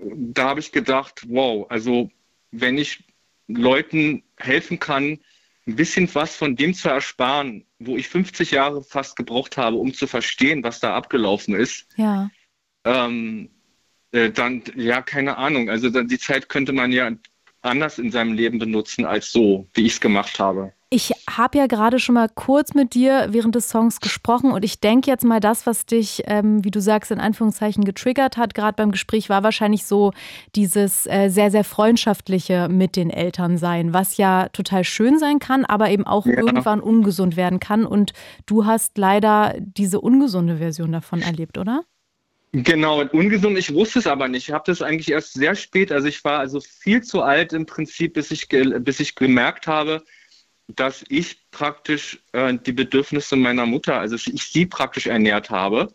da 0.08 0.50
habe 0.50 0.60
ich 0.60 0.72
gedacht, 0.72 1.24
wow, 1.28 1.66
also 1.70 2.12
wenn 2.52 2.78
ich 2.78 3.04
Leuten 3.48 4.24
helfen 4.38 4.80
kann, 4.80 5.20
ein 5.68 5.76
bisschen 5.76 6.14
was 6.14 6.36
von 6.36 6.56
dem 6.56 6.74
zu 6.74 6.90
ersparen, 6.90 7.66
wo 7.80 7.98
ich 7.98 8.08
50 8.08 8.52
Jahre 8.52 8.84
fast 8.84 9.16
gebraucht 9.16 9.58
habe, 9.58 9.78
um 9.78 9.94
zu 9.94 10.08
verstehen, 10.08 10.64
was 10.64 10.80
da 10.80 10.96
abgelaufen 10.96 11.56
ist. 11.56 11.88
Ja. 11.98 12.30
Ähm, 12.84 13.50
äh, 14.12 14.30
dann, 14.30 14.64
ja, 14.76 15.02
keine 15.02 15.38
Ahnung. 15.38 15.70
Also 15.70 15.90
dann, 15.90 16.08
die 16.08 16.20
Zeit 16.20 16.50
könnte 16.50 16.72
man 16.72 16.92
ja 16.92 17.12
anders 17.66 18.00
in 18.00 18.12
seinem 18.12 18.34
Leben 18.34 18.60
benutzen 18.60 19.06
als 19.06 19.32
so, 19.32 19.68
wie 19.74 19.86
ich 19.86 19.94
es 19.94 20.02
gemacht 20.02 20.40
habe. 20.40 20.74
Ich 20.92 21.12
habe 21.30 21.58
ja 21.58 21.68
gerade 21.68 22.00
schon 22.00 22.14
mal 22.16 22.30
kurz 22.30 22.74
mit 22.74 22.94
dir 22.94 23.28
während 23.32 23.56
des 23.56 23.70
Songs 23.70 24.00
gesprochen 24.00 24.52
und 24.52 24.64
ich 24.64 24.80
denke 24.80 25.10
jetzt 25.10 25.26
mal, 25.26 25.40
das, 25.40 25.66
was 25.66 25.86
dich, 25.86 26.24
ähm, 26.28 26.64
wie 26.64 26.72
du 26.72 26.80
sagst, 26.80 27.12
in 27.12 27.20
Anführungszeichen 27.20 27.84
getriggert 27.84 28.38
hat, 28.38 28.54
gerade 28.54 28.76
beim 28.76 28.92
Gespräch, 28.92 29.28
war 29.28 29.44
wahrscheinlich 29.44 29.86
so 29.86 30.14
dieses 30.56 31.08
äh, 31.08 31.30
sehr, 31.30 31.50
sehr 31.50 31.64
freundschaftliche 31.64 32.70
mit 32.70 32.96
den 32.96 33.10
Eltern 33.10 33.58
sein, 33.58 33.94
was 33.94 34.18
ja 34.18 34.48
total 34.50 34.84
schön 34.84 35.18
sein 35.18 35.40
kann, 35.40 35.66
aber 35.66 35.90
eben 35.90 36.06
auch 36.06 36.28
ja. 36.28 36.38
irgendwann 36.38 36.80
ungesund 36.80 37.36
werden 37.36 37.60
kann. 37.60 37.86
Und 37.86 38.14
du 38.46 38.66
hast 38.66 38.98
leider 38.98 39.56
diese 39.60 40.00
ungesunde 40.00 40.58
Version 40.58 40.92
davon 40.92 41.22
erlebt, 41.22 41.58
oder? 41.58 41.84
Genau, 42.64 43.04
ungesund. 43.08 43.58
Ich 43.58 43.74
wusste 43.74 44.00
es 44.00 44.08
aber 44.08 44.30
nicht. 44.30 44.48
Ich 44.48 44.54
habe 44.54 44.64
das 44.66 44.82
eigentlich 44.82 45.12
erst 45.12 45.34
sehr 45.34 45.56
spät. 45.56 45.92
Also 45.92 46.08
ich 46.08 46.24
war 46.24 46.40
also 46.40 46.62
viel 46.62 47.04
zu 47.04 47.22
alt 47.22 47.52
im 47.52 47.66
Prinzip, 47.66 48.14
bis 48.14 48.32
ich, 48.32 48.48
bis 48.48 49.02
ich 49.02 49.16
gemerkt 49.16 49.68
habe, 49.68 50.06
dass 50.70 51.04
ich 51.10 51.50
praktisch 51.52 52.24
äh, 52.32 52.58
die 52.58 52.72
Bedürfnisse 52.72 53.36
meiner 53.36 53.66
Mutter, 53.66 54.00
also 54.00 54.16
ich 54.16 54.46
sie 54.46 54.66
praktisch 54.66 55.08
ernährt 55.08 55.50
habe. 55.50 55.94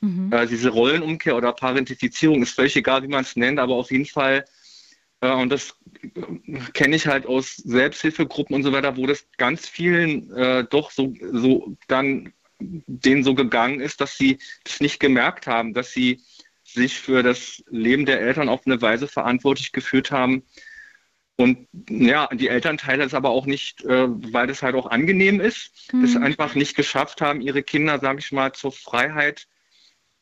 Mhm. 0.00 0.32
Äh, 0.32 0.46
diese 0.46 0.70
Rollenumkehr 0.70 1.36
oder 1.36 1.52
Parentifizierung 1.52 2.42
ist 2.42 2.54
völlig 2.54 2.74
egal, 2.76 3.02
wie 3.02 3.08
man 3.08 3.24
es 3.24 3.36
nennt, 3.36 3.58
aber 3.58 3.74
auf 3.74 3.90
jeden 3.90 4.06
Fall, 4.06 4.46
äh, 5.20 5.30
und 5.30 5.50
das 5.50 5.76
kenne 6.72 6.96
ich 6.96 7.06
halt 7.06 7.26
aus 7.26 7.56
Selbsthilfegruppen 7.56 8.56
und 8.56 8.62
so 8.62 8.72
weiter, 8.72 8.96
wo 8.96 9.06
das 9.06 9.26
ganz 9.36 9.68
vielen 9.68 10.32
äh, 10.32 10.64
doch 10.70 10.90
so, 10.90 11.12
so 11.32 11.76
dann 11.86 12.32
denen 12.60 13.24
so 13.24 13.34
gegangen 13.34 13.80
ist, 13.80 14.00
dass 14.00 14.16
sie 14.16 14.38
das 14.64 14.80
nicht 14.80 15.00
gemerkt 15.00 15.46
haben, 15.46 15.74
dass 15.74 15.92
sie 15.92 16.22
sich 16.64 16.98
für 16.98 17.22
das 17.22 17.62
Leben 17.70 18.04
der 18.04 18.20
Eltern 18.20 18.48
auf 18.48 18.66
eine 18.66 18.80
Weise 18.82 19.08
verantwortlich 19.08 19.72
gefühlt 19.72 20.10
haben, 20.10 20.42
und 21.40 21.68
ja, 21.88 22.26
die 22.32 22.48
Elternteile 22.48 23.04
es 23.04 23.14
aber 23.14 23.30
auch 23.30 23.46
nicht, 23.46 23.84
äh, 23.84 24.08
weil 24.08 24.48
das 24.48 24.60
halt 24.60 24.74
auch 24.74 24.86
angenehm 24.86 25.40
ist, 25.40 25.70
mhm. 25.92 26.02
das 26.02 26.16
einfach 26.16 26.56
nicht 26.56 26.76
geschafft 26.76 27.20
haben, 27.20 27.40
ihre 27.40 27.62
Kinder, 27.62 28.00
sage 28.00 28.18
ich 28.18 28.32
mal, 28.32 28.52
zur 28.54 28.72
Freiheit 28.72 29.46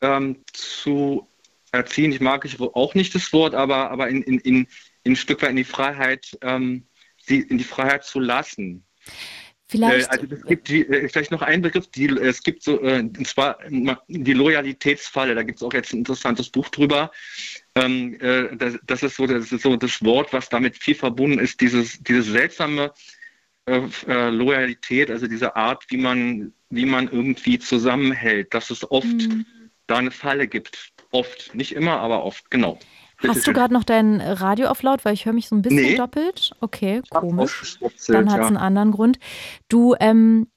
ähm, 0.01 0.43
zu 0.53 1.27
erziehen. 1.71 2.11
Ich 2.11 2.21
mag 2.21 2.45
ich 2.45 2.59
auch 2.59 2.93
nicht 2.93 3.15
das 3.15 3.33
Wort, 3.33 3.55
aber, 3.55 3.89
aber 3.89 4.09
in, 4.09 4.21
in, 4.21 4.37
in, 4.41 4.67
in 5.03 5.13
ein 5.13 5.15
Stück 5.15 5.41
weit 5.41 5.49
in 5.49 5.55
die 5.55 5.63
Freiheit, 5.63 6.37
ähm, 6.41 6.85
sie 7.17 7.39
in 7.39 7.57
die 7.57 7.63
Freiheit 7.63 8.03
zu 8.03 8.19
lassen. 8.19 8.85
Vielleicht. 9.69 10.07
Äh, 10.07 10.09
also 10.09 10.25
es 10.33 10.43
gibt 10.43 10.69
die, 10.69 10.87
äh, 10.87 11.09
vielleicht 11.09 11.31
noch 11.31 11.41
ein 11.41 11.61
Begriff, 11.61 11.87
die, 11.87 12.05
es 12.07 12.41
gibt 12.41 12.63
so, 12.63 12.81
äh, 12.81 12.99
und 12.99 13.27
zwar 13.27 13.57
die 14.07 14.33
Loyalitätsfalle, 14.33 15.35
da 15.35 15.43
gibt 15.43 15.59
es 15.59 15.63
auch 15.63 15.73
jetzt 15.73 15.93
ein 15.93 15.99
interessantes 15.99 16.49
Buch 16.49 16.69
drüber. 16.69 17.11
Ähm, 17.75 18.17
das, 18.57 18.79
das, 18.85 19.03
ist 19.03 19.17
so, 19.17 19.27
das 19.27 19.51
ist 19.51 19.61
so 19.61 19.75
das 19.75 20.03
Wort, 20.03 20.31
was 20.33 20.49
damit 20.49 20.77
viel 20.77 20.95
verbunden 20.95 21.39
ist, 21.39 21.61
dieses, 21.61 22.01
diese 22.01 22.23
seltsame 22.23 22.91
Loyalität, 24.07 25.11
also 25.11 25.27
diese 25.27 25.57
Art, 25.57 25.83
wie 25.89 25.97
man, 25.97 26.53
wie 26.69 26.85
man 26.85 27.09
irgendwie 27.09 27.59
zusammenhält, 27.59 28.53
dass 28.53 28.69
es 28.69 28.89
oft 28.89 29.05
mhm. 29.05 29.45
da 29.87 29.97
eine 29.97 30.11
Falle 30.11 30.47
gibt. 30.47 30.93
Oft, 31.11 31.53
nicht 31.53 31.73
immer, 31.73 31.99
aber 31.99 32.23
oft, 32.23 32.49
genau. 32.49 32.79
Hast 33.25 33.47
du 33.47 33.53
gerade 33.53 33.73
noch 33.73 33.83
dein 33.83 34.21
Radio 34.21 34.67
auf 34.67 34.83
laut, 34.83 35.03
weil 35.03 35.13
ich 35.13 35.25
höre 35.25 35.33
mich 35.33 35.47
so 35.47 35.55
ein 35.55 35.61
bisschen 35.61 35.77
nee. 35.77 35.95
doppelt? 35.95 36.51
Okay, 36.61 37.01
komisch. 37.09 37.79
Dann 38.07 38.31
hat 38.31 38.41
es 38.41 38.47
einen 38.47 38.57
anderen 38.57 38.91
Grund. 38.91 39.19
Du, 39.69 39.95
ähm, 39.99 40.47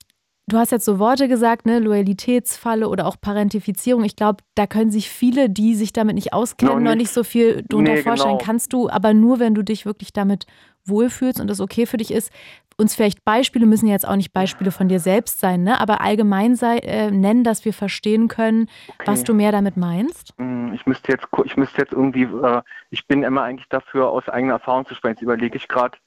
du 0.53 0.59
hast 0.59 0.72
jetzt 0.72 0.84
so 0.84 0.98
Worte 0.98 1.28
gesagt, 1.28 1.66
ne, 1.66 1.78
Loyalitätsfalle 1.78 2.88
oder 2.88 3.07
auch 3.07 3.16
Parentifizierung. 3.20 4.05
Ich 4.05 4.16
glaube, 4.16 4.42
da 4.55 4.66
können 4.66 4.90
sich 4.90 5.09
viele, 5.09 5.48
die 5.48 5.74
sich 5.74 5.92
damit 5.92 6.14
nicht 6.14 6.32
auskennen, 6.32 6.74
noch 6.74 6.80
nicht, 6.80 6.90
noch 6.90 6.96
nicht 6.96 7.12
so 7.12 7.24
viel 7.24 7.64
drunter 7.68 7.94
nee, 7.94 8.03
vorstellen. 8.03 8.38
Genau. 8.38 8.44
Kannst 8.44 8.72
du 8.72 8.90
aber 8.90 9.14
nur, 9.14 9.38
wenn 9.38 9.55
du 9.55 9.62
dich 9.62 9.86
wirklich 9.86 10.12
damit 10.12 10.46
wohlfühlst 10.84 11.40
und 11.40 11.48
das 11.48 11.61
okay 11.61 11.86
für 11.86 11.96
dich 11.96 12.11
ist, 12.12 12.32
uns 12.80 12.94
vielleicht 12.94 13.24
Beispiele, 13.24 13.66
müssen 13.66 13.86
jetzt 13.86 14.09
auch 14.09 14.16
nicht 14.16 14.32
Beispiele 14.32 14.70
von 14.70 14.88
dir 14.88 15.01
selbst 15.01 15.38
sein, 15.38 15.62
ne? 15.62 15.78
aber 15.80 16.01
allgemein 16.01 16.57
sei, 16.57 16.78
äh, 16.78 17.11
nennen, 17.11 17.44
dass 17.44 17.64
wir 17.66 17.74
verstehen 17.74 18.26
können, 18.26 18.68
okay. 18.88 19.07
was 19.07 19.22
du 19.22 19.34
mehr 19.34 19.53
damit 19.53 19.76
meinst? 19.76 20.32
Hm, 20.38 20.72
ich 20.72 20.86
müsste 20.86 21.12
jetzt, 21.12 21.26
ich 21.44 21.57
müsste 21.59 21.82
jetzt 21.82 21.92
irgendwie, 21.92 22.22
äh, 22.22 22.62
ich 22.88 23.07
bin 23.07 23.22
immer 23.22 23.42
eigentlich 23.42 23.68
dafür, 23.68 24.09
aus 24.09 24.28
eigener 24.28 24.55
Erfahrung 24.55 24.86
zu 24.86 24.94
sprechen. 24.94 25.16
Jetzt 25.16 25.22
überlege 25.22 25.57
ich 25.59 25.68
gerade, 25.68 25.98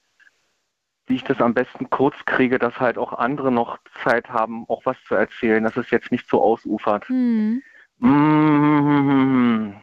wie 1.06 1.16
ich 1.16 1.24
das 1.24 1.40
am 1.40 1.54
besten 1.54 1.90
kurz 1.90 2.16
kriege, 2.24 2.58
dass 2.58 2.80
halt 2.80 2.98
auch 2.98 3.12
andere 3.12 3.52
noch 3.52 3.78
Zeit 4.02 4.30
haben, 4.30 4.64
auch 4.68 4.86
was 4.86 4.96
zu 5.06 5.14
erzählen, 5.14 5.62
dass 5.62 5.76
es 5.76 5.90
jetzt 5.90 6.10
nicht 6.10 6.28
so 6.28 6.42
ausufert. 6.42 7.08
Hm. 7.08 7.62
Mmh. 7.98 9.74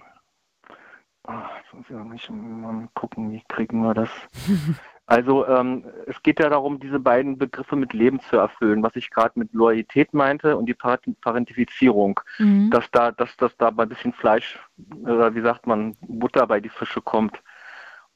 Ach, 1.28 1.50
jetzt 1.74 1.90
muss 1.92 2.22
ich 2.24 2.30
mal 2.30 2.90
gucken, 2.94 3.32
wie 3.32 3.44
kriegen 3.48 3.82
wir 3.82 3.94
das. 3.94 4.10
Also 5.12 5.46
ähm, 5.46 5.84
es 6.08 6.24
geht 6.24 6.40
ja 6.40 6.48
darum, 6.48 6.80
diese 6.80 6.98
beiden 6.98 7.38
Begriffe 7.38 7.76
mit 7.76 7.92
Leben 7.92 8.22
zu 8.22 8.38
erfüllen, 8.38 8.82
was 8.82 8.96
ich 8.96 9.10
gerade 9.10 9.38
mit 9.38 9.52
Loyalität 9.52 10.14
meinte 10.14 10.56
und 10.56 10.68
die 10.68 10.74
Parentifizierung, 10.74 12.22
mhm. 12.38 12.70
dass 12.70 12.90
da, 12.92 13.12
dass, 13.12 13.36
dass 13.36 13.58
da 13.58 13.74
ein 13.78 13.90
bisschen 13.90 14.14
Fleisch 14.14 14.58
oder 15.02 15.36
wie 15.36 15.42
sagt 15.42 15.68
man, 15.68 15.98
Butter 16.00 16.48
bei 16.48 16.62
die 16.62 16.70
Fische 16.70 17.02
kommt. 17.02 17.44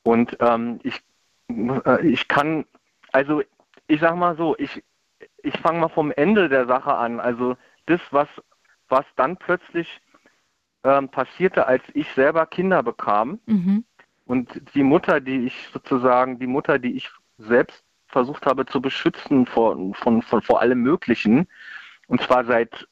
Und 0.03 0.37
ähm, 0.39 0.79
ich, 0.83 1.03
äh, 1.49 2.07
ich 2.07 2.29
kann, 2.29 2.63
also 3.15 3.41
ich 3.87 3.99
sag 3.99 4.15
mal 4.15 4.35
so, 4.35 4.55
ich, 4.57 4.83
ich 5.43 5.57
fange 5.59 5.79
mal 5.79 5.89
vom 5.89 6.11
Ende 6.11 6.49
der 6.49 6.65
Sache 6.67 6.93
an. 6.93 7.19
Also 7.19 7.55
das, 7.85 8.01
was, 8.11 8.27
was 8.89 9.05
dann 9.15 9.37
plötzlich 9.37 10.01
ähm, 10.83 11.09
passierte, 11.09 11.67
als 11.67 11.83
ich 11.93 12.11
selber 12.13 12.45
Kinder 12.45 12.83
bekam. 12.83 13.39
Mhm 13.45 13.85
und 14.25 14.61
die 14.73 14.83
Mutter, 14.83 15.21
die 15.21 15.45
ich 15.45 15.69
sozusagen, 15.71 16.39
die 16.39 16.47
Mutter, 16.47 16.79
die 16.79 16.95
ich 16.95 17.09
selbst 17.37 17.83
versucht 18.07 18.45
habe 18.45 18.65
zu 18.65 18.81
beschützen 18.81 19.45
vor, 19.45 19.75
von, 19.95 20.21
von, 20.21 20.41
vor 20.41 20.61
allem 20.61 20.81
Möglichen, 20.81 21.47
und 22.07 22.21
zwar 22.21 22.45
seit 22.45 22.87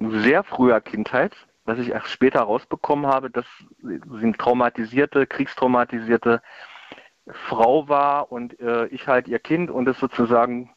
sehr 0.00 0.44
früher 0.44 0.80
Kindheit, 0.80 1.34
was 1.64 1.78
ich 1.78 1.90
erst 1.90 2.08
später 2.08 2.40
rausbekommen 2.40 3.06
habe, 3.06 3.30
dass 3.30 3.46
sie 3.80 4.00
eine 4.22 4.36
traumatisierte, 4.36 5.26
kriegstraumatisierte 5.26 6.42
Frau 7.28 7.88
war 7.88 8.30
und 8.30 8.58
äh, 8.60 8.86
ich 8.86 9.08
halt 9.08 9.28
ihr 9.28 9.38
Kind 9.38 9.70
und 9.70 9.88
es 9.88 9.98
sozusagen, 9.98 10.70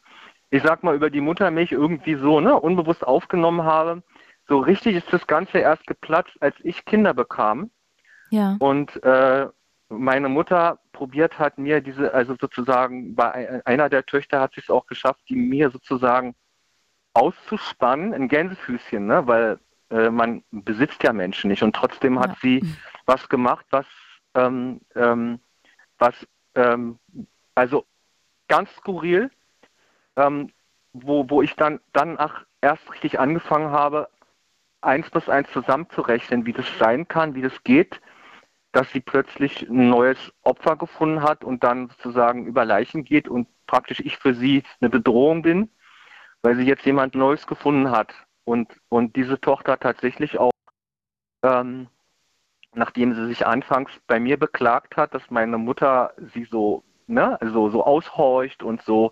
ich 0.49 0.63
sag 0.63 0.83
mal, 0.83 0.95
über 0.95 1.09
die 1.09 1.21
Muttermilch 1.21 1.71
irgendwie 1.71 2.15
so, 2.15 2.39
ne, 2.39 2.59
unbewusst 2.59 3.05
aufgenommen 3.05 3.63
habe. 3.63 4.03
So 4.47 4.59
richtig 4.59 4.95
ist 4.95 5.13
das 5.13 5.27
Ganze 5.27 5.59
erst 5.59 5.85
geplatzt, 5.85 6.35
als 6.39 6.55
ich 6.63 6.85
Kinder 6.85 7.13
bekam. 7.13 7.69
Ja. 8.31 8.57
Und 8.59 9.01
äh, 9.03 9.47
meine 9.89 10.29
Mutter 10.29 10.79
probiert 10.91 11.39
hat, 11.39 11.57
mir 11.57 11.81
diese, 11.81 12.13
also 12.13 12.35
sozusagen 12.39 13.15
bei 13.15 13.61
einer 13.65 13.89
der 13.89 14.05
Töchter 14.05 14.39
hat 14.39 14.53
sie 14.53 14.61
es 14.61 14.69
auch 14.69 14.85
geschafft, 14.85 15.21
die 15.29 15.35
mir 15.35 15.69
sozusagen 15.71 16.35
auszuspannen, 17.13 18.13
ein 18.13 18.27
Gänsefüßchen, 18.27 19.05
ne? 19.05 19.25
weil 19.27 19.59
äh, 19.89 20.09
man 20.09 20.43
besitzt 20.51 21.03
ja 21.03 21.11
Menschen 21.13 21.49
nicht 21.49 21.63
und 21.63 21.75
trotzdem 21.75 22.19
hat 22.19 22.29
ja. 22.29 22.37
sie 22.41 22.75
was 23.05 23.27
gemacht, 23.29 23.65
was, 23.71 23.87
ähm, 24.35 24.81
ähm, 24.95 25.39
was 25.97 26.13
ähm, 26.59 26.99
also 27.55 27.85
ganz 28.47 28.69
skurril, 28.75 29.31
ähm, 30.15 30.51
wo, 30.93 31.29
wo 31.29 31.41
ich 31.41 31.55
dann, 31.55 31.79
dann 31.93 32.17
ach, 32.19 32.45
erst 32.61 32.91
richtig 32.91 33.19
angefangen 33.19 33.71
habe, 33.71 34.09
eins 34.81 35.09
plus 35.09 35.29
eins 35.29 35.49
zusammenzurechnen, 35.51 36.45
wie 36.45 36.53
das 36.53 36.65
sein 36.77 37.07
kann, 37.07 37.35
wie 37.35 37.41
das 37.41 37.63
geht, 37.63 38.01
dass 38.71 38.91
sie 38.91 38.99
plötzlich 38.99 39.67
ein 39.67 39.89
neues 39.89 40.33
Opfer 40.43 40.75
gefunden 40.75 41.21
hat 41.21 41.43
und 41.43 41.63
dann 41.63 41.89
sozusagen 41.89 42.45
über 42.45 42.65
Leichen 42.65 43.03
geht 43.03 43.27
und 43.27 43.47
praktisch 43.67 43.99
ich 43.99 44.17
für 44.17 44.33
sie 44.33 44.63
eine 44.79 44.89
Bedrohung 44.89 45.41
bin, 45.41 45.69
weil 46.41 46.55
sie 46.55 46.63
jetzt 46.63 46.85
jemand 46.85 47.15
Neues 47.15 47.47
gefunden 47.47 47.91
hat. 47.91 48.13
Und, 48.45 48.79
und 48.89 49.15
diese 49.15 49.39
Tochter 49.39 49.79
tatsächlich 49.79 50.39
auch, 50.39 50.51
ähm, 51.43 51.87
nachdem 52.73 53.13
sie 53.13 53.27
sich 53.27 53.45
anfangs 53.45 53.91
bei 54.07 54.19
mir 54.19 54.37
beklagt 54.37 54.97
hat, 54.97 55.13
dass 55.13 55.23
meine 55.29 55.57
Mutter 55.57 56.13
sie 56.33 56.45
so, 56.45 56.83
ne, 57.07 57.39
also 57.41 57.69
so 57.69 57.83
aushorcht 57.83 58.63
und 58.63 58.81
so, 58.83 59.11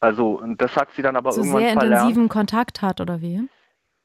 also 0.00 0.42
das 0.56 0.76
hat 0.76 0.88
sie 0.96 1.02
dann 1.02 1.16
aber 1.16 1.32
so 1.32 1.40
irgendwann 1.40 1.62
sehr 1.62 1.72
verlernt. 1.72 1.94
intensiven 1.94 2.28
Kontakt 2.28 2.82
hat 2.82 3.00
oder 3.00 3.20
wie? 3.20 3.48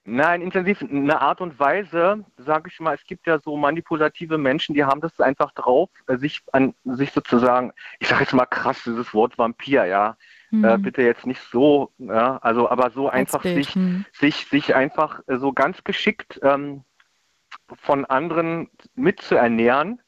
Nein, 0.07 0.41
intensiv, 0.41 0.83
eine 0.83 1.19
Art 1.19 1.41
und 1.41 1.59
Weise, 1.59 2.23
sage 2.37 2.69
ich 2.71 2.79
mal, 2.79 2.93
es 2.93 3.03
gibt 3.07 3.25
ja 3.25 3.39
so 3.39 3.57
manipulative 3.57 4.37
Menschen, 4.37 4.75
die 4.75 4.83
haben 4.83 5.01
das 5.01 5.19
einfach 5.19 5.51
drauf, 5.53 5.89
äh, 6.05 6.17
sich 6.17 6.43
an 6.51 6.75
sich 6.83 7.11
sozusagen, 7.11 7.73
ich 7.99 8.07
sage 8.07 8.21
jetzt 8.21 8.33
mal 8.33 8.45
krass, 8.45 8.83
dieses 8.85 9.15
Wort 9.15 9.39
Vampir, 9.39 9.85
ja, 9.85 10.15
hm. 10.49 10.63
äh, 10.63 10.77
bitte 10.77 11.01
jetzt 11.01 11.25
nicht 11.25 11.41
so, 11.51 11.91
ja, 11.97 12.37
also 12.37 12.69
aber 12.69 12.91
so 12.91 13.07
Als 13.07 13.19
einfach 13.19 13.41
Bild. 13.41 13.55
sich, 13.55 13.73
hm. 13.73 14.05
sich, 14.13 14.45
sich 14.45 14.75
einfach 14.75 15.21
äh, 15.25 15.37
so 15.37 15.53
ganz 15.53 15.83
geschickt 15.83 16.39
ähm, 16.43 16.83
von 17.73 18.05
anderen 18.05 18.69
mitzuernähren 18.95 20.01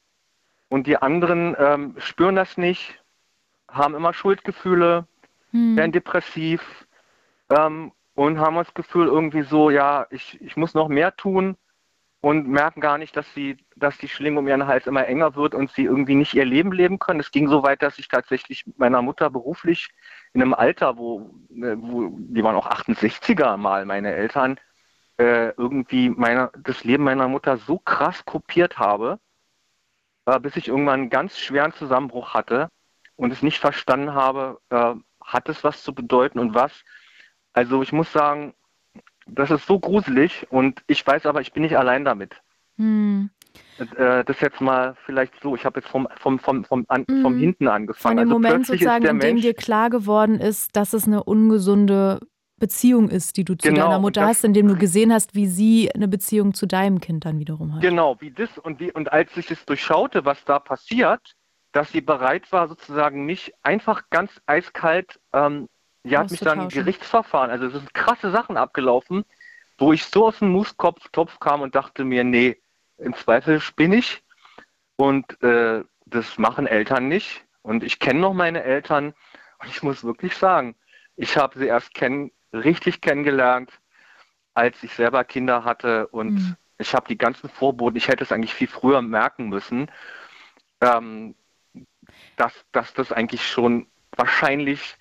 und 0.69 0.87
die 0.87 0.97
anderen 0.97 1.55
ähm, 1.57 1.95
spüren 1.97 2.35
das 2.35 2.57
nicht, 2.57 3.01
haben 3.69 3.95
immer 3.95 4.13
Schuldgefühle, 4.13 5.07
hm. 5.51 5.77
werden 5.77 5.91
depressiv 5.91 6.87
ähm, 7.49 7.91
und 8.15 8.39
haben 8.39 8.55
das 8.55 8.73
Gefühl 8.73 9.07
irgendwie 9.07 9.43
so, 9.43 9.69
ja, 9.69 10.07
ich, 10.09 10.39
ich 10.41 10.57
muss 10.57 10.73
noch 10.73 10.87
mehr 10.87 11.15
tun 11.15 11.57
und 12.21 12.47
merken 12.47 12.81
gar 12.81 12.97
nicht, 12.97 13.15
dass 13.15 13.31
sie, 13.33 13.57
dass 13.75 13.97
die 13.97 14.07
Schlinge 14.07 14.39
um 14.39 14.47
ihren 14.47 14.67
Hals 14.67 14.87
immer 14.87 15.07
enger 15.07 15.35
wird 15.35 15.53
und 15.53 15.71
sie 15.71 15.83
irgendwie 15.83 16.15
nicht 16.15 16.33
ihr 16.33 16.45
Leben 16.45 16.71
leben 16.71 16.99
können. 16.99 17.19
Es 17.19 17.31
ging 17.31 17.47
so 17.47 17.63
weit, 17.63 17.81
dass 17.81 17.99
ich 17.99 18.07
tatsächlich 18.07 18.65
mit 18.65 18.79
meiner 18.79 19.01
Mutter 19.01 19.29
beruflich 19.29 19.89
in 20.33 20.41
einem 20.41 20.53
Alter, 20.53 20.97
wo, 20.97 21.29
äh, 21.51 21.75
wo 21.77 22.09
die 22.11 22.43
waren 22.43 22.55
auch 22.55 22.69
68er 22.69 23.57
mal, 23.57 23.85
meine 23.85 24.13
Eltern, 24.13 24.59
äh, 25.17 25.49
irgendwie 25.51 26.09
meine, 26.09 26.51
das 26.63 26.83
Leben 26.83 27.03
meiner 27.03 27.27
Mutter 27.27 27.57
so 27.57 27.79
krass 27.79 28.25
kopiert 28.25 28.77
habe, 28.77 29.19
äh, 30.25 30.39
bis 30.39 30.55
ich 30.55 30.67
irgendwann 30.67 31.01
einen 31.01 31.09
ganz 31.09 31.37
schweren 31.37 31.73
Zusammenbruch 31.73 32.33
hatte 32.33 32.69
und 33.15 33.31
es 33.31 33.41
nicht 33.41 33.59
verstanden 33.59 34.13
habe, 34.13 34.59
äh, 34.69 34.93
hat 35.23 35.49
es 35.49 35.63
was 35.63 35.83
zu 35.83 35.93
bedeuten 35.93 36.39
und 36.39 36.53
was 36.53 36.83
also 37.57 37.81
ich 37.81 37.91
muss 37.91 38.13
sagen, 38.13 38.53
das 39.25 39.49
ist 39.49 39.65
so 39.65 39.79
gruselig 39.79 40.45
und 40.51 40.83
ich 40.85 41.05
weiß 41.05 41.25
aber, 41.25 41.41
ich 41.41 41.53
bin 41.53 41.63
nicht 41.63 41.75
allein 41.75 42.05
damit. 42.05 42.35
Hm. 42.75 43.31
Äh, 43.79 44.23
das 44.23 44.39
jetzt 44.41 44.61
mal 44.61 44.95
vielleicht 45.07 45.33
so, 45.41 45.55
ich 45.55 45.65
habe 45.65 45.79
jetzt 45.79 45.89
vom, 45.89 46.07
vom, 46.19 46.37
vom, 46.37 46.63
vom, 46.65 46.85
an, 46.87 47.03
hm. 47.09 47.23
vom 47.23 47.35
hinten 47.35 47.67
angefangen. 47.67 48.17
Von 48.19 48.27
dem 48.27 48.31
also 48.31 48.33
Moment 48.33 48.67
sozusagen, 48.67 49.05
in 49.07 49.19
dem 49.19 49.37
dir 49.37 49.55
klar 49.55 49.89
geworden 49.89 50.39
ist, 50.39 50.75
dass 50.75 50.93
es 50.93 51.07
eine 51.07 51.23
ungesunde 51.23 52.19
Beziehung 52.59 53.09
ist, 53.09 53.37
die 53.37 53.43
du 53.43 53.55
zu 53.55 53.67
genau, 53.67 53.85
deiner 53.85 53.99
Mutter 53.99 54.21
das, 54.21 54.29
hast, 54.29 54.43
indem 54.43 54.67
du 54.67 54.75
gesehen 54.75 55.13
hast, 55.13 55.35
wie 55.35 55.47
sie 55.47 55.91
eine 55.93 56.07
Beziehung 56.07 56.53
zu 56.53 56.65
deinem 56.65 56.99
Kind 56.99 57.25
dann 57.25 57.39
wiederum 57.39 57.75
hat. 57.75 57.81
Genau, 57.81 58.19
wie 58.19 58.31
das 58.31 58.57
und 58.57 58.79
wie 58.79 58.91
und 58.91 59.11
als 59.11 59.35
ich 59.37 59.51
es 59.51 59.63
durchschaute, 59.65 60.25
was 60.25 60.43
da 60.45 60.59
passiert, 60.59 61.35
dass 61.71 61.91
sie 61.91 62.01
bereit 62.01 62.51
war, 62.51 62.67
sozusagen 62.67 63.25
mich 63.25 63.53
einfach 63.61 64.03
ganz 64.09 64.31
eiskalt 64.47 65.19
ähm, 65.33 65.67
die 66.07 66.17
hat 66.17 66.31
mich 66.31 66.39
dann 66.39 66.69
Gerichtsverfahren, 66.69 67.51
also 67.51 67.65
es 67.65 67.73
sind 67.73 67.93
krasse 67.93 68.31
Sachen 68.31 68.55
abgelaufen, 68.55 69.25
wo 69.77 69.91
ich 69.93 70.05
so 70.05 70.27
aus 70.27 70.39
dem 70.39 70.49
Muskopf 70.49 71.09
kam 71.39 71.61
und 71.61 71.75
dachte 71.75 72.03
mir, 72.05 72.23
nee, 72.23 72.61
im 72.97 73.13
Zweifel 73.13 73.59
spinne 73.59 73.97
ich 73.97 74.23
und 74.95 75.41
äh, 75.43 75.83
das 76.05 76.37
machen 76.37 76.65
Eltern 76.65 77.07
nicht. 77.09 77.43
Und 77.61 77.83
ich 77.83 77.99
kenne 77.99 78.21
noch 78.21 78.33
meine 78.33 78.63
Eltern 78.63 79.13
und 79.59 79.69
ich 79.69 79.83
muss 79.83 80.03
wirklich 80.03 80.35
sagen, 80.35 80.75
ich 81.17 81.35
habe 81.35 81.59
sie 81.59 81.65
erst 81.65 81.93
kenn 81.93 82.31
richtig 82.57 83.01
kennengelernt, 83.01 83.71
als 84.53 84.81
ich 84.83 84.93
selber 84.93 85.23
Kinder 85.23 85.63
hatte 85.63 86.07
und 86.07 86.33
mhm. 86.33 86.55
ich 86.77 86.93
habe 86.93 87.07
die 87.07 87.17
ganzen 87.17 87.49
Vorboten, 87.49 87.97
ich 87.97 88.07
hätte 88.07 88.23
es 88.23 88.31
eigentlich 88.31 88.53
viel 88.53 88.67
früher 88.67 89.01
merken 89.01 89.49
müssen, 89.49 89.91
ähm, 90.81 91.35
dass, 92.35 92.53
dass 92.71 92.93
das 92.93 93.11
eigentlich 93.11 93.47
schon 93.47 93.87
wahrscheinlich 94.15 94.97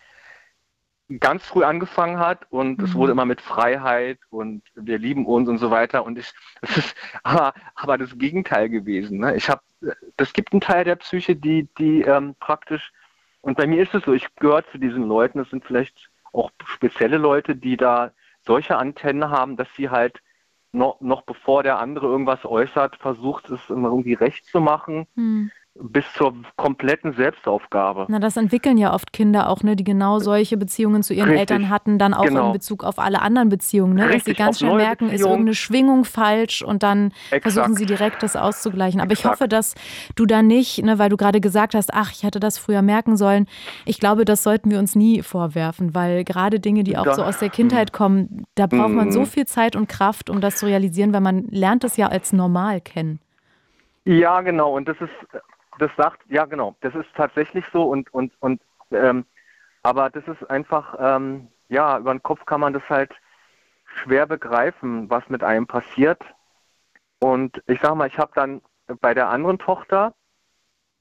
ganz 1.20 1.44
früh 1.44 1.62
angefangen 1.62 2.18
hat 2.18 2.50
und 2.50 2.78
mhm. 2.78 2.84
es 2.84 2.94
wurde 2.94 3.12
immer 3.12 3.24
mit 3.24 3.40
Freiheit 3.40 4.18
und 4.30 4.62
wir 4.74 4.98
lieben 4.98 5.24
uns 5.24 5.48
und 5.48 5.58
so 5.58 5.70
weiter 5.70 6.04
und 6.04 6.18
ich 6.18 6.32
es 6.62 6.76
ist 6.78 6.96
aber, 7.22 7.54
aber 7.74 7.96
das 7.96 8.18
Gegenteil 8.18 8.68
gewesen. 8.68 9.18
Ne? 9.18 9.36
Ich 9.36 9.48
habe 9.48 9.62
das 10.16 10.32
gibt 10.32 10.52
einen 10.52 10.60
Teil 10.60 10.84
der 10.84 10.96
Psyche, 10.96 11.36
die 11.36 11.68
die 11.78 12.02
ähm, 12.02 12.34
praktisch 12.40 12.92
und 13.40 13.56
bei 13.56 13.66
mir 13.66 13.82
ist 13.82 13.94
es 13.94 14.02
so, 14.04 14.12
ich 14.12 14.26
gehöre 14.36 14.68
zu 14.72 14.78
diesen 14.78 15.04
Leuten, 15.04 15.38
das 15.38 15.48
sind 15.50 15.64
vielleicht 15.64 16.10
auch 16.36 16.50
spezielle 16.64 17.16
Leute, 17.16 17.56
die 17.56 17.76
da 17.76 18.12
solche 18.40 18.76
Antennen 18.76 19.30
haben, 19.30 19.56
dass 19.56 19.68
sie 19.74 19.90
halt 19.90 20.20
noch, 20.72 21.00
noch 21.00 21.22
bevor 21.22 21.62
der 21.62 21.78
andere 21.78 22.06
irgendwas 22.06 22.44
äußert, 22.44 22.96
versucht 22.96 23.50
es 23.50 23.60
irgendwie 23.70 24.14
recht 24.14 24.44
zu 24.46 24.60
machen. 24.60 25.06
Mhm 25.14 25.50
bis 25.80 26.04
zur 26.14 26.34
kompletten 26.56 27.14
Selbstaufgabe. 27.14 28.06
Na, 28.08 28.18
das 28.18 28.36
entwickeln 28.36 28.78
ja 28.78 28.94
oft 28.94 29.12
Kinder 29.12 29.48
auch, 29.48 29.62
ne, 29.62 29.76
die 29.76 29.84
genau 29.84 30.18
solche 30.18 30.56
Beziehungen 30.56 31.02
zu 31.02 31.14
ihren 31.14 31.28
Richtig. 31.28 31.40
Eltern 31.50 31.70
hatten, 31.70 31.98
dann 31.98 32.14
auch 32.14 32.24
genau. 32.24 32.48
in 32.48 32.52
Bezug 32.52 32.84
auf 32.84 32.98
alle 32.98 33.20
anderen 33.20 33.48
Beziehungen, 33.48 33.94
ne, 33.94 34.08
dass 34.08 34.24
sie 34.24 34.34
ganz 34.34 34.58
schnell 34.58 34.76
merken, 34.76 35.10
ist 35.10 35.20
irgendeine 35.20 35.54
Schwingung 35.54 36.04
falsch 36.04 36.62
und 36.62 36.82
dann 36.82 37.12
Exakt. 37.30 37.42
versuchen 37.42 37.74
sie 37.74 37.86
direkt 37.86 38.22
das 38.22 38.36
auszugleichen. 38.36 39.00
Aber 39.00 39.12
Exakt. 39.12 39.34
ich 39.34 39.40
hoffe, 39.40 39.48
dass 39.48 39.74
du 40.14 40.26
da 40.26 40.42
nicht, 40.42 40.82
ne, 40.84 40.98
weil 40.98 41.10
du 41.10 41.16
gerade 41.16 41.40
gesagt 41.40 41.74
hast, 41.74 41.92
ach, 41.92 42.12
ich 42.12 42.22
hätte 42.22 42.40
das 42.40 42.58
früher 42.58 42.82
merken 42.82 43.16
sollen. 43.16 43.46
Ich 43.84 44.00
glaube, 44.00 44.24
das 44.24 44.42
sollten 44.42 44.70
wir 44.70 44.78
uns 44.78 44.94
nie 44.94 45.22
vorwerfen, 45.22 45.94
weil 45.94 46.24
gerade 46.24 46.60
Dinge, 46.60 46.84
die 46.84 46.96
auch 46.96 47.04
da, 47.04 47.14
so 47.14 47.22
aus 47.22 47.38
der 47.38 47.50
Kindheit 47.50 47.92
kommen, 47.92 48.46
da 48.54 48.66
braucht 48.66 48.90
man 48.90 49.12
so 49.12 49.20
mhm. 49.20 49.26
viel 49.26 49.46
Zeit 49.46 49.76
und 49.76 49.88
Kraft, 49.88 50.30
um 50.30 50.40
das 50.40 50.56
zu 50.56 50.66
realisieren, 50.66 51.12
weil 51.12 51.20
man 51.20 51.46
lernt 51.50 51.84
es 51.84 51.96
ja 51.96 52.08
als 52.08 52.32
normal 52.32 52.80
kennen. 52.80 53.20
Ja, 54.04 54.40
genau. 54.40 54.76
Und 54.76 54.86
das 54.88 54.96
ist 55.00 55.10
das 55.78 55.90
sagt, 55.96 56.20
ja 56.28 56.44
genau, 56.44 56.76
das 56.80 56.94
ist 56.94 57.08
tatsächlich 57.14 57.64
so 57.72 57.84
und 57.84 58.12
und 58.12 58.32
und 58.40 58.60
ähm, 58.90 59.24
aber 59.82 60.10
das 60.10 60.26
ist 60.26 60.50
einfach, 60.50 60.96
ähm, 60.98 61.48
ja, 61.68 61.98
über 61.98 62.12
den 62.12 62.22
Kopf 62.22 62.44
kann 62.44 62.60
man 62.60 62.72
das 62.72 62.82
halt 62.88 63.14
schwer 63.84 64.26
begreifen, 64.26 65.08
was 65.10 65.28
mit 65.28 65.44
einem 65.44 65.66
passiert. 65.68 66.20
Und 67.20 67.62
ich 67.66 67.80
sag 67.80 67.94
mal, 67.94 68.08
ich 68.08 68.18
habe 68.18 68.32
dann 68.34 68.62
bei 69.00 69.14
der 69.14 69.28
anderen 69.28 69.58
Tochter, 69.58 70.12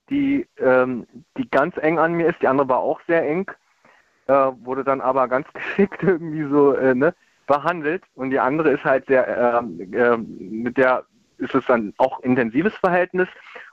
die, 0.09 0.47
ähm, 0.57 1.07
die 1.35 1.49
ganz 1.49 1.77
eng 1.77 1.97
an 1.97 2.13
mir 2.13 2.27
ist, 2.27 2.41
die 2.43 2.47
andere 2.47 2.69
war 2.69 2.77
auch 2.77 3.01
sehr 3.07 3.27
eng, 3.27 3.49
äh, 4.27 4.33
wurde 4.33 4.83
dann 4.83 5.01
aber 5.01 5.27
ganz 5.27 5.47
geschickt 5.53 6.03
irgendwie 6.03 6.47
so 6.47 6.73
äh, 6.73 6.93
ne, 6.93 7.15
behandelt. 7.47 8.03
Und 8.13 8.29
die 8.29 8.39
andere 8.39 8.69
ist 8.69 8.83
halt 8.83 9.07
sehr, 9.07 9.27
äh, 9.27 10.17
mit 10.17 10.77
der 10.77 11.05
ist 11.37 11.55
es 11.55 11.65
dann 11.65 11.93
auch 11.97 12.19
intensives 12.21 12.75
Verhältnis. 12.75 13.27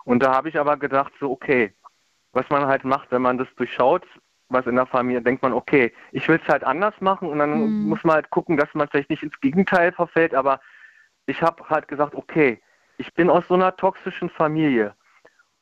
Und 0.04 0.22
da 0.22 0.34
habe 0.34 0.48
ich 0.48 0.58
aber 0.58 0.76
gedacht, 0.76 1.12
so, 1.20 1.30
okay, 1.30 1.72
was 2.32 2.48
man 2.50 2.66
halt 2.66 2.84
macht, 2.84 3.10
wenn 3.10 3.22
man 3.22 3.38
das 3.38 3.48
durchschaut, 3.56 4.06
was 4.48 4.66
in 4.66 4.76
der 4.76 4.86
Familie, 4.86 5.22
denkt 5.22 5.42
man, 5.42 5.52
okay, 5.52 5.92
ich 6.12 6.28
will 6.28 6.40
es 6.42 6.48
halt 6.48 6.64
anders 6.64 6.94
machen 7.00 7.28
und 7.28 7.38
dann 7.38 7.50
mhm. 7.50 7.88
muss 7.88 8.04
man 8.04 8.16
halt 8.16 8.30
gucken, 8.30 8.56
dass 8.56 8.72
man 8.74 8.88
vielleicht 8.88 9.10
nicht 9.10 9.22
ins 9.22 9.40
Gegenteil 9.40 9.92
verfällt, 9.92 10.34
aber 10.34 10.60
ich 11.26 11.42
habe 11.42 11.68
halt 11.68 11.88
gesagt, 11.88 12.14
okay, 12.14 12.60
ich 12.98 13.12
bin 13.14 13.30
aus 13.30 13.46
so 13.48 13.54
einer 13.54 13.76
toxischen 13.76 14.28
Familie. 14.30 14.94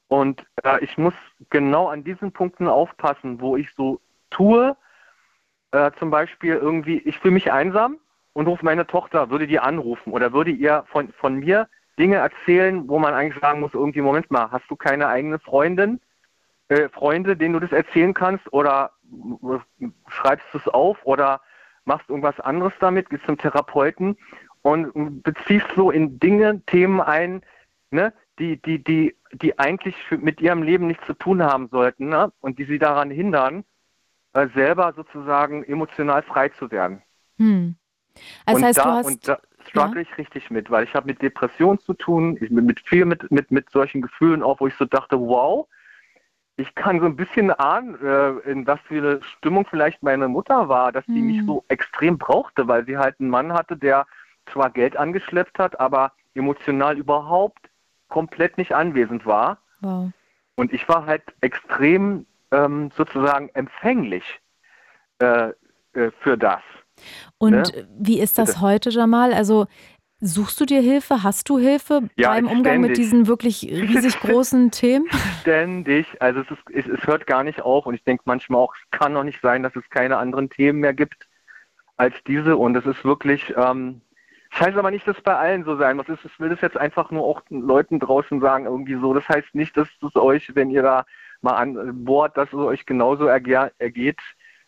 Und 0.08 0.44
äh, 0.64 0.82
ich 0.84 0.98
muss 0.98 1.14
genau 1.50 1.88
an 1.88 2.02
diesen 2.02 2.32
Punkten 2.32 2.66
aufpassen, 2.66 3.40
wo 3.40 3.56
ich 3.56 3.72
so 3.74 4.00
tue, 4.30 4.76
äh, 5.70 5.92
zum 5.98 6.10
Beispiel 6.10 6.54
irgendwie, 6.54 6.98
ich 6.98 7.18
fühle 7.18 7.34
mich 7.34 7.52
einsam 7.52 7.98
und 8.32 8.48
rufe 8.48 8.64
meine 8.64 8.86
Tochter, 8.86 9.30
würde 9.30 9.46
die 9.46 9.60
anrufen 9.60 10.12
oder 10.12 10.32
würde 10.32 10.50
ihr 10.50 10.84
von, 10.88 11.12
von 11.12 11.36
mir 11.38 11.68
Dinge 12.00 12.16
erzählen, 12.16 12.88
wo 12.88 12.98
man 12.98 13.14
eigentlich 13.14 13.40
sagen 13.40 13.60
muss, 13.60 13.74
irgendwie, 13.74 14.00
Moment 14.00 14.30
mal, 14.30 14.50
hast 14.50 14.64
du 14.70 14.74
keine 14.74 15.06
eigene 15.06 15.38
Freundin, 15.38 16.00
äh, 16.68 16.88
Freunde, 16.88 17.36
denen 17.36 17.52
du 17.52 17.60
das 17.60 17.72
erzählen 17.72 18.14
kannst 18.14 18.50
oder 18.52 18.92
schreibst 20.08 20.46
du 20.52 20.58
es 20.58 20.68
auf 20.68 20.98
oder 21.04 21.42
machst 21.84 22.08
irgendwas 22.08 22.40
anderes 22.40 22.72
damit, 22.80 23.10
gehst 23.10 23.26
zum 23.26 23.36
Therapeuten 23.36 24.16
und 24.62 25.22
beziehst 25.22 25.66
so 25.76 25.90
in 25.90 26.18
Dinge, 26.18 26.62
Themen 26.66 27.00
ein, 27.00 27.42
ne, 27.90 28.12
die, 28.38 28.60
die, 28.62 28.82
die, 28.82 29.16
die 29.32 29.58
eigentlich 29.58 29.96
mit 30.10 30.40
ihrem 30.40 30.62
Leben 30.62 30.86
nichts 30.86 31.04
zu 31.06 31.14
tun 31.14 31.42
haben 31.42 31.68
sollten 31.68 32.08
ne, 32.08 32.32
und 32.40 32.58
die 32.58 32.64
sie 32.64 32.78
daran 32.78 33.10
hindern, 33.10 33.64
äh, 34.32 34.48
selber 34.54 34.94
sozusagen 34.96 35.64
emotional 35.64 36.22
frei 36.22 36.48
zu 36.50 36.70
werden. 36.70 37.02
Hm. 37.38 37.76
Also 38.46 38.64
heißt, 38.64 38.78
da, 38.78 38.94
hast, 38.94 39.06
und 39.06 39.28
da 39.28 39.38
struggle 39.68 40.02
ja? 40.02 40.08
ich 40.08 40.18
richtig 40.18 40.50
mit, 40.50 40.70
weil 40.70 40.84
ich 40.84 40.94
habe 40.94 41.06
mit 41.06 41.22
Depressionen 41.22 41.78
zu 41.80 41.94
tun, 41.94 42.38
ich, 42.40 42.50
mit 42.50 42.80
viel 42.80 43.04
mit, 43.04 43.30
mit, 43.30 43.50
mit 43.50 43.70
solchen 43.70 44.02
Gefühlen 44.02 44.42
auch, 44.42 44.60
wo 44.60 44.66
ich 44.66 44.74
so 44.74 44.84
dachte, 44.84 45.18
wow, 45.18 45.66
ich 46.56 46.74
kann 46.74 47.00
so 47.00 47.06
ein 47.06 47.16
bisschen 47.16 47.50
ahnen, 47.52 47.94
äh, 48.02 48.50
in 48.50 48.66
was 48.66 48.80
für 48.82 48.98
eine 48.98 49.22
Stimmung 49.22 49.66
vielleicht 49.68 50.02
meine 50.02 50.28
Mutter 50.28 50.68
war, 50.68 50.92
dass 50.92 51.06
sie 51.06 51.16
hm. 51.16 51.26
mich 51.26 51.46
so 51.46 51.64
extrem 51.68 52.18
brauchte, 52.18 52.68
weil 52.68 52.84
sie 52.84 52.98
halt 52.98 53.18
einen 53.18 53.30
Mann 53.30 53.52
hatte, 53.52 53.76
der 53.76 54.06
zwar 54.52 54.70
Geld 54.70 54.96
angeschleppt 54.96 55.58
hat, 55.58 55.78
aber 55.80 56.12
emotional 56.34 56.98
überhaupt 56.98 57.70
komplett 58.08 58.58
nicht 58.58 58.74
anwesend 58.74 59.24
war. 59.26 59.58
Wow. 59.80 60.10
Und 60.56 60.72
ich 60.72 60.88
war 60.88 61.06
halt 61.06 61.22
extrem 61.40 62.26
ähm, 62.50 62.90
sozusagen 62.96 63.48
empfänglich 63.54 64.40
äh, 65.20 65.52
äh, 65.94 66.10
für 66.20 66.36
das. 66.36 66.62
Und 67.38 67.74
ne? 67.74 67.88
wie 67.98 68.20
ist 68.20 68.38
das 68.38 68.50
Bitte? 68.50 68.60
heute, 68.60 68.90
Jamal? 68.90 69.32
Also 69.32 69.66
Suchst 70.22 70.60
du 70.60 70.66
dir 70.66 70.82
Hilfe? 70.82 71.22
Hast 71.22 71.48
du 71.48 71.58
Hilfe 71.58 72.10
ja, 72.16 72.28
beim 72.28 72.46
Umgang 72.46 72.74
ständig. 72.74 72.88
mit 72.90 72.98
diesen 72.98 73.26
wirklich 73.26 73.62
riesig 73.62 74.20
großen 74.20 74.70
Themen? 74.70 75.08
Ständig. 75.40 76.06
Also 76.20 76.40
es, 76.40 76.50
ist, 76.50 76.60
es, 76.74 76.86
es, 76.86 77.06
hört 77.06 77.26
gar 77.26 77.42
nicht 77.42 77.62
auf 77.62 77.86
und 77.86 77.94
ich 77.94 78.04
denke 78.04 78.24
manchmal 78.26 78.60
auch, 78.60 78.74
es 78.74 78.98
kann 78.98 79.14
doch 79.14 79.24
nicht 79.24 79.40
sein, 79.40 79.62
dass 79.62 79.74
es 79.76 79.88
keine 79.88 80.18
anderen 80.18 80.50
Themen 80.50 80.80
mehr 80.80 80.92
gibt 80.92 81.26
als 81.96 82.14
diese 82.26 82.58
und 82.58 82.76
es 82.76 82.84
ist 82.84 83.02
wirklich, 83.02 83.54
ähm, 83.56 84.02
das 84.50 84.60
heißt 84.60 84.76
aber 84.76 84.90
nicht, 84.90 85.08
dass 85.08 85.16
es 85.16 85.22
bei 85.22 85.36
allen 85.36 85.64
so 85.64 85.76
sein 85.78 85.96
muss. 85.96 86.06
Ich 86.08 86.40
will 86.40 86.50
das 86.50 86.60
jetzt 86.60 86.76
einfach 86.76 87.10
nur 87.10 87.24
auch 87.24 87.40
Leuten 87.48 87.98
draußen 87.98 88.40
sagen, 88.42 88.66
irgendwie 88.66 89.00
so. 89.00 89.14
Das 89.14 89.26
heißt 89.26 89.54
nicht, 89.54 89.74
dass 89.74 89.88
es 90.02 90.16
euch, 90.16 90.54
wenn 90.54 90.70
ihr 90.70 90.82
da 90.82 91.06
mal 91.40 91.54
an 91.54 92.04
Bord, 92.04 92.36
dass 92.36 92.48
es 92.48 92.58
euch 92.58 92.84
genauso 92.84 93.24
erge 93.24 93.72
ergeht, 93.78 94.20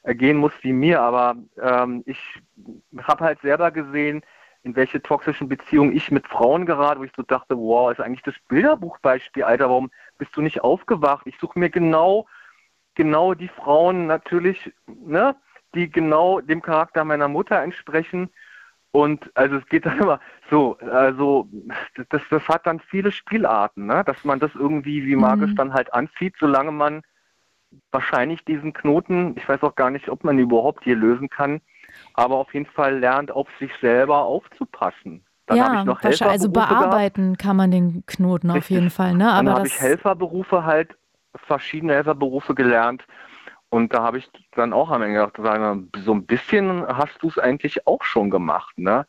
ergehen 0.03 0.37
muss 0.37 0.53
wie 0.63 0.73
mir. 0.73 1.01
Aber 1.01 1.37
ähm, 1.61 2.03
ich 2.07 2.19
habe 3.03 3.25
halt 3.25 3.41
selber 3.41 3.71
gesehen, 3.71 4.23
in 4.65 4.77
welche 4.77 5.03
toxischen 5.03 5.49
Beziehungen 5.49 5.95
ich 5.95 6.11
mit 6.11 6.27
Frauen 6.29 6.67
gerate, 6.67 7.01
wo 7.01 7.05
ich 7.05 7.13
so 7.17 7.23
dachte, 7.23 7.57
wow, 7.57 7.91
ist 7.91 8.01
eigentlich 8.01 8.23
das 8.23 8.35
Bilderbuchbeispiel, 8.49 9.43
Alter, 9.43 9.69
warum 9.69 9.91
bist 10.19 10.37
du 10.37 10.41
nicht 10.41 10.63
aufgewacht? 10.63 11.27
Ich 11.27 11.37
suche 11.39 11.59
mir 11.59 11.69
genau, 11.69 12.27
genau 12.95 13.35
die 13.35 13.49
Frauen 13.49 14.07
natürlich, 14.07 14.73
ne, 14.87 15.35
die 15.75 15.91
genau 15.91 16.41
dem 16.41 16.63
Charakter 16.63 17.05
meiner 17.05 17.29
Mutter 17.29 17.61
entsprechen. 17.61 18.31
Und 18.93 19.31
also 19.35 19.57
es 19.57 19.67
geht 19.67 19.87
dann 19.87 19.99
immer 19.99 20.21
so, 20.51 20.77
also 20.79 21.49
das, 22.11 22.23
das 22.31 22.47
hat 22.47 22.67
dann 22.67 22.79
viele 22.79 23.11
Spielarten, 23.11 23.87
ne? 23.87 24.05
dass 24.05 24.23
man 24.23 24.39
das 24.39 24.55
irgendwie 24.55 25.05
wie 25.07 25.17
magisch 25.17 25.53
mhm. 25.53 25.57
dann 25.57 25.75
halt 25.75 25.93
anzieht, 25.95 26.35
solange 26.39 26.73
man 26.73 27.03
wahrscheinlich 27.91 28.45
diesen 28.45 28.73
Knoten, 28.73 29.35
ich 29.37 29.49
weiß 29.49 29.63
auch 29.63 29.75
gar 29.75 29.91
nicht, 29.91 30.09
ob 30.09 30.25
man 30.25 30.39
ihn 30.39 30.45
überhaupt 30.45 30.85
hier 30.85 30.97
lösen 30.97 31.29
kann, 31.29 31.61
aber 32.15 32.37
auf 32.37 32.53
jeden 32.55 32.67
Fall 32.67 32.99
lernt, 32.99 33.31
auf 33.31 33.49
sich 33.59 33.71
selber 33.81 34.23
aufzupassen. 34.23 35.25
Dann 35.47 35.57
ja, 35.57 35.81
ich 35.81 35.85
noch 35.85 36.03
also 36.03 36.51
bearbeiten 36.51 37.33
gehabt. 37.33 37.39
kann 37.41 37.57
man 37.57 37.71
den 37.71 38.05
Knoten 38.07 38.51
Richtig. 38.51 38.65
auf 38.65 38.71
jeden 38.71 38.91
Fall. 38.91 39.15
Ne? 39.15 39.31
Aber 39.31 39.45
dann 39.45 39.55
habe 39.57 39.67
ich 39.67 39.81
Helferberufe 39.81 40.65
halt, 40.65 40.97
verschiedene 41.35 41.95
Helferberufe 41.95 42.55
gelernt. 42.55 43.05
Und 43.69 43.95
da 43.95 44.03
habe 44.03 44.19
ich 44.19 44.31
dann 44.55 44.73
auch 44.73 44.91
am 44.91 45.03
Ende 45.03 45.33
gedacht, 45.33 45.89
so 46.05 46.13
ein 46.13 46.27
bisschen 46.27 46.87
hast 46.87 47.23
du 47.23 47.29
es 47.29 47.39
eigentlich 47.39 47.87
auch 47.87 48.03
schon 48.03 48.29
gemacht. 48.29 48.79
Ne? 48.79 49.07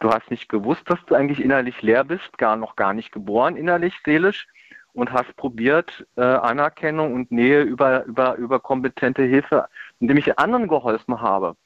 Du 0.00 0.10
hast 0.10 0.30
nicht 0.30 0.48
gewusst, 0.48 0.82
dass 0.86 0.98
du 1.06 1.14
eigentlich 1.14 1.40
innerlich 1.40 1.80
leer 1.80 2.04
bist, 2.04 2.36
gar 2.36 2.56
noch 2.56 2.74
gar 2.74 2.92
nicht 2.92 3.12
geboren 3.12 3.56
innerlich, 3.56 3.94
seelisch 4.04 4.48
und 4.92 5.12
hast 5.12 5.36
probiert, 5.36 6.06
äh, 6.16 6.22
Anerkennung 6.22 7.14
und 7.14 7.30
Nähe 7.30 7.62
über, 7.62 8.04
über, 8.04 8.36
über 8.36 8.60
kompetente 8.60 9.22
Hilfe, 9.22 9.68
indem 10.00 10.16
ich 10.16 10.38
anderen 10.38 10.68
geholfen 10.68 11.20
habe. 11.20 11.56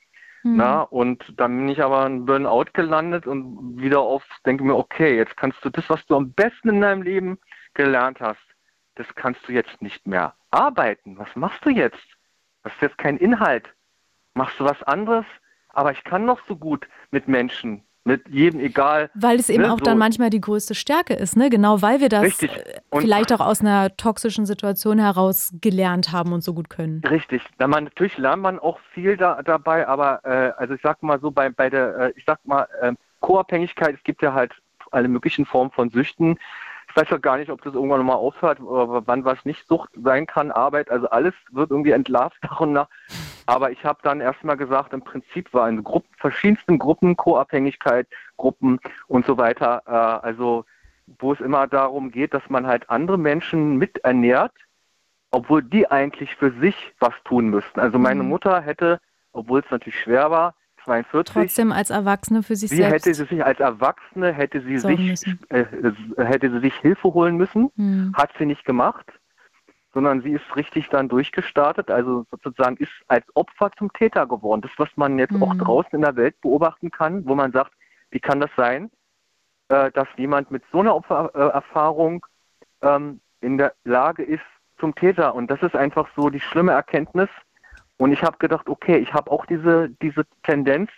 Mhm. 0.42 0.56
Na, 0.56 0.82
und 0.82 1.24
dann 1.40 1.56
bin 1.56 1.68
ich 1.68 1.82
aber 1.82 2.06
in 2.06 2.26
Burnout 2.26 2.66
gelandet 2.74 3.26
und 3.26 3.80
wieder 3.80 4.00
auf, 4.00 4.22
denke 4.44 4.62
mir, 4.62 4.76
okay, 4.76 5.16
jetzt 5.16 5.36
kannst 5.36 5.64
du 5.64 5.70
das, 5.70 5.88
was 5.88 6.04
du 6.06 6.16
am 6.16 6.32
besten 6.32 6.68
in 6.68 6.80
deinem 6.82 7.02
Leben 7.02 7.38
gelernt 7.72 8.20
hast, 8.20 8.44
das 8.94 9.06
kannst 9.14 9.48
du 9.48 9.52
jetzt 9.52 9.80
nicht 9.80 10.06
mehr 10.06 10.34
arbeiten. 10.50 11.18
Was 11.18 11.34
machst 11.34 11.64
du 11.64 11.70
jetzt? 11.70 12.06
Das 12.62 12.72
ist 12.74 12.82
jetzt 12.82 12.98
kein 12.98 13.16
Inhalt. 13.16 13.74
Machst 14.34 14.60
du 14.60 14.64
was 14.64 14.82
anderes? 14.82 15.26
Aber 15.70 15.92
ich 15.92 16.04
kann 16.04 16.24
noch 16.24 16.40
so 16.46 16.56
gut 16.56 16.86
mit 17.10 17.26
Menschen 17.26 17.82
mit 18.04 18.28
jedem 18.28 18.60
egal. 18.60 19.10
Weil 19.14 19.38
es 19.38 19.48
eben 19.48 19.62
ne, 19.62 19.72
auch 19.72 19.78
so. 19.78 19.84
dann 19.84 19.98
manchmal 19.98 20.30
die 20.30 20.40
größte 20.40 20.74
Stärke 20.74 21.14
ist, 21.14 21.36
ne? 21.36 21.48
Genau, 21.48 21.80
weil 21.82 22.00
wir 22.00 22.10
das 22.10 22.38
vielleicht 22.92 23.32
auch 23.32 23.40
aus 23.40 23.60
einer 23.60 23.96
toxischen 23.96 24.46
Situation 24.46 24.98
heraus 24.98 25.52
gelernt 25.60 26.12
haben 26.12 26.32
und 26.32 26.42
so 26.42 26.52
gut 26.52 26.68
können. 26.68 27.02
Richtig. 27.08 27.42
Da 27.58 27.66
man, 27.66 27.84
natürlich 27.84 28.18
lernt 28.18 28.42
man 28.42 28.58
auch 28.58 28.78
viel 28.92 29.16
da, 29.16 29.42
dabei, 29.42 29.88
aber 29.88 30.20
äh, 30.24 30.52
also 30.60 30.74
ich 30.74 30.82
sag 30.82 31.02
mal 31.02 31.18
so 31.20 31.30
bei, 31.30 31.48
bei 31.48 31.70
der, 31.70 31.96
äh, 31.98 32.12
ich 32.16 32.24
sag 32.26 32.44
mal, 32.44 32.68
äh, 32.82 32.92
Co-Abhängigkeit, 33.20 33.94
es 33.94 34.04
gibt 34.04 34.20
ja 34.20 34.34
halt 34.34 34.52
alle 34.90 35.08
möglichen 35.08 35.46
Formen 35.46 35.70
von 35.70 35.90
Süchten. 35.90 36.38
Ich 36.94 37.00
weiß 37.00 37.10
ja 37.10 37.18
gar 37.18 37.38
nicht, 37.38 37.50
ob 37.50 37.60
das 37.62 37.74
irgendwann 37.74 37.98
nochmal 37.98 38.18
aufhört, 38.18 38.60
oder 38.60 39.04
wann 39.04 39.24
was 39.24 39.44
nicht 39.44 39.66
Sucht 39.66 39.90
sein 40.00 40.28
kann, 40.28 40.52
Arbeit, 40.52 40.92
also 40.92 41.10
alles 41.10 41.34
wird 41.50 41.72
irgendwie 41.72 41.90
entlarvt 41.90 42.38
nach 42.44 42.60
und 42.60 42.72
nach. 42.72 42.88
Aber 43.46 43.72
ich 43.72 43.84
habe 43.84 43.98
dann 44.04 44.20
erstmal 44.20 44.56
gesagt, 44.56 44.92
im 44.92 45.02
Prinzip 45.02 45.52
war 45.52 45.68
in 45.68 45.82
Gruppen, 45.82 46.08
verschiedensten 46.18 46.78
Gruppen, 46.78 47.16
Co-Abhängigkeit, 47.16 48.06
Gruppen 48.36 48.78
und 49.08 49.26
so 49.26 49.36
weiter, 49.36 49.82
äh, 49.86 49.90
also 50.24 50.66
wo 51.18 51.32
es 51.32 51.40
immer 51.40 51.66
darum 51.66 52.12
geht, 52.12 52.32
dass 52.32 52.48
man 52.48 52.64
halt 52.64 52.88
andere 52.88 53.18
Menschen 53.18 53.76
miternährt, 53.76 54.52
obwohl 55.32 55.64
die 55.64 55.90
eigentlich 55.90 56.36
für 56.36 56.52
sich 56.60 56.94
was 57.00 57.14
tun 57.24 57.48
müssten. 57.48 57.80
Also 57.80 57.98
meine 57.98 58.22
mhm. 58.22 58.28
Mutter 58.28 58.60
hätte, 58.60 59.00
obwohl 59.32 59.62
es 59.64 59.70
natürlich 59.72 59.98
schwer 59.98 60.30
war, 60.30 60.54
42. 60.84 61.34
Trotzdem 61.34 61.72
als 61.72 61.90
Erwachsene 61.90 62.42
für 62.42 62.56
sich 62.56 62.70
sie 62.70 62.76
selbst. 62.76 63.06
Hätte 63.06 63.14
sie 63.14 63.24
sich 63.24 63.44
als 63.44 63.60
Erwachsene 63.60 64.32
hätte 64.32 64.60
sie 64.60 64.78
sich 64.78 65.26
äh, 65.48 65.64
hätte 66.16 66.50
sie 66.50 66.60
sich 66.60 66.74
Hilfe 66.76 67.14
holen 67.14 67.36
müssen, 67.36 67.70
mhm. 67.76 68.14
hat 68.16 68.30
sie 68.38 68.46
nicht 68.46 68.64
gemacht 68.64 69.12
sondern 69.94 70.22
sie 70.22 70.32
ist 70.32 70.56
richtig 70.56 70.88
dann 70.88 71.08
durchgestartet, 71.08 71.88
also 71.88 72.26
sozusagen 72.30 72.76
ist 72.78 72.90
als 73.06 73.24
Opfer 73.34 73.70
zum 73.78 73.92
Täter 73.92 74.26
geworden. 74.26 74.60
Das, 74.60 74.72
was 74.76 74.88
man 74.96 75.18
jetzt 75.18 75.32
mhm. 75.32 75.44
auch 75.44 75.54
draußen 75.54 75.92
in 75.92 76.02
der 76.02 76.16
Welt 76.16 76.38
beobachten 76.40 76.90
kann, 76.90 77.24
wo 77.26 77.36
man 77.36 77.52
sagt, 77.52 77.72
wie 78.10 78.18
kann 78.18 78.40
das 78.40 78.50
sein, 78.56 78.90
äh, 79.68 79.92
dass 79.92 80.08
jemand 80.16 80.50
mit 80.50 80.64
so 80.72 80.80
einer 80.80 80.96
Opfererfahrung 80.96 82.26
ähm, 82.82 83.20
in 83.40 83.56
der 83.56 83.74
Lage 83.84 84.24
ist 84.24 84.44
zum 84.78 84.94
Täter. 84.96 85.34
Und 85.34 85.50
das 85.50 85.62
ist 85.62 85.76
einfach 85.76 86.08
so 86.16 86.28
die 86.28 86.40
schlimme 86.40 86.72
Erkenntnis. 86.72 87.28
Und 87.96 88.12
ich 88.12 88.22
habe 88.22 88.38
gedacht, 88.38 88.68
okay, 88.68 88.96
ich 88.96 89.12
habe 89.12 89.30
auch 89.30 89.46
diese, 89.46 89.90
diese 90.02 90.24
Tendenz. 90.42 90.90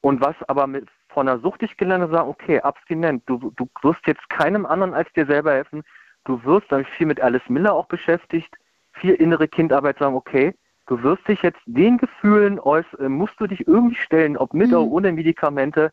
Und 0.00 0.20
was 0.20 0.36
aber 0.48 0.66
mit, 0.66 0.88
von 1.08 1.26
der 1.26 1.38
Sucht 1.38 1.62
ich 1.62 1.76
gelernt 1.76 2.02
habe, 2.02 2.12
sagen, 2.12 2.28
okay, 2.28 2.60
abstinent, 2.60 3.22
du, 3.26 3.52
du 3.56 3.68
wirst 3.82 4.06
jetzt 4.06 4.28
keinem 4.28 4.66
anderen 4.66 4.94
als 4.94 5.12
dir 5.14 5.26
selber 5.26 5.52
helfen 5.52 5.82
du 6.26 6.42
wirst, 6.44 6.70
da 6.70 6.76
habe 6.76 6.82
ich 6.82 6.96
viel 6.96 7.06
mit 7.06 7.20
Alice 7.20 7.48
Miller 7.48 7.72
auch 7.72 7.86
beschäftigt, 7.86 8.54
viel 8.92 9.14
innere 9.14 9.48
Kindarbeit 9.48 9.98
sagen, 9.98 10.14
okay, 10.14 10.54
du 10.86 11.02
wirst 11.02 11.26
dich 11.26 11.42
jetzt 11.42 11.60
den 11.66 11.98
Gefühlen 11.98 12.58
äh, 12.58 13.08
musst 13.08 13.40
du 13.40 13.46
dich 13.46 13.66
irgendwie 13.66 13.96
stellen, 13.96 14.36
ob 14.36 14.52
mit 14.52 14.68
mhm. 14.68 14.74
oder 14.74 14.86
ohne 14.86 15.12
Medikamente, 15.12 15.92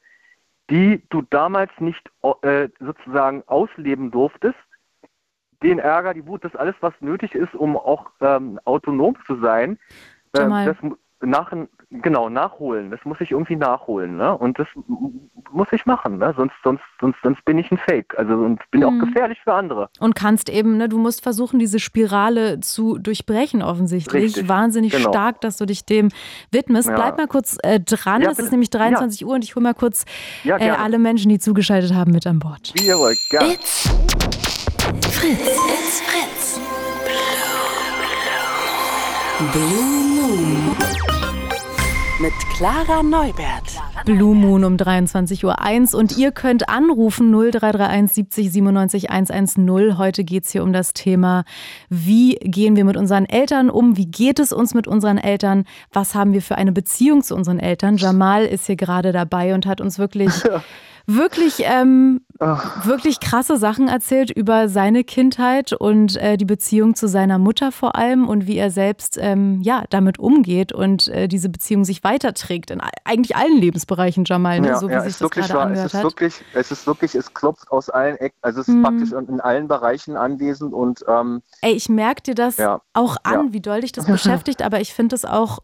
die 0.70 1.04
du 1.10 1.22
damals 1.30 1.72
nicht 1.80 2.10
äh, 2.42 2.70
sozusagen 2.80 3.44
ausleben 3.48 4.12
durftest. 4.12 4.58
Den 5.62 5.80
Ärger, 5.80 6.14
die 6.14 6.26
Wut, 6.26 6.44
das 6.44 6.56
alles, 6.56 6.76
was 6.82 6.94
nötig 7.00 7.36
ist, 7.36 7.56
um 7.56 7.78
auch 7.78 8.12
ähm, 8.20 8.60
autonom 8.66 9.16
zu 9.26 9.40
sein, 9.40 9.78
äh, 10.34 10.66
das, 10.66 10.78
nach, 11.26 11.52
genau, 11.90 12.30
nachholen. 12.30 12.92
Das 12.92 13.00
muss 13.06 13.20
ich 13.22 13.32
irgendwie 13.32 13.56
nachholen. 13.56 14.18
Ne? 14.18 14.38
Und 14.38 14.60
das 14.60 14.68
muss 15.52 15.68
ich 15.72 15.86
machen. 15.86 16.18
Ne? 16.18 16.34
Sonst, 16.38 16.54
sonst, 16.64 16.84
sonst, 17.00 17.18
sonst 17.24 17.44
bin 17.46 17.58
ich 17.58 17.72
ein 17.72 17.78
Fake. 17.78 18.18
Also 18.18 18.34
und 18.34 18.60
bin 18.72 18.82
mhm. 18.82 18.88
auch 18.88 19.06
gefährlich 19.06 19.40
für 19.44 19.54
andere. 19.54 19.90
Und 20.00 20.16
kannst 20.16 20.50
eben, 20.50 20.78
ne, 20.78 20.90
du 20.90 20.98
musst 20.98 21.24
versuchen, 21.24 21.60
diese 21.60 21.80
Spirale 21.80 22.60
zu 22.60 22.98
durchbrechen, 22.98 23.62
offensichtlich. 23.62 24.24
Richtig. 24.24 24.50
Wahnsinnig 24.50 24.92
genau. 24.92 25.10
stark, 25.10 25.42
dass 25.42 25.58
du 25.58 25.66
dich 25.66 25.86
dem 25.86 26.10
widmest. 26.52 26.90
Ja. 26.90 26.96
Bleib 26.96 27.18
mal 27.18 27.28
kurz 27.28 27.58
äh, 27.64 27.80
dran. 27.80 28.22
Ja, 28.22 28.32
es 28.32 28.40
ist 28.40 28.52
nämlich 28.52 28.70
23 28.70 29.22
ja. 29.22 29.28
Uhr 29.28 29.36
und 29.36 29.44
ich 29.44 29.56
hole 29.56 29.64
mal 29.64 29.74
kurz 29.74 30.06
äh, 30.44 30.52
alle 30.52 31.00
Menschen, 31.00 31.30
die 31.30 31.40
zugeschaltet 31.40 31.94
haben, 31.94 32.12
mit 32.12 32.28
an 32.28 32.40
Bord. 32.40 32.74
Wollt, 32.76 33.18
gerne. 33.30 33.54
It's 33.54 33.90
Fritz. 35.10 35.40
It's 35.40 36.02
Fritz. 36.02 36.73
Blue 39.40 39.52
Moon 39.52 40.76
mit 42.22 42.34
Clara 42.56 43.02
Neubert. 43.02 43.82
Blue 44.06 44.36
Moon 44.36 44.64
um 44.64 44.76
23.01 44.76 45.44
Uhr 45.94 46.00
und 46.00 46.16
ihr 46.16 46.32
könnt 46.32 46.70
anrufen 46.70 47.32
0331 47.32 48.14
70 48.14 48.52
97 48.52 49.10
110. 49.10 49.98
Heute 49.98 50.24
geht 50.24 50.44
es 50.44 50.52
hier 50.52 50.62
um 50.62 50.72
das 50.72 50.94
Thema, 50.94 51.46
wie 51.90 52.36
gehen 52.36 52.76
wir 52.76 52.86
mit 52.86 52.96
unseren 52.96 53.26
Eltern 53.26 53.72
um, 53.72 53.98
wie 53.98 54.06
geht 54.06 54.38
es 54.38 54.54
uns 54.54 54.76
mit 54.76 54.88
unseren 54.88 55.18
Eltern, 55.18 55.66
was 55.92 56.14
haben 56.14 56.34
wir 56.34 56.44
für 56.44 56.56
eine 56.56 56.72
Beziehung 56.72 57.24
zu 57.24 57.36
unseren 57.36 57.58
Eltern. 57.58 57.98
Jamal 57.98 58.46
ist 58.46 58.68
hier 58.68 58.76
gerade 58.76 59.12
dabei 59.12 59.56
und 59.56 59.66
hat 59.66 59.82
uns 59.82 59.98
wirklich 59.98 60.32
wirklich, 61.06 61.62
ähm, 61.66 62.22
wirklich 62.84 63.20
krasse 63.20 63.58
Sachen 63.58 63.88
erzählt 63.88 64.32
über 64.32 64.70
seine 64.70 65.04
Kindheit 65.04 65.74
und 65.74 66.16
äh, 66.18 66.38
die 66.38 66.46
Beziehung 66.46 66.96
zu 66.96 67.08
seiner 67.08 67.38
Mutter 67.38 67.72
vor 67.72 67.96
allem 67.96 68.28
und 68.28 68.48
wie 68.48 68.58
er 68.58 68.72
selbst 68.72 69.18
ähm, 69.20 69.62
ja, 69.62 69.84
damit 69.90 70.20
umgeht 70.20 70.72
und 70.74 71.08
äh, 71.10 71.28
diese 71.28 71.50
Beziehung 71.50 71.86
sich 71.86 72.04
weiterträgt 72.04 72.72
in 72.72 72.82
eigentlich 73.06 73.36
allen 73.36 73.58
Lebensbereichen, 73.58 74.26
Jamal, 74.26 74.60
ne? 74.62 74.68
ja, 74.70 74.76
so 74.80 74.90
wie 74.90 74.94
ja, 74.94 75.02
sich 75.02 75.18
das 75.18 75.30
gerade 75.30 75.54
wahr. 75.54 75.62
angehört 75.68 75.86
es 75.88 75.94
ist 75.94 75.98
hat. 76.00 76.04
Wirklich, 76.04 76.46
es 76.54 76.72
ist 76.72 76.88
wirklich, 76.88 77.16
es 77.16 77.34
klopft 77.34 77.72
aus 77.72 77.90
allen 77.90 78.18
Ecken, 78.18 78.38
also 78.42 78.62
es 78.62 78.68
ist 78.68 78.74
Mhm. 78.76 78.84
praktisch 78.84 79.12
in 79.12 79.40
allen 79.42 79.68
Bereichen 79.68 80.16
anwesend 80.18 80.74
und 80.74 81.04
ähm, 81.08 81.42
Ey, 81.62 81.74
ich 81.74 81.90
merke 81.90 82.22
dir 82.24 82.36
das 82.36 82.58
Ja. 82.58 82.82
auch 82.94 83.18
an, 83.24 83.54
wie 83.54 83.62
doll 83.62 83.82
dich 83.82 83.92
das 83.92 84.06
beschäftigt, 84.06 84.62
aber 84.62 84.80
ich 84.82 84.94
finde 84.94 85.16
es 85.16 85.26
auch 85.26 85.60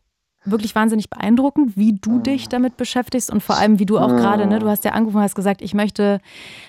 wirklich 0.51 0.75
wahnsinnig 0.75 1.09
beeindruckend, 1.09 1.75
wie 1.77 1.93
du 1.93 2.17
Mhm. 2.17 2.23
dich 2.23 2.49
damit 2.49 2.77
beschäftigst 2.77 3.31
und 3.31 3.41
vor 3.41 3.57
allem, 3.57 3.79
wie 3.79 3.85
du 3.85 3.97
auch 3.97 4.15
gerade, 4.15 4.47
ne, 4.47 4.59
du 4.59 4.67
hast 4.69 4.83
ja 4.85 4.91
angerufen 4.91 5.21
hast 5.21 5.35
gesagt, 5.35 5.61
ich 5.61 5.73
möchte 5.73 6.19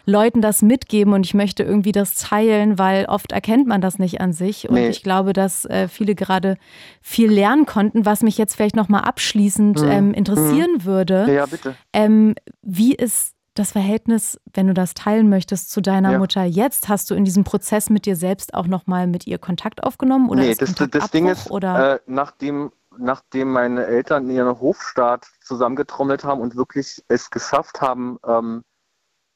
Leuten 0.06 0.40
das 0.40 0.62
mitgeben 0.62 1.12
und 1.12 1.24
ich 1.26 1.34
möchte 1.34 1.62
irgendwie 1.62 1.92
das 1.92 2.14
teilen, 2.14 2.78
weil 2.78 3.06
oft 3.06 3.32
erkennt 3.32 3.66
man 3.66 3.80
das 3.80 3.98
nicht 3.98 4.20
an 4.20 4.32
sich 4.32 4.68
und 4.68 4.74
Nee. 4.74 4.88
ich 4.88 5.02
glaube, 5.02 5.32
dass 5.32 5.64
äh, 5.66 5.88
viele 5.88 6.14
gerade 6.14 6.56
viel 7.00 7.30
lernen 7.30 7.66
konnten, 7.66 8.04
was 8.06 8.22
mich 8.22 8.38
jetzt 8.38 8.54
vielleicht 8.54 8.76
nochmal 8.76 9.02
abschließend 9.02 9.80
Mhm. 9.82 9.88
ähm, 9.90 10.14
interessieren 10.14 10.84
würde. 10.84 11.26
ja, 11.32 11.46
bitte. 11.46 11.74
Ähm, 11.92 12.34
wie 12.62 12.94
ist 12.94 13.34
das 13.54 13.72
Verhältnis, 13.72 14.40
wenn 14.54 14.68
du 14.68 14.74
das 14.74 14.94
teilen 14.94 15.28
möchtest, 15.28 15.70
zu 15.70 15.80
deiner 15.80 16.12
Ja. 16.12 16.18
Mutter 16.18 16.44
jetzt? 16.44 16.88
Hast 16.88 17.10
du 17.10 17.14
in 17.14 17.24
diesem 17.24 17.42
Prozess 17.44 17.90
mit 17.90 18.06
dir 18.06 18.14
selbst 18.16 18.54
auch 18.54 18.66
nochmal 18.68 19.06
mit 19.08 19.26
ihr 19.26 19.38
Kontakt 19.38 19.82
aufgenommen? 19.82 20.28
Oder 20.30 20.42
nee, 20.42 20.52
ist 20.52 20.62
das, 20.62 20.70
das 20.70 20.78
Kontaktabbruch, 20.78 21.10
Ding 21.10 21.28
ist, 21.28 21.50
äh, 21.50 21.98
nachdem, 22.06 22.70
nachdem 22.98 23.52
meine 23.52 23.86
Eltern 23.86 24.30
ihren 24.30 24.60
Hofstaat 24.60 25.26
zusammengetrommelt 25.42 26.24
haben 26.24 26.40
und 26.40 26.56
wirklich 26.56 27.02
es 27.08 27.30
geschafft 27.30 27.80
haben, 27.80 28.18
ähm, 28.26 28.62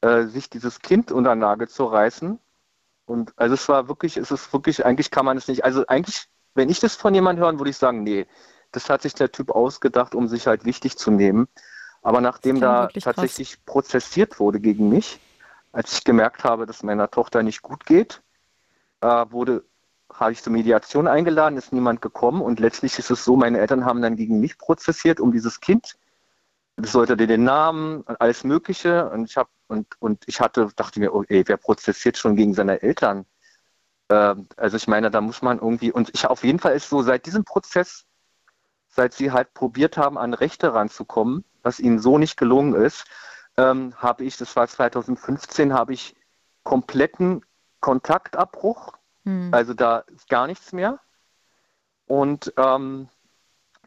äh, 0.01 0.25
sich 0.25 0.51
dieses 0.51 0.81
Kind 0.81 1.13
unter 1.13 1.35
Nagel 1.35 1.69
zu 1.69 1.85
reißen. 1.85 2.39
Und 3.07 3.33
also 3.37 3.55
es 3.55 3.69
war 3.69 3.89
wirklich, 3.89 4.17
es 4.17 4.31
ist 4.31 4.53
wirklich, 4.53 4.85
eigentlich 4.85 5.11
kann 5.11 5.25
man 5.25 5.37
es 5.37 5.49
nicht, 5.49 5.65
also 5.65 5.87
eigentlich, 5.87 6.27
wenn 6.55 6.69
ich 6.69 6.81
das 6.81 6.97
von 6.97 7.15
jemandem 7.15 7.45
hören, 7.45 7.59
würde 7.59 7.71
ich 7.71 7.77
sagen, 7.77 8.03
nee, 8.03 8.27
das 8.73 8.91
hat 8.91 9.03
sich 9.03 9.15
der 9.15 9.31
Typ 9.31 9.51
ausgedacht, 9.51 10.15
um 10.15 10.29
sich 10.29 10.47
halt 10.47 10.65
wichtig 10.65 10.97
zu 10.97 11.11
nehmen. 11.11 11.49
Aber 12.03 12.21
nachdem 12.21 12.61
da 12.61 12.83
wirklich 12.83 13.05
krass. 13.05 13.17
tatsächlich 13.17 13.65
prozessiert 13.65 14.41
wurde 14.41 14.61
gegen 14.61 14.89
mich, 14.89 15.21
als 15.73 15.93
ich 15.93 16.05
gemerkt 16.05 16.45
habe, 16.45 16.67
dass 16.67 16.83
meiner 16.83 17.11
Tochter 17.11 17.43
nicht 17.43 17.63
gut 17.63 17.87
geht, 17.87 18.23
äh, 19.01 19.25
wurde, 19.31 19.65
habe 20.13 20.33
ich 20.33 20.43
zur 20.43 20.53
Mediation 20.53 21.09
eingeladen, 21.09 21.57
ist 21.57 21.73
niemand 21.73 22.03
gekommen 22.03 22.43
und 22.43 22.61
letztlich 22.61 22.99
ist 22.99 23.11
es 23.11 23.25
so, 23.25 23.37
meine 23.37 23.59
Eltern 23.59 23.85
haben 23.85 24.03
dann 24.03 24.17
gegen 24.17 24.41
mich 24.41 24.59
prozessiert 24.59 25.21
um 25.21 25.33
dieses 25.33 25.61
Kind. 25.61 25.97
Das 26.77 26.93
sollte 26.93 27.17
den 27.17 27.45
Namen 27.45 28.03
und 28.03 28.21
alles 28.21 28.45
Mögliche 28.45 29.09
und 29.11 29.31
ich 29.31 29.37
habe 29.37 29.49
und, 29.69 29.87
und 30.01 30.25
ich 30.27 30.41
hatte, 30.41 30.69
dachte 30.77 31.01
mir, 31.01 31.15
oh, 31.15 31.25
wer 31.29 31.57
prozessiert 31.57 32.17
schon 32.19 32.37
gegen 32.37 32.55
seine 32.55 32.83
Eltern? 32.83 33.27
Ähm, 34.09 34.49
also 34.57 34.77
ich 34.77 34.87
meine, 34.89 35.11
da 35.11 35.21
muss 35.21 35.43
man 35.43 35.59
irgendwie 35.59 35.93
und 35.93 36.11
ich 36.13 36.27
auf 36.27 36.45
jeden 36.45 36.59
Fall 36.59 36.75
ist 36.75 36.89
so 36.89 37.03
seit 37.03 37.27
diesem 37.27 37.45
Prozess, 37.45 38.05
seit 38.89 39.15
sie 39.15 39.33
halt 39.33 39.55
probiert 39.55 39.97
haben, 39.97 40.19
an 40.19 40.35
Rechte 40.35 40.75
ranzukommen, 40.75 41.45
was 41.63 41.81
ihnen 41.81 41.99
so 41.99 42.19
nicht 42.19 42.37
gelungen 42.37 42.75
ist, 42.75 43.07
ähm, 43.57 43.95
habe 43.97 44.25
ich, 44.25 44.37
das 44.37 44.55
war 44.57 44.69
2015, 44.69 45.73
habe 45.73 45.95
ich 45.95 46.15
kompletten 46.65 47.45
Kontaktabbruch 47.81 48.95
Hm. 49.25 49.49
also 49.53 49.75
da 49.75 50.01
ist 50.01 50.29
gar 50.29 50.47
nichts 50.47 50.73
mehr. 50.73 51.01
Und 52.07 52.53
ähm, 52.57 53.09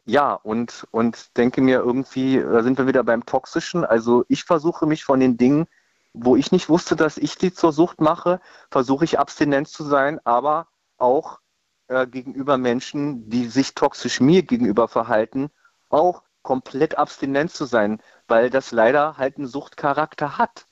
ja, 0.05 0.33
und, 0.33 0.87
und 0.91 1.37
denke 1.37 1.61
mir 1.61 1.79
irgendwie, 1.79 2.39
da 2.41 2.63
sind 2.63 2.77
wir 2.77 2.87
wieder 2.87 3.03
beim 3.03 3.25
Toxischen. 3.25 3.85
Also 3.85 4.25
ich 4.29 4.45
versuche 4.45 4.85
mich 4.85 5.03
von 5.03 5.19
den 5.19 5.37
Dingen, 5.37 5.67
wo 6.13 6.35
ich 6.35 6.51
nicht 6.51 6.69
wusste, 6.69 6.95
dass 6.95 7.17
ich 7.17 7.37
die 7.37 7.53
zur 7.53 7.71
Sucht 7.73 8.01
mache, 8.01 8.39
versuche 8.71 9.05
ich 9.05 9.19
abstinent 9.19 9.67
zu 9.67 9.83
sein, 9.83 10.19
aber 10.25 10.67
auch 10.97 11.39
äh, 11.87 12.07
gegenüber 12.07 12.57
Menschen, 12.57 13.29
die 13.29 13.47
sich 13.47 13.75
toxisch 13.75 14.19
mir 14.19 14.43
gegenüber 14.43 14.87
verhalten, 14.87 15.51
auch 15.89 16.23
komplett 16.41 16.97
abstinent 16.97 17.51
zu 17.51 17.65
sein, 17.65 18.01
weil 18.27 18.49
das 18.49 18.71
leider 18.71 19.17
halt 19.17 19.37
einen 19.37 19.47
Suchtcharakter 19.47 20.37
hat. 20.37 20.65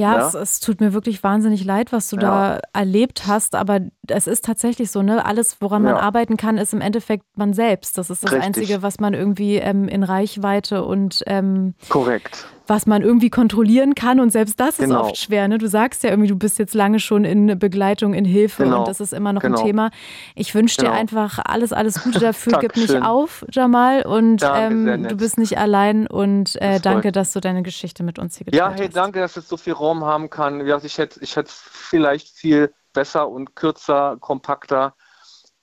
Ja, 0.00 0.16
Ja. 0.18 0.26
Es, 0.28 0.34
es 0.34 0.60
tut 0.60 0.80
mir 0.80 0.92
wirklich 0.92 1.22
wahnsinnig 1.22 1.64
leid, 1.64 1.92
was 1.92 2.08
du 2.08 2.16
Ja. 2.16 2.22
da 2.22 2.60
erlebt 2.72 3.26
hast, 3.26 3.54
aber 3.54 3.80
es 4.08 4.26
ist 4.26 4.44
tatsächlich 4.44 4.90
so, 4.90 5.02
ne? 5.02 5.24
Alles, 5.24 5.58
woran 5.60 5.82
man 5.82 5.96
Ja. 5.96 6.00
arbeiten 6.00 6.36
kann, 6.36 6.58
ist 6.58 6.72
im 6.72 6.80
Endeffekt 6.80 7.24
man 7.36 7.52
selbst. 7.52 7.98
Das 7.98 8.08
ist 8.10 8.24
das 8.24 8.32
Richtig. 8.32 8.46
Einzige, 8.46 8.82
was 8.82 8.98
man 8.98 9.14
irgendwie 9.14 9.56
ähm, 9.56 9.88
in 9.88 10.02
Reichweite 10.02 10.84
und 10.84 11.22
ähm, 11.26 11.74
Korrekt. 11.88 12.46
Was 12.70 12.86
man 12.86 13.02
irgendwie 13.02 13.28
kontrollieren 13.28 13.94
kann. 13.94 14.20
Und 14.20 14.30
selbst 14.30 14.58
das 14.60 14.78
ist 14.78 14.86
Genau. 14.86 15.02
oft 15.02 15.16
schwer. 15.18 15.48
Ne? 15.48 15.58
Du 15.58 15.66
sagst 15.66 16.02
ja 16.04 16.10
irgendwie, 16.10 16.28
du 16.28 16.36
bist 16.36 16.58
jetzt 16.58 16.72
lange 16.74 17.00
schon 17.00 17.24
in 17.24 17.58
Begleitung, 17.58 18.14
in 18.14 18.24
Hilfe 18.24 18.62
Genau. 18.64 18.78
und 18.78 18.88
das 18.88 19.00
ist 19.00 19.12
immer 19.12 19.32
noch 19.34 19.42
Genau. 19.42 19.58
ein 19.58 19.66
Thema. 19.66 19.90
Ich 20.36 20.54
wünsche 20.54 20.76
dir 20.78 20.84
Genau. 20.86 20.96
einfach 20.96 21.40
alles, 21.44 21.72
alles 21.72 22.02
Gute 22.02 22.20
dafür. 22.20 22.58
Gib 22.60 22.76
nicht 22.76 23.02
auf, 23.02 23.44
Jamal. 23.50 24.06
Und 24.06 24.42
ähm, 24.54 25.06
du 25.08 25.16
bist 25.16 25.36
nicht 25.36 25.58
allein. 25.58 26.06
Und 26.06 26.56
äh, 26.62 26.74
Das 26.74 26.82
danke, 26.82 27.12
dass 27.12 27.32
du 27.32 27.40
deine 27.40 27.62
Geschichte 27.62 28.02
mit 28.04 28.18
uns 28.20 28.36
hier 28.38 28.46
Ja, 28.52 28.68
geteilt 28.68 28.78
hey, 28.78 28.86
hast. 28.86 28.96
danke, 28.96 29.18
dass 29.20 29.36
es 29.36 29.48
so 29.48 29.56
viel 29.56 29.72
Raum 29.72 30.04
haben 30.04 30.30
kann. 30.30 30.64
Ja, 30.66 30.78
ich 30.82 30.96
hätte 30.96 31.18
ich 31.22 31.34
hätte 31.36 31.50
vielleicht 31.52 32.28
viel 32.28 32.72
besser 32.92 33.28
und 33.28 33.56
kürzer, 33.56 34.16
kompakter. 34.20 34.94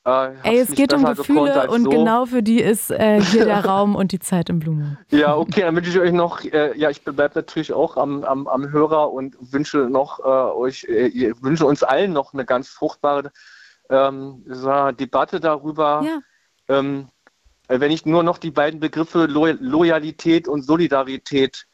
Äh, 0.08 0.36
Ey, 0.44 0.60
es 0.60 0.72
geht 0.72 0.94
um 0.94 1.04
Gefühle 1.04 1.70
und 1.70 1.84
so. 1.84 1.90
genau 1.90 2.26
für 2.26 2.42
die 2.42 2.62
ist 2.62 2.92
äh, 2.92 3.22
hier 3.22 3.44
der 3.44 3.66
Raum 3.66 3.94
und 3.94 4.14
die 4.14 4.20
Zeit 4.20 4.50
im 4.50 4.60
Blumen. 4.60 4.98
Ja, 5.10 5.36
okay, 5.36 5.62
dann 5.62 5.76
wünsche 5.76 5.90
ich 5.90 6.00
euch 6.00 6.14
noch, 6.14 6.46
äh, 6.46 6.78
ja, 6.78 6.90
ich 6.90 7.04
bleibe 7.04 7.32
natürlich 7.36 7.74
auch 7.74 7.98
am, 7.98 8.24
am, 8.24 8.48
am 8.48 8.72
Hörer 8.72 9.12
und 9.12 9.36
wünsche 9.42 9.80
noch 9.90 10.20
äh, 10.20 10.24
euch, 10.24 10.86
äh, 10.86 11.34
wünsche 11.42 11.66
uns 11.66 11.84
allen 11.84 12.14
noch 12.14 12.34
eine 12.34 12.46
ganz 12.46 12.70
fruchtbare 12.70 13.34
ähm, 13.90 14.46
so, 14.48 14.92
Debatte 14.92 15.42
darüber. 15.42 16.02
Ja. 16.06 16.20
Ähm, 16.70 17.10
äh, 17.68 17.82
wenn 17.82 17.92
ich 17.92 18.06
nur 18.06 18.24
noch 18.24 18.38
die 18.38 18.52
beiden 18.52 18.80
Begriffe 18.80 19.26
Lo 19.26 19.48
Loyalität 19.48 20.48
und 20.48 20.62
Solidarität, 20.62 21.66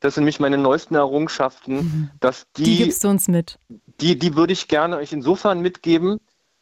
das 0.00 0.16
sind 0.16 0.24
nämlich 0.24 0.40
meine 0.40 0.58
neuesten 0.58 0.96
Errungenschaften, 0.96 2.10
dass 2.20 2.46
Mhm. 2.58 2.62
Die 2.62 2.76
gibst 2.76 3.04
du 3.04 3.08
uns 3.08 3.26
mit. 3.26 3.58
die, 4.02 4.18
die 4.18 4.36
würde 4.36 4.52
ich 4.52 4.68
gerne 4.68 4.98
euch 4.98 5.14
insofern 5.14 5.60
mitgeben, 5.60 6.18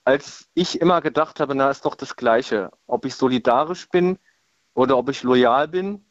als 0.09 0.48
ich 0.54 0.80
immer 0.80 1.02
gedacht 1.02 1.38
habe, 1.38 1.54
na, 1.54 1.68
ist 1.68 1.84
doch 1.84 1.94
das 1.94 2.16
Gleiche. 2.16 2.70
Ob 2.86 3.04
ich 3.04 3.14
solidarisch 3.14 3.90
bin 3.90 4.18
oder 4.72 4.96
ob 4.96 5.11
ich 5.11 5.22
loyal 5.22 5.68
bin. 5.68 6.02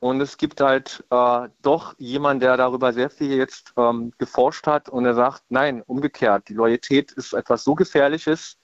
Und 0.00 0.20
es 0.20 0.38
gibt 0.38 0.60
halt 0.60 1.04
äh, 1.10 1.48
doch 1.62 1.94
jemanden, 1.98 2.40
der 2.40 2.56
darüber 2.56 2.92
sehr 2.92 3.10
viel 3.10 3.36
jetzt 3.36 3.74
ähm, 3.76 4.12
geforscht 4.18 4.66
hat 4.66 4.88
und 4.88 5.04
er 5.06 5.14
sagt, 5.14 5.44
nein, 5.50 5.82
umgekehrt, 5.82 6.48
die 6.48 6.54
Loyalität 6.54 7.12
ist 7.12 7.32
etwas 7.32 7.62
so 7.62 7.76
Gefährliches, 7.76 8.58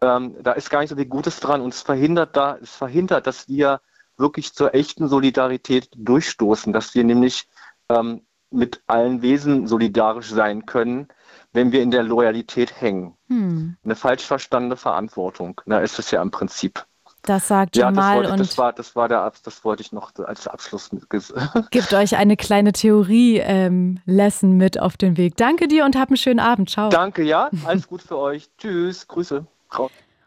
ähm, 0.00 0.36
da 0.42 0.52
ist 0.52 0.70
gar 0.70 0.80
nicht 0.80 0.90
so 0.90 0.96
viel 0.96 1.06
Gutes 1.06 1.38
dran 1.38 1.60
und 1.60 1.72
es 1.72 1.82
verhindert 1.82 2.36
da, 2.36 2.56
es 2.60 2.74
verhindert, 2.74 3.28
dass 3.28 3.48
wir 3.48 3.80
wirklich 4.16 4.54
zur 4.54 4.74
echten 4.74 5.06
Solidarität 5.06 5.88
durchstoßen, 5.94 6.72
dass 6.72 6.96
wir 6.96 7.04
nämlich 7.04 7.48
ähm, 7.88 8.26
mit 8.50 8.82
allen 8.88 9.22
Wesen 9.22 9.68
solidarisch 9.68 10.30
sein 10.30 10.66
können, 10.66 11.08
wenn 11.52 11.72
wir 11.72 11.82
in 11.82 11.90
der 11.90 12.02
Loyalität 12.02 12.80
hängen. 12.80 13.14
Hm. 13.28 13.76
Eine 13.84 13.96
falsch 13.96 14.24
verstandene 14.24 14.76
Verantwortung. 14.76 15.60
Na, 15.66 15.80
ist 15.80 15.98
es 15.98 16.10
ja 16.10 16.22
im 16.22 16.30
Prinzip. 16.30 16.84
Das 17.22 17.48
sagt 17.48 17.76
Ja, 17.76 17.88
das, 17.90 17.96
Jamal 17.96 18.16
wollte, 18.16 18.32
und 18.32 18.40
das 18.40 18.56
war, 18.56 18.72
das 18.72 18.96
war 18.96 19.08
der 19.08 19.20
Abs- 19.20 19.42
das 19.42 19.62
wollte 19.62 19.82
ich 19.82 19.92
noch 19.92 20.12
als 20.24 20.48
Abschluss 20.48 20.90
gibt 21.70 21.92
euch 21.92 22.16
eine 22.16 22.36
kleine 22.36 22.72
Theorie-Lesson 22.72 24.56
mit 24.56 24.80
auf 24.80 24.96
den 24.96 25.16
Weg. 25.18 25.36
Danke 25.36 25.68
dir 25.68 25.84
und 25.84 25.96
hab 25.96 26.08
einen 26.08 26.16
schönen 26.16 26.40
Abend. 26.40 26.70
Ciao. 26.70 26.88
Danke, 26.88 27.22
ja. 27.22 27.50
Alles 27.66 27.88
gut 27.88 28.00
für 28.02 28.16
euch. 28.16 28.48
Tschüss. 28.56 29.06
Grüße. 29.06 29.44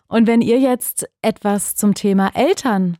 Und 0.07 0.27
wenn 0.27 0.41
ihr 0.41 0.59
jetzt 0.59 1.09
etwas 1.23 1.75
zum 1.75 1.95
Thema 1.95 2.29
Eltern 2.35 2.97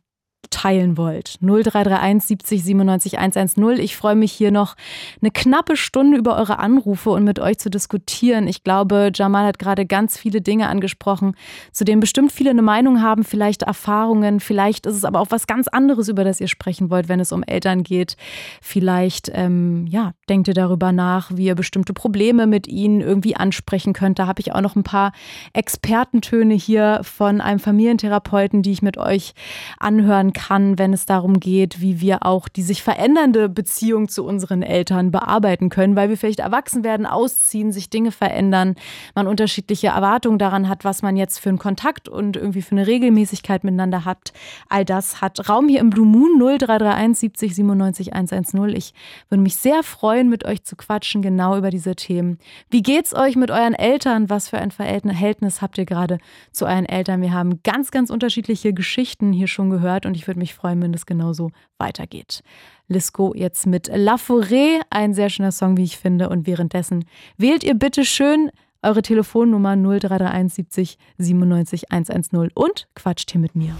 teilen 0.50 0.96
wollt, 0.96 1.38
0331 1.40 2.28
70 2.28 2.64
97 2.64 3.18
110. 3.18 3.78
Ich 3.78 3.96
freue 3.96 4.14
mich 4.14 4.32
hier 4.32 4.50
noch 4.50 4.76
eine 5.20 5.30
knappe 5.30 5.76
Stunde 5.76 6.18
über 6.18 6.36
eure 6.36 6.58
Anrufe 6.58 7.10
und 7.10 7.24
mit 7.24 7.38
euch 7.38 7.58
zu 7.58 7.70
diskutieren. 7.70 8.46
Ich 8.48 8.64
glaube, 8.64 9.10
Jamal 9.14 9.46
hat 9.46 9.58
gerade 9.58 9.86
ganz 9.86 10.18
viele 10.18 10.40
Dinge 10.40 10.68
angesprochen, 10.68 11.34
zu 11.72 11.84
denen 11.84 12.00
bestimmt 12.00 12.32
viele 12.32 12.50
eine 12.50 12.62
Meinung 12.62 13.00
haben, 13.00 13.24
vielleicht 13.24 13.62
Erfahrungen, 13.62 14.40
vielleicht 14.40 14.86
ist 14.86 14.96
es 14.96 15.04
aber 15.04 15.20
auch 15.20 15.30
was 15.30 15.46
ganz 15.46 15.68
anderes, 15.68 16.08
über 16.08 16.24
das 16.24 16.40
ihr 16.40 16.48
sprechen 16.48 16.90
wollt, 16.90 17.08
wenn 17.08 17.20
es 17.20 17.32
um 17.32 17.42
Eltern 17.42 17.82
geht. 17.82 18.16
Vielleicht, 18.60 19.30
ähm, 19.32 19.86
ja, 19.86 20.12
denkt 20.28 20.48
ihr 20.48 20.54
darüber 20.54 20.92
nach, 20.92 21.30
wie 21.34 21.46
ihr 21.46 21.54
bestimmte 21.54 21.92
Probleme 21.92 22.46
mit 22.46 22.66
ihnen 22.66 23.00
irgendwie 23.00 23.36
ansprechen 23.36 23.92
könnt. 23.92 24.18
Da 24.18 24.26
habe 24.26 24.40
ich 24.40 24.52
auch 24.52 24.60
noch 24.60 24.76
ein 24.76 24.84
paar 24.84 25.12
Expertentöne 25.54 26.54
hier 26.54 27.00
von 27.02 27.40
einem 27.40 27.58
Familientherapeuten, 27.58 28.62
die 28.62 28.72
ich 28.72 28.82
mit 28.82 28.98
euch 28.98 29.34
anhören 29.78 30.32
kann 30.34 30.78
wenn 30.78 30.92
es 30.92 31.06
darum 31.06 31.40
geht, 31.40 31.80
wie 31.80 32.00
wir 32.00 32.26
auch 32.26 32.48
die 32.48 32.62
sich 32.62 32.82
verändernde 32.82 33.48
Beziehung 33.48 34.08
zu 34.08 34.24
unseren 34.24 34.62
Eltern 34.62 35.10
bearbeiten 35.10 35.70
können, 35.70 35.96
weil 35.96 36.10
wir 36.10 36.18
vielleicht 36.18 36.40
erwachsen 36.40 36.84
werden, 36.84 37.06
ausziehen, 37.06 37.72
sich 37.72 37.88
Dinge 37.88 38.12
verändern, 38.12 38.74
man 39.14 39.26
unterschiedliche 39.26 39.88
Erwartungen 39.88 40.38
daran 40.38 40.68
hat, 40.68 40.84
was 40.84 41.00
man 41.00 41.16
jetzt 41.16 41.38
für 41.38 41.48
einen 41.48 41.58
Kontakt 41.58 42.08
und 42.08 42.36
irgendwie 42.36 42.62
für 42.62 42.72
eine 42.72 42.86
Regelmäßigkeit 42.86 43.64
miteinander 43.64 44.04
hat. 44.04 44.32
All 44.68 44.84
das 44.84 45.22
hat 45.22 45.48
Raum 45.48 45.68
hier 45.68 45.80
im 45.80 45.90
Blue 45.90 46.06
Moon 46.06 46.38
0331 46.38 47.18
70 47.18 47.54
97 47.54 48.12
110. 48.12 48.68
Ich 48.70 48.92
würde 49.28 49.42
mich 49.42 49.56
sehr 49.56 49.82
freuen, 49.82 50.28
mit 50.28 50.44
euch 50.44 50.64
zu 50.64 50.76
quatschen, 50.76 51.22
genau 51.22 51.56
über 51.56 51.70
diese 51.70 51.94
Themen. 51.94 52.38
Wie 52.70 52.82
geht's 52.82 53.14
euch 53.14 53.36
mit 53.36 53.50
euren 53.50 53.74
Eltern? 53.74 54.28
Was 54.28 54.48
für 54.48 54.58
ein 54.58 54.70
Verhältnis 54.70 55.62
habt 55.62 55.78
ihr 55.78 55.86
gerade 55.86 56.18
zu 56.52 56.66
euren 56.66 56.86
Eltern? 56.86 57.22
Wir 57.22 57.32
haben 57.32 57.62
ganz, 57.62 57.90
ganz 57.90 58.10
unterschiedliche 58.10 58.72
Geschichten 58.72 59.32
hier 59.32 59.48
schon 59.48 59.70
gehört 59.70 60.06
und 60.06 60.16
ich 60.16 60.23
würde 60.26 60.40
mich 60.40 60.54
freuen, 60.54 60.82
wenn 60.82 60.94
es 60.94 61.06
genauso 61.06 61.50
weitergeht. 61.78 62.42
Lisco 62.88 63.32
jetzt 63.34 63.66
mit 63.66 63.90
La 63.94 64.16
Forêt, 64.16 64.80
ein 64.90 65.14
sehr 65.14 65.30
schöner 65.30 65.52
Song, 65.52 65.76
wie 65.76 65.84
ich 65.84 65.98
finde. 65.98 66.28
Und 66.28 66.46
währenddessen 66.46 67.04
wählt 67.36 67.64
ihr 67.64 67.74
bitte 67.74 68.04
schön 68.04 68.50
eure 68.82 69.02
Telefonnummer 69.02 69.76
0331 69.76 70.54
70 70.54 70.98
97 71.18 71.92
110 71.92 72.50
und 72.54 72.88
quatscht 72.94 73.30
hier 73.32 73.40
mit 73.40 73.54
mir. 73.56 73.74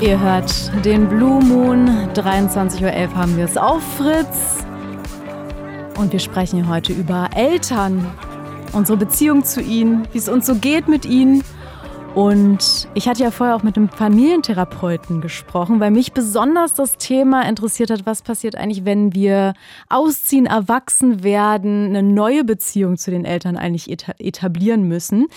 Ihr 0.00 0.20
hört 0.20 0.84
den 0.84 1.08
Blue 1.08 1.42
Moon. 1.42 1.88
23.11 2.14 2.82
Uhr 2.82 3.16
haben 3.16 3.36
wir 3.36 3.44
es 3.44 3.56
auf 3.56 3.82
Fritz. 3.96 4.64
Und 5.98 6.12
wir 6.12 6.20
sprechen 6.20 6.68
heute 6.68 6.92
über 6.92 7.30
Eltern, 7.34 8.06
unsere 8.72 8.96
Beziehung 8.96 9.42
zu 9.42 9.60
ihnen, 9.60 10.06
wie 10.12 10.18
es 10.18 10.28
uns 10.28 10.46
so 10.46 10.54
geht 10.54 10.86
mit 10.86 11.04
ihnen 11.04 11.42
und 12.14 12.88
ich 12.94 13.08
hatte 13.08 13.22
ja 13.22 13.30
vorher 13.30 13.54
auch 13.54 13.62
mit 13.62 13.76
einem 13.76 13.88
Familientherapeuten 13.88 15.20
gesprochen, 15.20 15.78
weil 15.78 15.90
mich 15.90 16.12
besonders 16.12 16.74
das 16.74 16.96
Thema 16.96 17.48
interessiert 17.48 17.90
hat, 17.90 18.06
was 18.06 18.22
passiert 18.22 18.56
eigentlich, 18.56 18.84
wenn 18.84 19.14
wir 19.14 19.54
ausziehen, 19.88 20.46
erwachsen 20.46 21.22
werden, 21.22 21.86
eine 21.88 22.02
neue 22.02 22.44
Beziehung 22.44 22.96
zu 22.96 23.10
den 23.10 23.24
Eltern 23.24 23.56
eigentlich 23.56 23.90
etablieren 23.90 24.84
müssen. 24.84 25.28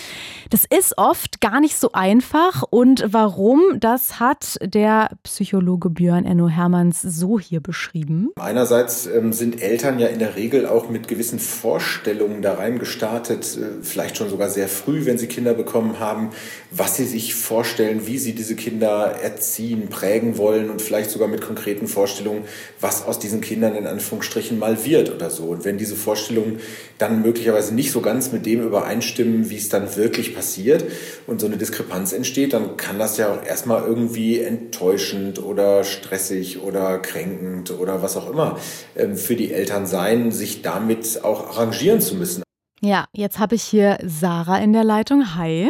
Das 0.49 0.65
ist 0.65 0.97
oft 0.97 1.41
gar 1.41 1.59
nicht 1.59 1.77
so 1.77 1.91
einfach 1.91 2.63
und 2.69 3.05
warum, 3.07 3.61
das 3.79 4.19
hat 4.19 4.57
der 4.63 5.11
Psychologe 5.23 5.89
Björn 5.89 6.25
Enno 6.25 6.47
Hermanns 6.47 7.01
so 7.01 7.39
hier 7.39 7.61
beschrieben. 7.61 8.29
Einerseits 8.39 9.07
ähm, 9.07 9.33
sind 9.33 9.61
Eltern 9.61 9.99
ja 9.99 10.07
in 10.07 10.19
der 10.19 10.35
Regel 10.35 10.65
auch 10.65 10.89
mit 10.89 11.07
gewissen 11.07 11.39
Vorstellungen 11.39 12.41
da 12.41 12.55
reingestartet, 12.55 13.57
äh, 13.57 13.83
vielleicht 13.83 14.17
schon 14.17 14.29
sogar 14.29 14.49
sehr 14.49 14.67
früh, 14.67 15.05
wenn 15.05 15.17
sie 15.17 15.27
Kinder 15.27 15.53
bekommen 15.53 15.99
haben 15.99 16.29
was 16.71 16.95
sie 16.95 17.05
sich 17.05 17.35
vorstellen, 17.35 18.07
wie 18.07 18.17
sie 18.17 18.33
diese 18.33 18.55
Kinder 18.55 19.17
erziehen, 19.21 19.89
prägen 19.89 20.37
wollen 20.37 20.69
und 20.69 20.81
vielleicht 20.81 21.11
sogar 21.11 21.27
mit 21.27 21.41
konkreten 21.41 21.85
Vorstellungen, 21.87 22.45
was 22.79 23.05
aus 23.05 23.19
diesen 23.19 23.41
Kindern 23.41 23.75
in 23.75 23.85
Anführungsstrichen 23.85 24.57
mal 24.57 24.85
wird 24.85 25.13
oder 25.13 25.29
so. 25.29 25.43
Und 25.43 25.65
wenn 25.65 25.77
diese 25.77 25.97
Vorstellungen 25.97 26.59
dann 26.97 27.21
möglicherweise 27.21 27.75
nicht 27.75 27.91
so 27.91 27.99
ganz 27.99 28.31
mit 28.31 28.45
dem 28.45 28.61
übereinstimmen, 28.61 29.49
wie 29.49 29.57
es 29.57 29.67
dann 29.67 29.97
wirklich 29.97 30.33
passiert 30.33 30.85
und 31.27 31.41
so 31.41 31.47
eine 31.47 31.57
Diskrepanz 31.57 32.13
entsteht, 32.13 32.53
dann 32.53 32.77
kann 32.77 32.97
das 32.97 33.17
ja 33.17 33.33
auch 33.33 33.45
erstmal 33.45 33.83
irgendwie 33.83 34.39
enttäuschend 34.39 35.43
oder 35.43 35.83
stressig 35.83 36.61
oder 36.61 36.99
kränkend 36.99 37.71
oder 37.71 38.01
was 38.01 38.15
auch 38.15 38.31
immer 38.31 38.57
ähm, 38.95 39.17
für 39.17 39.35
die 39.35 39.51
Eltern 39.51 39.87
sein, 39.87 40.31
sich 40.31 40.61
damit 40.61 41.21
auch 41.23 41.49
arrangieren 41.49 41.99
zu 41.99 42.15
müssen. 42.15 42.43
Ja, 42.79 43.05
jetzt 43.11 43.39
habe 43.39 43.55
ich 43.55 43.63
hier 43.63 43.97
Sarah 44.05 44.59
in 44.59 44.71
der 44.71 44.85
Leitung. 44.85 45.35
Hi. 45.35 45.69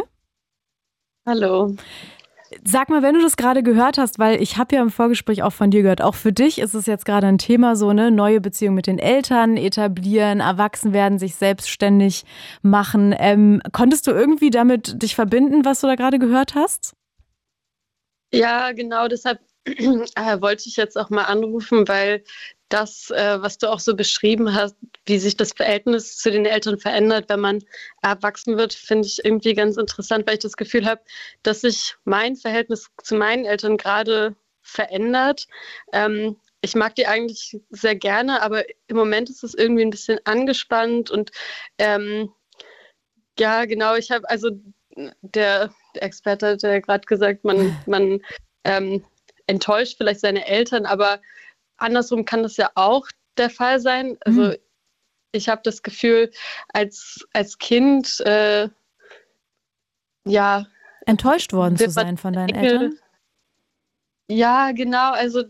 Hallo. 1.24 1.76
Sag 2.64 2.90
mal, 2.90 3.02
wenn 3.02 3.14
du 3.14 3.22
das 3.22 3.36
gerade 3.36 3.62
gehört 3.62 3.96
hast, 3.96 4.18
weil 4.18 4.42
ich 4.42 4.58
habe 4.58 4.74
ja 4.76 4.82
im 4.82 4.90
Vorgespräch 4.90 5.42
auch 5.42 5.52
von 5.52 5.70
dir 5.70 5.82
gehört, 5.82 6.02
auch 6.02 6.14
für 6.14 6.32
dich 6.32 6.58
ist 6.58 6.74
es 6.74 6.86
jetzt 6.86 7.06
gerade 7.06 7.26
ein 7.26 7.38
Thema, 7.38 7.76
so 7.76 7.88
eine 7.88 8.10
neue 8.10 8.40
Beziehung 8.40 8.74
mit 8.74 8.86
den 8.86 8.98
Eltern 8.98 9.56
etablieren, 9.56 10.40
erwachsen 10.40 10.92
werden, 10.92 11.18
sich 11.18 11.36
selbstständig 11.36 12.24
machen. 12.60 13.14
Ähm, 13.16 13.62
konntest 13.72 14.06
du 14.06 14.10
irgendwie 14.10 14.50
damit 14.50 15.00
dich 15.02 15.14
verbinden, 15.14 15.64
was 15.64 15.80
du 15.80 15.86
da 15.86 15.94
gerade 15.94 16.18
gehört 16.18 16.54
hast? 16.54 16.94
Ja, 18.34 18.72
genau, 18.72 19.08
deshalb 19.08 19.40
äh, 19.64 20.40
wollte 20.40 20.68
ich 20.68 20.76
jetzt 20.76 20.98
auch 20.98 21.08
mal 21.08 21.24
anrufen, 21.24 21.86
weil 21.88 22.24
das, 22.72 23.10
äh, 23.10 23.42
was 23.42 23.58
du 23.58 23.70
auch 23.70 23.80
so 23.80 23.94
beschrieben 23.94 24.54
hast, 24.54 24.76
wie 25.04 25.18
sich 25.18 25.36
das 25.36 25.52
Verhältnis 25.52 26.16
zu 26.16 26.30
den 26.30 26.46
Eltern 26.46 26.78
verändert, 26.78 27.28
wenn 27.28 27.40
man 27.40 27.62
erwachsen 28.00 28.56
wird, 28.56 28.72
finde 28.72 29.06
ich 29.06 29.24
irgendwie 29.24 29.54
ganz 29.54 29.76
interessant, 29.76 30.26
weil 30.26 30.34
ich 30.34 30.40
das 30.40 30.56
Gefühl 30.56 30.86
habe, 30.86 31.02
dass 31.42 31.60
sich 31.60 31.96
mein 32.04 32.36
Verhältnis 32.36 32.88
zu 33.02 33.14
meinen 33.14 33.44
Eltern 33.44 33.76
gerade 33.76 34.34
verändert. 34.62 35.46
Ähm, 35.92 36.36
ich 36.62 36.74
mag 36.74 36.94
die 36.94 37.06
eigentlich 37.06 37.60
sehr 37.70 37.96
gerne, 37.96 38.40
aber 38.40 38.64
im 38.86 38.96
Moment 38.96 39.28
ist 39.28 39.44
es 39.44 39.54
irgendwie 39.54 39.82
ein 39.82 39.90
bisschen 39.90 40.18
angespannt 40.24 41.10
und 41.10 41.30
ähm, 41.78 42.32
ja, 43.38 43.64
genau, 43.66 43.96
ich 43.96 44.10
habe 44.10 44.28
also 44.30 44.50
der, 45.22 45.70
Experte 45.94 46.48
hat 46.48 46.62
ja 46.62 46.80
gerade 46.80 47.04
gesagt, 47.06 47.44
man, 47.44 47.76
man 47.86 48.20
ähm, 48.64 49.04
enttäuscht 49.46 49.96
vielleicht 49.98 50.20
seine 50.20 50.46
Eltern, 50.46 50.86
aber 50.86 51.20
andersrum 51.82 52.24
kann 52.24 52.42
das 52.42 52.56
ja 52.56 52.70
auch 52.74 53.06
der 53.36 53.50
Fall 53.50 53.80
sein. 53.80 54.16
Also 54.20 54.42
mhm. 54.42 54.56
ich 55.32 55.48
habe 55.48 55.62
das 55.64 55.82
Gefühl, 55.82 56.30
als, 56.72 57.26
als 57.32 57.58
Kind, 57.58 58.20
äh, 58.20 58.68
ja. 60.24 60.66
Enttäuscht 61.06 61.52
worden 61.52 61.76
zu 61.76 61.90
sein 61.90 62.16
von 62.16 62.32
deinen 62.32 62.50
Enkel, 62.50 62.70
Eltern? 62.70 62.98
Ja, 64.28 64.72
genau. 64.72 65.12
Also 65.12 65.44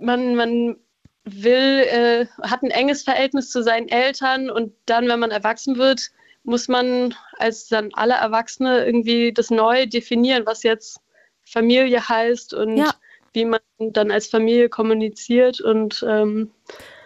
man, 0.00 0.34
man 0.34 0.76
will, 1.24 1.54
äh, 1.54 2.26
hat 2.42 2.62
ein 2.62 2.70
enges 2.70 3.02
Verhältnis 3.02 3.50
zu 3.50 3.62
seinen 3.62 3.88
Eltern 3.88 4.50
und 4.50 4.74
dann, 4.86 5.08
wenn 5.08 5.20
man 5.20 5.30
erwachsen 5.30 5.78
wird, 5.78 6.10
muss 6.42 6.68
man 6.68 7.14
als 7.38 7.68
dann 7.68 7.88
alle 7.94 8.14
Erwachsene 8.14 8.84
irgendwie 8.84 9.32
das 9.32 9.48
neu 9.48 9.86
definieren, 9.86 10.44
was 10.44 10.62
jetzt 10.62 11.00
Familie 11.44 12.06
heißt 12.06 12.52
und 12.52 12.76
ja 12.76 12.94
wie 13.34 13.44
man 13.44 13.60
dann 13.78 14.10
als 14.10 14.28
Familie 14.28 14.68
kommuniziert 14.68 15.60
und 15.60 16.04
ähm, 16.08 16.50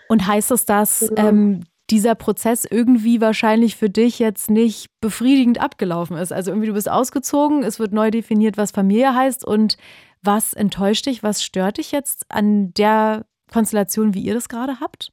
und 0.08 0.26
heißt 0.26 0.50
es, 0.52 0.64
dass 0.64 1.00
genau. 1.08 1.28
ähm, 1.28 1.60
dieser 1.90 2.14
Prozess 2.14 2.64
irgendwie 2.64 3.20
wahrscheinlich 3.20 3.76
für 3.76 3.90
dich 3.90 4.18
jetzt 4.18 4.50
nicht 4.50 4.88
befriedigend 5.00 5.60
abgelaufen 5.60 6.16
ist? 6.16 6.32
Also 6.32 6.50
irgendwie 6.50 6.68
du 6.68 6.74
bist 6.74 6.88
ausgezogen, 6.88 7.62
es 7.62 7.78
wird 7.78 7.92
neu 7.92 8.10
definiert, 8.10 8.56
was 8.56 8.70
Familie 8.70 9.14
heißt 9.14 9.44
und 9.44 9.76
was 10.22 10.52
enttäuscht 10.52 11.06
dich, 11.06 11.22
was 11.22 11.42
stört 11.42 11.78
dich 11.78 11.92
jetzt 11.92 12.26
an 12.28 12.72
der 12.74 13.26
Konstellation, 13.52 14.14
wie 14.14 14.22
ihr 14.22 14.34
das 14.34 14.48
gerade 14.48 14.80
habt? 14.80 15.12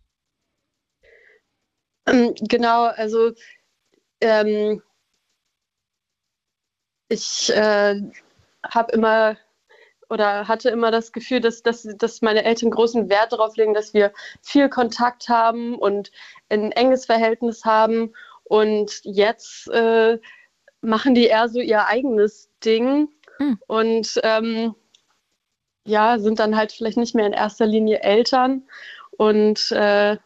Ähm, 2.08 2.34
genau, 2.42 2.86
also 2.86 3.32
ähm, 4.22 4.82
ich 7.10 7.52
äh, 7.54 8.02
habe 8.64 8.92
immer 8.92 9.38
oder 10.10 10.48
hatte 10.48 10.70
immer 10.70 10.92
das 10.92 11.12
Gefühl, 11.12 11.40
dass, 11.40 11.64
dass, 11.64 11.88
dass 11.98 12.22
meine 12.22 12.44
Eltern 12.44 12.72
großen 12.72 13.10
Wert 13.10 13.34
darauf 13.34 13.56
legen, 13.58 13.74
dass 13.74 13.94
wir 13.94 14.14
viel 14.42 14.70
Kontakt 14.70 15.30
haben 15.30 15.76
und 15.76 16.12
ein 16.50 16.72
enges 16.72 17.06
Verhältnis 17.06 17.66
haben. 17.66 18.14
Und 18.44 19.00
jetzt 19.04 19.68
äh, 19.70 20.20
machen 20.82 21.16
die 21.16 21.26
eher 21.26 21.50
so 21.50 21.60
ihr 21.60 21.88
eigenes 21.88 22.50
Ding 22.64 23.10
mhm. 23.40 23.60
und 23.68 24.20
ähm, 24.24 24.76
ja, 25.88 26.20
sind 26.20 26.40
dann 26.40 26.56
halt 26.56 26.72
vielleicht 26.72 26.98
nicht 26.98 27.16
mehr 27.16 27.28
in 27.28 27.34
erster 27.34 27.66
Linie 27.66 28.02
Eltern. 28.02 28.64
Und 29.12 29.72
äh, 29.72 30.18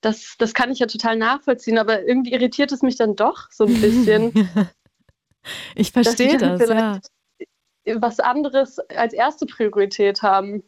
das, 0.00 0.36
das 0.38 0.54
kann 0.54 0.70
ich 0.70 0.78
ja 0.78 0.86
total 0.86 1.16
nachvollziehen, 1.16 1.78
aber 1.78 2.04
irgendwie 2.04 2.32
irritiert 2.32 2.70
es 2.72 2.82
mich 2.82 2.96
dann 2.96 3.16
doch 3.16 3.50
so 3.50 3.64
ein 3.64 3.80
bisschen. 3.80 4.32
ich 5.74 5.90
verstehe 5.90 6.38
das, 6.38 6.68
ja 6.68 7.00
was 7.86 8.20
anderes 8.20 8.78
als 8.90 9.12
erste 9.12 9.46
Priorität 9.46 10.22
haben 10.22 10.62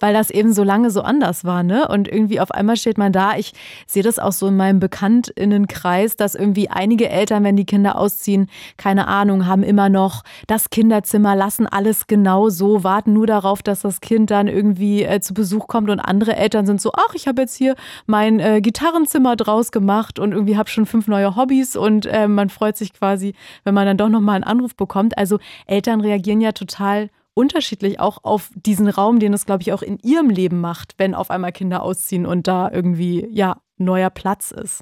weil 0.00 0.14
das 0.14 0.30
eben 0.30 0.52
so 0.52 0.64
lange 0.64 0.90
so 0.90 1.02
anders 1.02 1.44
war, 1.44 1.62
ne? 1.62 1.88
Und 1.88 2.08
irgendwie 2.08 2.40
auf 2.40 2.50
einmal 2.50 2.76
steht 2.76 2.98
man 2.98 3.12
da. 3.12 3.36
Ich 3.36 3.52
sehe 3.86 4.02
das 4.02 4.18
auch 4.18 4.32
so 4.32 4.46
in 4.48 4.56
meinem 4.56 4.80
Bekanntinnenkreis, 4.80 6.16
dass 6.16 6.34
irgendwie 6.34 6.68
einige 6.70 7.08
Eltern, 7.08 7.44
wenn 7.44 7.56
die 7.56 7.64
Kinder 7.64 7.96
ausziehen, 7.96 8.48
keine 8.76 9.08
Ahnung, 9.08 9.46
haben 9.46 9.62
immer 9.62 9.88
noch 9.88 10.22
das 10.46 10.70
Kinderzimmer, 10.70 11.36
lassen 11.36 11.66
alles 11.66 12.06
genau 12.06 12.48
so, 12.48 12.84
warten 12.84 13.12
nur 13.12 13.26
darauf, 13.26 13.62
dass 13.62 13.80
das 13.82 14.00
Kind 14.00 14.30
dann 14.30 14.48
irgendwie 14.48 15.02
äh, 15.02 15.20
zu 15.20 15.34
Besuch 15.34 15.66
kommt 15.66 15.90
und 15.90 16.00
andere 16.00 16.36
Eltern 16.36 16.66
sind 16.66 16.80
so, 16.80 16.92
ach, 16.94 17.14
ich 17.14 17.26
habe 17.26 17.42
jetzt 17.42 17.56
hier 17.56 17.74
mein 18.06 18.40
äh, 18.40 18.60
Gitarrenzimmer 18.60 19.36
draus 19.36 19.72
gemacht 19.72 20.18
und 20.18 20.32
irgendwie 20.32 20.56
habe 20.56 20.68
schon 20.68 20.86
fünf 20.86 21.08
neue 21.08 21.36
Hobbys 21.36 21.76
und 21.76 22.06
äh, 22.06 22.28
man 22.28 22.48
freut 22.48 22.76
sich 22.76 22.92
quasi, 22.92 23.34
wenn 23.64 23.74
man 23.74 23.86
dann 23.86 23.96
doch 23.96 24.08
nochmal 24.08 24.36
einen 24.36 24.44
Anruf 24.44 24.74
bekommt. 24.76 25.18
Also 25.18 25.38
Eltern 25.66 26.00
reagieren 26.00 26.40
ja 26.40 26.52
total 26.52 27.10
unterschiedlich 27.36 28.00
auch 28.00 28.24
auf 28.24 28.50
diesen 28.54 28.88
Raum, 28.88 29.20
den 29.20 29.34
es, 29.34 29.44
glaube 29.44 29.62
ich, 29.62 29.72
auch 29.72 29.82
in 29.82 29.98
ihrem 29.98 30.30
Leben 30.30 30.58
macht, 30.60 30.94
wenn 30.96 31.14
auf 31.14 31.30
einmal 31.30 31.52
Kinder 31.52 31.82
ausziehen 31.82 32.24
und 32.24 32.48
da 32.48 32.70
irgendwie, 32.72 33.28
ja, 33.30 33.60
neuer 33.76 34.08
Platz 34.08 34.52
ist. 34.52 34.80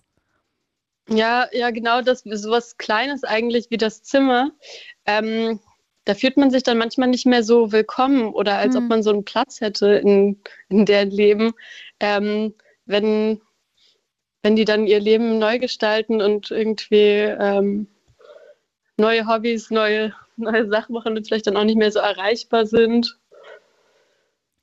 Ja, 1.09 1.49
ja, 1.53 1.71
genau, 1.71 2.01
das 2.01 2.23
sowas 2.25 2.79
Kleines 2.79 3.25
eigentlich 3.25 3.67
wie 3.71 3.77
das 3.77 4.03
Zimmer. 4.03 4.53
Ähm, 5.05 5.59
da 6.05 6.15
fühlt 6.15 6.37
man 6.37 6.51
sich 6.51 6.63
dann 6.63 6.79
manchmal 6.79 7.09
nicht 7.09 7.27
mehr 7.27 7.43
so 7.43 7.73
willkommen 7.73 8.33
oder 8.33 8.57
als 8.57 8.75
mhm. 8.75 8.85
ob 8.85 8.89
man 8.89 9.03
so 9.03 9.11
einen 9.11 9.25
Platz 9.25 9.61
hätte 9.61 9.95
in, 9.95 10.41
in 10.69 10.87
deren 10.87 11.11
Leben, 11.11 11.55
ähm, 11.99 12.55
wenn, 12.87 13.41
wenn 14.43 14.55
die 14.55 14.65
dann 14.65 14.87
ihr 14.87 15.01
Leben 15.01 15.41
neu 15.41 15.59
gestalten 15.59 16.23
und 16.23 16.53
irgendwie 16.53 17.19
ähm, 17.39 17.89
neue 18.97 19.27
Hobbys, 19.27 19.71
neue, 19.71 20.15
neue 20.37 20.69
Sachen 20.69 20.93
machen 20.95 21.17
und 21.17 21.27
vielleicht 21.27 21.47
dann 21.47 21.57
auch 21.57 21.65
nicht 21.65 21.79
mehr 21.79 21.93
so 21.93 21.99
erreichbar 21.99 22.67
sind. 22.67 23.19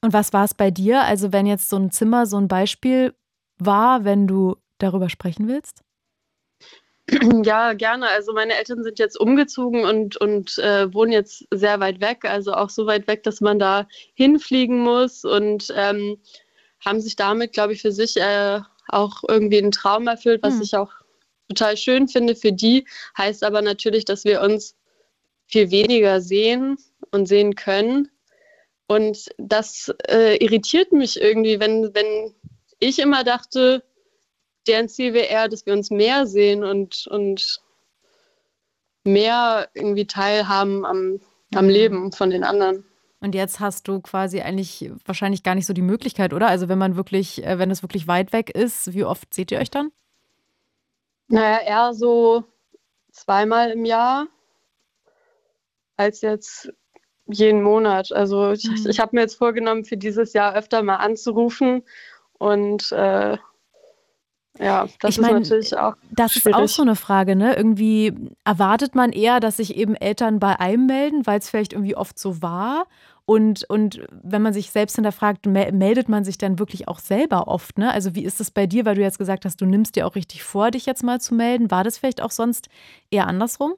Und 0.01 0.13
was 0.13 0.33
war 0.33 0.45
es 0.45 0.53
bei 0.53 0.71
dir? 0.71 1.01
Also 1.03 1.31
wenn 1.31 1.45
jetzt 1.45 1.69
so 1.69 1.77
ein 1.77 1.91
Zimmer 1.91 2.25
so 2.25 2.37
ein 2.37 2.47
Beispiel 2.47 3.13
war, 3.59 4.03
wenn 4.03 4.27
du 4.27 4.57
darüber 4.79 5.09
sprechen 5.09 5.47
willst? 5.47 5.83
Ja, 7.43 7.73
gerne. 7.73 8.07
Also 8.07 8.33
meine 8.33 8.55
Eltern 8.55 8.83
sind 8.83 8.99
jetzt 8.99 9.19
umgezogen 9.19 9.83
und, 9.85 10.17
und 10.17 10.57
äh, 10.59 10.93
wohnen 10.93 11.11
jetzt 11.11 11.45
sehr 11.51 11.79
weit 11.79 11.99
weg, 11.99 12.23
also 12.23 12.53
auch 12.53 12.69
so 12.69 12.85
weit 12.85 13.07
weg, 13.07 13.23
dass 13.23 13.41
man 13.41 13.59
da 13.59 13.87
hinfliegen 14.13 14.79
muss 14.79 15.25
und 15.25 15.73
ähm, 15.75 16.17
haben 16.79 17.01
sich 17.01 17.15
damit, 17.15 17.53
glaube 17.53 17.73
ich, 17.73 17.81
für 17.81 17.91
sich 17.91 18.17
äh, 18.17 18.61
auch 18.87 19.23
irgendwie 19.27 19.57
einen 19.57 19.71
Traum 19.71 20.07
erfüllt, 20.07 20.41
was 20.43 20.55
hm. 20.55 20.61
ich 20.61 20.75
auch 20.75 20.91
total 21.49 21.75
schön 21.75 22.07
finde 22.07 22.35
für 22.35 22.53
die. 22.53 22.87
Heißt 23.17 23.43
aber 23.43 23.61
natürlich, 23.61 24.05
dass 24.05 24.23
wir 24.23 24.41
uns 24.41 24.75
viel 25.51 25.71
weniger 25.71 26.21
sehen 26.21 26.77
und 27.11 27.27
sehen 27.27 27.55
können. 27.55 28.09
Und 28.87 29.29
das 29.37 29.93
äh, 30.07 30.37
irritiert 30.37 30.91
mich 30.91 31.21
irgendwie, 31.21 31.59
wenn, 31.59 31.93
wenn 31.93 32.33
ich 32.79 32.99
immer 32.99 33.23
dachte, 33.23 33.83
deren 34.67 34.89
Ziel 34.89 35.13
wäre 35.13 35.27
eher, 35.27 35.47
dass 35.47 35.65
wir 35.65 35.73
uns 35.73 35.91
mehr 35.91 36.25
sehen 36.25 36.63
und, 36.63 37.07
und 37.07 37.61
mehr 39.03 39.69
irgendwie 39.73 40.05
teilhaben 40.05 40.85
am, 40.85 41.21
am 41.53 41.65
mhm. 41.65 41.71
Leben 41.71 42.11
von 42.11 42.29
den 42.29 42.43
anderen. 42.43 42.85
Und 43.21 43.35
jetzt 43.35 43.59
hast 43.59 43.87
du 43.87 44.01
quasi 44.01 44.41
eigentlich 44.41 44.91
wahrscheinlich 45.05 45.43
gar 45.43 45.55
nicht 45.55 45.67
so 45.67 45.73
die 45.73 45.83
Möglichkeit, 45.83 46.33
oder? 46.33 46.47
Also 46.47 46.69
wenn 46.69 46.79
man 46.79 46.95
wirklich, 46.95 47.43
äh, 47.45 47.59
wenn 47.59 47.71
es 47.71 47.83
wirklich 47.83 48.07
weit 48.07 48.33
weg 48.33 48.49
ist, 48.49 48.93
wie 48.93 49.03
oft 49.03 49.33
seht 49.33 49.51
ihr 49.51 49.59
euch 49.59 49.69
dann? 49.69 49.91
Naja, 51.27 51.59
eher 51.59 51.93
so 51.93 52.43
zweimal 53.11 53.71
im 53.71 53.85
Jahr 53.85 54.27
als 55.97 56.21
jetzt 56.21 56.71
jeden 57.25 57.61
Monat. 57.61 58.11
Also 58.11 58.51
ich, 58.51 58.69
mhm. 58.69 58.89
ich 58.89 58.99
habe 58.99 59.15
mir 59.15 59.21
jetzt 59.21 59.35
vorgenommen, 59.35 59.85
für 59.85 59.97
dieses 59.97 60.33
Jahr 60.33 60.55
öfter 60.55 60.83
mal 60.83 60.97
anzurufen 60.97 61.83
und 62.37 62.91
äh, 62.91 63.37
ja, 64.59 64.87
das 64.99 65.11
ich 65.11 65.21
mein, 65.21 65.41
ist 65.41 65.49
natürlich 65.49 65.77
auch. 65.77 65.95
Das 66.11 66.33
schwierig. 66.33 66.57
ist 66.57 66.61
auch 66.61 66.67
so 66.67 66.81
eine 66.81 66.95
Frage, 66.95 67.35
ne? 67.35 67.55
Irgendwie 67.55 68.13
erwartet 68.43 68.95
man 68.95 69.11
eher, 69.11 69.39
dass 69.39 69.57
sich 69.57 69.77
eben 69.77 69.95
Eltern 69.95 70.39
bei 70.39 70.59
einem 70.59 70.87
melden, 70.87 71.25
weil 71.25 71.39
es 71.39 71.49
vielleicht 71.49 71.73
irgendwie 71.73 71.95
oft 71.95 72.19
so 72.19 72.41
war. 72.41 72.87
Und, 73.25 73.63
und 73.69 74.01
wenn 74.09 74.41
man 74.41 74.51
sich 74.51 74.71
selbst 74.71 74.95
hinterfragt, 74.95 75.45
meldet 75.45 76.09
man 76.09 76.25
sich 76.25 76.37
dann 76.37 76.59
wirklich 76.59 76.89
auch 76.89 76.99
selber 76.99 77.47
oft, 77.47 77.77
ne? 77.77 77.93
Also 77.93 78.13
wie 78.13 78.25
ist 78.25 78.41
das 78.41 78.51
bei 78.51 78.67
dir, 78.67 78.83
weil 78.83 78.95
du 78.95 79.01
jetzt 79.01 79.19
gesagt 79.19 79.45
hast, 79.45 79.61
du 79.61 79.65
nimmst 79.65 79.95
dir 79.95 80.05
auch 80.05 80.15
richtig 80.15 80.43
vor, 80.43 80.71
dich 80.71 80.85
jetzt 80.85 81.03
mal 81.03 81.21
zu 81.21 81.33
melden. 81.33 81.71
War 81.71 81.85
das 81.85 81.97
vielleicht 81.97 82.21
auch 82.21 82.31
sonst 82.31 82.67
eher 83.09 83.27
andersrum? 83.27 83.75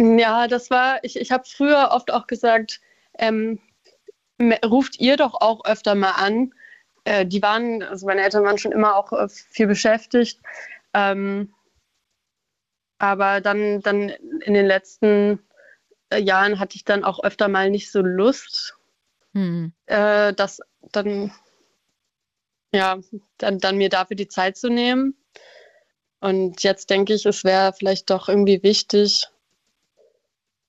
Ja, 0.00 0.46
das 0.46 0.70
war, 0.70 1.02
ich, 1.02 1.16
ich 1.16 1.32
habe 1.32 1.44
früher 1.46 1.88
oft 1.90 2.12
auch 2.12 2.26
gesagt, 2.26 2.80
ähm, 3.18 3.60
ruft 4.64 5.00
ihr 5.00 5.16
doch 5.16 5.34
auch 5.40 5.64
öfter 5.64 5.94
mal 5.94 6.12
an 6.12 6.52
äh, 7.08 7.26
die 7.26 7.40
waren, 7.40 7.82
also 7.82 8.06
meine 8.06 8.22
Eltern 8.22 8.44
waren 8.44 8.58
schon 8.58 8.72
immer 8.72 8.96
auch 8.96 9.12
äh, 9.12 9.28
viel 9.28 9.66
beschäftigt. 9.66 10.40
Ähm, 10.92 11.54
aber 12.98 13.40
dann, 13.40 13.80
dann 13.80 14.10
in 14.10 14.54
den 14.54 14.66
letzten 14.66 15.40
äh, 16.10 16.20
Jahren 16.20 16.58
hatte 16.58 16.76
ich 16.76 16.84
dann 16.84 17.04
auch 17.04 17.22
öfter 17.22 17.48
mal 17.48 17.70
nicht 17.70 17.90
so 17.90 18.02
Lust, 18.02 18.76
hm. 19.32 19.72
äh, 19.86 20.34
das 20.34 20.60
dann, 20.92 21.32
ja, 22.72 22.98
dann, 23.38 23.58
dann 23.58 23.78
mir 23.78 23.88
dafür 23.88 24.16
die 24.16 24.28
Zeit 24.28 24.58
zu 24.58 24.68
nehmen. 24.68 25.16
Und 26.20 26.62
jetzt 26.62 26.90
denke 26.90 27.14
ich, 27.14 27.24
es 27.24 27.44
wäre 27.44 27.72
vielleicht 27.72 28.10
doch 28.10 28.28
irgendwie 28.28 28.62
wichtig, 28.62 29.28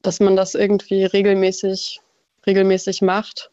dass 0.02 0.20
man 0.20 0.36
das 0.36 0.56
irgendwie 0.56 1.06
regelmäßig, 1.06 2.00
regelmäßig 2.46 3.02
macht. 3.02 3.52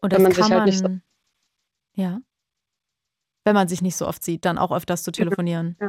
Und 0.00 0.12
das 0.12 0.20
man 0.20 0.32
sich 0.32 0.50
halt 0.50 0.64
nicht 0.66 0.78
so 0.78 0.88
ja. 1.94 2.20
Wenn 3.44 3.54
man 3.54 3.68
sich 3.68 3.82
nicht 3.82 3.96
so 3.96 4.06
oft 4.06 4.22
sieht, 4.22 4.44
dann 4.44 4.58
auch 4.58 4.72
öfters 4.72 5.02
zu 5.02 5.12
telefonieren. 5.12 5.76
Ja. 5.80 5.88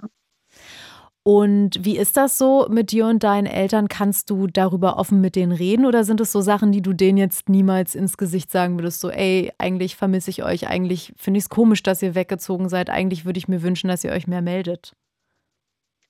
Und 1.26 1.86
wie 1.86 1.98
ist 1.98 2.18
das 2.18 2.38
so 2.38 2.68
mit 2.70 2.92
dir 2.92 3.06
und 3.06 3.24
deinen 3.24 3.46
Eltern? 3.46 3.88
Kannst 3.88 4.30
du 4.30 4.48
darüber 4.48 4.98
offen 4.98 5.22
mit 5.22 5.38
denen 5.38 5.54
reden 5.54 5.86
oder 5.86 6.04
sind 6.04 6.20
es 6.20 6.34
so 6.34 6.42
Sachen, 6.42 6.74
die 6.74 6.82
du 6.82 6.92
denen 6.92 7.18
jetzt 7.18 7.48
niemals 7.48 7.96
ins 7.96 8.18
Gesicht 8.18 8.52
sagen 8.52 8.78
würdest? 8.78 9.00
So, 9.00 9.10
ey, 9.10 9.54
eigentlich 9.58 9.96
vermisse 9.96 10.32
ich 10.32 10.44
euch, 10.44 10.68
eigentlich 10.68 11.14
finde 11.16 11.38
ich 11.38 11.46
es 11.46 11.50
komisch, 11.50 11.82
dass 11.82 12.02
ihr 12.02 12.14
weggezogen 12.14 12.68
seid, 12.68 12.90
eigentlich 12.90 13.24
würde 13.24 13.38
ich 13.38 13.48
mir 13.48 13.62
wünschen, 13.62 13.88
dass 13.88 14.04
ihr 14.04 14.12
euch 14.12 14.28
mehr 14.28 14.42
meldet. 14.42 14.98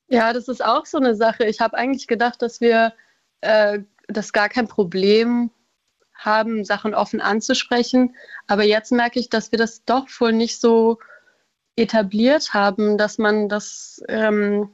Ja, 0.07 0.33
das 0.33 0.47
ist 0.47 0.65
auch 0.65 0.87
so 0.87 0.97
eine 0.97 1.15
Sache. 1.15 1.45
Ich 1.45 1.59
habe 1.59 1.77
eigentlich 1.77 2.07
gedacht, 2.07 2.41
dass 2.41 2.59
wir 2.59 2.93
äh, 3.43 3.83
das 4.07 4.33
gar 4.33 4.49
kein 4.49 4.67
Problem 4.67 5.51
haben, 6.13 6.63
Sachen 6.63 6.95
offen 6.95 7.21
anzusprechen. 7.21 8.15
Aber 8.47 8.63
jetzt 8.63 8.91
merke 8.91 9.19
ich, 9.19 9.29
dass 9.29 9.51
wir 9.51 9.59
das 9.59 9.83
doch 9.85 10.07
wohl 10.19 10.33
nicht 10.33 10.59
so 10.59 10.99
etabliert 11.75 12.53
haben, 12.53 12.97
dass 12.97 13.17
man 13.17 13.49
das, 13.49 14.01
ähm, 14.07 14.69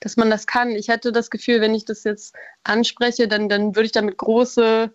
dass 0.00 0.16
man 0.16 0.30
das 0.30 0.46
kann. 0.46 0.70
Ich 0.70 0.88
hätte 0.88 1.12
das 1.12 1.30
Gefühl, 1.30 1.60
wenn 1.60 1.74
ich 1.74 1.84
das 1.84 2.04
jetzt 2.04 2.34
anspreche, 2.64 3.28
dann, 3.28 3.48
dann 3.48 3.74
würde 3.74 3.86
ich 3.86 3.92
damit 3.92 4.18
große 4.18 4.92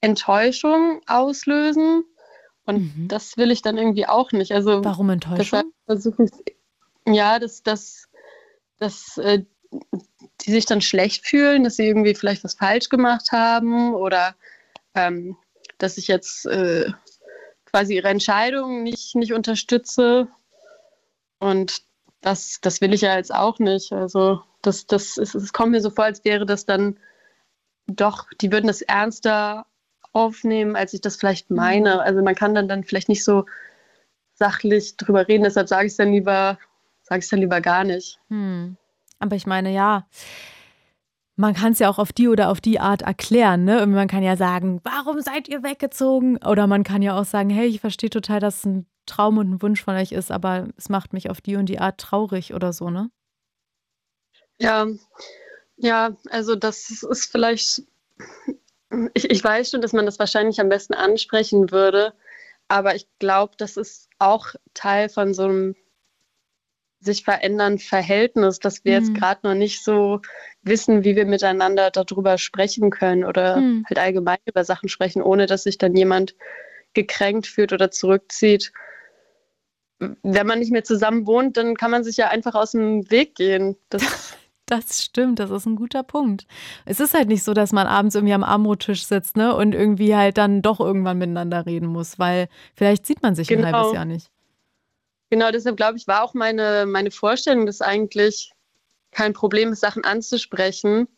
Enttäuschung 0.00 1.00
auslösen. 1.06 2.04
Und 2.66 2.96
mhm. 2.96 3.08
das 3.08 3.36
will 3.36 3.50
ich 3.50 3.62
dann 3.62 3.78
irgendwie 3.78 4.06
auch 4.06 4.32
nicht. 4.32 4.52
Also, 4.52 4.84
Warum 4.84 5.10
Enttäuschung? 5.10 5.72
Ja, 7.06 7.38
dass, 7.38 7.62
dass, 7.62 8.08
dass 8.78 9.16
äh, 9.18 9.44
die 10.44 10.50
sich 10.50 10.66
dann 10.66 10.80
schlecht 10.80 11.26
fühlen, 11.26 11.64
dass 11.64 11.76
sie 11.76 11.86
irgendwie 11.86 12.14
vielleicht 12.14 12.44
was 12.44 12.54
falsch 12.54 12.88
gemacht 12.88 13.32
haben 13.32 13.94
oder 13.94 14.34
ähm, 14.94 15.36
dass 15.78 15.98
ich 15.98 16.08
jetzt 16.08 16.46
äh, 16.46 16.90
quasi 17.64 17.96
ihre 17.96 18.08
Entscheidung 18.08 18.82
nicht, 18.82 19.14
nicht 19.14 19.32
unterstütze. 19.32 20.28
Und 21.38 21.82
das, 22.20 22.58
das 22.60 22.80
will 22.80 22.92
ich 22.92 23.02
ja 23.02 23.16
jetzt 23.16 23.34
auch 23.34 23.58
nicht. 23.58 23.92
Also 23.92 24.42
das, 24.62 24.86
das 24.86 25.16
ist, 25.16 25.34
es 25.34 25.52
kommt 25.52 25.72
mir 25.72 25.80
so 25.80 25.90
vor, 25.90 26.04
als 26.04 26.24
wäre 26.24 26.46
das 26.46 26.66
dann 26.66 26.98
doch, 27.86 28.26
die 28.40 28.52
würden 28.52 28.66
das 28.66 28.82
ernster 28.82 29.66
aufnehmen, 30.12 30.76
als 30.76 30.92
ich 30.92 31.00
das 31.00 31.16
vielleicht 31.16 31.50
mhm. 31.50 31.56
meine. 31.56 32.02
Also 32.02 32.22
man 32.22 32.34
kann 32.34 32.54
dann, 32.54 32.68
dann 32.68 32.84
vielleicht 32.84 33.08
nicht 33.08 33.24
so 33.24 33.46
sachlich 34.34 34.96
drüber 34.96 35.28
reden, 35.28 35.44
deshalb 35.44 35.68
sage 35.68 35.86
ich 35.86 35.92
es 35.92 35.96
dann 35.96 36.12
lieber, 36.12 36.58
sage 37.02 37.20
ich 37.20 37.28
dann 37.28 37.40
lieber 37.40 37.60
gar 37.60 37.84
nicht. 37.84 38.18
Hm. 38.28 38.76
Aber 39.20 39.36
ich 39.36 39.46
meine, 39.46 39.72
ja, 39.72 40.06
man 41.36 41.54
kann 41.54 41.72
es 41.72 41.78
ja 41.78 41.88
auch 41.88 41.98
auf 41.98 42.12
die 42.12 42.28
oder 42.28 42.50
auf 42.50 42.60
die 42.60 42.80
Art 42.80 43.02
erklären. 43.02 43.64
Ne? 43.64 43.82
Und 43.82 43.92
man 43.92 44.08
kann 44.08 44.22
ja 44.22 44.36
sagen, 44.36 44.80
warum 44.82 45.20
seid 45.20 45.48
ihr 45.48 45.62
weggezogen? 45.62 46.36
Oder 46.44 46.66
man 46.66 46.84
kann 46.84 47.02
ja 47.02 47.18
auch 47.18 47.24
sagen, 47.24 47.50
hey, 47.50 47.66
ich 47.66 47.80
verstehe 47.80 48.10
total, 48.10 48.40
dass 48.40 48.58
es 48.58 48.64
ein 48.66 48.86
Traum 49.06 49.38
und 49.38 49.50
ein 49.50 49.62
Wunsch 49.62 49.82
von 49.82 49.96
euch 49.96 50.12
ist, 50.12 50.30
aber 50.30 50.68
es 50.76 50.88
macht 50.88 51.12
mich 51.12 51.30
auf 51.30 51.40
die 51.40 51.56
und 51.56 51.66
die 51.66 51.78
Art 51.78 51.98
traurig 51.98 52.54
oder 52.54 52.72
so, 52.72 52.90
ne? 52.90 53.10
Ja, 54.58 54.86
ja, 55.76 56.16
also 56.28 56.54
das 56.54 57.02
ist 57.02 57.32
vielleicht, 57.32 57.82
ich, 59.14 59.30
ich 59.30 59.42
weiß 59.42 59.70
schon, 59.70 59.80
dass 59.80 59.94
man 59.94 60.04
das 60.04 60.18
wahrscheinlich 60.18 60.60
am 60.60 60.68
besten 60.68 60.94
ansprechen 60.94 61.70
würde, 61.70 62.12
aber 62.68 62.94
ich 62.94 63.08
glaube, 63.18 63.54
das 63.56 63.76
ist 63.76 64.08
auch 64.18 64.48
Teil 64.74 65.08
von 65.08 65.32
so 65.32 65.44
einem 65.44 65.76
sich 67.00 67.24
verändern 67.24 67.78
Verhältnis, 67.78 68.58
dass 68.58 68.84
wir 68.84 69.00
mhm. 69.00 69.06
jetzt 69.06 69.14
gerade 69.18 69.40
noch 69.42 69.54
nicht 69.54 69.82
so 69.82 70.20
wissen, 70.62 71.02
wie 71.02 71.16
wir 71.16 71.24
miteinander 71.24 71.90
darüber 71.90 72.36
sprechen 72.38 72.90
können 72.90 73.24
oder 73.24 73.56
mhm. 73.56 73.84
halt 73.88 73.98
allgemein 73.98 74.38
über 74.44 74.64
Sachen 74.64 74.88
sprechen, 74.88 75.22
ohne 75.22 75.46
dass 75.46 75.62
sich 75.64 75.78
dann 75.78 75.96
jemand 75.96 76.34
gekränkt 76.92 77.46
fühlt 77.46 77.72
oder 77.72 77.90
zurückzieht. 77.90 78.72
Wenn 79.98 80.46
man 80.46 80.58
nicht 80.58 80.72
mehr 80.72 80.84
zusammen 80.84 81.26
wohnt, 81.26 81.56
dann 81.56 81.74
kann 81.74 81.90
man 81.90 82.04
sich 82.04 82.16
ja 82.16 82.28
einfach 82.28 82.54
aus 82.54 82.72
dem 82.72 83.10
Weg 83.10 83.34
gehen. 83.34 83.76
Das, 83.88 84.36
das 84.66 85.02
stimmt, 85.02 85.38
das 85.38 85.50
ist 85.50 85.66
ein 85.66 85.76
guter 85.76 86.02
Punkt. 86.02 86.46
Es 86.84 87.00
ist 87.00 87.14
halt 87.14 87.28
nicht 87.28 87.44
so, 87.44 87.54
dass 87.54 87.72
man 87.72 87.86
abends 87.86 88.14
irgendwie 88.14 88.34
am 88.34 88.44
Armuttisch 88.44 89.06
sitzt 89.06 89.36
ne, 89.36 89.54
und 89.54 89.74
irgendwie 89.74 90.14
halt 90.14 90.36
dann 90.36 90.60
doch 90.60 90.80
irgendwann 90.80 91.18
miteinander 91.18 91.64
reden 91.64 91.86
muss, 91.86 92.18
weil 92.18 92.48
vielleicht 92.74 93.06
sieht 93.06 93.22
man 93.22 93.34
sich 93.34 93.48
genau. 93.48 93.68
ein 93.68 93.74
halbes 93.74 93.92
Jahr 93.94 94.04
nicht. 94.04 94.30
Genau, 95.30 95.52
deshalb 95.52 95.76
glaube 95.76 95.96
ich, 95.96 96.08
war 96.08 96.24
auch 96.24 96.34
meine, 96.34 96.86
meine 96.86 97.12
Vorstellung, 97.12 97.64
dass 97.64 97.80
eigentlich 97.80 98.52
kein 99.12 99.32
Problem 99.32 99.72
ist, 99.72 99.80
Sachen 99.80 100.04
anzusprechen, 100.04 101.08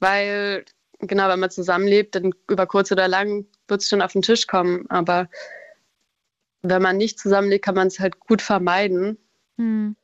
weil, 0.00 0.64
genau, 1.00 1.28
wenn 1.28 1.40
man 1.40 1.50
zusammenlebt, 1.50 2.14
dann 2.14 2.32
über 2.48 2.66
kurz 2.66 2.92
oder 2.92 3.08
lang 3.08 3.46
wird 3.66 3.82
es 3.82 3.88
schon 3.88 4.02
auf 4.02 4.12
den 4.12 4.22
Tisch 4.22 4.46
kommen. 4.46 4.84
Aber 4.90 5.28
wenn 6.62 6.82
man 6.82 6.98
nicht 6.98 7.18
zusammenlebt, 7.18 7.64
kann 7.64 7.74
man 7.74 7.88
es 7.88 7.98
halt 7.98 8.20
gut 8.20 8.42
vermeiden. 8.42 9.18
Hm. 9.56 9.96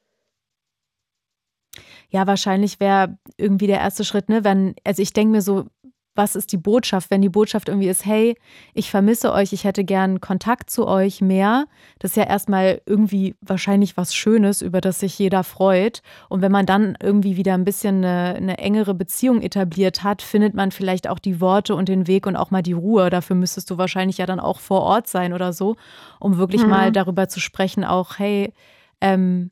Ja, 2.08 2.26
wahrscheinlich 2.26 2.80
wäre 2.80 3.18
irgendwie 3.36 3.66
der 3.66 3.80
erste 3.80 4.04
Schritt, 4.04 4.28
ne, 4.28 4.44
wenn, 4.44 4.74
also 4.84 5.02
ich 5.02 5.12
denke 5.12 5.32
mir 5.32 5.42
so, 5.42 5.66
was 6.14 6.36
ist 6.36 6.52
die 6.52 6.56
Botschaft? 6.56 7.10
Wenn 7.10 7.22
die 7.22 7.28
Botschaft 7.28 7.68
irgendwie 7.68 7.88
ist, 7.88 8.04
hey, 8.04 8.36
ich 8.72 8.90
vermisse 8.90 9.32
euch, 9.32 9.52
ich 9.52 9.64
hätte 9.64 9.84
gern 9.84 10.20
Kontakt 10.20 10.70
zu 10.70 10.86
euch 10.86 11.20
mehr, 11.20 11.66
das 11.98 12.12
ist 12.12 12.16
ja 12.16 12.24
erstmal 12.24 12.80
irgendwie 12.86 13.34
wahrscheinlich 13.40 13.96
was 13.96 14.14
Schönes, 14.14 14.62
über 14.62 14.80
das 14.80 15.00
sich 15.00 15.18
jeder 15.18 15.44
freut. 15.44 16.02
Und 16.28 16.42
wenn 16.42 16.52
man 16.52 16.66
dann 16.66 16.96
irgendwie 17.02 17.36
wieder 17.36 17.54
ein 17.54 17.64
bisschen 17.64 18.04
eine, 18.04 18.36
eine 18.36 18.58
engere 18.58 18.94
Beziehung 18.94 19.42
etabliert 19.42 20.02
hat, 20.02 20.22
findet 20.22 20.54
man 20.54 20.70
vielleicht 20.70 21.08
auch 21.08 21.18
die 21.18 21.40
Worte 21.40 21.74
und 21.74 21.88
den 21.88 22.06
Weg 22.06 22.26
und 22.26 22.36
auch 22.36 22.50
mal 22.50 22.62
die 22.62 22.72
Ruhe. 22.72 23.10
Dafür 23.10 23.36
müsstest 23.36 23.70
du 23.70 23.78
wahrscheinlich 23.78 24.18
ja 24.18 24.26
dann 24.26 24.40
auch 24.40 24.60
vor 24.60 24.82
Ort 24.82 25.08
sein 25.08 25.32
oder 25.32 25.52
so, 25.52 25.76
um 26.20 26.38
wirklich 26.38 26.62
mhm. 26.62 26.70
mal 26.70 26.92
darüber 26.92 27.28
zu 27.28 27.40
sprechen, 27.40 27.84
auch, 27.84 28.18
hey, 28.18 28.52
ähm, 29.00 29.50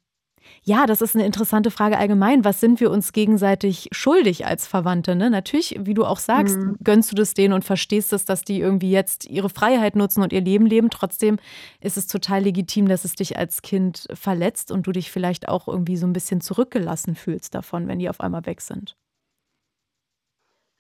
ja, 0.64 0.86
das 0.86 1.02
ist 1.02 1.16
eine 1.16 1.26
interessante 1.26 1.72
Frage 1.72 1.98
allgemein. 1.98 2.44
Was 2.44 2.60
sind 2.60 2.78
wir 2.78 2.92
uns 2.92 3.12
gegenseitig 3.12 3.88
schuldig 3.90 4.46
als 4.46 4.68
Verwandte? 4.68 5.16
Ne? 5.16 5.28
Natürlich, 5.28 5.76
wie 5.80 5.94
du 5.94 6.04
auch 6.04 6.20
sagst, 6.20 6.56
mhm. 6.56 6.76
gönnst 6.84 7.10
du 7.10 7.16
das 7.16 7.34
denen 7.34 7.52
und 7.52 7.64
verstehst 7.64 8.12
es, 8.12 8.24
dass 8.24 8.42
die 8.42 8.60
irgendwie 8.60 8.92
jetzt 8.92 9.26
ihre 9.26 9.50
Freiheit 9.50 9.96
nutzen 9.96 10.22
und 10.22 10.32
ihr 10.32 10.40
Leben 10.40 10.66
leben. 10.66 10.88
Trotzdem 10.88 11.40
ist 11.80 11.96
es 11.96 12.06
total 12.06 12.44
legitim, 12.44 12.86
dass 12.86 13.04
es 13.04 13.14
dich 13.14 13.36
als 13.36 13.62
Kind 13.62 14.06
verletzt 14.14 14.70
und 14.70 14.86
du 14.86 14.92
dich 14.92 15.10
vielleicht 15.10 15.48
auch 15.48 15.66
irgendwie 15.66 15.96
so 15.96 16.06
ein 16.06 16.12
bisschen 16.12 16.40
zurückgelassen 16.40 17.16
fühlst 17.16 17.56
davon, 17.56 17.88
wenn 17.88 17.98
die 17.98 18.08
auf 18.08 18.20
einmal 18.20 18.46
weg 18.46 18.60
sind. 18.60 18.96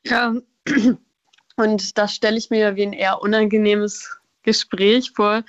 Ja, 0.06 0.32
und 1.56 1.98
das 1.98 2.14
stelle 2.14 2.38
ich 2.38 2.50
mir 2.50 2.76
wie 2.76 2.84
ein 2.84 2.92
eher 2.92 3.20
unangenehmes 3.20 4.16
Gespräch 4.42 5.10
vor, 5.10 5.42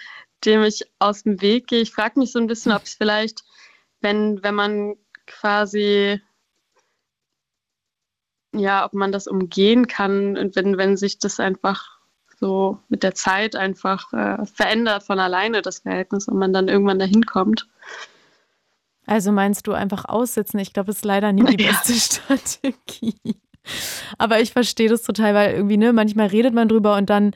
dem 0.44 0.64
ich 0.64 0.84
aus 0.98 1.22
dem 1.22 1.40
Weg 1.42 1.68
gehe. 1.68 1.82
Ich 1.82 1.92
frage 1.92 2.20
mich 2.20 2.32
so 2.32 2.40
ein 2.40 2.48
bisschen, 2.48 2.72
ob 2.72 2.84
es 2.84 2.96
vielleicht 2.96 3.44
wenn, 4.04 4.44
wenn 4.44 4.56
man 4.56 4.96
quasi, 5.26 6.22
ja, 8.54 8.86
ob 8.86 8.94
man 8.94 9.12
das 9.12 9.28
umgehen 9.28 9.88
kann 9.88 10.38
und 10.38 10.56
wenn, 10.56 10.78
wenn 10.78 10.98
sich 10.98 11.20
das 11.20 11.40
einfach 11.40 12.00
so 12.40 12.78
mit 12.90 13.04
der 13.04 13.16
Zeit 13.16 13.56
einfach 13.56 14.12
äh, 14.14 14.46
verändert 14.46 15.04
von 15.04 15.20
alleine, 15.20 15.62
das 15.62 15.80
Verhältnis, 15.80 16.28
und 16.28 16.38
man 16.38 16.54
dann 16.54 16.68
irgendwann 16.68 17.00
dahin 17.00 17.26
kommt. 17.26 17.68
Also 19.06 19.32
meinst 19.32 19.68
du 19.68 19.74
einfach 19.74 20.06
aussitzen? 20.06 20.60
Ich 20.60 20.74
glaube, 20.74 20.88
das 20.88 20.98
ist 20.98 21.06
leider 21.06 21.32
nicht 21.32 21.50
die 21.50 21.58
beste 21.68 21.94
ja. 21.94 22.00
Strategie. 22.00 23.38
Aber 24.18 24.42
ich 24.42 24.52
verstehe 24.52 24.90
das 24.90 25.04
total, 25.04 25.34
weil 25.34 25.54
irgendwie, 25.54 25.78
ne, 25.78 25.94
manchmal 25.94 26.28
redet 26.28 26.54
man 26.54 26.68
drüber 26.68 26.98
und 26.98 27.10
dann 27.10 27.34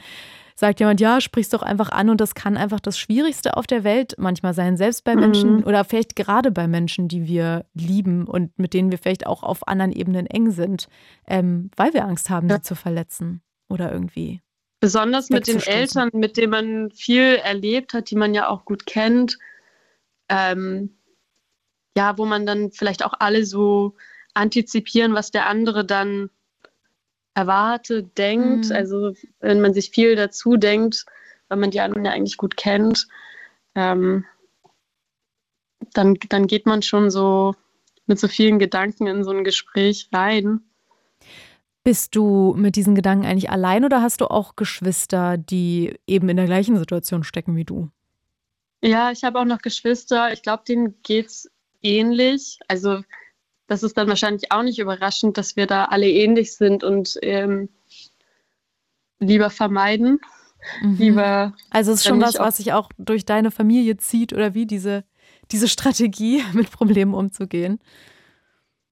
sagt 0.59 0.79
jemand, 0.79 0.99
ja, 0.99 1.21
sprich's 1.21 1.49
doch 1.49 1.61
einfach 1.61 1.89
an 1.89 2.09
und 2.09 2.19
das 2.19 2.33
kann 2.33 2.57
einfach 2.57 2.79
das 2.79 2.97
Schwierigste 2.97 3.55
auf 3.55 3.67
der 3.67 3.83
Welt 3.83 4.15
manchmal 4.17 4.55
sein, 4.55 4.75
selbst 4.75 5.03
bei 5.03 5.15
Menschen 5.15 5.57
mhm. 5.57 5.63
oder 5.65 5.85
vielleicht 5.85 6.15
gerade 6.15 6.51
bei 6.51 6.67
Menschen, 6.67 7.07
die 7.07 7.27
wir 7.27 7.65
lieben 7.75 8.25
und 8.27 8.57
mit 8.57 8.73
denen 8.73 8.89
wir 8.89 8.97
vielleicht 8.97 9.27
auch 9.27 9.43
auf 9.43 9.67
anderen 9.67 9.91
Ebenen 9.91 10.25
eng 10.25 10.49
sind, 10.49 10.87
ähm, 11.27 11.69
weil 11.75 11.93
wir 11.93 12.05
Angst 12.05 12.31
haben, 12.31 12.49
ja. 12.49 12.55
sie 12.55 12.63
zu 12.63 12.75
verletzen 12.75 13.41
oder 13.69 13.91
irgendwie. 13.91 14.41
Besonders 14.79 15.29
mit 15.29 15.47
den 15.47 15.61
Eltern, 15.61 16.09
mit 16.13 16.37
denen 16.37 16.51
man 16.51 16.91
viel 16.91 17.35
erlebt 17.35 17.93
hat, 17.93 18.09
die 18.09 18.15
man 18.15 18.33
ja 18.33 18.49
auch 18.49 18.65
gut 18.65 18.87
kennt. 18.87 19.37
Ähm, 20.29 20.97
ja, 21.95 22.17
wo 22.17 22.25
man 22.25 22.45
dann 22.45 22.71
vielleicht 22.71 23.03
auch 23.03 23.13
alle 23.19 23.45
so 23.45 23.95
antizipieren, 24.33 25.13
was 25.13 25.31
der 25.31 25.47
andere 25.47 25.85
dann 25.85 26.29
erwartet, 27.37 28.17
denkt. 28.17 28.69
Mhm. 28.69 28.75
Also 28.75 29.13
wenn 29.39 29.61
man 29.61 29.73
sich 29.73 29.91
viel 29.91 30.15
dazu 30.15 30.57
denkt, 30.57 31.05
weil 31.47 31.59
man 31.59 31.71
die 31.71 31.79
anderen 31.79 32.03
ja 32.03 32.11
eigentlich 32.11 32.37
gut 32.37 32.57
kennt, 32.57 33.07
ähm, 33.75 34.25
dann, 35.93 36.15
dann 36.29 36.47
geht 36.47 36.65
man 36.65 36.81
schon 36.81 37.11
so 37.11 37.55
mit 38.07 38.19
so 38.19 38.27
vielen 38.27 38.57
Gedanken 38.57 39.05
in 39.05 39.23
so 39.23 39.31
ein 39.31 39.43
Gespräch 39.43 40.09
rein. 40.11 40.61
Bist 41.83 42.15
du 42.15 42.55
mit 42.57 42.75
diesen 42.75 42.95
Gedanken 42.95 43.25
eigentlich 43.25 43.51
allein 43.51 43.85
oder 43.85 44.01
hast 44.01 44.19
du 44.21 44.25
auch 44.25 44.55
Geschwister, 44.55 45.37
die 45.37 45.95
eben 46.07 46.27
in 46.29 46.37
der 46.37 46.47
gleichen 46.47 46.77
Situation 46.77 47.23
stecken 47.23 47.55
wie 47.55 47.65
du? 47.65 47.89
Ja, 48.81 49.11
ich 49.11 49.23
habe 49.23 49.39
auch 49.39 49.45
noch 49.45 49.59
Geschwister. 49.59 50.33
Ich 50.33 50.41
glaube, 50.41 50.63
denen 50.67 50.95
geht 51.03 51.27
es 51.27 51.51
ähnlich. 51.81 52.59
Also 52.67 53.03
das 53.67 53.83
ist 53.83 53.97
dann 53.97 54.07
wahrscheinlich 54.07 54.51
auch 54.51 54.63
nicht 54.63 54.79
überraschend, 54.79 55.37
dass 55.37 55.55
wir 55.55 55.67
da 55.67 55.85
alle 55.85 56.09
ähnlich 56.09 56.55
sind 56.55 56.83
und 56.83 57.17
ähm, 57.21 57.69
lieber 59.19 59.49
vermeiden. 59.49 60.19
Mhm. 60.81 60.95
Lieber 60.97 61.53
also 61.69 61.91
es 61.91 61.99
ist 61.99 62.05
schon 62.05 62.21
was, 62.21 62.39
was 62.39 62.57
sich 62.57 62.73
auch 62.73 62.89
durch 62.97 63.25
deine 63.25 63.51
Familie 63.51 63.97
zieht 63.97 64.33
oder 64.33 64.53
wie 64.53 64.65
diese, 64.65 65.03
diese 65.51 65.67
Strategie, 65.67 66.43
mit 66.53 66.71
Problemen 66.71 67.13
umzugehen. 67.13 67.79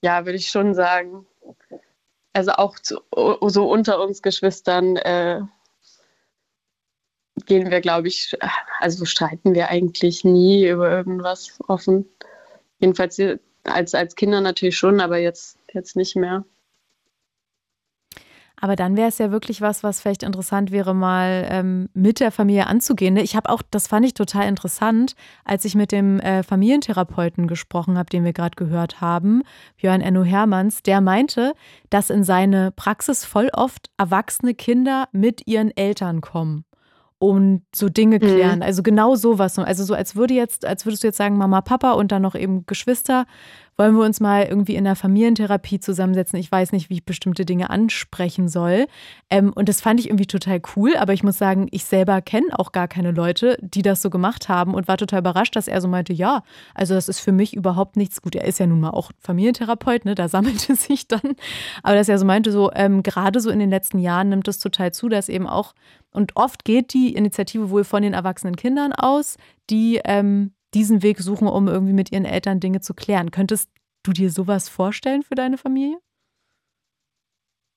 Ja, 0.01 0.25
würde 0.25 0.37
ich 0.37 0.49
schon 0.49 0.73
sagen. 0.75 1.25
Also 2.33 2.51
auch 2.51 2.77
zu, 2.79 2.99
so 3.47 3.69
unter 3.71 4.01
uns 4.03 4.21
Geschwistern 4.21 4.97
äh, 4.97 5.41
gehen 7.45 7.71
wir, 7.71 7.79
glaube 7.79 8.09
ich, 8.09 8.37
also 8.79 9.05
streiten 9.05 9.55
wir 9.55 9.69
eigentlich 9.69 10.25
nie 10.25 10.67
über 10.67 10.91
irgendwas 10.91 11.57
offen. 11.67 12.05
Jedenfalls 12.79 13.19
als, 13.65 13.93
als 13.93 14.15
Kinder 14.15 14.41
natürlich 14.41 14.77
schon, 14.77 15.01
aber 15.01 15.17
jetzt, 15.17 15.57
jetzt 15.73 15.95
nicht 15.95 16.15
mehr. 16.15 16.45
Aber 18.57 18.75
dann 18.75 18.95
wäre 18.95 19.09
es 19.09 19.17
ja 19.17 19.31
wirklich 19.31 19.61
was, 19.61 19.83
was 19.83 19.99
vielleicht 19.99 20.23
interessant 20.23 20.71
wäre, 20.71 20.95
mal 20.95 21.45
ähm, 21.49 21.89
mit 21.93 22.21
der 22.21 22.31
Familie 22.31 22.67
anzugehen. 22.67 23.13
Ne? 23.13 23.21
Ich 23.21 23.35
habe 23.35 23.49
auch, 23.49 23.61
das 23.69 23.87
fand 23.87 24.05
ich 24.05 24.13
total 24.13 24.47
interessant, 24.47 25.15
als 25.43 25.65
ich 25.65 25.75
mit 25.75 25.91
dem 25.91 26.19
äh, 26.21 26.41
Familientherapeuten 26.41 27.47
gesprochen 27.47 27.97
habe, 27.97 28.09
den 28.09 28.23
wir 28.23 28.33
gerade 28.33 28.55
gehört 28.55 29.01
haben, 29.01 29.43
Björn 29.77 30.01
Enno 30.01 30.23
Hermanns, 30.23 30.83
der 30.83 31.01
meinte, 31.01 31.53
dass 31.89 32.09
in 32.09 32.23
seine 32.23 32.71
Praxis 32.71 33.25
voll 33.25 33.49
oft 33.53 33.89
erwachsene 33.97 34.53
Kinder 34.55 35.09
mit 35.11 35.45
ihren 35.47 35.75
Eltern 35.75 36.21
kommen 36.21 36.65
und 37.25 37.63
so 37.73 37.89
Dinge 37.89 38.17
mhm. 38.17 38.19
klären. 38.19 38.55
Mhm. 38.57 38.63
Also 38.63 38.83
genau 38.83 39.15
sowas. 39.15 39.57
Also 39.57 39.83
so 39.83 39.93
als 39.93 40.15
würde 40.15 40.33
jetzt, 40.33 40.65
als 40.65 40.85
würdest 40.85 41.03
du 41.03 41.07
jetzt 41.07 41.17
sagen, 41.17 41.37
Mama, 41.37 41.61
Papa 41.61 41.93
und 41.93 42.11
dann 42.11 42.21
noch 42.21 42.35
eben 42.35 42.65
Geschwister, 42.65 43.25
wollen 43.77 43.95
wir 43.95 44.05
uns 44.05 44.19
mal 44.19 44.43
irgendwie 44.43 44.75
in 44.75 44.85
der 44.85 44.95
Familientherapie 44.95 45.79
zusammensetzen. 45.79 46.39
Ich 46.39 46.51
weiß 46.51 46.71
nicht, 46.71 46.89
wie 46.89 46.95
ich 46.95 47.05
bestimmte 47.05 47.45
Dinge 47.45 47.69
ansprechen 47.69 48.47
soll. 48.47 48.87
Ähm, 49.29 49.51
und 49.53 49.67
das 49.67 49.81
fand 49.81 49.99
ich 49.99 50.07
irgendwie 50.07 50.27
total 50.27 50.61
cool, 50.75 50.95
aber 50.97 51.13
ich 51.13 51.23
muss 51.23 51.37
sagen, 51.37 51.67
ich 51.71 51.85
selber 51.85 52.21
kenne 52.21 52.57
auch 52.57 52.71
gar 52.71 52.87
keine 52.87 53.11
Leute, 53.11 53.57
die 53.61 53.81
das 53.81 54.01
so 54.01 54.09
gemacht 54.09 54.47
haben 54.49 54.73
und 54.73 54.87
war 54.87 54.97
total 54.97 55.19
überrascht, 55.19 55.55
dass 55.55 55.67
er 55.67 55.81
so 55.81 55.87
meinte, 55.87 56.13
ja, 56.13 56.43
also 56.73 56.93
das 56.93 57.09
ist 57.09 57.19
für 57.19 57.31
mich 57.31 57.55
überhaupt 57.55 57.97
nichts. 57.97 58.21
Gut, 58.21 58.35
er 58.35 58.45
ist 58.45 58.59
ja 58.59 58.67
nun 58.67 58.79
mal 58.79 58.91
auch 58.91 59.11
Familientherapeut, 59.19 60.05
ne? 60.05 60.15
Da 60.15 60.27
sammelte 60.35 60.75
sich 60.75 61.07
dann. 61.07 61.35
Aber 61.83 61.95
dass 61.95 62.09
er 62.09 62.17
so 62.17 62.25
meinte, 62.25 62.51
so 62.51 62.71
ähm, 62.73 63.03
gerade 63.03 63.39
so 63.39 63.49
in 63.49 63.59
den 63.59 63.69
letzten 63.69 63.99
Jahren 63.99 64.29
nimmt 64.29 64.47
es 64.47 64.59
total 64.59 64.93
zu, 64.93 65.09
dass 65.09 65.29
eben 65.29 65.47
auch 65.47 65.73
und 66.15 66.37
oft 66.37 66.63
geht 66.63 66.93
die 66.93 67.13
Initiative 67.13 67.69
wohl 67.69 67.83
von 67.83 68.01
den 68.01 68.13
erwachsenen 68.13 68.55
Kindern 68.55 68.93
aus, 68.93 69.35
die 69.69 69.99
ähm, 70.05 70.53
diesen 70.75 71.01
Weg 71.01 71.19
suchen, 71.19 71.47
um 71.47 71.67
irgendwie 71.67 71.93
mit 71.93 72.11
ihren 72.11 72.25
Eltern 72.25 72.59
Dinge 72.59 72.81
zu 72.81 72.93
klären. 72.93 73.31
Könntest 73.31 73.69
du 74.03 74.11
dir 74.11 74.29
sowas 74.29 74.69
vorstellen 74.69 75.23
für 75.23 75.35
deine 75.35 75.57
Familie? 75.57 75.97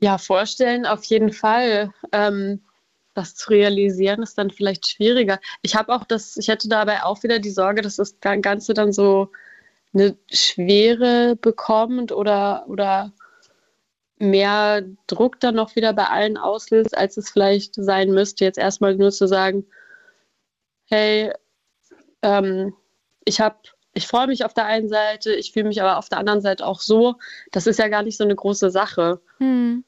Ja, 0.00 0.18
vorstellen 0.18 0.84
auf 0.84 1.04
jeden 1.04 1.32
Fall. 1.32 1.92
Ähm, 2.12 2.60
das 3.14 3.34
zu 3.34 3.50
realisieren 3.50 4.22
ist 4.22 4.38
dann 4.38 4.50
vielleicht 4.50 4.86
schwieriger. 4.88 5.40
Ich 5.62 5.74
habe 5.74 5.92
auch 5.94 6.04
das, 6.04 6.36
ich 6.36 6.48
hätte 6.48 6.68
dabei 6.68 7.02
auch 7.02 7.22
wieder 7.22 7.38
die 7.38 7.50
Sorge, 7.50 7.82
dass 7.82 7.96
das 7.96 8.20
Ganze 8.20 8.74
dann 8.74 8.92
so 8.92 9.32
eine 9.92 10.16
Schwere 10.30 11.34
bekommt 11.36 12.12
oder, 12.12 12.64
oder 12.68 13.12
mehr 14.18 14.82
Druck 15.06 15.40
dann 15.40 15.56
noch 15.56 15.74
wieder 15.74 15.92
bei 15.92 16.04
allen 16.04 16.36
auslöst, 16.36 16.96
als 16.96 17.16
es 17.16 17.30
vielleicht 17.30 17.74
sein 17.74 18.10
müsste. 18.10 18.44
Jetzt 18.44 18.58
erstmal 18.58 18.94
nur 18.96 19.10
zu 19.10 19.26
sagen, 19.26 19.64
hey, 20.86 21.32
ähm, 22.22 22.74
ich 23.28 23.40
habe, 23.40 23.56
ich 23.92 24.06
freue 24.06 24.26
mich 24.26 24.44
auf 24.44 24.54
der 24.54 24.64
einen 24.64 24.88
Seite, 24.88 25.34
ich 25.34 25.52
fühle 25.52 25.68
mich 25.68 25.80
aber 25.82 25.98
auf 25.98 26.08
der 26.08 26.18
anderen 26.18 26.40
Seite 26.40 26.66
auch 26.66 26.80
so. 26.80 27.16
Das 27.52 27.66
ist 27.66 27.78
ja 27.78 27.88
gar 27.88 28.02
nicht 28.02 28.16
so 28.16 28.24
eine 28.24 28.34
große 28.34 28.70
Sache. 28.70 29.20
Hm. 29.38 29.84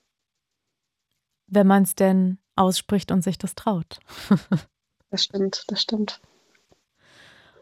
Wenn 1.47 1.67
man 1.67 1.83
es 1.83 1.95
denn 1.95 2.39
ausspricht 2.55 3.11
und 3.11 3.23
sich 3.23 3.39
das 3.39 3.55
traut. 3.55 3.99
das 5.11 5.25
stimmt, 5.25 5.65
das 5.69 5.81
stimmt. 5.81 6.21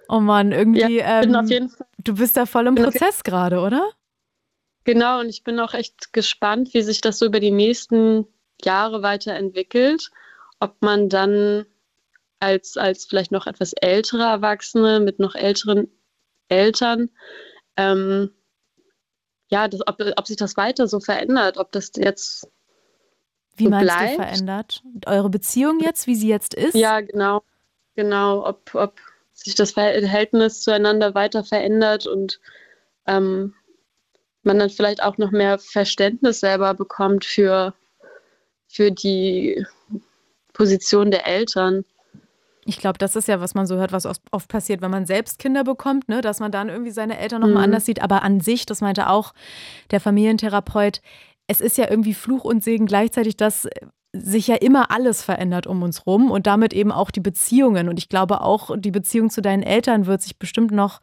Oh 0.08 0.20
Mann, 0.20 0.52
irgendwie, 0.52 0.98
ja, 0.98 1.22
ähm, 1.22 1.70
du 1.98 2.14
bist 2.14 2.36
da 2.36 2.46
voll 2.46 2.66
im 2.66 2.74
Prozess 2.74 3.22
gerade, 3.22 3.60
oder? 3.60 3.90
Genau, 4.84 5.20
und 5.20 5.28
ich 5.28 5.44
bin 5.44 5.60
auch 5.60 5.74
echt 5.74 6.12
gespannt, 6.14 6.72
wie 6.72 6.80
sich 6.82 7.02
das 7.02 7.18
so 7.18 7.26
über 7.26 7.40
die 7.40 7.50
nächsten 7.50 8.26
Jahre 8.62 9.02
weiterentwickelt. 9.02 10.10
Ob 10.60 10.80
man 10.80 11.08
dann 11.08 11.66
als, 12.40 12.76
als 12.76 13.06
vielleicht 13.06 13.32
noch 13.32 13.46
etwas 13.46 13.72
ältere 13.72 14.22
Erwachsene 14.22 15.00
mit 15.00 15.18
noch 15.18 15.34
älteren 15.34 15.88
Eltern, 16.48 17.10
ähm, 17.76 18.30
ja, 19.50 19.68
das, 19.68 19.80
ob, 19.86 19.96
ob 20.16 20.26
sich 20.26 20.36
das 20.36 20.56
weiter 20.56 20.88
so 20.88 21.00
verändert, 21.00 21.56
ob 21.56 21.72
das 21.72 21.92
jetzt. 21.96 22.48
Wie 23.56 23.64
so 23.64 23.70
meinst 23.70 23.86
bleibt. 23.86 24.18
du 24.18 24.22
verändert? 24.22 24.82
Eure 25.06 25.30
Beziehung 25.30 25.80
jetzt, 25.80 26.06
wie 26.06 26.14
sie 26.14 26.28
jetzt 26.28 26.54
ist? 26.54 26.74
Ja, 26.74 27.00
genau. 27.00 27.42
Genau, 27.96 28.46
ob, 28.46 28.74
ob 28.74 29.00
sich 29.32 29.54
das 29.54 29.72
Verhältnis 29.72 30.62
zueinander 30.62 31.14
weiter 31.14 31.42
verändert 31.42 32.06
und 32.06 32.40
ähm, 33.06 33.54
man 34.42 34.58
dann 34.58 34.70
vielleicht 34.70 35.02
auch 35.02 35.18
noch 35.18 35.30
mehr 35.30 35.58
Verständnis 35.58 36.40
selber 36.40 36.74
bekommt 36.74 37.24
für, 37.24 37.74
für 38.68 38.92
die 38.92 39.66
Position 40.52 41.10
der 41.10 41.26
Eltern. 41.26 41.84
Ich 42.68 42.76
glaube, 42.78 42.98
das 42.98 43.16
ist 43.16 43.28
ja, 43.28 43.40
was 43.40 43.54
man 43.54 43.66
so 43.66 43.76
hört, 43.76 43.92
was 43.92 44.04
oft 44.04 44.48
passiert, 44.48 44.82
wenn 44.82 44.90
man 44.90 45.06
selbst 45.06 45.38
Kinder 45.38 45.64
bekommt, 45.64 46.06
ne? 46.10 46.20
dass 46.20 46.38
man 46.38 46.52
dann 46.52 46.68
irgendwie 46.68 46.90
seine 46.90 47.18
Eltern 47.18 47.40
nochmal 47.40 47.56
mhm. 47.56 47.64
anders 47.64 47.86
sieht. 47.86 48.02
Aber 48.02 48.22
an 48.22 48.40
sich, 48.40 48.66
das 48.66 48.82
meinte 48.82 49.08
auch 49.08 49.32
der 49.90 50.00
Familientherapeut, 50.00 51.00
es 51.46 51.62
ist 51.62 51.78
ja 51.78 51.88
irgendwie 51.88 52.12
Fluch 52.12 52.44
und 52.44 52.62
Segen 52.62 52.84
gleichzeitig, 52.84 53.38
dass 53.38 53.66
sich 54.12 54.48
ja 54.48 54.56
immer 54.56 54.90
alles 54.90 55.22
verändert 55.22 55.66
um 55.66 55.82
uns 55.82 56.06
rum 56.06 56.30
und 56.30 56.46
damit 56.46 56.74
eben 56.74 56.92
auch 56.92 57.10
die 57.10 57.20
Beziehungen. 57.20 57.88
Und 57.88 57.98
ich 57.98 58.10
glaube 58.10 58.42
auch, 58.42 58.76
die 58.76 58.90
Beziehung 58.90 59.30
zu 59.30 59.40
deinen 59.40 59.62
Eltern 59.62 60.04
wird 60.04 60.20
sich 60.20 60.38
bestimmt 60.38 60.70
noch 60.70 61.00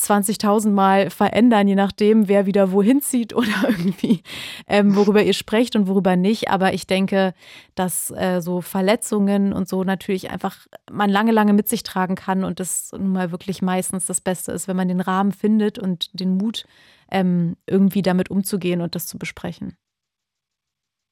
20.000 0.00 0.70
Mal 0.70 1.10
verändern, 1.10 1.68
je 1.68 1.74
nachdem, 1.74 2.28
wer 2.28 2.44
wieder 2.46 2.70
wohin 2.72 3.00
zieht 3.00 3.34
oder 3.34 3.48
irgendwie, 3.68 4.22
ähm, 4.66 4.94
worüber 4.94 5.22
ihr 5.22 5.32
sprecht 5.32 5.74
und 5.74 5.88
worüber 5.88 6.16
nicht. 6.16 6.50
Aber 6.50 6.74
ich 6.74 6.86
denke, 6.86 7.34
dass 7.74 8.10
äh, 8.10 8.40
so 8.40 8.60
Verletzungen 8.60 9.52
und 9.52 9.68
so 9.68 9.84
natürlich 9.84 10.30
einfach 10.30 10.66
man 10.90 11.10
lange, 11.10 11.32
lange 11.32 11.52
mit 11.52 11.68
sich 11.68 11.82
tragen 11.82 12.14
kann 12.14 12.44
und 12.44 12.60
das 12.60 12.92
nun 12.92 13.12
mal 13.12 13.30
wirklich 13.30 13.62
meistens 13.62 14.06
das 14.06 14.20
Beste 14.20 14.52
ist, 14.52 14.68
wenn 14.68 14.76
man 14.76 14.88
den 14.88 15.00
Rahmen 15.00 15.32
findet 15.32 15.78
und 15.78 16.18
den 16.18 16.36
Mut, 16.36 16.66
ähm, 17.10 17.56
irgendwie 17.66 18.02
damit 18.02 18.30
umzugehen 18.30 18.80
und 18.80 18.94
das 18.94 19.06
zu 19.06 19.18
besprechen. 19.18 19.76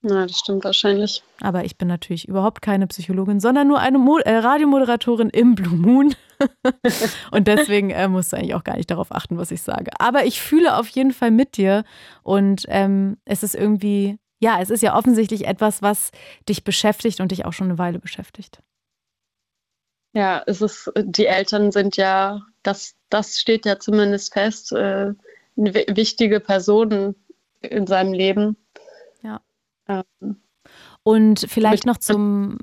Na, 0.06 0.26
das 0.26 0.38
stimmt 0.38 0.64
wahrscheinlich. 0.64 1.22
Aber 1.40 1.64
ich 1.64 1.78
bin 1.78 1.88
natürlich 1.88 2.28
überhaupt 2.28 2.60
keine 2.60 2.86
Psychologin, 2.88 3.40
sondern 3.40 3.66
nur 3.66 3.80
eine 3.80 3.96
Mo 3.96 4.18
äh, 4.18 4.36
Radiomoderatorin 4.36 5.30
im 5.30 5.54
Blue 5.54 5.74
Moon. 5.74 6.14
und 7.30 7.48
deswegen 7.48 7.88
äh, 7.88 8.06
musst 8.06 8.30
du 8.30 8.36
eigentlich 8.36 8.54
auch 8.54 8.64
gar 8.64 8.76
nicht 8.76 8.90
darauf 8.90 9.10
achten, 9.12 9.38
was 9.38 9.50
ich 9.50 9.62
sage. 9.62 9.90
Aber 9.98 10.26
ich 10.26 10.42
fühle 10.42 10.76
auf 10.76 10.88
jeden 10.88 11.12
Fall 11.12 11.30
mit 11.30 11.56
dir 11.56 11.84
und 12.22 12.66
ähm, 12.68 13.16
es 13.24 13.42
ist 13.42 13.54
irgendwie, 13.54 14.18
ja, 14.40 14.60
es 14.60 14.68
ist 14.68 14.82
ja 14.82 14.94
offensichtlich 14.94 15.46
etwas, 15.46 15.80
was 15.80 16.10
dich 16.50 16.64
beschäftigt 16.64 17.20
und 17.20 17.32
dich 17.32 17.46
auch 17.46 17.54
schon 17.54 17.68
eine 17.68 17.78
Weile 17.78 17.98
beschäftigt. 17.98 18.58
Ja, 20.12 20.42
es 20.46 20.60
ist, 20.60 20.92
die 20.98 21.26
Eltern 21.26 21.72
sind 21.72 21.96
ja, 21.96 22.42
das, 22.62 22.94
das 23.08 23.38
steht 23.38 23.64
ja 23.64 23.78
zumindest 23.78 24.34
fest, 24.34 24.70
äh, 24.72 25.14
wichtige 25.56 26.40
Personen 26.40 27.14
in 27.62 27.86
seinem 27.86 28.12
Leben. 28.12 28.58
Ähm, 29.88 30.42
und 31.02 31.46
vielleicht 31.48 31.86
noch 31.86 31.98
zum 31.98 32.58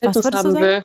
was 0.00 0.16
wolltest 0.16 0.44
du 0.44 0.50
sagen? 0.52 0.60
Will, 0.60 0.82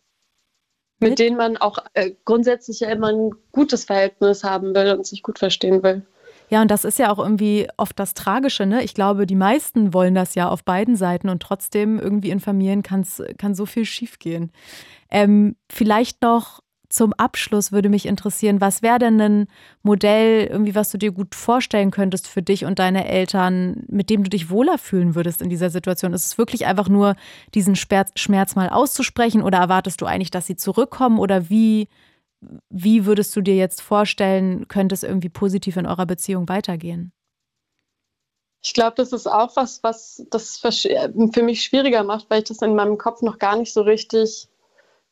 mit, 0.99 1.19
denen 1.19 1.37
man 1.37 1.57
auch 1.57 1.79
äh, 1.93 2.11
grundsätzlich 2.25 2.79
ja 2.79 2.89
immer 2.89 3.07
ein 3.07 3.31
gutes 3.51 3.85
Verhältnis 3.85 4.43
haben 4.43 4.73
will 4.73 4.93
und 4.93 5.05
sich 5.05 5.21
gut 5.21 5.39
verstehen 5.39 5.83
will. 5.83 6.03
Ja, 6.49 6.61
und 6.61 6.69
das 6.69 6.85
ist 6.85 6.99
ja 6.99 7.11
auch 7.11 7.19
irgendwie 7.19 7.67
oft 7.77 7.97
das 7.99 8.13
Tragische, 8.13 8.65
ne? 8.65 8.83
Ich 8.83 8.93
glaube, 8.93 9.25
die 9.25 9.35
meisten 9.35 9.93
wollen 9.93 10.13
das 10.13 10.35
ja 10.35 10.49
auf 10.49 10.63
beiden 10.63 10.95
Seiten 10.95 11.29
und 11.29 11.41
trotzdem 11.41 11.99
irgendwie 11.99 12.29
in 12.29 12.39
Familien 12.39 12.83
kann's, 12.83 13.21
kann 13.37 13.55
so 13.55 13.65
viel 13.65 13.85
schiefgehen. 13.85 14.51
Ähm, 15.09 15.55
vielleicht 15.71 16.21
noch 16.21 16.62
zum 16.93 17.11
Abschluss 17.13 17.71
würde 17.71 17.89
mich 17.89 18.05
interessieren, 18.05 18.61
was 18.61 18.83
wäre 18.83 18.99
denn 18.99 19.19
ein 19.19 19.47
Modell, 19.81 20.45
irgendwie, 20.45 20.75
was 20.75 20.91
du 20.91 20.99
dir 20.99 21.11
gut 21.11 21.33
vorstellen 21.33 21.89
könntest 21.89 22.27
für 22.27 22.43
dich 22.43 22.65
und 22.65 22.77
deine 22.77 23.07
Eltern, 23.07 23.83
mit 23.87 24.11
dem 24.11 24.23
du 24.23 24.29
dich 24.29 24.51
wohler 24.51 24.77
fühlen 24.77 25.15
würdest 25.15 25.41
in 25.41 25.49
dieser 25.49 25.71
Situation? 25.71 26.13
Ist 26.13 26.27
es 26.27 26.37
wirklich 26.37 26.67
einfach 26.67 26.89
nur, 26.89 27.15
diesen 27.55 27.75
Schmerz 27.75 28.55
mal 28.55 28.69
auszusprechen 28.69 29.41
oder 29.41 29.57
erwartest 29.57 30.01
du 30.01 30.05
eigentlich, 30.05 30.29
dass 30.29 30.45
sie 30.45 30.55
zurückkommen 30.55 31.17
oder 31.17 31.49
wie, 31.49 31.87
wie 32.69 33.07
würdest 33.07 33.35
du 33.35 33.41
dir 33.41 33.55
jetzt 33.55 33.81
vorstellen, 33.81 34.67
könnte 34.67 34.93
es 34.93 35.01
irgendwie 35.01 35.29
positiv 35.29 35.77
in 35.77 35.87
eurer 35.87 36.05
Beziehung 36.05 36.47
weitergehen? 36.47 37.11
Ich 38.61 38.75
glaube, 38.75 38.93
das 38.97 39.13
ist 39.13 39.25
auch 39.25 39.55
was, 39.55 39.81
was 39.81 40.23
das 40.29 40.59
für 40.59 41.43
mich 41.43 41.63
schwieriger 41.63 42.03
macht, 42.03 42.29
weil 42.29 42.43
ich 42.43 42.49
das 42.49 42.61
in 42.61 42.75
meinem 42.75 42.99
Kopf 42.99 43.23
noch 43.23 43.39
gar 43.39 43.57
nicht 43.57 43.73
so 43.73 43.81
richtig 43.81 44.47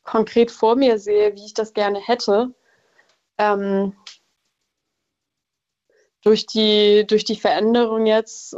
konkret 0.02 0.50
vor 0.50 0.76
mir 0.76 0.98
sehe, 0.98 1.34
wie 1.34 1.44
ich 1.44 1.54
das 1.54 1.74
gerne 1.74 2.00
hätte. 2.00 2.54
Ähm, 3.38 3.94
durch, 6.22 6.46
die, 6.46 7.04
durch 7.06 7.24
die 7.24 7.36
Veränderung 7.36 8.06
jetzt, 8.06 8.56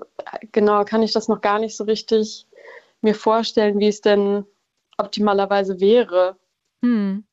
genau, 0.52 0.84
kann 0.84 1.02
ich 1.02 1.12
das 1.12 1.28
noch 1.28 1.40
gar 1.40 1.58
nicht 1.58 1.76
so 1.76 1.84
richtig 1.84 2.46
mir 3.00 3.14
vorstellen, 3.14 3.78
wie 3.78 3.88
es 3.88 4.00
denn 4.00 4.46
optimalerweise 4.96 5.80
wäre. 5.80 6.36
Hm. 6.82 7.24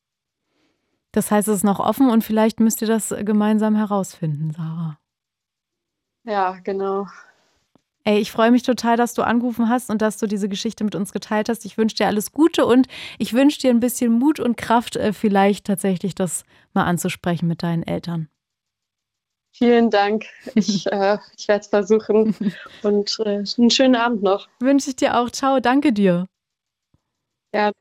Das 1.12 1.30
heißt, 1.30 1.48
es 1.50 1.58
ist 1.58 1.64
noch 1.64 1.80
offen 1.80 2.10
und 2.10 2.24
vielleicht 2.24 2.60
müsst 2.60 2.82
ihr 2.82 2.88
das 2.88 3.14
gemeinsam 3.20 3.76
herausfinden, 3.76 4.52
Sarah. 4.52 4.98
Ja, 6.24 6.60
genau. 6.64 7.08
Ey, 8.04 8.20
ich 8.20 8.32
freue 8.32 8.50
mich 8.52 8.64
total, 8.64 8.98
dass 8.98 9.14
du 9.14 9.22
angerufen 9.22 9.70
hast 9.70 9.92
und 9.92 10.02
dass 10.02 10.18
du 10.18 10.26
diese 10.26 10.50
Geschichte 10.50 10.84
mit 10.84 10.96
uns 10.96 11.12
geteilt 11.12 11.50
hast. 11.50 11.66
Ich 11.66 11.78
wünsche 11.78 11.98
dir 11.98 12.08
alles 12.08 12.32
Gute 12.32 12.66
und 12.66 12.88
ich 13.20 13.34
wünsche 13.34 13.60
dir 13.60 13.70
ein 13.70 13.80
bisschen 13.80 14.12
Mut 14.12 14.40
und 14.40 14.58
Kraft, 14.58 14.96
äh, 14.96 15.14
vielleicht 15.14 15.66
tatsächlich 15.66 16.16
das 16.16 16.44
mal 16.74 16.86
anzusprechen 16.86 17.48
mit 17.48 17.62
deinen 17.62 17.84
Eltern. 17.84 18.28
Vielen 19.54 19.92
Dank. 19.92 20.26
Ich, 20.56 20.88
äh, 20.92 21.20
ich 21.38 21.48
werde 21.48 21.62
es 21.62 21.68
versuchen. 21.68 22.36
Und 22.84 23.20
äh, 23.20 23.44
einen 23.58 23.70
schönen 23.70 23.96
Abend 23.96 24.24
noch. 24.24 24.48
Wünsche 24.60 24.90
ich 24.90 24.96
dir 24.96 25.20
auch. 25.20 25.30
Ciao, 25.30 25.60
danke 25.60 25.94
dir. 25.94 26.26
Ja, 27.54 27.72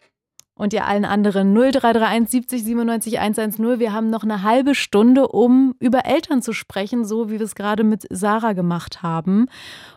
und 0.61 0.75
ihr 0.75 0.87
allen 0.87 1.07
anderen 1.07 1.55
0331 1.55 2.31
70 2.31 2.65
97 2.65 3.19
110. 3.19 3.79
Wir 3.81 3.95
haben 3.95 4.11
noch 4.11 4.25
eine 4.25 4.43
halbe 4.43 4.75
Stunde, 4.75 5.27
um 5.27 5.75
über 5.79 6.05
Eltern 6.05 6.43
zu 6.43 6.53
sprechen, 6.53 7.07
so 7.07 7.31
wie 7.31 7.39
wir 7.39 7.47
es 7.47 7.55
gerade 7.55 7.83
mit 7.83 8.07
Sarah 8.11 8.53
gemacht 8.53 9.03
haben. 9.03 9.47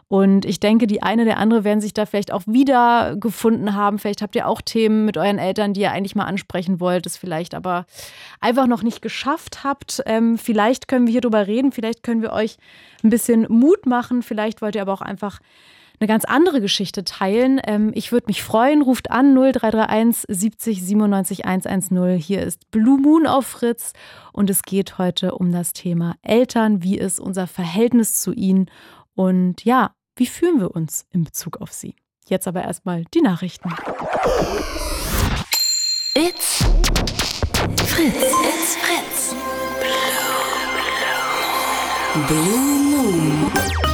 Und 0.08 0.46
ich 0.46 0.62
denke, 0.62 0.88
die 0.88 1.04
eine 1.04 1.24
oder 1.24 1.36
andere 1.36 1.66
werden 1.66 1.82
sich 1.82 1.94
da 1.94 2.06
vielleicht 2.06 2.32
auch 2.32 2.44
wieder 2.46 3.18
gefunden 3.18 3.76
haben. 3.76 4.00
Vielleicht 4.00 4.22
habt 4.22 4.38
ihr 4.38 4.48
auch 4.48 4.62
Themen 4.62 5.04
mit 5.04 5.18
euren 5.18 5.38
Eltern, 5.38 5.74
die 5.74 5.82
ihr 5.82 5.92
eigentlich 5.92 6.16
mal 6.16 6.28
ansprechen 6.28 6.80
wollt, 6.80 7.06
es 7.06 7.18
vielleicht 7.18 7.56
aber 7.56 7.86
einfach 8.40 8.66
noch 8.66 8.84
nicht 8.84 9.02
geschafft 9.02 9.66
habt. 9.66 10.02
Ähm, 10.06 10.38
vielleicht 10.38 10.88
können 10.88 11.08
wir 11.08 11.12
hier 11.12 11.22
drüber 11.22 11.46
reden, 11.46 11.74
vielleicht 11.74 12.04
können 12.04 12.22
wir 12.22 12.32
euch 12.32 12.56
ein 13.04 13.10
bisschen 13.10 13.48
Mut 13.50 13.86
machen, 13.86 14.22
vielleicht 14.22 14.62
wollt 14.62 14.76
ihr 14.76 14.82
aber 14.84 14.94
auch 14.94 15.02
einfach 15.02 15.42
eine 16.04 16.08
ganz 16.10 16.26
andere 16.26 16.60
Geschichte 16.60 17.06
teilen. 17.06 17.62
Ähm, 17.66 17.92
ich 17.96 18.12
würde 18.12 18.28
mich 18.28 18.44
freuen. 18.44 18.82
Ruft 18.82 19.10
an 19.10 19.34
0331 19.34 20.26
70 20.28 20.84
97 20.84 21.46
110. 21.46 22.18
Hier 22.18 22.42
ist 22.42 22.70
Blue 22.72 23.00
Moon 23.00 23.26
auf 23.26 23.48
Fritz 23.48 23.94
und 24.34 24.50
es 24.50 24.64
geht 24.64 24.98
heute 24.98 25.36
um 25.36 25.54
das 25.54 25.72
Thema 25.72 26.16
Eltern. 26.22 26.84
Wie 26.84 26.98
ist 26.98 27.22
unser 27.22 27.48
Verhältnis 27.48 28.20
zu 28.20 28.34
ihnen? 28.34 28.70
Und 29.16 29.64
ja, 29.64 29.96
wie 30.18 30.26
fühlen 30.26 30.60
wir 30.60 30.76
uns 30.76 31.06
in 31.12 31.24
Bezug 31.24 31.62
auf 31.62 31.72
sie? 31.72 31.96
Jetzt 32.28 32.50
aber 32.50 32.64
erstmal 32.64 33.06
die 33.14 33.22
Nachrichten. 33.22 33.70
It's 36.16 36.66
Fritz. 37.86 38.14
It's 38.44 38.76
Fritz. 38.76 39.36
Blue, 42.28 42.84
Moon 42.92 43.93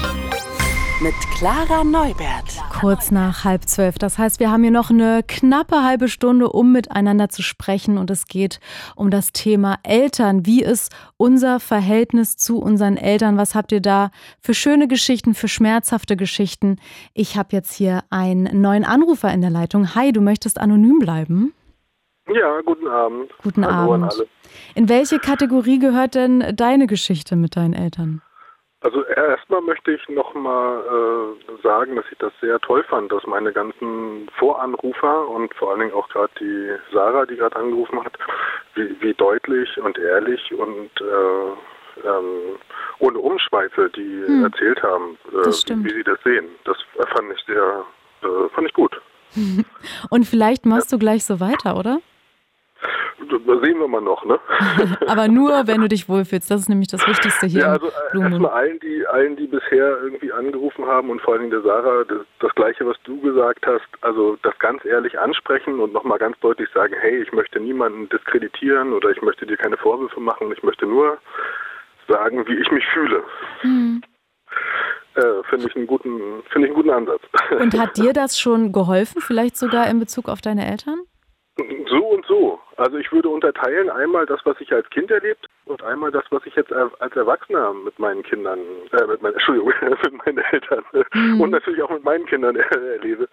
mit 1.02 1.14
Clara 1.38 1.86
Neubert. 1.86 2.60
Kurz 2.78 3.10
nach 3.10 3.46
halb 3.46 3.64
zwölf. 3.64 3.98
Das 3.98 4.18
heißt, 4.18 4.40
wir 4.42 4.52
haben 4.52 4.64
hier 4.64 4.72
noch 4.72 4.90
eine 4.90 5.22
knappe 5.26 5.84
halbe 5.84 6.10
Stunde, 6.10 6.50
um 6.50 6.74
miteinander 6.74 7.30
zu 7.30 7.42
sprechen. 7.42 7.98
Und 7.98 8.10
es 8.10 8.28
geht 8.28 8.60
um 8.96 9.10
das 9.10 9.32
Thema 9.32 9.78
Eltern. 9.84 10.46
Wie 10.46 10.62
ist 10.62 10.94
unser 11.16 11.62
Verhältnis 11.62 12.36
zu 12.36 12.60
unseren 12.60 12.98
Eltern? 12.98 13.38
Was 13.38 13.56
habt 13.56 13.72
ihr 13.72 13.82
da 13.82 14.12
für 14.42 14.54
schöne 14.54 14.88
Geschichten, 14.88 15.36
für 15.36 15.48
schmerzhafte 15.48 16.18
Geschichten? 16.18 16.78
Ich 17.14 17.38
habe 17.38 17.50
jetzt 17.52 17.74
hier 17.74 18.04
einen 18.10 18.60
neuen 18.60 18.84
Anrufer 18.84 19.32
in 19.32 19.42
der 19.42 19.52
Leitung. 19.52 19.96
Hi, 19.96 20.12
du 20.12 20.20
möchtest 20.20 20.60
anonym 20.60 21.00
bleiben? 21.00 21.54
Ja, 22.28 22.60
guten 22.66 22.88
Abend. 22.88 23.32
Guten 23.42 23.66
Hallo 23.66 23.94
Abend. 23.94 24.26
In 24.76 24.90
welche 24.90 25.20
Kategorie 25.20 25.80
gehört 25.80 26.16
denn 26.16 26.44
deine 26.56 26.88
Geschichte 26.88 27.36
mit 27.38 27.56
deinen 27.56 27.74
Eltern? 27.74 28.22
Also 28.82 29.04
erstmal 29.04 29.62
möchte 29.62 29.92
ich 29.92 30.08
nochmal 30.08 30.80
äh, 30.80 31.62
sagen, 31.62 31.98
dass 31.98 32.06
ich 32.12 32.18
das 32.18 32.32
sehr 32.40 32.60
toll 32.62 32.84
fand, 32.84 33.12
dass 33.12 33.26
meine 33.28 33.52
ganzen 33.52 34.30
Voranrufer 34.38 35.28
und 35.28 35.54
vor 35.56 35.72
allen 35.72 35.82
Dingen 35.82 35.94
auch 35.94 36.08
gerade 36.08 36.32
die 36.40 36.72
Sarah, 36.94 37.26
die 37.26 37.36
gerade 37.36 37.58
angerufen 37.58 38.02
hat, 38.02 38.14
wie, 38.76 38.96
wie, 39.02 39.14
deutlich 39.14 39.78
und 39.82 39.98
ehrlich 39.98 40.54
und 40.54 40.92
äh, 41.02 42.08
ähm, 42.08 42.58
ohne 43.00 43.20
Umschweife 43.20 43.90
die 43.94 44.24
hm. 44.26 44.46
erzählt 44.46 44.82
haben, 44.82 45.18
äh, 45.30 45.48
wie 45.84 45.94
sie 45.94 46.04
das 46.04 46.20
sehen. 46.24 46.46
Das 46.64 46.78
fand 47.14 47.34
ich 47.34 47.46
sehr, 47.46 47.84
äh, 48.24 48.50
fand 48.56 48.68
ich 48.68 48.74
gut. 48.74 49.02
und 50.10 50.24
vielleicht 50.26 50.66
machst 50.66 50.92
ja. 50.92 50.98
du 50.98 51.02
gleich 51.02 51.26
so 51.26 51.42
weiter, 51.42 51.76
oder? 51.76 52.00
Das 53.30 53.62
sehen 53.62 53.80
wir 53.80 53.88
mal 53.88 54.02
noch, 54.02 54.24
ne? 54.26 54.40
Aber 55.08 55.28
nur, 55.28 55.68
wenn 55.68 55.82
du 55.82 55.88
dich 55.88 56.08
wohlfühlst. 56.08 56.50
Das 56.50 56.62
ist 56.62 56.70
nämlich 56.70 56.88
das 56.88 57.06
Wichtigste 57.08 57.48
hier. 57.48 57.62
Ja, 57.62 57.72
also 57.74 57.88
äh, 57.88 58.20
erstmal 58.20 58.52
allen, 58.52 58.80
die, 58.80 59.06
allen, 59.08 59.36
die 59.36 59.48
bisher 59.48 60.02
irgendwie 60.02 60.32
angerufen 60.32 60.86
haben 60.86 61.10
und 61.10 61.22
vor 61.22 61.34
allen 61.34 61.50
Dingen 61.50 61.52
der 61.52 61.62
Sarah, 61.62 62.04
das, 62.06 62.26
das 62.40 62.56
Gleiche, 62.56 62.86
was 62.86 62.98
du 63.04 63.20
gesagt 63.20 63.66
hast, 63.66 63.88
also 64.02 64.38
das 64.44 64.58
ganz 64.60 64.86
ehrlich 64.86 65.20
ansprechen 65.20 65.80
und 65.80 65.94
nochmal 65.94 66.20
ganz 66.20 66.40
deutlich 66.40 66.70
sagen, 66.74 66.96
hey, 67.00 67.22
ich 67.22 67.32
möchte 67.34 67.60
niemanden 67.60 68.08
diskreditieren 68.10 68.94
oder 68.94 69.10
ich 69.10 69.22
möchte 69.22 69.46
dir 69.46 69.58
keine 69.58 69.78
Vorwürfe 69.78 70.20
machen, 70.20 70.52
ich 70.52 70.64
möchte 70.64 70.86
nur 70.86 71.18
sagen, 72.08 72.48
wie 72.48 72.56
ich 72.56 72.72
mich 72.72 72.86
fühle. 72.94 73.24
Mhm. 73.64 74.02
äh, 75.16 75.44
finde 75.50 75.68
ich, 75.68 75.76
einen 75.76 75.88
guten, 75.88 76.42
find 76.50 76.66
ich 76.66 76.72
einen 76.72 76.74
guten 76.74 76.90
Ansatz. 76.90 77.22
Und 77.60 77.78
hat 77.78 77.98
dir 77.98 78.14
das 78.14 78.40
schon 78.40 78.72
geholfen, 78.72 79.22
vielleicht 79.22 79.58
sogar 79.58 79.88
in 79.90 80.00
Bezug 80.00 80.30
auf 80.30 80.42
deine 80.42 80.66
Eltern? 80.66 81.00
So 81.90 82.08
und 82.08 82.26
so. 82.26 82.60
Also 82.78 82.98
ich 82.98 83.12
würde 83.12 83.30
unterteilen 83.30 83.90
einmal 83.90 84.26
das, 84.26 84.40
was 84.46 84.60
ich 84.62 84.72
als 84.72 84.90
Kind 84.90 85.12
erlebt 85.12 85.48
und 85.66 85.84
einmal 85.84 86.12
das, 86.12 86.24
was 86.30 86.46
ich 86.46 86.56
jetzt 86.56 86.72
als 86.72 87.16
Erwachsener 87.16 87.74
mit 87.74 87.98
meinen 88.00 88.24
Kindern, 88.24 88.60
äh, 88.92 89.06
mit 89.06 89.22
meinen, 89.22 89.34
Entschuldigung, 89.36 89.74
mit 90.04 90.26
meinen 90.26 90.38
Eltern 90.38 90.84
mhm. 91.14 91.42
und 91.42 91.50
natürlich 91.52 91.82
auch 91.82 91.92
mit 91.92 92.04
meinen 92.04 92.26
Kindern 92.26 92.56
erlebe. 92.72 93.28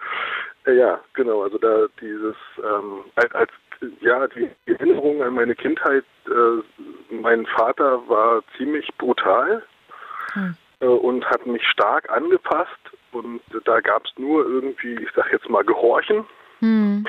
Äh, 0.66 0.76
ja, 0.76 1.00
genau. 1.14 1.42
Also 1.42 1.58
da 1.58 1.86
dieses 2.00 2.36
ähm, 2.58 3.04
als, 3.14 3.50
ja 4.00 4.26
die 4.28 4.50
Erinnerung 4.66 5.22
an 5.22 5.34
meine 5.34 5.54
Kindheit. 5.54 6.04
Äh, 6.26 7.14
mein 7.14 7.46
Vater 7.46 8.00
war 8.08 8.42
ziemlich 8.56 8.88
brutal. 8.98 9.62
Mhm 10.34 10.56
äh, 10.80 10.86
und 10.86 11.24
hat 11.26 11.46
mich 11.46 11.66
stark 11.66 12.10
angepasst. 12.10 12.70
Und 13.12 13.40
da 13.64 13.80
gab 13.80 14.04
es 14.04 14.12
nur 14.18 14.44
irgendwie, 14.46 14.94
ich 14.94 15.08
sag 15.14 15.32
jetzt 15.32 15.48
mal, 15.48 15.64
Gehorchen. 15.64 16.24
Hm. 16.60 17.06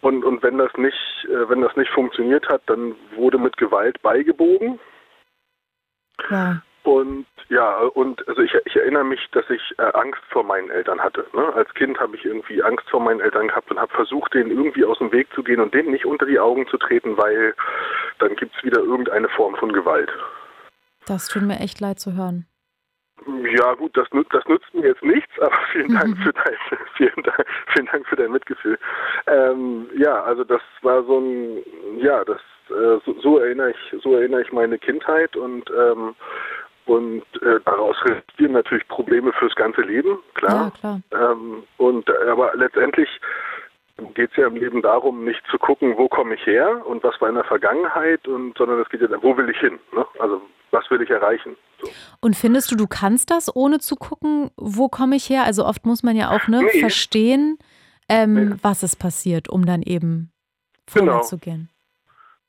Und, 0.00 0.24
und 0.24 0.42
wenn 0.42 0.58
das 0.58 0.72
nicht, 0.76 1.26
äh, 1.28 1.48
wenn 1.48 1.60
das 1.60 1.76
nicht 1.76 1.90
funktioniert 1.90 2.48
hat, 2.48 2.62
dann 2.66 2.94
wurde 3.14 3.38
mit 3.38 3.56
Gewalt 3.56 4.00
beigebogen. 4.02 4.78
Ja. 6.30 6.62
Und 6.82 7.26
ja, 7.50 7.78
und 7.78 8.26
also 8.28 8.42
ich, 8.42 8.54
ich 8.64 8.76
erinnere 8.76 9.04
mich, 9.04 9.28
dass 9.32 9.44
ich 9.50 9.60
äh, 9.78 9.82
Angst 9.94 10.20
vor 10.30 10.44
meinen 10.44 10.70
Eltern 10.70 11.00
hatte. 11.00 11.26
Ne? 11.34 11.52
Als 11.52 11.72
Kind 11.74 11.98
habe 11.98 12.16
ich 12.16 12.24
irgendwie 12.24 12.62
Angst 12.62 12.88
vor 12.88 13.00
meinen 13.00 13.20
Eltern 13.20 13.48
gehabt 13.48 13.70
und 13.72 13.80
habe 13.80 13.92
versucht, 13.92 14.34
denen 14.34 14.52
irgendwie 14.52 14.84
aus 14.84 14.98
dem 14.98 15.10
Weg 15.10 15.26
zu 15.34 15.42
gehen 15.42 15.60
und 15.60 15.74
denen 15.74 15.90
nicht 15.90 16.06
unter 16.06 16.26
die 16.26 16.38
Augen 16.38 16.68
zu 16.68 16.78
treten, 16.78 17.16
weil 17.16 17.54
dann 18.20 18.36
gibt 18.36 18.54
es 18.56 18.62
wieder 18.62 18.78
irgendeine 18.78 19.28
Form 19.30 19.56
von 19.56 19.72
Gewalt. 19.72 20.10
Das 21.06 21.26
tut 21.26 21.42
mir 21.42 21.58
echt 21.58 21.80
leid 21.80 21.98
zu 21.98 22.14
hören. 22.14 22.46
Ja 23.26 23.74
gut, 23.74 23.96
das, 23.96 24.08
das 24.30 24.44
nützt 24.46 24.72
mir 24.74 24.88
jetzt 24.88 25.02
nichts, 25.02 25.38
aber 25.40 25.56
vielen 25.72 25.94
Dank 25.94 26.16
für 26.18 26.32
dein, 26.32 26.78
vielen 26.96 27.22
Dank, 27.22 27.46
vielen 27.68 27.86
Dank 27.86 28.06
für 28.06 28.16
dein 28.16 28.32
Mitgefühl. 28.32 28.78
Ähm, 29.26 29.88
ja, 29.96 30.22
also 30.22 30.44
das 30.44 30.62
war 30.82 31.02
so 31.04 31.18
ein, 31.18 31.62
ja, 31.98 32.24
das 32.24 32.40
äh, 32.70 32.98
so, 33.04 33.14
so, 33.20 33.38
erinnere 33.38 33.70
ich, 33.70 34.02
so 34.02 34.14
erinnere 34.16 34.42
ich 34.42 34.52
meine 34.52 34.78
Kindheit 34.78 35.36
und 35.36 35.70
ähm, 35.70 36.14
und 36.86 37.22
äh, 37.42 37.60
daraus 37.66 37.96
resultieren 38.04 38.52
natürlich 38.52 38.86
Probleme 38.88 39.32
fürs 39.34 39.54
ganze 39.54 39.82
Leben, 39.82 40.18
klar. 40.34 40.72
Ja, 40.74 41.00
klar. 41.10 41.32
Ähm, 41.32 41.62
und 41.76 42.10
aber 42.26 42.52
letztendlich 42.56 43.08
geht 44.14 44.30
es 44.30 44.36
ja 44.36 44.46
im 44.46 44.56
Leben 44.56 44.82
darum, 44.82 45.24
nicht 45.24 45.42
zu 45.50 45.58
gucken, 45.58 45.96
wo 45.96 46.08
komme 46.08 46.34
ich 46.34 46.46
her 46.46 46.84
und 46.86 47.02
was 47.02 47.20
war 47.20 47.28
in 47.28 47.34
der 47.34 47.44
Vergangenheit, 47.44 48.26
und 48.26 48.56
sondern 48.56 48.80
es 48.80 48.88
geht 48.88 49.00
ja 49.00 49.06
darum, 49.06 49.22
wo 49.22 49.36
will 49.36 49.48
ich 49.48 49.58
hin? 49.58 49.78
Ne? 49.92 50.04
Also 50.18 50.40
was 50.70 50.88
will 50.90 51.02
ich 51.02 51.10
erreichen? 51.10 51.56
So. 51.80 51.90
Und 52.20 52.36
findest 52.36 52.70
du, 52.70 52.76
du 52.76 52.86
kannst 52.86 53.30
das, 53.30 53.54
ohne 53.54 53.78
zu 53.78 53.96
gucken, 53.96 54.50
wo 54.56 54.88
komme 54.88 55.16
ich 55.16 55.28
her? 55.28 55.44
Also 55.44 55.64
oft 55.64 55.84
muss 55.86 56.02
man 56.02 56.16
ja 56.16 56.30
auch 56.30 56.46
ne, 56.48 56.62
nee. 56.62 56.80
verstehen, 56.80 57.58
ähm, 58.08 58.34
nee. 58.34 58.56
was 58.62 58.82
ist 58.82 58.96
passiert, 58.96 59.48
um 59.48 59.66
dann 59.66 59.82
eben 59.82 60.30
vorwärts 60.86 61.12
genau. 61.12 61.22
zu 61.22 61.38
gehen. 61.38 61.68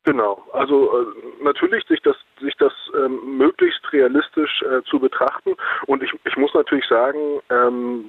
Genau, 0.03 0.43
also 0.51 0.99
äh, 0.99 1.05
natürlich 1.43 1.85
sich 1.87 2.01
das 2.01 2.15
sich 2.41 2.55
das 2.57 2.73
ähm, 2.97 3.37
möglichst 3.37 3.81
realistisch 3.93 4.63
äh, 4.63 4.81
zu 4.89 4.99
betrachten 4.99 5.55
und 5.85 6.01
ich, 6.01 6.11
ich 6.25 6.37
muss 6.37 6.51
natürlich 6.55 6.85
sagen, 6.87 7.39
ähm, 7.51 8.05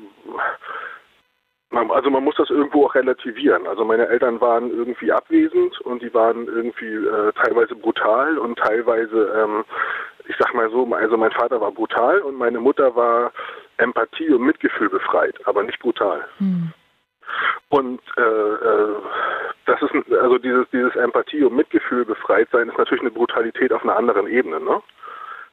also 1.74 2.10
man 2.10 2.24
muss 2.24 2.36
das 2.36 2.50
irgendwo 2.50 2.86
auch 2.86 2.94
relativieren. 2.94 3.66
Also 3.66 3.84
meine 3.84 4.06
Eltern 4.08 4.40
waren 4.40 4.70
irgendwie 4.70 5.10
abwesend 5.10 5.80
und 5.82 6.02
die 6.02 6.12
waren 6.12 6.46
irgendwie 6.46 6.94
äh, 6.94 7.32
teilweise 7.32 7.74
brutal 7.74 8.38
und 8.38 8.58
teilweise, 8.58 9.32
ähm, 9.36 9.64
ich 10.26 10.36
sag 10.38 10.54
mal 10.54 10.70
so, 10.70 10.86
also 10.94 11.16
mein 11.16 11.32
Vater 11.32 11.60
war 11.60 11.72
brutal 11.72 12.20
und 12.20 12.36
meine 12.36 12.60
Mutter 12.60 12.94
war 12.94 13.32
Empathie 13.78 14.30
und 14.30 14.42
Mitgefühl 14.42 14.90
befreit, 14.90 15.34
aber 15.46 15.62
nicht 15.62 15.80
brutal. 15.80 16.24
Hm. 16.38 16.72
Und 17.70 18.00
äh, 18.18 18.22
äh, 18.22 18.96
das 19.66 19.80
ist 19.82 20.12
also 20.12 20.38
dieses 20.38 20.68
dieses 20.70 20.94
Empathie 20.96 21.44
und 21.44 21.56
Mitgefühl 21.56 22.04
befreit 22.04 22.48
sein 22.52 22.68
ist 22.68 22.76
natürlich 22.76 23.00
eine 23.00 23.10
Brutalität 23.10 23.72
auf 23.72 23.82
einer 23.82 23.96
anderen 23.96 24.26
Ebene, 24.26 24.60
ne? 24.60 24.82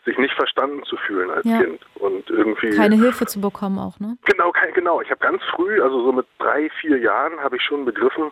Sich 0.05 0.17
nicht 0.17 0.33
verstanden 0.33 0.83
zu 0.83 0.95
fühlen 0.97 1.29
als 1.29 1.45
ja. 1.45 1.61
Kind 1.61 1.81
und 1.95 2.29
irgendwie 2.29 2.69
keine 2.71 2.95
Hilfe 2.95 3.25
zu 3.25 3.41
bekommen 3.41 3.77
auch, 3.77 3.99
ne? 3.99 4.17
Genau, 4.25 4.51
kein, 4.51 4.73
genau. 4.73 5.01
Ich 5.01 5.09
habe 5.11 5.19
ganz 5.19 5.43
früh, 5.55 5.81
also 5.81 6.03
so 6.03 6.11
mit 6.11 6.25
drei, 6.39 6.69
vier 6.81 6.97
Jahren, 6.97 7.39
habe 7.39 7.57
ich 7.57 7.61
schon 7.63 7.85
begriffen, 7.85 8.31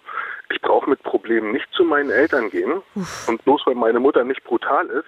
ich 0.49 0.61
brauche 0.61 0.89
mit 0.89 1.03
Problemen 1.03 1.51
nicht 1.51 1.67
zu 1.73 1.83
meinen 1.83 2.09
Eltern 2.09 2.49
gehen. 2.49 2.81
Uff. 2.95 3.27
Und 3.27 3.43
bloß 3.43 3.63
weil 3.65 3.75
meine 3.75 3.99
Mutter 3.99 4.23
nicht 4.23 4.43
brutal 4.43 4.87
ist, 4.87 5.07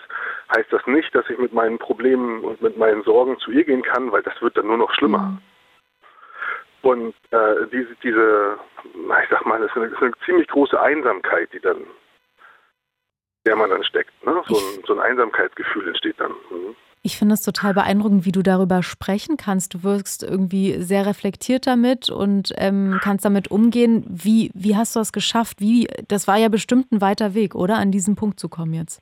heißt 0.55 0.71
das 0.71 0.85
nicht, 0.85 1.13
dass 1.15 1.29
ich 1.29 1.37
mit 1.37 1.53
meinen 1.53 1.79
Problemen 1.79 2.43
und 2.43 2.61
mit 2.61 2.77
meinen 2.77 3.03
Sorgen 3.03 3.39
zu 3.39 3.51
ihr 3.51 3.63
gehen 3.63 3.83
kann, 3.83 4.11
weil 4.11 4.23
das 4.23 4.41
wird 4.41 4.57
dann 4.57 4.67
nur 4.67 4.77
noch 4.77 4.93
schlimmer. 4.93 5.19
Mhm. 5.19 5.41
Und 6.81 7.15
äh, 7.31 7.67
diese, 7.71 7.95
diese, 8.03 8.57
ich 8.83 9.29
sag 9.29 9.45
mal, 9.45 9.59
das 9.59 9.69
ist, 9.71 9.77
eine, 9.77 9.89
das 9.89 9.97
ist 9.97 10.03
eine 10.03 10.13
ziemlich 10.25 10.47
große 10.47 10.79
Einsamkeit, 10.79 11.51
die 11.53 11.59
dann 11.59 11.77
der 13.49 13.55
man 13.55 13.71
dann 13.71 13.83
steckt. 13.83 14.11
Ne? 14.23 14.39
So, 14.47 14.55
ein, 14.55 14.83
so 14.85 14.93
ein 14.93 14.99
Einsamkeitsgefühl 14.99 15.87
entsteht 15.87 16.19
dann. 16.19 16.31
Mhm. 16.51 16.75
Ich 17.01 17.17
finde 17.17 17.33
es 17.33 17.41
total 17.41 17.73
beeindruckend, 17.73 18.25
wie 18.25 18.31
du 18.31 18.43
darüber 18.43 18.83
sprechen 18.83 19.37
kannst. 19.37 19.73
Du 19.73 19.83
wirkst 19.83 20.21
irgendwie 20.21 20.73
sehr 20.73 21.07
reflektiert 21.07 21.65
damit 21.65 22.11
und 22.11 22.53
ähm, 22.57 22.99
kannst 23.01 23.25
damit 23.25 23.49
umgehen. 23.49 24.05
Wie, 24.07 24.51
wie 24.53 24.75
hast 24.75 24.95
du 24.95 24.99
das 24.99 25.11
geschafft? 25.11 25.61
Wie, 25.61 25.87
das 26.07 26.27
war 26.27 26.37
ja 26.37 26.49
bestimmt 26.49 26.91
ein 26.91 27.01
weiter 27.01 27.33
Weg, 27.33 27.55
oder? 27.55 27.77
An 27.77 27.91
diesen 27.91 28.15
Punkt 28.15 28.39
zu 28.39 28.49
kommen 28.49 28.73
jetzt. 28.73 29.01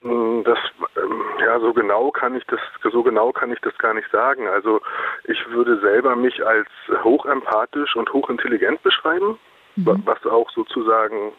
Mm, 0.00 0.42
das, 0.42 0.58
ähm, 0.96 1.22
ja, 1.38 1.60
so 1.60 1.72
genau 1.72 2.10
kann 2.10 2.34
ich 2.34 2.44
das, 2.46 2.60
so 2.90 3.02
genau 3.04 3.30
kann 3.30 3.52
ich 3.52 3.60
das 3.60 3.76
gar 3.78 3.94
nicht 3.94 4.10
sagen. 4.10 4.48
Also 4.48 4.80
ich 5.24 5.38
würde 5.50 5.78
selber 5.80 6.16
mich 6.16 6.44
als 6.44 6.68
hochempathisch 7.04 7.94
und 7.94 8.12
hochintelligent 8.12 8.82
beschreiben 8.82 9.38
mhm. 9.76 10.02
was 10.04 10.24
auch 10.26 10.50
sozusagen 10.50 11.32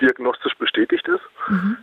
diagnostisch 0.00 0.56
bestätigt 0.56 1.06
ist. 1.08 1.22
Mhm. 1.48 1.78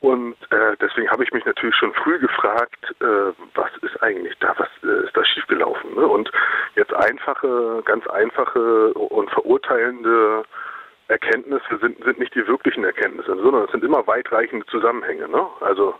Und 0.00 0.34
äh, 0.50 0.76
deswegen 0.80 1.08
habe 1.10 1.22
ich 1.22 1.32
mich 1.32 1.44
natürlich 1.44 1.76
schon 1.76 1.94
früh 1.94 2.18
gefragt, 2.18 2.92
äh, 3.00 3.32
was 3.54 3.70
ist 3.82 4.02
eigentlich 4.02 4.36
da, 4.40 4.52
was 4.58 4.68
äh, 4.82 5.04
ist 5.04 5.16
da 5.16 5.24
schiefgelaufen? 5.24 5.94
Ne? 5.94 6.04
Und 6.04 6.28
jetzt 6.74 6.92
einfache, 6.92 7.82
ganz 7.84 8.04
einfache 8.08 8.92
und 8.94 9.30
verurteilende 9.30 10.42
Erkenntnisse 11.06 11.78
sind, 11.80 12.02
sind 12.02 12.18
nicht 12.18 12.34
die 12.34 12.46
wirklichen 12.48 12.84
Erkenntnisse, 12.84 13.36
sondern 13.36 13.64
es 13.64 13.70
sind 13.70 13.84
immer 13.84 14.04
weitreichende 14.08 14.66
Zusammenhänge. 14.66 15.28
Ne? 15.28 15.46
Also 15.60 15.94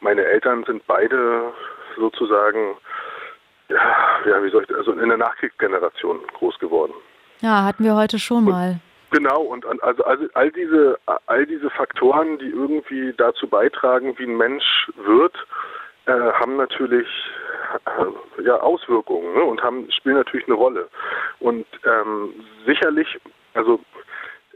meine 0.00 0.24
Eltern 0.24 0.64
sind 0.64 0.84
beide 0.88 1.52
sozusagen, 1.96 2.76
ja, 3.68 3.96
ja 4.26 4.42
wie 4.42 4.50
soll 4.50 4.64
ich, 4.68 4.74
also 4.74 4.90
in 4.92 5.08
der 5.08 5.18
Nachkriegsgeneration 5.18 6.18
groß 6.38 6.58
geworden. 6.58 6.92
Ja, 7.40 7.62
hatten 7.62 7.84
wir 7.84 7.94
heute 7.94 8.18
schon 8.18 8.46
mal. 8.46 8.80
Genau, 9.14 9.42
und 9.42 9.64
also, 9.84 10.02
also 10.02 10.26
all 10.34 10.50
diese 10.50 10.98
all 11.26 11.46
diese 11.46 11.70
Faktoren, 11.70 12.36
die 12.38 12.48
irgendwie 12.48 13.14
dazu 13.16 13.46
beitragen, 13.46 14.18
wie 14.18 14.24
ein 14.24 14.36
Mensch 14.36 14.90
wird, 14.96 15.36
äh, 16.06 16.32
haben 16.32 16.56
natürlich 16.56 17.06
äh, 17.86 18.42
ja 18.42 18.56
Auswirkungen 18.56 19.32
ne, 19.34 19.44
und 19.44 19.62
haben 19.62 19.88
spielen 19.92 20.16
natürlich 20.16 20.48
eine 20.48 20.56
Rolle. 20.56 20.88
Und 21.38 21.64
ähm, 21.84 22.30
sicherlich, 22.66 23.06
also 23.52 23.78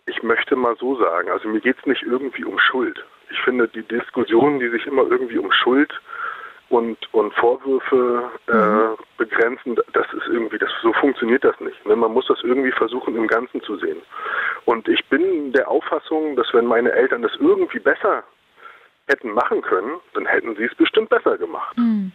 ich 0.07 0.25
möchte 0.25 0.57
mal 0.57 0.75
so 0.77 0.97
sagen, 0.97 1.31
also 1.31 1.49
mir 1.49 1.61
geht 1.61 1.79
es 1.79 1.87
nicht 1.87 2.03
irgendwie 2.03 2.45
um 2.45 2.59
Schuld. 2.59 2.99
Ich 3.31 3.41
finde 3.43 3.69
die 3.69 3.85
Diskussionen, 3.85 4.59
die 4.59 4.71
sich 4.71 4.87
immer 4.87 5.09
irgendwie 5.09 5.39
um 5.39 5.53
Schuld 5.53 5.93
und, 6.71 6.99
und 7.15 7.33
Vorwürfe 7.35 8.31
äh, 8.49 8.53
mhm. 8.53 8.97
begrenzen, 9.17 9.77
das 9.93 10.07
ist 10.13 10.27
irgendwie, 10.29 10.59
das, 10.59 10.71
so 10.83 10.93
funktioniert 10.93 11.45
das 11.45 11.59
nicht. 11.61 11.85
Ne? 11.87 11.97
Man 11.97 12.13
muss 12.13 12.27
das 12.27 12.39
irgendwie 12.43 12.73
versuchen, 12.73 13.17
im 13.17 13.27
Ganzen 13.27 13.63
zu 13.63 13.79
sehen. 13.79 13.99
Und 14.67 14.87
ich 14.89 15.05
bin 15.09 15.53
der 15.53 15.69
Auffassung, 15.69 16.37
dass 16.37 16.47
wenn 16.53 16.67
meine 16.67 16.93
Eltern 16.93 17.23
das 17.23 17.33
irgendwie 17.41 17.79
besser 17.79 18.23
hätten 19.07 19.31
machen 19.33 19.63
können, 19.63 19.93
dann 20.15 20.27
hätten 20.27 20.55
sie 20.57 20.65
es 20.65 20.75
bestimmt 20.75 21.09
besser 21.09 21.39
gemacht. 21.39 21.77
Mhm. 21.79 22.13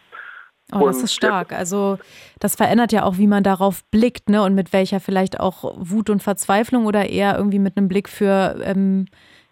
Oh, 0.71 0.85
das 0.87 1.03
ist 1.03 1.13
stark. 1.13 1.51
Also 1.51 1.99
das 2.39 2.55
verändert 2.55 2.91
ja 2.91 3.03
auch, 3.03 3.17
wie 3.17 3.27
man 3.27 3.43
darauf 3.43 3.83
blickt, 3.91 4.29
ne? 4.29 4.41
Und 4.43 4.55
mit 4.55 4.71
welcher 4.71 4.99
vielleicht 4.99 5.39
auch 5.39 5.75
Wut 5.77 6.09
und 6.09 6.23
Verzweiflung 6.23 6.85
oder 6.85 7.09
eher 7.09 7.35
irgendwie 7.37 7.59
mit 7.59 7.77
einem 7.77 7.87
Blick 7.87 8.07
für, 8.07 8.55
ähm, 8.63 9.05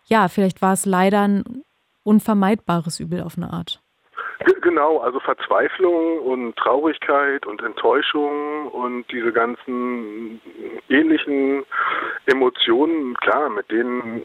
ja, 0.05 0.29
vielleicht 0.29 0.61
war 0.61 0.73
es 0.73 0.85
leider 0.85 1.27
ein 1.27 1.63
unvermeidbares 2.03 2.99
Übel 2.99 3.21
auf 3.21 3.37
eine 3.37 3.51
Art. 3.51 3.80
Genau, 4.61 4.99
also 4.99 5.19
Verzweiflung 5.19 6.19
und 6.19 6.55
Traurigkeit 6.55 7.45
und 7.45 7.61
Enttäuschung 7.61 8.67
und 8.67 9.05
diese 9.11 9.31
ganzen 9.31 10.41
ähnlichen 10.89 11.63
Emotionen, 12.25 13.15
klar, 13.17 13.49
mit 13.49 13.69
denen 13.69 14.23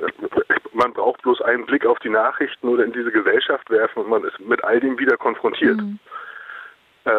man 0.72 0.92
braucht 0.92 1.22
bloß 1.22 1.42
einen 1.42 1.66
Blick 1.66 1.84
auf 1.86 1.98
die 1.98 2.10
Nachrichten 2.10 2.68
oder 2.68 2.84
in 2.84 2.92
diese 2.92 3.10
Gesellschaft 3.10 3.68
werfen 3.70 4.04
und 4.04 4.10
man 4.10 4.24
ist 4.24 4.38
mit 4.40 4.62
all 4.64 4.80
dem 4.80 4.98
wieder 4.98 5.16
konfrontiert. 5.16 5.76
Mhm. 5.76 5.98
Äh, 7.04 7.10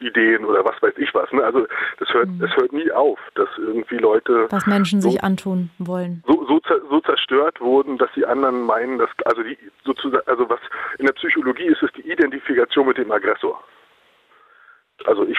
Remigrationsideen 0.00 0.44
oder 0.44 0.64
was 0.64 0.80
weiß 0.82 0.94
ich 0.98 1.12
was. 1.14 1.30
Ne? 1.32 1.42
Also 1.44 1.66
das 1.98 2.08
hört, 2.12 2.28
mhm. 2.28 2.42
es 2.42 2.56
hört 2.56 2.72
nie 2.72 2.90
auf, 2.92 3.18
dass 3.34 3.48
irgendwie 3.58 3.96
Leute 3.96 4.46
was 4.50 4.66
Menschen 4.66 5.00
so, 5.00 5.10
sich 5.10 5.22
antun 5.22 5.70
wollen. 5.78 6.22
So, 6.26 6.44
so, 6.46 6.60
so, 6.90 7.00
zerstört 7.00 7.60
wurden, 7.60 7.98
dass 7.98 8.10
die 8.14 8.26
anderen 8.26 8.62
meinen, 8.62 8.98
dass 8.98 9.10
also 9.24 9.42
die 9.42 9.58
sozusagen 9.84 10.26
also 10.26 10.48
was 10.48 10.60
in 10.98 11.06
der 11.06 11.12
Psychologie 11.14 11.66
ist 11.66 11.82
es 11.82 11.90
die 11.92 12.10
Identifikation 12.10 12.86
mit 12.86 12.98
dem 12.98 13.10
Aggressor. 13.10 13.62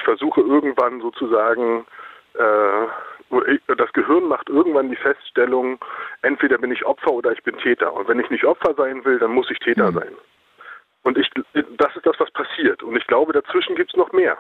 versuche 0.02 0.42
irgendwann 0.42 1.02
sozusagen, 1.02 1.86
äh, 2.34 3.76
das 3.78 3.94
Gehirn 3.94 4.28
macht 4.28 4.50
irgendwann 4.50 4.90
die 4.90 4.96
Feststellung, 4.96 5.78
entweder 6.24 6.58
bin 6.58 6.72
ich 6.72 6.86
Opfer 6.86 7.12
oder 7.12 7.32
ich 7.32 7.44
bin 7.44 7.58
Täter. 7.58 7.94
Und 7.94 8.08
wenn 8.08 8.20
ich 8.20 8.30
nicht 8.30 8.44
Opfer 8.44 8.74
sein 8.76 9.06
will, 9.06 9.20
dann 9.20 9.32
muss 9.32 9.50
ich 9.52 9.60
Täter 9.60 9.92
mhm. 9.92 9.96
sein. 9.96 10.12
Und 11.04 11.18
ich, 11.18 11.30
das 11.54 11.96
ist 11.96 12.06
das, 12.06 12.16
was 12.20 12.32
passiert. 12.32 12.84
Und 12.84 12.96
ich 12.96 13.06
glaube, 13.08 13.34
dazwischen 13.34 13.76
gibt 13.76 13.92
es 13.92 13.98
noch 13.98 14.12
mehr. 14.12 14.38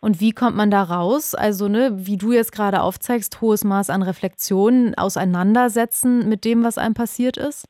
Und 0.00 0.20
wie 0.20 0.32
kommt 0.32 0.56
man 0.56 0.70
da 0.70 0.82
raus? 0.82 1.34
Also, 1.34 1.68
ne, 1.68 1.90
wie 1.92 2.16
du 2.16 2.32
jetzt 2.32 2.52
gerade 2.52 2.80
aufzeigst, 2.80 3.40
hohes 3.40 3.64
Maß 3.64 3.90
an 3.90 4.02
Reflexion, 4.02 4.94
auseinandersetzen 4.96 6.28
mit 6.28 6.44
dem, 6.44 6.64
was 6.64 6.78
einem 6.78 6.94
passiert 6.94 7.36
ist? 7.36 7.66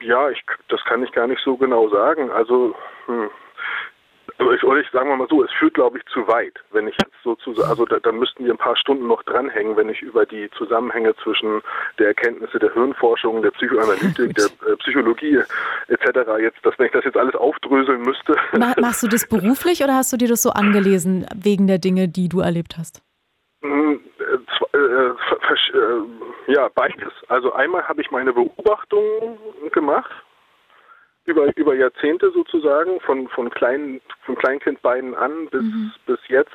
Ja, 0.00 0.28
ich, 0.30 0.42
das 0.68 0.84
kann 0.84 1.02
ich 1.02 1.12
gar 1.12 1.26
nicht 1.26 1.42
so 1.42 1.56
genau 1.56 1.88
sagen. 1.88 2.30
Also, 2.30 2.74
hm, 3.06 3.30
also 4.38 4.52
ich, 4.52 4.64
oder 4.64 4.80
ich 4.80 4.90
sagen 4.90 5.08
wir 5.08 5.16
mal 5.16 5.28
so, 5.28 5.44
es 5.44 5.50
führt, 5.52 5.74
glaube 5.74 5.98
ich, 5.98 6.04
zu 6.06 6.26
weit. 6.26 6.54
Wenn 6.72 6.88
ich 6.88 6.96
jetzt 7.00 7.14
sozusagen, 7.22 7.68
also 7.68 7.84
da, 7.84 8.00
dann 8.00 8.18
müssten 8.18 8.44
wir 8.44 8.52
ein 8.52 8.58
paar 8.58 8.76
Stunden 8.76 9.06
noch 9.06 9.22
dranhängen, 9.22 9.76
wenn 9.76 9.88
ich 9.88 10.02
über 10.02 10.26
die 10.26 10.50
Zusammenhänge 10.56 11.14
zwischen 11.22 11.62
der 11.98 12.08
Erkenntnisse 12.08 12.58
der 12.58 12.72
Hirnforschung, 12.72 13.42
der 13.42 13.52
Psychoanalytik, 13.52 14.34
der 14.34 14.46
äh, 14.68 14.76
Psychologie 14.78 15.38
etc. 15.88 16.06
jetzt, 16.40 16.58
dass 16.64 16.78
wenn 16.78 16.86
ich 16.86 16.92
das 16.92 17.04
jetzt 17.04 17.16
alles 17.16 17.34
aufdröseln 17.34 18.02
müsste. 18.02 18.36
Machst 18.80 19.02
du 19.02 19.08
das 19.08 19.26
beruflich 19.28 19.82
oder 19.82 19.94
hast 19.94 20.12
du 20.12 20.16
dir 20.16 20.28
das 20.28 20.42
so 20.42 20.50
angelesen 20.50 21.26
wegen 21.34 21.66
der 21.66 21.78
Dinge, 21.78 22.08
die 22.08 22.28
du 22.28 22.40
erlebt 22.40 22.76
hast? 22.76 23.02
Hm, 23.62 24.00
äh, 24.18 24.76
äh, 24.76 25.10
äh, 25.78 26.52
ja, 26.52 26.68
beides. 26.74 27.12
Also 27.28 27.52
einmal 27.54 27.86
habe 27.88 28.02
ich 28.02 28.10
meine 28.10 28.32
Beobachtungen 28.32 29.38
gemacht 29.72 30.10
über, 31.26 31.56
über 31.56 31.74
Jahrzehnte 31.74 32.30
sozusagen, 32.32 33.00
von, 33.00 33.28
von, 33.28 33.50
klein, 33.50 34.00
von 34.24 34.36
Kleinkindbeinen 34.36 35.14
an 35.14 35.48
bis, 35.48 35.62
mhm. 35.62 35.92
bis 36.06 36.18
jetzt. 36.28 36.52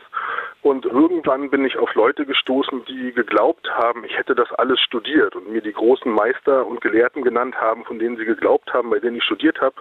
Und 0.62 0.86
irgendwann 0.86 1.50
bin 1.50 1.66
ich 1.66 1.78
auf 1.78 1.94
Leute 1.96 2.26
gestoßen, 2.26 2.86
die 2.86 3.12
geglaubt 3.14 3.70
haben, 3.72 4.04
ich 4.04 4.18
hätte 4.18 4.36
das 4.36 4.52
alles 4.54 4.80
studiert 4.80 5.36
und 5.36 5.52
mir 5.52 5.62
die 5.62 5.74
großen 5.74 6.12
Meister 6.12 6.68
und 6.68 6.82
Gelehrten 6.82 7.24
genannt 7.24 7.56
haben, 7.56 7.86
von 7.86 7.98
denen 7.98 8.18
sie 8.18 8.26
geglaubt 8.26 8.72
haben, 8.74 8.90
bei 8.90 9.00
denen 9.00 9.18
ich 9.18 9.24
studiert 9.24 9.60
habe. 9.62 9.76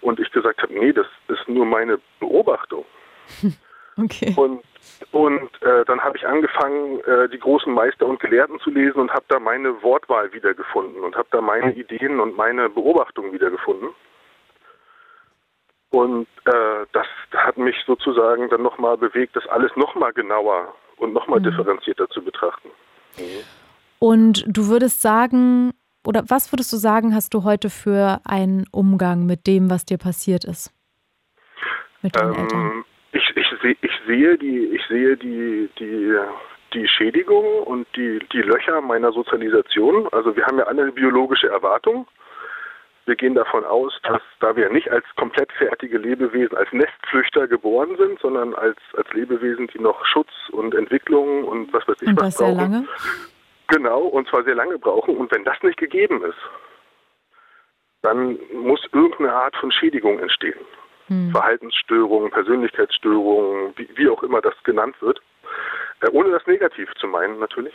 Und 0.00 0.18
ich 0.18 0.30
gesagt 0.32 0.62
habe, 0.62 0.72
nee, 0.72 0.92
das 0.92 1.06
ist 1.28 1.48
nur 1.48 1.66
meine 1.66 1.98
Beobachtung. 2.20 2.84
Okay. 4.00 4.32
Und, 4.36 4.62
und 5.10 5.50
äh, 5.62 5.84
dann 5.86 6.00
habe 6.00 6.16
ich 6.16 6.24
angefangen, 6.24 7.00
äh, 7.00 7.28
die 7.28 7.38
großen 7.38 7.72
Meister 7.72 8.06
und 8.06 8.20
Gelehrten 8.20 8.60
zu 8.60 8.70
lesen 8.70 9.00
und 9.00 9.10
habe 9.10 9.24
da 9.26 9.40
meine 9.40 9.82
Wortwahl 9.82 10.32
wiedergefunden 10.32 11.02
und 11.02 11.16
habe 11.16 11.26
da 11.32 11.40
meine 11.40 11.72
Ideen 11.74 12.20
und 12.20 12.36
meine 12.36 12.68
Beobachtungen 12.68 13.32
wiedergefunden. 13.32 13.88
Und 15.90 16.26
äh, 16.44 16.86
das 16.92 17.06
hat 17.34 17.56
mich 17.56 17.76
sozusagen 17.86 18.48
dann 18.50 18.62
nochmal 18.62 18.98
bewegt, 18.98 19.36
das 19.36 19.46
alles 19.48 19.70
nochmal 19.76 20.12
genauer 20.12 20.74
und 20.96 21.12
nochmal 21.12 21.40
mhm. 21.40 21.44
differenzierter 21.44 22.08
zu 22.10 22.22
betrachten. 22.22 22.68
Mhm. 23.16 23.22
Und 23.98 24.44
du 24.46 24.68
würdest 24.68 25.00
sagen, 25.00 25.72
oder 26.06 26.24
was 26.28 26.52
würdest 26.52 26.72
du 26.72 26.76
sagen, 26.76 27.14
hast 27.14 27.34
du 27.34 27.44
heute 27.44 27.70
für 27.70 28.20
einen 28.24 28.64
Umgang 28.70 29.26
mit 29.26 29.46
dem, 29.46 29.70
was 29.70 29.84
dir 29.84 29.98
passiert 29.98 30.44
ist? 30.44 30.72
Mit 32.02 32.16
deinen 32.16 32.34
ähm, 32.34 32.40
Eltern? 32.40 32.84
Ich, 33.12 33.36
ich, 33.36 33.46
seh, 33.62 33.76
ich 33.80 33.92
sehe 34.06 34.38
die, 34.38 34.66
ich 34.66 34.82
sehe 34.88 35.16
die, 35.16 35.68
die, 35.78 36.16
die 36.74 36.86
Schädigung 36.86 37.62
und 37.64 37.86
die, 37.96 38.20
die 38.32 38.42
Löcher 38.42 38.80
meiner 38.80 39.12
Sozialisation. 39.12 40.06
Also 40.12 40.36
wir 40.36 40.44
haben 40.46 40.58
ja 40.58 40.64
alle 40.64 40.82
eine 40.82 40.92
biologische 40.92 41.48
Erwartung. 41.48 42.06
Wir 43.08 43.16
gehen 43.16 43.34
davon 43.34 43.64
aus, 43.64 43.98
dass 44.02 44.20
da 44.38 44.54
wir 44.54 44.68
nicht 44.68 44.90
als 44.90 45.04
komplett 45.16 45.50
fertige 45.52 45.96
Lebewesen, 45.96 46.54
als 46.54 46.70
Nestflüchter 46.72 47.48
geboren 47.48 47.96
sind, 47.96 48.20
sondern 48.20 48.54
als, 48.54 48.76
als 48.98 49.10
Lebewesen, 49.14 49.66
die 49.68 49.78
noch 49.78 50.04
Schutz 50.04 50.28
und 50.52 50.74
Entwicklung 50.74 51.44
und 51.44 51.72
was 51.72 51.88
weiß 51.88 52.02
ich 52.02 52.08
und 52.08 52.20
was 52.20 52.36
brauchen. 52.36 52.54
Sehr 52.54 52.62
lange? 52.68 52.88
Genau, 53.68 54.00
und 54.02 54.28
zwar 54.28 54.44
sehr 54.44 54.54
lange 54.54 54.78
brauchen. 54.78 55.16
Und 55.16 55.32
wenn 55.32 55.42
das 55.42 55.56
nicht 55.62 55.78
gegeben 55.78 56.22
ist, 56.22 56.36
dann 58.02 58.38
muss 58.52 58.86
irgendeine 58.92 59.32
Art 59.32 59.56
von 59.56 59.72
Schädigung 59.72 60.18
entstehen. 60.18 60.60
Hm. 61.06 61.30
Verhaltensstörungen, 61.30 62.30
Persönlichkeitsstörungen, 62.30 63.72
wie, 63.76 63.88
wie, 63.94 64.10
auch 64.10 64.22
immer 64.22 64.42
das 64.42 64.54
genannt 64.64 64.96
wird. 65.00 65.18
Äh, 66.02 66.10
ohne 66.10 66.30
das 66.30 66.46
negativ 66.46 66.92
zu 67.00 67.06
meinen, 67.06 67.38
natürlich. 67.38 67.74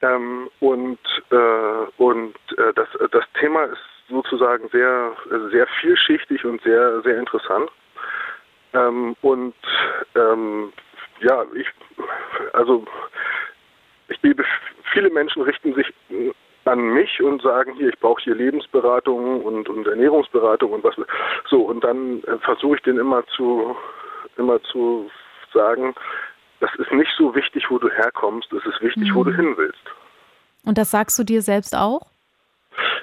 Ähm, 0.00 0.48
und 0.60 0.98
äh, 1.30 1.86
und 1.98 2.34
äh, 2.56 2.72
das, 2.74 2.88
das 3.10 3.24
Thema 3.38 3.64
ist 3.64 3.93
sozusagen 4.08 4.68
sehr, 4.68 5.12
sehr 5.50 5.66
vielschichtig 5.80 6.44
und 6.44 6.62
sehr, 6.62 7.00
sehr 7.02 7.18
interessant. 7.18 7.70
Ähm, 8.72 9.16
und 9.22 9.54
ähm, 10.14 10.72
ja, 11.20 11.44
ich, 11.54 11.66
also 12.52 12.84
ich 14.08 14.20
gebe, 14.20 14.44
viele 14.92 15.10
Menschen 15.10 15.42
richten 15.42 15.74
sich 15.74 15.86
an 16.64 16.80
mich 16.94 17.22
und 17.22 17.42
sagen 17.42 17.74
hier, 17.74 17.88
ich 17.88 17.98
brauche 18.00 18.22
hier 18.22 18.34
Lebensberatung 18.34 19.42
und, 19.42 19.68
und 19.68 19.86
Ernährungsberatung 19.86 20.72
und 20.72 20.84
was 20.84 20.94
so 21.48 21.62
und 21.62 21.84
dann 21.84 22.22
äh, 22.24 22.38
versuche 22.38 22.76
ich 22.76 22.82
den 22.82 22.98
immer 22.98 23.24
zu 23.26 23.76
immer 24.36 24.62
zu 24.62 25.10
sagen, 25.52 25.94
das 26.60 26.70
ist 26.76 26.90
nicht 26.92 27.12
so 27.16 27.34
wichtig, 27.34 27.70
wo 27.70 27.78
du 27.78 27.88
herkommst, 27.90 28.52
es 28.52 28.64
ist 28.64 28.80
wichtig, 28.80 29.10
mhm. 29.10 29.14
wo 29.14 29.24
du 29.24 29.30
mhm. 29.30 29.36
hin 29.36 29.54
willst. 29.56 29.84
Und 30.64 30.78
das 30.78 30.90
sagst 30.90 31.18
du 31.18 31.24
dir 31.24 31.42
selbst 31.42 31.76
auch? 31.76 32.00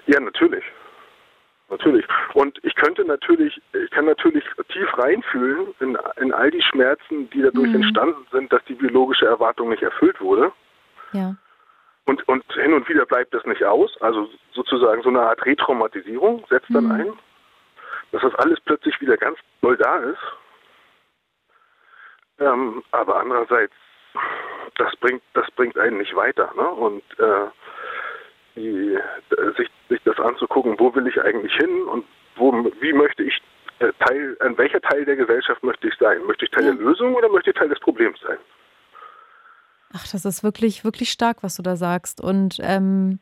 Ja, 0.07 0.19
natürlich. 0.19 0.64
Natürlich. 1.72 2.06
Und 2.34 2.60
ich 2.64 2.76
könnte 2.76 3.06
natürlich, 3.06 3.60
ich 3.72 3.89
kann 3.91 4.06
natürlich 4.06 4.43
tief 4.73 4.98
reinfühlen 4.98 5.73
in, 5.80 5.98
in 6.18 6.34
all 6.34 6.52
die 6.52 6.61
Schmerzen, 6.61 7.30
die 7.30 7.41
dadurch 7.41 7.69
mhm. 7.69 7.76
entstanden 7.76 8.27
sind, 8.31 8.52
dass 8.52 8.64
die 8.65 8.73
biologische 8.73 9.26
Erwartung 9.26 9.69
nicht 9.69 9.81
erfüllt 9.81 10.19
wurde. 10.19 10.52
Ja. 11.14 11.34
Und, 12.06 12.27
und 12.27 12.43
hin 12.53 12.73
und 12.73 12.89
wieder 12.89 13.06
bleibt 13.06 13.34
das 13.34 13.45
nicht 13.45 13.64
aus. 13.64 13.89
Also 14.02 14.30
sozusagen 14.52 15.02
so 15.02 15.10
eine 15.10 15.22
Art 15.22 15.45
Retraumatisierung 15.45 16.45
setzt 16.49 16.68
dann 16.73 16.85
mhm. 16.85 16.91
ein, 16.91 17.14
dass 18.11 18.22
das 18.22 18.35
alles 18.35 18.60
plötzlich 18.60 18.99
wieder 18.99 19.15
ganz 19.15 19.39
doll 19.61 19.77
da 19.77 19.95
ist. 19.98 20.19
Ähm, 22.39 22.84
aber 22.91 23.22
andererseits, 23.22 23.73
das 24.76 24.93
bringt, 24.98 25.22
das 25.35 25.49
bringt 25.52 25.77
einen 25.77 25.99
nicht 25.99 26.15
weiter. 26.18 26.52
Ne? 26.57 26.68
Und 26.68 27.03
äh, 27.18 27.48
die, 28.56 28.98
sich, 29.57 29.69
sich 29.90 30.02
das 30.03 30.19
anzugucken, 30.19 30.76
wo 30.80 30.94
will 30.95 31.07
ich 31.07 31.22
eigentlich 31.22 31.53
hin 31.53 31.84
und 31.84 32.06
wo, 32.36 32.52
wie 32.80 32.94
möchte 32.94 33.23
ich 33.23 33.41
äh, 33.80 33.91
Teil, 34.06 34.38
an 34.40 34.57
welcher 34.57 34.82
Teil 34.82 35.06
der 35.06 35.15
Gesellschaft 35.15 35.64
möchte 35.64 35.88
ich 35.88 35.95
sein? 35.99 36.23
Möchte 36.26 36.45
ich 36.45 36.52
Teil 36.52 36.65
ja. 36.65 36.73
der 36.73 36.82
Lösung 36.82 37.15
oder 37.15 37.30
möchte 37.30 37.52
ich 37.52 37.56
Teil 37.56 37.69
des 37.69 37.80
Problems 37.80 38.19
sein? 38.22 38.38
Ach, 39.94 40.07
das 40.07 40.26
ist 40.26 40.44
wirklich, 40.44 40.84
wirklich 40.84 41.11
stark, 41.11 41.44
was 41.44 41.56
du 41.56 41.64
da 41.64 41.76
sagst. 41.76 42.22
Und 42.22 42.57
ähm, 42.61 43.19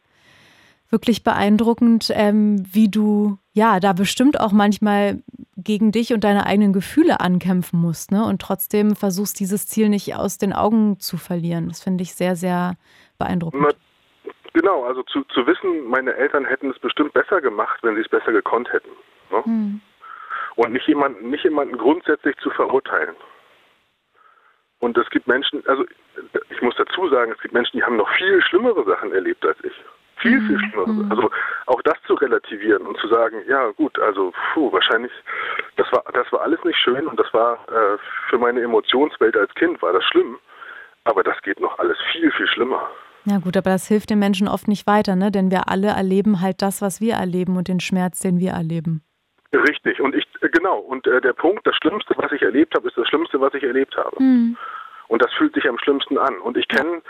wirklich 0.89 1.23
beeindruckend, 1.23 2.11
ähm, 2.13 2.63
wie 2.71 2.89
du 2.89 3.37
ja 3.53 3.79
da 3.79 3.93
bestimmt 3.93 4.39
auch 4.39 4.51
manchmal 4.51 5.21
gegen 5.57 5.91
dich 5.91 6.13
und 6.13 6.23
deine 6.23 6.45
eigenen 6.45 6.73
Gefühle 6.73 7.19
ankämpfen 7.19 7.79
musst, 7.79 8.11
ne? 8.11 8.23
Und 8.23 8.41
trotzdem 8.41 8.95
versuchst, 8.95 9.39
dieses 9.39 9.67
Ziel 9.67 9.89
nicht 9.89 10.15
aus 10.15 10.37
den 10.37 10.53
Augen 10.53 10.99
zu 10.99 11.17
verlieren. 11.17 11.67
Das 11.69 11.81
finde 11.81 12.03
ich 12.03 12.13
sehr, 12.13 12.35
sehr 12.35 12.75
beeindruckend. 13.17 13.63
Na, 13.67 13.73
Genau, 14.53 14.83
also 14.85 15.03
zu, 15.03 15.23
zu 15.25 15.45
wissen, 15.45 15.87
meine 15.87 16.15
Eltern 16.15 16.45
hätten 16.45 16.71
es 16.71 16.79
bestimmt 16.79 17.13
besser 17.13 17.41
gemacht, 17.41 17.79
wenn 17.83 17.95
sie 17.95 18.01
es 18.01 18.09
besser 18.09 18.31
gekonnt 18.31 18.71
hätten. 18.71 18.89
Ne? 19.29 19.43
Hm. 19.43 19.81
Und 20.55 20.73
nicht 20.73 20.87
jemanden, 20.87 21.29
nicht 21.29 21.43
jemanden 21.43 21.77
grundsätzlich 21.77 22.35
zu 22.37 22.49
verurteilen. 22.49 23.15
Und 24.79 24.97
es 24.97 25.09
gibt 25.09 25.27
Menschen, 25.27 25.63
also 25.67 25.85
ich 26.49 26.61
muss 26.61 26.75
dazu 26.77 27.07
sagen, 27.09 27.31
es 27.31 27.41
gibt 27.41 27.53
Menschen, 27.53 27.77
die 27.77 27.83
haben 27.83 27.97
noch 27.97 28.09
viel 28.15 28.41
schlimmere 28.41 28.83
Sachen 28.85 29.13
erlebt 29.13 29.45
als 29.45 29.57
ich. 29.63 29.73
Viel, 30.17 30.39
viel 30.41 30.59
hm. 30.59 30.69
schlimmere. 30.69 30.87
Hm. 30.87 31.11
Also 31.11 31.29
auch 31.67 31.81
das 31.83 31.95
zu 32.07 32.15
relativieren 32.15 32.87
und 32.87 32.97
zu 32.97 33.07
sagen, 33.07 33.43
ja 33.47 33.69
gut, 33.71 33.99
also 33.99 34.33
puh, 34.53 34.71
wahrscheinlich, 34.71 35.11
das 35.75 35.91
war, 35.91 36.03
das 36.13 36.31
war 36.31 36.41
alles 36.41 36.63
nicht 36.63 36.77
schön 36.77 37.07
und 37.07 37.19
das 37.19 37.31
war 37.33 37.59
äh, 37.69 37.97
für 38.29 38.37
meine 38.37 38.61
Emotionswelt 38.61 39.37
als 39.37 39.53
Kind 39.55 39.81
war 39.81 39.93
das 39.93 40.03
schlimm. 40.05 40.39
Aber 41.05 41.23
das 41.23 41.41
geht 41.41 41.59
noch 41.59 41.77
alles 41.79 41.97
viel, 42.11 42.31
viel 42.31 42.47
schlimmer. 42.47 42.89
Ja 43.25 43.39
gut, 43.39 43.57
aber 43.57 43.71
das 43.71 43.87
hilft 43.87 44.09
den 44.09 44.19
Menschen 44.19 44.47
oft 44.47 44.67
nicht 44.67 44.87
weiter, 44.87 45.15
ne? 45.15 45.31
denn 45.31 45.51
wir 45.51 45.69
alle 45.69 45.87
erleben 45.87 46.41
halt 46.41 46.61
das, 46.61 46.81
was 46.81 47.01
wir 47.01 47.15
erleben 47.15 47.57
und 47.57 47.67
den 47.67 47.79
Schmerz, 47.79 48.19
den 48.19 48.39
wir 48.39 48.51
erleben. 48.51 49.03
Richtig, 49.51 49.99
und 49.99 50.15
ich, 50.15 50.25
äh, 50.41 50.49
genau, 50.49 50.77
und 50.79 51.07
äh, 51.07 51.21
der 51.21 51.33
Punkt, 51.33 51.65
das 51.65 51.75
Schlimmste, 51.75 52.13
was 52.17 52.31
ich 52.31 52.41
erlebt 52.41 52.75
habe, 52.75 52.87
ist 52.87 52.97
das 52.97 53.07
Schlimmste, 53.07 53.41
was 53.41 53.53
ich 53.53 53.63
erlebt 53.63 53.95
habe. 53.97 54.21
Mhm. 54.21 54.57
Und 55.07 55.23
das 55.23 55.33
fühlt 55.33 55.55
sich 55.55 55.67
am 55.67 55.79
schlimmsten 55.79 56.17
an. 56.17 56.37
Und 56.39 56.55
ich 56.55 56.67
kenne 56.67 57.01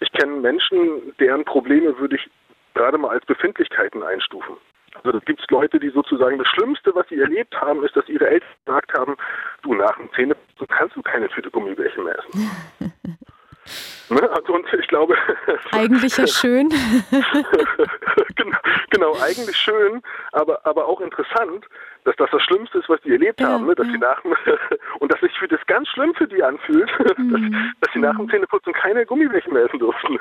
ich 0.00 0.10
kenn 0.12 0.42
Menschen, 0.42 1.14
deren 1.18 1.44
Probleme 1.44 1.96
würde 1.98 2.16
ich 2.16 2.28
gerade 2.74 2.98
mal 2.98 3.10
als 3.10 3.24
Befindlichkeiten 3.26 4.02
einstufen. 4.02 4.56
Also 4.94 5.12
da 5.12 5.18
gibt 5.20 5.40
es 5.40 5.46
Leute, 5.50 5.78
die 5.78 5.90
sozusagen 5.90 6.38
das 6.38 6.48
Schlimmste, 6.48 6.94
was 6.94 7.08
sie 7.08 7.18
erlebt 7.18 7.54
haben, 7.60 7.84
ist, 7.84 7.96
dass 7.96 8.08
ihre 8.08 8.28
Eltern 8.28 8.48
gesagt 8.64 8.92
haben, 8.96 9.16
du 9.62 9.74
nach 9.74 9.96
dem 9.96 10.12
Zähne 10.14 10.36
kannst 10.68 10.96
du 10.96 11.02
keine 11.02 11.28
Tüte 11.28 11.50
Gummibärchen 11.50 12.04
mehr 12.04 12.18
essen. 12.18 12.52
Ne? 14.10 14.30
Also, 14.30 14.54
und 14.54 14.66
ich 14.72 14.86
glaube. 14.88 15.16
Eigentlich 15.72 16.16
ja 16.16 16.26
schön. 16.26 16.68
genau, 18.36 18.58
genau, 18.90 19.12
eigentlich 19.22 19.56
schön, 19.56 20.02
aber, 20.32 20.64
aber 20.66 20.86
auch 20.86 21.00
interessant, 21.00 21.66
dass 22.04 22.14
das 22.16 22.30
das 22.30 22.42
Schlimmste 22.42 22.78
ist, 22.78 22.88
was 22.88 23.00
die 23.02 23.12
erlebt 23.12 23.40
ja, 23.40 23.48
haben, 23.48 23.66
ne? 23.66 23.74
dass 23.74 23.86
ja. 23.86 23.92
sie 23.92 23.98
nach 23.98 24.22
und 25.00 25.12
dass 25.12 25.20
sich 25.20 25.32
für 25.38 25.48
das 25.48 25.64
ganz 25.66 25.88
schlimm 25.88 26.14
für 26.14 26.28
die 26.28 26.42
anfühlt, 26.42 26.90
mhm. 27.18 27.30
dass, 27.30 27.40
dass 27.80 27.92
sie 27.92 28.00
nach 28.00 28.16
dem 28.16 28.28
Zähneputzen 28.28 28.72
keine 28.72 29.06
Gummibärchen 29.06 29.52
mehr 29.52 29.64
essen 29.64 29.78
durften. 29.78 30.18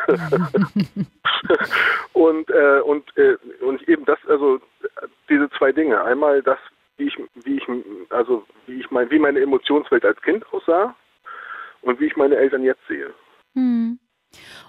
und 2.13 2.49
äh, 2.49 2.79
und 2.79 3.17
äh, 3.17 3.37
und 3.61 3.87
eben 3.87 4.05
das, 4.05 4.19
also 4.27 4.61
diese 5.29 5.49
zwei 5.51 5.71
Dinge. 5.71 6.01
Einmal 6.03 6.41
das, 6.41 6.59
wie 6.97 7.07
ich 7.07 7.17
wie 7.43 7.57
ich 7.57 7.67
also 8.09 8.45
wie 8.67 8.79
ich 8.79 8.89
mein 8.91 9.09
wie 9.11 9.19
meine 9.19 9.41
Emotionswelt 9.41 10.05
als 10.05 10.21
Kind 10.21 10.45
aussah 10.53 10.95
und 11.81 11.99
wie 11.99 12.05
ich 12.05 12.15
meine 12.15 12.37
Eltern 12.37 12.63
jetzt 12.63 12.85
sehe. 12.87 13.13
Mhm. 13.53 13.99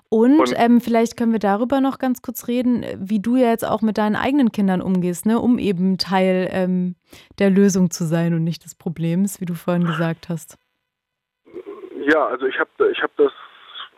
Und, 0.08 0.38
und 0.38 0.54
ähm, 0.56 0.80
vielleicht 0.80 1.16
können 1.16 1.32
wir 1.32 1.38
darüber 1.38 1.80
noch 1.80 1.98
ganz 1.98 2.22
kurz 2.22 2.46
reden, 2.46 2.84
wie 2.98 3.20
du 3.20 3.36
ja 3.36 3.48
jetzt 3.48 3.64
auch 3.64 3.82
mit 3.82 3.98
deinen 3.98 4.16
eigenen 4.16 4.52
Kindern 4.52 4.80
umgehst, 4.80 5.26
ne? 5.26 5.40
um 5.40 5.58
eben 5.58 5.98
Teil 5.98 6.48
ähm, 6.52 6.94
der 7.38 7.50
Lösung 7.50 7.90
zu 7.90 8.04
sein 8.04 8.34
und 8.34 8.44
nicht 8.44 8.64
des 8.64 8.74
Problems, 8.74 9.40
wie 9.40 9.46
du 9.46 9.54
vorhin 9.54 9.84
gesagt 9.84 10.28
hast. 10.28 10.58
Ja, 12.06 12.26
also 12.26 12.46
ich 12.46 12.60
habe 12.60 12.70
ich 12.92 13.02
hab 13.02 13.16
das, 13.16 13.32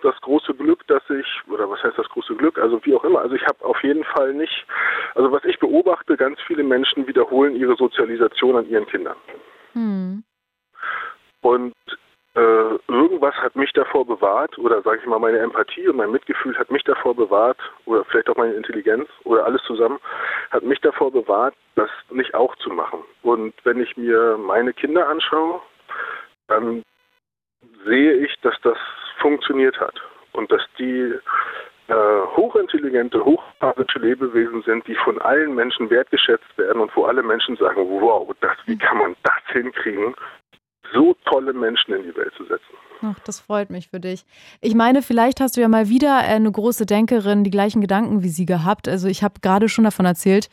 das 0.02 0.14
große 0.20 0.54
Glück, 0.54 0.86
dass 0.86 1.02
ich, 1.10 1.26
oder 1.52 1.68
was 1.68 1.82
heißt 1.82 1.98
das 1.98 2.08
große 2.08 2.34
Glück, 2.36 2.58
also 2.58 2.80
wie 2.84 2.94
auch 2.94 3.04
immer, 3.04 3.20
also 3.20 3.34
ich 3.34 3.44
habe 3.44 3.64
auf 3.64 3.82
jeden 3.82 4.04
Fall 4.04 4.32
nicht, 4.32 4.64
also 5.16 5.32
was 5.32 5.44
ich 5.44 5.58
beobachte, 5.58 6.16
ganz 6.16 6.38
viele 6.46 6.62
Menschen 6.62 7.06
wiederholen 7.06 7.56
ihre 7.56 7.76
Sozialisation 7.76 8.56
an 8.56 8.68
ihren 8.68 8.86
Kindern. 8.86 9.16
Hm. 9.72 10.22
Und 11.42 11.74
äh, 12.36 12.78
irgendwas 12.88 13.34
hat 13.36 13.56
mich 13.56 13.72
davor 13.72 14.06
bewahrt, 14.06 14.58
oder 14.58 14.82
sage 14.82 14.98
ich 15.00 15.06
mal, 15.06 15.18
meine 15.18 15.38
Empathie 15.38 15.88
und 15.88 15.96
mein 15.96 16.12
Mitgefühl 16.12 16.56
hat 16.58 16.70
mich 16.70 16.84
davor 16.84 17.14
bewahrt, 17.14 17.58
oder 17.86 18.04
vielleicht 18.04 18.28
auch 18.28 18.36
meine 18.36 18.52
Intelligenz 18.52 19.08
oder 19.24 19.46
alles 19.46 19.62
zusammen, 19.62 19.98
hat 20.50 20.62
mich 20.62 20.80
davor 20.80 21.10
bewahrt, 21.10 21.54
das 21.76 21.88
nicht 22.10 22.34
auch 22.34 22.54
zu 22.56 22.68
machen. 22.68 23.00
Und 23.22 23.54
wenn 23.64 23.80
ich 23.80 23.96
mir 23.96 24.36
meine 24.36 24.74
Kinder 24.74 25.08
anschaue, 25.08 25.62
dann 26.48 26.82
sehe 27.86 28.12
ich, 28.12 28.38
dass 28.42 28.54
das 28.62 28.76
funktioniert 29.18 29.80
hat 29.80 30.00
und 30.32 30.52
dass 30.52 30.62
die 30.78 31.14
äh, 31.88 32.20
hochintelligente, 32.36 33.24
hochphasische 33.24 33.98
Lebewesen 33.98 34.62
sind, 34.62 34.86
die 34.86 34.96
von 34.96 35.20
allen 35.22 35.54
Menschen 35.54 35.88
wertgeschätzt 35.88 36.58
werden 36.58 36.82
und 36.82 36.94
wo 36.96 37.04
alle 37.04 37.22
Menschen 37.22 37.56
sagen, 37.56 37.80
wow, 37.88 38.28
das, 38.40 38.56
wie 38.66 38.76
kann 38.76 38.98
man 38.98 39.16
das 39.22 39.40
hinkriegen? 39.52 40.14
So 40.92 41.16
tolle 41.24 41.52
Menschen 41.52 41.94
in 41.94 42.02
die 42.02 42.16
Welt 42.16 42.32
zu 42.36 42.44
setzen. 42.44 42.76
Ach, 43.02 43.18
das 43.20 43.40
freut 43.40 43.70
mich 43.70 43.88
für 43.88 44.00
dich. 44.00 44.24
Ich 44.60 44.74
meine, 44.74 45.02
vielleicht 45.02 45.40
hast 45.40 45.56
du 45.56 45.60
ja 45.60 45.68
mal 45.68 45.88
wieder 45.88 46.16
eine 46.16 46.50
große 46.50 46.86
Denkerin 46.86 47.44
die 47.44 47.50
gleichen 47.50 47.80
Gedanken 47.80 48.22
wie 48.22 48.28
sie 48.28 48.46
gehabt. 48.46 48.88
Also 48.88 49.08
ich 49.08 49.22
habe 49.22 49.40
gerade 49.40 49.68
schon 49.68 49.84
davon 49.84 50.06
erzählt, 50.06 50.48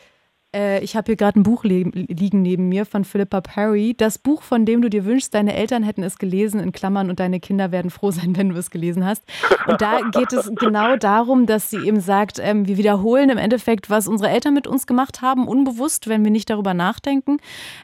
äh, 0.54 0.84
ich 0.84 0.96
habe 0.96 1.08
hier 1.08 1.16
gerade 1.16 1.40
ein 1.40 1.44
Buch 1.44 1.64
li 1.64 1.84
liegen 1.94 2.42
neben 2.42 2.70
mir 2.70 2.86
von 2.86 3.04
Philippa 3.04 3.42
Perry. 3.42 3.96
Das 3.98 4.18
Buch, 4.18 4.42
von 4.42 4.66
dem 4.66 4.82
du 4.82 4.90
dir 4.90 5.06
wünschst, 5.06 5.34
deine 5.34 5.56
Eltern 5.56 5.84
hätten 5.84 6.04
es 6.04 6.18
gelesen, 6.18 6.60
in 6.60 6.72
Klammern, 6.72 7.10
und 7.10 7.20
deine 7.20 7.40
Kinder 7.40 7.72
werden 7.72 7.92
froh 7.92 8.12
sein, 8.12 8.36
wenn 8.36 8.50
du 8.50 8.58
es 8.58 8.70
gelesen 8.70 9.06
hast. 9.06 9.24
Und 9.68 9.82
da 9.82 10.00
geht 10.12 10.32
es 10.34 10.52
genau 10.56 10.96
darum, 10.98 11.46
dass 11.46 11.70
sie 11.70 11.78
eben 11.78 12.00
sagt, 12.00 12.40
ähm, 12.42 12.68
wir 12.68 12.78
wiederholen 12.78 13.30
im 13.30 13.38
Endeffekt, 13.38 13.90
was 13.90 14.08
unsere 14.08 14.30
Eltern 14.30 14.54
mit 14.54 14.68
uns 14.68 14.88
gemacht 14.88 15.22
haben, 15.22 15.48
unbewusst, 15.48 16.08
wenn 16.08 16.24
wir 16.24 16.32
nicht 16.32 16.50
darüber 16.50 16.74
nachdenken. 16.74 17.38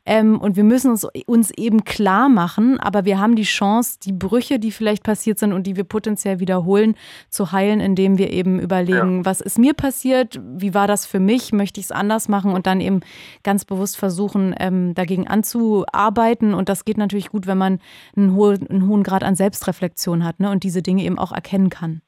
Ähm, 0.05 0.39
und 0.39 0.55
wir 0.55 0.63
müssen 0.63 0.91
uns, 0.91 1.07
uns 1.25 1.51
eben 1.51 1.83
klar 1.83 2.29
machen, 2.29 2.79
aber 2.79 3.05
wir 3.05 3.19
haben 3.19 3.35
die 3.35 3.43
Chance, 3.43 3.99
die 4.03 4.11
Brüche, 4.11 4.59
die 4.59 4.71
vielleicht 4.71 5.03
passiert 5.03 5.39
sind 5.39 5.53
und 5.53 5.65
die 5.65 5.75
wir 5.75 5.83
potenziell 5.83 6.39
wiederholen, 6.39 6.95
zu 7.29 7.51
heilen, 7.51 7.79
indem 7.79 8.17
wir 8.17 8.31
eben 8.31 8.59
überlegen, 8.59 9.17
ja. 9.19 9.25
was 9.25 9.41
ist 9.41 9.57
mir 9.57 9.73
passiert, 9.73 10.39
wie 10.43 10.73
war 10.73 10.87
das 10.87 11.05
für 11.05 11.19
mich, 11.19 11.51
möchte 11.51 11.79
ich 11.79 11.87
es 11.87 11.91
anders 11.91 12.27
machen 12.27 12.58
und 12.59 12.67
dann 12.67 12.81
eben 12.81 12.99
ganz 13.41 13.63
bewusst 13.63 13.97
versuchen, 13.97 14.53
ähm, 14.59 14.93
dagegen 14.93 15.27
anzuarbeiten. 15.29 16.53
Und 16.53 16.67
das 16.67 16.83
geht 16.83 16.97
natürlich 16.97 17.29
gut, 17.29 17.47
wenn 17.47 17.57
man 17.57 17.79
einen, 18.17 18.35
hohen, 18.35 18.69
einen 18.69 18.85
hohen 18.87 19.03
Grad 19.03 19.23
an 19.23 19.35
Selbstreflexion 19.35 20.25
hat 20.25 20.41
ne? 20.41 20.51
und 20.51 20.63
diese 20.63 20.81
Dinge 20.81 21.03
eben 21.03 21.17
auch 21.17 21.31
erkennen 21.31 21.69
kann. 21.69 22.01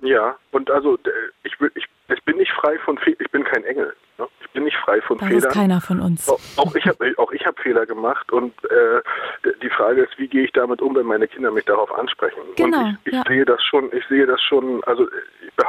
Ja, 0.00 0.36
und 0.52 0.70
also 0.70 0.98
ich, 1.44 1.52
ich, 1.74 1.84
ich 2.08 2.24
bin 2.24 2.36
nicht 2.38 2.52
frei 2.52 2.78
von 2.78 2.96
Fehlern, 2.96 3.18
ich 3.20 3.30
bin 3.30 3.44
kein 3.44 3.64
Engel. 3.64 3.92
Ne? 4.16 4.26
Ich 4.48 4.54
bin 4.54 4.64
nicht 4.64 4.76
frei 4.78 5.00
von 5.02 5.18
das 5.18 5.28
Fehlern. 5.28 5.42
Das 5.42 5.54
ist 5.54 5.60
keiner 5.60 5.80
von 5.80 6.00
uns. 6.00 6.28
Auch, 6.28 6.40
auch 6.56 6.74
ich 6.74 6.86
habe 6.86 7.14
auch 7.18 7.32
ich 7.32 7.44
hab 7.44 7.58
Fehler 7.60 7.84
gemacht 7.84 8.32
und 8.32 8.52
äh, 8.64 9.52
die 9.62 9.68
Frage 9.68 10.02
ist, 10.02 10.18
wie 10.18 10.26
gehe 10.26 10.44
ich 10.44 10.52
damit 10.52 10.80
um, 10.80 10.96
wenn 10.96 11.06
meine 11.06 11.28
Kinder 11.28 11.50
mich 11.50 11.66
darauf 11.66 11.92
ansprechen? 11.92 12.40
Genau, 12.56 12.80
und 12.80 12.98
ich, 13.04 13.08
ich 13.08 13.12
ja. 13.12 13.22
sehe 13.28 13.44
das 13.44 13.62
schon, 13.62 13.92
ich 13.92 14.04
sehe 14.08 14.26
das 14.26 14.40
schon, 14.40 14.82
also 14.84 15.06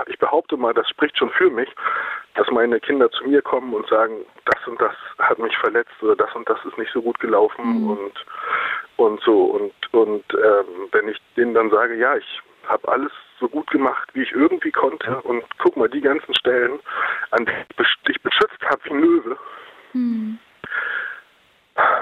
ich 0.07 0.17
behaupte 0.17 0.55
mal, 0.55 0.73
das 0.73 0.87
spricht 0.89 1.17
schon 1.17 1.29
für 1.31 1.49
mich, 1.49 1.69
dass 2.35 2.49
meine 2.51 2.79
Kinder 2.79 3.11
zu 3.11 3.25
mir 3.25 3.41
kommen 3.41 3.73
und 3.73 3.87
sagen, 3.89 4.13
das 4.45 4.67
und 4.67 4.79
das 4.79 4.95
hat 5.19 5.39
mich 5.39 5.57
verletzt 5.57 5.91
oder 6.01 6.15
das 6.15 6.33
und 6.35 6.47
das 6.49 6.59
ist 6.65 6.77
nicht 6.77 6.93
so 6.93 7.01
gut 7.01 7.19
gelaufen 7.19 7.83
mhm. 7.83 7.89
und 7.91 8.25
und 8.95 9.21
so 9.21 9.43
und 9.43 9.73
und 9.93 10.23
ähm, 10.33 10.87
wenn 10.91 11.09
ich 11.09 11.17
denen 11.35 11.53
dann 11.53 11.69
sage, 11.69 11.95
ja, 11.95 12.15
ich 12.15 12.41
habe 12.67 12.87
alles 12.87 13.11
so 13.39 13.47
gut 13.47 13.69
gemacht, 13.69 14.09
wie 14.13 14.23
ich 14.23 14.31
irgendwie 14.31 14.71
konnte 14.71 15.21
und 15.21 15.43
guck 15.59 15.77
mal 15.77 15.89
die 15.89 16.01
ganzen 16.01 16.33
Stellen, 16.35 16.79
an 17.31 17.45
denen 17.45 17.65
ich 18.07 18.21
beschützt 18.21 18.61
habe 18.69 18.81
wie 18.85 18.89
ein 18.89 18.99
Löwe. 18.99 19.37
Mhm. 19.93 20.39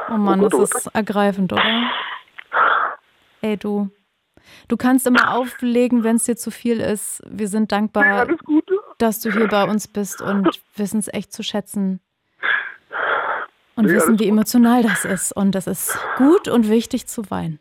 Oh 0.10 0.14
Mann, 0.14 0.40
oh 0.40 0.50
Gott, 0.50 0.62
das 0.62 0.86
ist 0.86 0.96
ergreifend, 0.96 1.54
oder? 1.54 1.92
Ey, 3.42 3.58
du. 3.58 3.90
Du 4.68 4.78
kannst 4.78 5.06
immer 5.06 5.36
auflegen, 5.36 6.04
wenn 6.04 6.16
es 6.16 6.24
dir 6.24 6.36
zu 6.36 6.52
viel 6.52 6.80
ist. 6.80 7.22
Wir 7.30 7.48
sind 7.48 7.72
dankbar, 7.72 8.06
ja, 8.06 8.28
dass 8.98 9.20
du 9.20 9.32
hier 9.32 9.48
bei 9.48 9.66
uns 9.66 9.88
bist 9.88 10.22
und 10.22 10.62
wissen 10.76 11.00
es 11.00 11.14
echt 11.14 11.34
zu 11.34 11.44
schätzen. 11.44 12.00
Und 13.76 13.88
ja, 13.88 13.96
wissen, 13.96 14.20
wie 14.20 14.28
emotional 14.28 14.82
das 14.82 15.06
ist. 15.06 15.32
Und 15.34 15.54
das 15.54 15.68
ist 15.68 16.00
gut 16.18 16.48
und 16.48 16.70
wichtig 16.70 17.08
zu 17.08 17.30
weinen. 17.30 17.60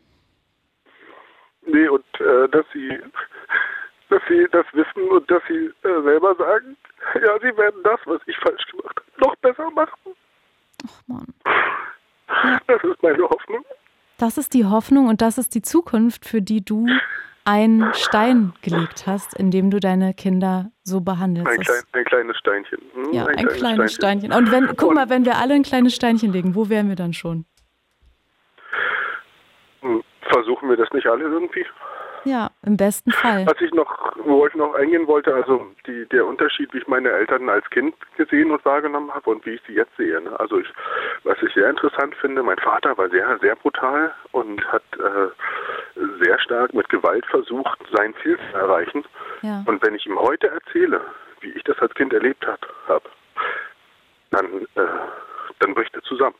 Nee, 1.65 1.89
und 1.89 2.05
äh, 2.19 2.47
dass 2.49 2.65
sie 2.73 2.97
dass 4.09 4.21
sie 4.27 4.47
das 4.51 4.65
wissen 4.73 5.09
und 5.09 5.29
dass 5.29 5.41
sie 5.47 5.71
äh, 5.83 6.01
selber 6.03 6.35
sagen, 6.35 6.77
ja, 7.15 7.39
sie 7.39 7.57
werden 7.57 7.81
das, 7.83 7.99
was 8.05 8.21
ich 8.25 8.37
falsch 8.37 8.65
gemacht 8.71 8.95
habe, 8.97 9.25
noch 9.25 9.35
besser 9.37 9.69
machen. 9.71 10.13
Ach 10.85 11.01
Mann. 11.07 11.33
Das 12.67 12.83
ist 12.83 13.01
meine 13.01 13.23
Hoffnung. 13.23 13.65
Das 14.17 14.37
ist 14.37 14.53
die 14.53 14.65
Hoffnung 14.65 15.07
und 15.07 15.21
das 15.21 15.37
ist 15.37 15.55
die 15.55 15.61
Zukunft, 15.61 16.25
für 16.25 16.41
die 16.41 16.63
du 16.63 16.87
einen 17.45 17.93
Stein 17.93 18.53
gelegt 18.61 19.07
hast, 19.07 19.33
indem 19.39 19.71
du 19.71 19.79
deine 19.79 20.13
Kinder 20.13 20.71
so 20.83 20.99
behandelst. 20.99 21.49
Ein, 21.49 21.59
klein, 21.59 21.83
ein 21.93 22.05
kleines 22.05 22.37
Steinchen. 22.37 22.79
Hm, 22.93 23.13
ja, 23.13 23.25
ein, 23.25 23.29
ein 23.29 23.35
kleines, 23.35 23.57
kleines 23.57 23.93
Steinchen. 23.93 24.31
Steinchen. 24.31 24.33
Und 24.33 24.51
wenn, 24.51 24.75
guck 24.75 24.93
mal, 24.93 25.09
wenn 25.09 25.23
wir 25.23 25.37
alle 25.37 25.53
ein 25.53 25.63
kleines 25.63 25.95
Steinchen 25.95 26.33
legen, 26.33 26.55
wo 26.55 26.67
wären 26.67 26.89
wir 26.89 26.97
dann 26.97 27.13
schon? 27.13 27.45
Hm, 29.81 30.03
versuchen 30.29 30.69
wir 30.69 30.75
das 30.75 30.91
nicht 30.91 31.07
alle 31.07 31.23
irgendwie? 31.23 31.65
Ja, 32.27 32.51
im 32.65 32.75
besten 32.75 33.11
Fall. 33.13 33.45
Was 33.45 33.61
ich 33.61 33.71
noch, 33.71 34.13
wo 34.17 34.45
ich 34.45 34.53
noch 34.53 34.73
eingehen 34.73 35.07
wollte, 35.07 35.33
also 35.33 35.65
die, 35.85 36.05
der 36.09 36.25
Unterschied, 36.25 36.73
wie 36.73 36.79
ich 36.79 36.87
meine 36.87 37.09
Eltern 37.09 37.47
als 37.47 37.69
Kind 37.69 37.95
gesehen 38.17 38.51
und 38.51 38.65
wahrgenommen 38.65 39.09
habe 39.13 39.29
und 39.29 39.45
wie 39.45 39.51
ich 39.51 39.61
sie 39.65 39.75
jetzt 39.75 39.95
sehe. 39.95 40.19
Ne? 40.19 40.37
Also 40.37 40.59
ich, 40.59 40.67
was 41.23 41.37
ich 41.41 41.53
sehr 41.53 41.69
interessant 41.69 42.13
finde, 42.15 42.43
mein 42.43 42.57
Vater 42.57 42.97
war 42.97 43.09
sehr, 43.09 43.39
sehr 43.39 43.55
brutal 43.55 44.13
und 44.33 44.61
hat 44.69 44.83
äh, 44.99 46.03
sehr 46.21 46.37
stark 46.39 46.73
mit 46.73 46.89
Gewalt 46.89 47.25
versucht, 47.27 47.79
sein 47.95 48.13
Ziel 48.21 48.37
zu 48.51 48.57
erreichen. 48.57 49.05
Ja. 49.41 49.63
Und 49.65 49.81
wenn 49.85 49.95
ich 49.95 50.05
ihm 50.05 50.19
heute 50.19 50.49
erzähle, 50.49 50.99
wie 51.39 51.51
ich 51.51 51.63
das 51.63 51.79
als 51.79 51.93
Kind 51.93 52.11
erlebt 52.11 52.45
habe, 52.45 53.09
dann, 54.31 54.45
äh, 54.75 54.99
dann 55.59 55.73
bricht 55.73 55.95
er 55.95 56.01
zusammen. 56.03 56.35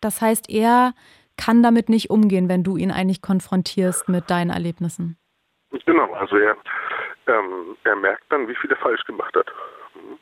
Das 0.00 0.22
heißt, 0.22 0.48
er 0.48 0.94
kann 1.40 1.62
damit 1.62 1.88
nicht 1.88 2.10
umgehen, 2.10 2.48
wenn 2.50 2.62
du 2.62 2.76
ihn 2.76 2.90
eigentlich 2.90 3.22
konfrontierst 3.22 4.08
mit 4.08 4.30
deinen 4.30 4.50
Erlebnissen. 4.50 5.16
Genau, 5.86 6.12
also 6.12 6.36
er, 6.36 6.54
ähm, 7.26 7.76
er 7.84 7.96
merkt 7.96 8.24
dann, 8.28 8.46
wie 8.46 8.54
viel 8.56 8.70
er 8.70 8.76
falsch 8.76 9.02
gemacht 9.04 9.34
hat. 9.34 9.46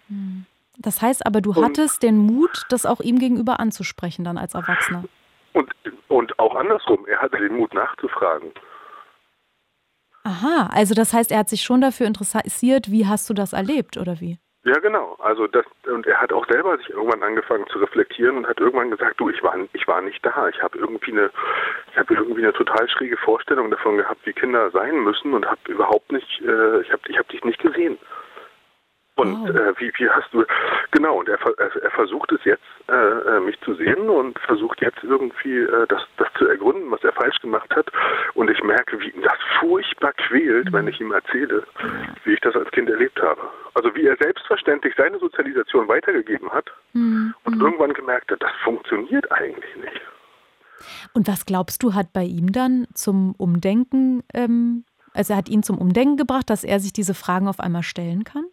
Mhm. 0.08 0.46
Das 0.78 1.02
heißt 1.02 1.26
aber, 1.26 1.40
du 1.40 1.50
und, 1.50 1.64
hattest 1.64 2.04
den 2.04 2.18
Mut, 2.18 2.62
das 2.68 2.86
auch 2.86 3.00
ihm 3.00 3.18
gegenüber 3.18 3.58
anzusprechen, 3.58 4.24
dann 4.24 4.38
als 4.38 4.54
Erwachsener. 4.54 5.04
Und, 5.54 5.74
und 6.06 6.38
auch 6.38 6.54
andersrum, 6.54 7.04
er 7.08 7.20
hatte 7.20 7.38
den 7.38 7.56
Mut 7.56 7.74
nachzufragen. 7.74 8.52
Aha, 10.22 10.70
also 10.72 10.94
das 10.94 11.12
heißt, 11.12 11.32
er 11.32 11.38
hat 11.38 11.48
sich 11.48 11.62
schon 11.62 11.80
dafür 11.80 12.06
interessiert, 12.06 12.90
wie 12.90 13.06
hast 13.06 13.28
du 13.28 13.34
das 13.34 13.54
erlebt 13.54 13.96
oder 13.96 14.20
wie? 14.20 14.38
Ja, 14.64 14.78
genau. 14.80 15.16
Also 15.20 15.46
das 15.46 15.64
und 15.86 16.06
er 16.06 16.20
hat 16.20 16.32
auch 16.32 16.46
selber 16.48 16.76
sich 16.78 16.90
irgendwann 16.90 17.22
angefangen 17.22 17.66
zu 17.68 17.78
reflektieren 17.78 18.36
und 18.36 18.46
hat 18.48 18.58
irgendwann 18.58 18.90
gesagt, 18.90 19.18
du, 19.20 19.30
ich 19.30 19.42
war 19.42 19.54
ich 19.72 19.86
war 19.86 20.00
nicht 20.02 20.24
da. 20.26 20.48
Ich 20.48 20.60
habe 20.62 20.78
irgendwie 20.78 21.12
eine 21.12 21.30
ich 21.92 21.96
habe 21.98 22.14
irgendwie 22.14 22.42
eine 22.42 22.52
total 22.52 22.88
schräge 22.88 23.16
Vorstellung 23.16 23.70
davon 23.70 23.96
gehabt, 23.96 24.26
wie 24.26 24.32
Kinder 24.32 24.70
sein 24.70 24.98
müssen 25.04 25.32
und 25.32 25.46
habe 25.46 25.60
überhaupt 25.68 26.10
nicht 26.12 26.40
äh, 26.42 26.80
ich 26.80 26.92
habe 26.92 27.02
ich 27.08 27.16
habe 27.18 27.28
dich 27.28 27.44
nicht 27.44 27.60
gesehen. 27.60 27.98
Und 29.18 29.50
äh, 29.50 29.72
wie, 29.78 29.90
wie 29.98 30.08
hast 30.08 30.32
du 30.32 30.44
genau 30.92 31.18
und 31.18 31.28
er, 31.28 31.38
er, 31.58 31.82
er 31.82 31.90
versucht 31.90 32.30
es 32.30 32.44
jetzt 32.44 32.62
äh, 32.88 32.92
äh, 32.94 33.40
mich 33.40 33.60
zu 33.62 33.74
sehen 33.74 34.08
und 34.08 34.38
versucht 34.38 34.80
jetzt 34.80 35.02
irgendwie 35.02 35.58
äh, 35.58 35.86
das 35.88 36.02
das 36.18 36.28
zu 36.38 36.46
ergründen, 36.46 36.88
was 36.88 37.02
er 37.02 37.12
falsch 37.12 37.40
gemacht 37.40 37.74
hat. 37.74 37.90
Und 38.34 38.48
ich 38.48 38.62
merke, 38.62 39.00
wie 39.00 39.10
ihn 39.10 39.22
das 39.22 39.38
furchtbar 39.58 40.12
quält, 40.12 40.72
wenn 40.72 40.86
ich 40.86 41.00
ihm 41.00 41.10
erzähle, 41.10 41.64
wie 42.22 42.34
ich 42.34 42.40
das 42.42 42.54
als 42.54 42.70
Kind 42.70 42.88
erlebt 42.90 43.20
habe. 43.20 43.40
Also 43.74 43.92
wie 43.96 44.06
er 44.06 44.16
selbstverständlich 44.20 44.94
seine 44.96 45.18
Sozialisation 45.18 45.88
weitergegeben 45.88 46.52
hat 46.52 46.70
mhm. 46.92 47.34
und 47.42 47.56
mhm. 47.56 47.60
irgendwann 47.60 47.94
gemerkt 47.94 48.30
hat, 48.30 48.40
das 48.40 48.52
funktioniert 48.62 49.32
eigentlich 49.32 49.74
nicht. 49.78 50.00
Und 51.12 51.26
was 51.26 51.44
glaubst 51.44 51.82
du, 51.82 51.94
hat 51.94 52.12
bei 52.12 52.22
ihm 52.22 52.52
dann 52.52 52.86
zum 52.94 53.34
Umdenken, 53.36 54.22
ähm, 54.32 54.84
also 55.12 55.34
hat 55.34 55.48
ihn 55.48 55.64
zum 55.64 55.76
Umdenken 55.76 56.16
gebracht, 56.16 56.48
dass 56.50 56.62
er 56.62 56.78
sich 56.78 56.92
diese 56.92 57.14
Fragen 57.14 57.48
auf 57.48 57.58
einmal 57.58 57.82
stellen 57.82 58.22
kann? 58.22 58.44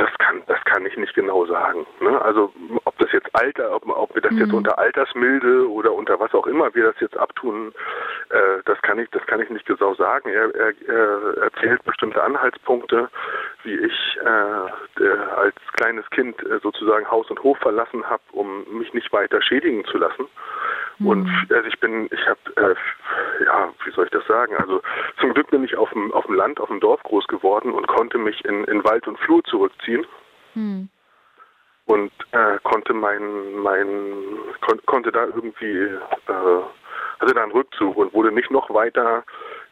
Das 0.00 0.08
kann, 0.16 0.42
das 0.46 0.58
kann 0.64 0.86
ich 0.86 0.96
nicht 0.96 1.12
genau 1.12 1.44
sagen. 1.44 1.86
Ne? 2.00 2.20
Also 2.22 2.50
ob 2.84 2.96
das 2.96 3.12
jetzt 3.12 3.28
Alter, 3.34 3.70
ob, 3.76 3.86
ob 3.86 4.14
wir 4.14 4.22
das 4.22 4.32
mhm. 4.32 4.38
jetzt 4.38 4.52
unter 4.54 4.78
Altersmilde 4.78 5.70
oder 5.70 5.92
unter 5.92 6.18
was 6.18 6.32
auch 6.32 6.46
immer 6.46 6.74
wir 6.74 6.84
das 6.84 7.00
jetzt 7.00 7.18
abtun, 7.18 7.74
äh, 8.30 8.62
das 8.64 8.80
kann 8.80 8.98
ich, 8.98 9.10
das 9.10 9.26
kann 9.26 9.40
ich 9.40 9.50
nicht 9.50 9.66
genau 9.66 9.92
sagen. 9.94 10.30
Er, 10.30 10.54
er, 10.54 10.72
er 10.88 11.42
erzählt 11.42 11.84
bestimmte 11.84 12.22
Anhaltspunkte, 12.22 13.10
wie 13.64 13.74
ich 13.74 14.18
äh, 14.24 15.06
als 15.36 15.56
kleines 15.76 16.08
Kind 16.08 16.42
äh, 16.46 16.60
sozusagen 16.62 17.10
Haus 17.10 17.28
und 17.28 17.42
Hof 17.42 17.58
verlassen 17.58 18.08
habe, 18.08 18.22
um 18.32 18.64
mich 18.78 18.94
nicht 18.94 19.12
weiter 19.12 19.42
schädigen 19.42 19.84
zu 19.84 19.98
lassen. 19.98 20.28
Und 21.02 21.24
mhm. 21.24 21.46
also 21.48 21.66
ich 21.66 21.80
bin, 21.80 22.08
ich 22.10 22.26
habe, 22.26 22.40
äh, 22.56 23.44
ja, 23.44 23.72
wie 23.84 23.90
soll 23.90 24.04
ich 24.04 24.10
das 24.10 24.26
sagen? 24.26 24.54
Also 24.56 24.82
zum 25.18 25.32
Glück 25.32 25.50
bin 25.50 25.64
ich 25.64 25.76
auf 25.76 25.90
dem, 25.90 26.12
auf 26.12 26.26
dem 26.26 26.34
Land, 26.34 26.60
auf 26.60 26.68
dem 26.68 26.80
Dorf 26.80 27.02
groß 27.04 27.26
geworden 27.26 27.72
und 27.72 27.86
konnte 27.86 28.18
mich 28.18 28.44
in, 28.44 28.64
in 28.64 28.84
Wald 28.84 29.08
und 29.08 29.18
Flur 29.18 29.42
zurückziehen. 29.44 29.89
Mhm. 30.54 30.88
Und 31.86 32.12
äh, 32.32 32.58
konnte 32.62 32.92
mein, 32.92 33.54
mein, 33.62 33.86
kon 34.60 34.80
konnte 34.86 35.10
da 35.10 35.24
irgendwie, 35.24 35.78
äh, 35.78 36.62
hatte 37.18 37.34
da 37.34 37.42
einen 37.42 37.52
Rückzug 37.52 37.96
und 37.96 38.14
wurde 38.14 38.30
nicht 38.32 38.50
noch 38.50 38.70
weiter 38.70 39.24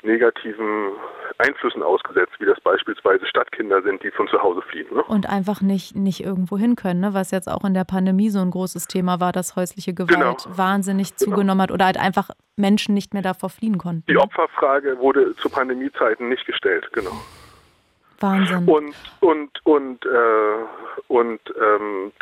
negativen 0.03 0.93
Einflüssen 1.39 1.82
ausgesetzt, 1.82 2.32
wie 2.39 2.47
das 2.47 2.61
beispielsweise 2.61 3.27
Stadtkinder 3.27 3.82
sind, 3.82 4.03
die 4.03 4.11
von 4.11 4.28
zu 4.28 4.43
Hause 4.43 4.62
fliehen. 4.62 4.89
Ne? 4.93 5.03
Und 5.03 5.28
einfach 5.28 5.61
nicht, 5.61 5.97
nicht 5.97 6.24
irgendwo 6.24 6.59
hin 6.59 6.77
können, 6.77 7.01
ne? 7.01 7.15
was 7.15 7.31
jetzt 7.31 7.49
auch 7.49 7.65
in 7.65 7.74
der 7.74 7.85
Pandemie 7.85 8.31
so 8.31 8.40
ein 8.40 8.51
großes 8.51 8.86
Thema 8.86 9.20
war, 9.20 9.32
dass 9.32 9.57
häusliche 9.57 9.95
Gewalt 9.95 10.19
genau. 10.19 10.36
wahnsinnig 10.47 11.16
genau. 11.16 11.31
zugenommen 11.31 11.62
hat 11.62 11.70
oder 11.70 11.86
halt 11.86 11.99
einfach 11.99 12.31
Menschen 12.57 12.95
nicht 12.95 13.12
mehr 13.15 13.23
davor 13.23 13.51
fliehen 13.51 13.78
konnten. 13.78 14.05
Die 14.09 14.16
Opferfrage 14.16 14.99
wurde 14.99 15.35
zu 15.36 15.49
Pandemiezeiten 15.49 16.28
nicht 16.28 16.47
gestellt, 16.47 16.89
genau. 16.93 17.12
Wahnsinn. 18.20 18.69
Und, 18.69 18.95
und, 19.20 19.66
und, 19.66 20.07
äh, 20.07 21.09
und 21.09 21.40
ähm, 21.61 22.12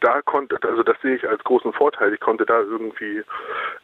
da 0.00 0.20
konnte, 0.22 0.58
also 0.62 0.82
das 0.82 1.00
sehe 1.00 1.16
ich 1.16 1.28
als 1.28 1.42
großen 1.44 1.72
Vorteil, 1.72 2.12
ich 2.12 2.20
konnte 2.20 2.44
da 2.44 2.60
irgendwie 2.60 3.22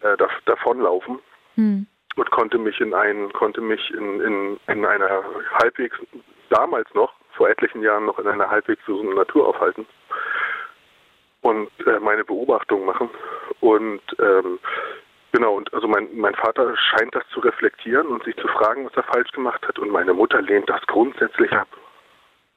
äh, 0.03 0.17
davonlaufen. 0.45 1.19
Hm 1.55 1.87
und 2.17 2.31
konnte 2.31 2.59
mich 2.59 2.81
in 2.81 2.95
einen, 2.95 3.33
konnte 3.33 3.61
mich 3.61 3.91
in, 3.93 4.21
in, 4.21 4.61
in 4.67 4.85
einer 4.85 5.23
halbwegs, 5.63 5.97
damals 6.49 6.93
noch, 6.95 7.13
vor 7.33 7.49
etlichen 7.49 7.83
Jahren 7.83 8.07
noch 8.07 8.19
in 8.19 8.27
einer 8.27 8.51
halbwegs 8.51 8.85
gesunden 8.85 9.15
Natur 9.15 9.49
aufhalten 9.49 9.87
und 11.43 11.71
äh, 11.87 11.99
meine 12.01 12.25
Beobachtung 12.25 12.85
machen. 12.85 13.09
Und 13.61 14.03
ähm, 14.19 14.59
genau, 15.33 15.55
und 15.57 15.73
also 15.75 15.89
mein, 15.89 16.09
mein 16.15 16.35
Vater 16.35 16.77
scheint 16.77 17.15
das 17.15 17.25
zu 17.33 17.41
reflektieren 17.41 18.09
und 18.09 18.25
sich 18.25 18.37
zu 18.37 18.49
fragen, 18.49 18.87
was 18.87 18.95
er 18.95 19.05
falsch 19.05 19.31
gemacht 19.33 19.67
hat. 19.67 19.79
Und 19.79 19.91
meine 19.91 20.13
Mutter 20.13 20.41
lehnt 20.43 20.69
das 20.69 20.81
grundsätzlich 20.87 21.53
ab. 21.53 21.69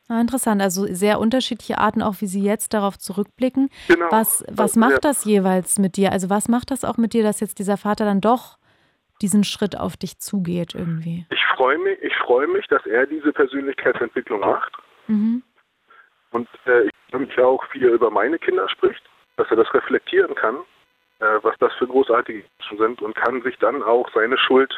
Ah, 0.10 0.20
interessant, 0.20 0.62
also 0.62 0.86
sehr 0.86 1.20
unterschiedliche 1.20 1.78
Arten, 1.78 2.02
auch 2.02 2.16
wie 2.20 2.28
Sie 2.28 2.44
jetzt 2.44 2.74
darauf 2.74 2.98
zurückblicken. 2.98 3.70
Genau. 3.88 4.08
Was, 4.10 4.44
was 4.52 4.76
macht 4.76 4.92
ja. 4.92 5.00
das 5.00 5.24
jeweils 5.24 5.80
mit 5.80 5.96
dir? 5.96 6.12
Also 6.12 6.30
was 6.30 6.50
macht 6.50 6.72
das 6.72 6.84
auch 6.84 6.98
mit 6.98 7.14
dir, 7.14 7.24
dass 7.24 7.40
jetzt 7.40 7.58
dieser 7.58 7.78
Vater 7.78 8.04
dann 8.04 8.20
doch 8.20 8.58
diesen 9.22 9.46
Schritt 9.46 9.78
auf 9.80 9.96
dich 9.96 10.20
zugeht 10.20 10.76
irgendwie? 10.76 11.26
Ich 11.30 11.44
freue 11.56 11.78
mich, 11.78 11.98
ich 12.02 12.16
freue 12.18 12.48
mich, 12.48 12.68
dass 12.68 12.86
er 12.86 13.06
diese 13.06 13.32
Persönlichkeitsentwicklung 13.32 14.42
macht. 14.42 14.74
Mhm. 15.08 15.42
Und 16.32 16.50
äh, 16.66 16.84
ich 16.84 16.92
freue 17.10 17.22
mich 17.22 17.40
auch, 17.40 17.64
wie 17.72 17.86
er 17.86 17.94
über 17.94 18.12
meine 18.12 18.38
Kinder 18.40 18.68
spricht, 18.68 19.04
dass 19.38 19.50
er 19.50 19.56
das 19.56 19.74
reflektieren 19.74 20.36
kann, 20.36 20.58
was 21.20 21.56
das 21.60 21.74
für 21.76 21.88
großartige 21.88 22.44
Menschen 22.60 22.78
sind 22.78 23.02
und 23.02 23.16
kann 23.16 23.42
sich 23.44 23.58
dann 23.60 23.82
auch 23.84 24.10
seine 24.14 24.38
Schuld 24.38 24.74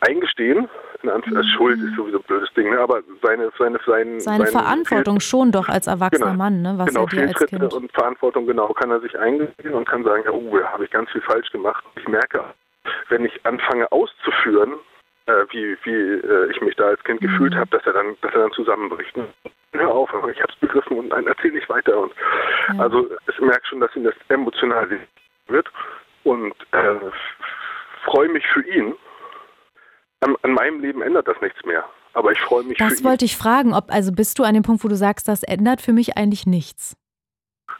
eingestehen. 0.00 0.68
Mhm. 1.02 1.44
Schuld 1.56 1.78
ist 1.78 1.94
sowieso 1.96 2.18
ein 2.18 2.24
blödes 2.24 2.52
Ding, 2.54 2.70
ne? 2.70 2.80
aber 2.80 3.02
seine, 3.22 3.52
seine, 3.56 3.78
sein, 3.86 4.18
seine 4.18 4.46
Verantwortung 4.46 5.20
schon 5.20 5.52
doch 5.52 5.68
als 5.68 5.86
erwachsener 5.86 6.32
genau, 6.32 6.36
Mann, 6.36 6.62
ne? 6.62 6.74
was 6.76 6.88
genau, 6.88 7.02
er 7.02 7.06
dir 7.06 7.28
als 7.28 7.46
Kind... 7.46 7.72
und 7.72 7.92
Verantwortung, 7.92 8.46
genau, 8.46 8.68
kann 8.72 8.90
er 8.90 9.00
sich 9.00 9.16
eingestehen 9.16 9.74
und 9.74 9.88
kann 9.88 10.02
sagen, 10.02 10.24
ja, 10.24 10.32
oh, 10.32 10.58
da 10.58 10.72
habe 10.72 10.84
ich 10.84 10.90
ganz 10.90 11.08
viel 11.10 11.22
falsch 11.22 11.50
gemacht. 11.50 11.84
Ich 11.96 12.08
merke 12.08 12.42
wenn 13.08 13.24
ich 13.24 13.44
anfange 13.44 13.90
auszuführen, 13.92 14.74
äh, 15.26 15.44
wie, 15.50 15.76
wie 15.84 15.92
äh, 15.92 16.50
ich 16.50 16.60
mich 16.60 16.74
da 16.76 16.88
als 16.88 17.02
Kind 17.04 17.20
mhm. 17.20 17.26
gefühlt 17.26 17.54
habe, 17.54 17.70
dass 17.70 17.84
er 17.86 17.92
dann, 17.92 18.16
dass 18.22 18.32
er 18.32 18.40
dann 18.40 18.52
zusammenbricht. 18.52 19.14
Hör 19.72 19.90
auf, 19.90 20.10
ich 20.32 20.40
habe 20.40 20.52
es 20.52 20.58
begriffen 20.60 20.98
und 20.98 21.08
nein, 21.08 21.26
erzähl 21.26 21.52
nicht 21.52 21.68
weiter. 21.68 21.98
Und 21.98 22.12
ja. 22.72 22.80
also 22.82 23.08
ich 23.28 23.40
merke 23.40 23.66
schon, 23.66 23.80
dass 23.80 23.94
ihm 23.94 24.04
das 24.04 24.14
emotional 24.28 24.88
wird 25.48 25.68
und 26.24 26.54
äh, 26.72 27.10
freue 28.04 28.28
mich 28.28 28.46
für 28.48 28.62
ihn. 28.66 28.94
An, 30.20 30.36
an, 30.42 30.52
meinem 30.52 30.80
Leben 30.80 31.02
ändert 31.02 31.28
das 31.28 31.40
nichts 31.40 31.64
mehr. 31.64 31.84
Aber 32.14 32.32
ich 32.32 32.40
freue 32.40 32.64
mich. 32.64 32.78
Das 32.78 33.04
wollte 33.04 33.24
ihn. 33.24 33.26
ich 33.26 33.36
fragen, 33.36 33.74
ob 33.74 33.92
also 33.92 34.12
bist 34.12 34.38
du 34.38 34.44
an 34.44 34.54
dem 34.54 34.62
Punkt, 34.62 34.82
wo 34.82 34.88
du 34.88 34.96
sagst, 34.96 35.28
das 35.28 35.42
ändert 35.42 35.80
für 35.80 35.92
mich 35.92 36.16
eigentlich 36.16 36.46
nichts. 36.46 36.96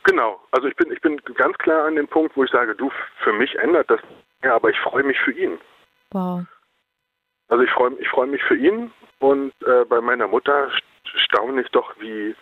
Genau, 0.05 0.41
also 0.53 0.69
ich 0.69 0.77
bin, 0.77 0.93
ich 0.93 1.01
bin 1.01 1.21
ganz 1.35 1.59
klar 1.59 1.87
an 1.87 1.97
dem 1.97 2.07
Punkt, 2.07 2.37
wo 2.37 2.45
ich 2.45 2.51
sage, 2.51 2.75
du, 2.75 2.91
für 3.25 3.33
mich 3.33 3.57
ändert 3.57 3.91
das 3.91 4.01
ja, 4.45 4.55
aber 4.55 4.71
ich 4.71 4.79
freue 4.79 5.03
mich 5.03 5.19
für 5.21 5.33
ihn. 5.33 5.59
Wow. 6.13 6.45
Also 7.49 7.65
ich 7.65 7.71
freue 7.71 7.95
ich 7.95 8.09
freu 8.09 8.27
mich 8.27 8.43
für 8.43 8.57
ihn 8.57 8.93
und 9.19 9.53
äh, 9.67 9.85
bei 9.85 10.01
meiner 10.01 10.29
Mutter 10.29 10.71
staune 11.25 11.63
ich 11.63 11.69
doch, 11.71 11.95
wie, 11.99 12.29
wie 12.29 12.37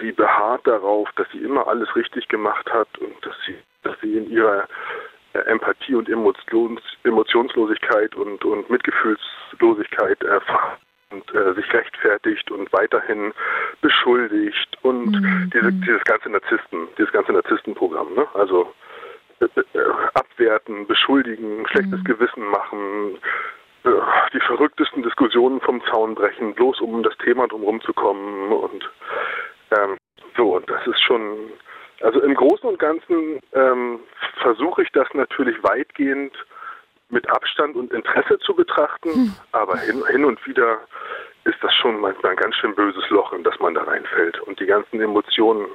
sie 0.00 0.12
beharrt 0.12 0.66
darauf, 0.66 1.08
dass 1.16 1.26
sie 1.32 1.38
immer 1.38 1.66
alles 1.66 1.94
richtig 1.96 2.28
gemacht 2.28 2.70
hat 2.72 2.88
und 2.98 3.14
dass 3.24 3.34
sie, 3.46 3.56
dass 3.82 3.98
sie 4.00 4.16
in 4.16 4.30
ihrer 4.30 4.66
äh, 5.32 5.38
Empathie 5.40 5.94
und 5.94 6.08
Emotions, 6.08 6.80
Emotionslosigkeit 7.04 8.14
und, 8.14 8.44
und 8.44 8.70
Mitgefühlslosigkeit 8.70 10.22
erfahrt 10.22 10.80
und 11.10 11.34
äh, 11.34 11.54
sich 11.54 11.72
rechtfertigt 11.72 12.50
und 12.50 12.72
weiterhin 12.72 13.32
beschuldigt 13.80 14.76
und 14.82 15.12
mhm. 15.12 15.50
diese, 15.54 15.72
dieses 15.72 16.04
ganze 16.04 16.30
Narzissten, 16.30 16.88
dieses 16.98 17.12
ganze 17.12 17.32
Narzisstenprogramm, 17.32 18.14
ne? 18.14 18.26
Also 18.34 18.72
äh, 19.40 19.46
abwerten, 20.14 20.86
beschuldigen, 20.86 21.66
schlechtes 21.68 22.00
mhm. 22.00 22.04
Gewissen 22.04 22.44
machen, 22.46 23.18
äh, 23.84 23.90
die 24.32 24.40
verrücktesten 24.40 25.02
Diskussionen 25.02 25.60
vom 25.60 25.82
Zaun 25.84 26.14
brechen, 26.14 26.54
bloß 26.54 26.80
um 26.80 27.02
das 27.02 27.16
Thema 27.18 27.46
drumherum 27.46 27.80
zu 27.82 27.92
kommen 27.92 28.52
und 28.52 28.90
ähm, 29.70 29.96
so, 30.36 30.56
und 30.56 30.68
das 30.68 30.86
ist 30.86 31.00
schon, 31.02 31.50
also 32.02 32.20
im 32.20 32.34
Großen 32.34 32.68
und 32.68 32.78
Ganzen 32.78 33.40
ähm, 33.52 34.00
versuche 34.42 34.82
ich 34.82 34.90
das 34.92 35.08
natürlich 35.14 35.56
weitgehend 35.62 36.32
mit 37.08 37.28
Abstand 37.30 37.76
und 37.76 37.92
Interesse 37.92 38.38
zu 38.40 38.54
betrachten, 38.54 39.12
hm. 39.12 39.32
aber 39.52 39.78
hin, 39.78 40.02
hin 40.10 40.24
und 40.24 40.44
wieder 40.46 40.80
ist 41.44 41.58
das 41.62 41.72
schon 41.74 42.00
manchmal 42.00 42.32
ein 42.32 42.38
ganz 42.38 42.56
schön 42.56 42.74
böses 42.74 43.08
Loch, 43.10 43.32
in 43.32 43.44
das 43.44 43.58
man 43.60 43.74
da 43.74 43.82
reinfällt 43.82 44.40
und 44.40 44.58
die 44.58 44.66
ganzen 44.66 45.00
Emotionen 45.00 45.66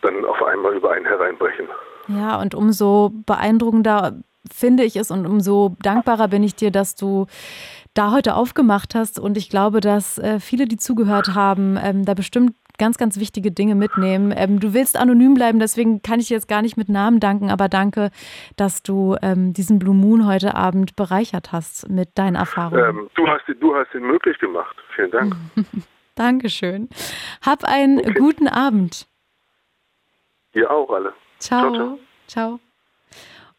dann 0.00 0.24
auf 0.24 0.42
einmal 0.42 0.74
über 0.74 0.92
einen 0.92 1.04
hereinbrechen. 1.04 1.68
Ja, 2.08 2.40
und 2.40 2.54
umso 2.54 3.10
beeindruckender 3.26 4.14
finde 4.50 4.84
ich 4.84 4.96
es 4.96 5.10
und 5.10 5.26
umso 5.26 5.76
dankbarer 5.80 6.28
bin 6.28 6.42
ich 6.42 6.54
dir, 6.54 6.70
dass 6.70 6.94
du 6.94 7.26
da 7.94 8.12
heute 8.12 8.34
aufgemacht 8.34 8.94
hast. 8.94 9.18
Und 9.18 9.36
ich 9.36 9.48
glaube, 9.48 9.80
dass 9.80 10.18
äh, 10.18 10.40
viele, 10.40 10.66
die 10.66 10.76
zugehört 10.76 11.34
haben, 11.34 11.78
ähm, 11.82 12.04
da 12.04 12.14
bestimmt 12.14 12.54
ganz, 12.78 12.98
ganz 12.98 13.18
wichtige 13.18 13.50
Dinge 13.50 13.74
mitnehmen. 13.74 14.32
Ähm, 14.36 14.60
du 14.60 14.74
willst 14.74 14.96
anonym 14.96 15.34
bleiben, 15.34 15.58
deswegen 15.58 16.02
kann 16.02 16.20
ich 16.20 16.28
dir 16.28 16.34
jetzt 16.34 16.48
gar 16.48 16.62
nicht 16.62 16.76
mit 16.76 16.88
Namen 16.88 17.20
danken, 17.20 17.50
aber 17.50 17.68
danke, 17.68 18.10
dass 18.56 18.82
du 18.82 19.16
ähm, 19.22 19.52
diesen 19.52 19.78
Blue 19.78 19.94
Moon 19.94 20.26
heute 20.26 20.54
Abend 20.54 20.96
bereichert 20.96 21.52
hast 21.52 21.88
mit 21.88 22.16
deinen 22.16 22.36
Erfahrungen. 22.36 22.98
Ähm, 22.98 23.10
du, 23.14 23.26
hast, 23.26 23.42
du 23.60 23.74
hast 23.74 23.94
ihn 23.94 24.06
möglich 24.06 24.38
gemacht. 24.38 24.76
Vielen 24.94 25.10
Dank. 25.10 25.36
Dankeschön. 26.14 26.88
Hab 27.42 27.64
einen 27.64 27.98
okay. 27.98 28.14
guten 28.14 28.48
Abend. 28.48 29.06
Ihr 30.52 30.70
auch 30.70 30.90
alle. 30.90 31.12
Ciao. 31.38 31.74
Ciao. 31.74 31.98
ciao. 32.28 32.60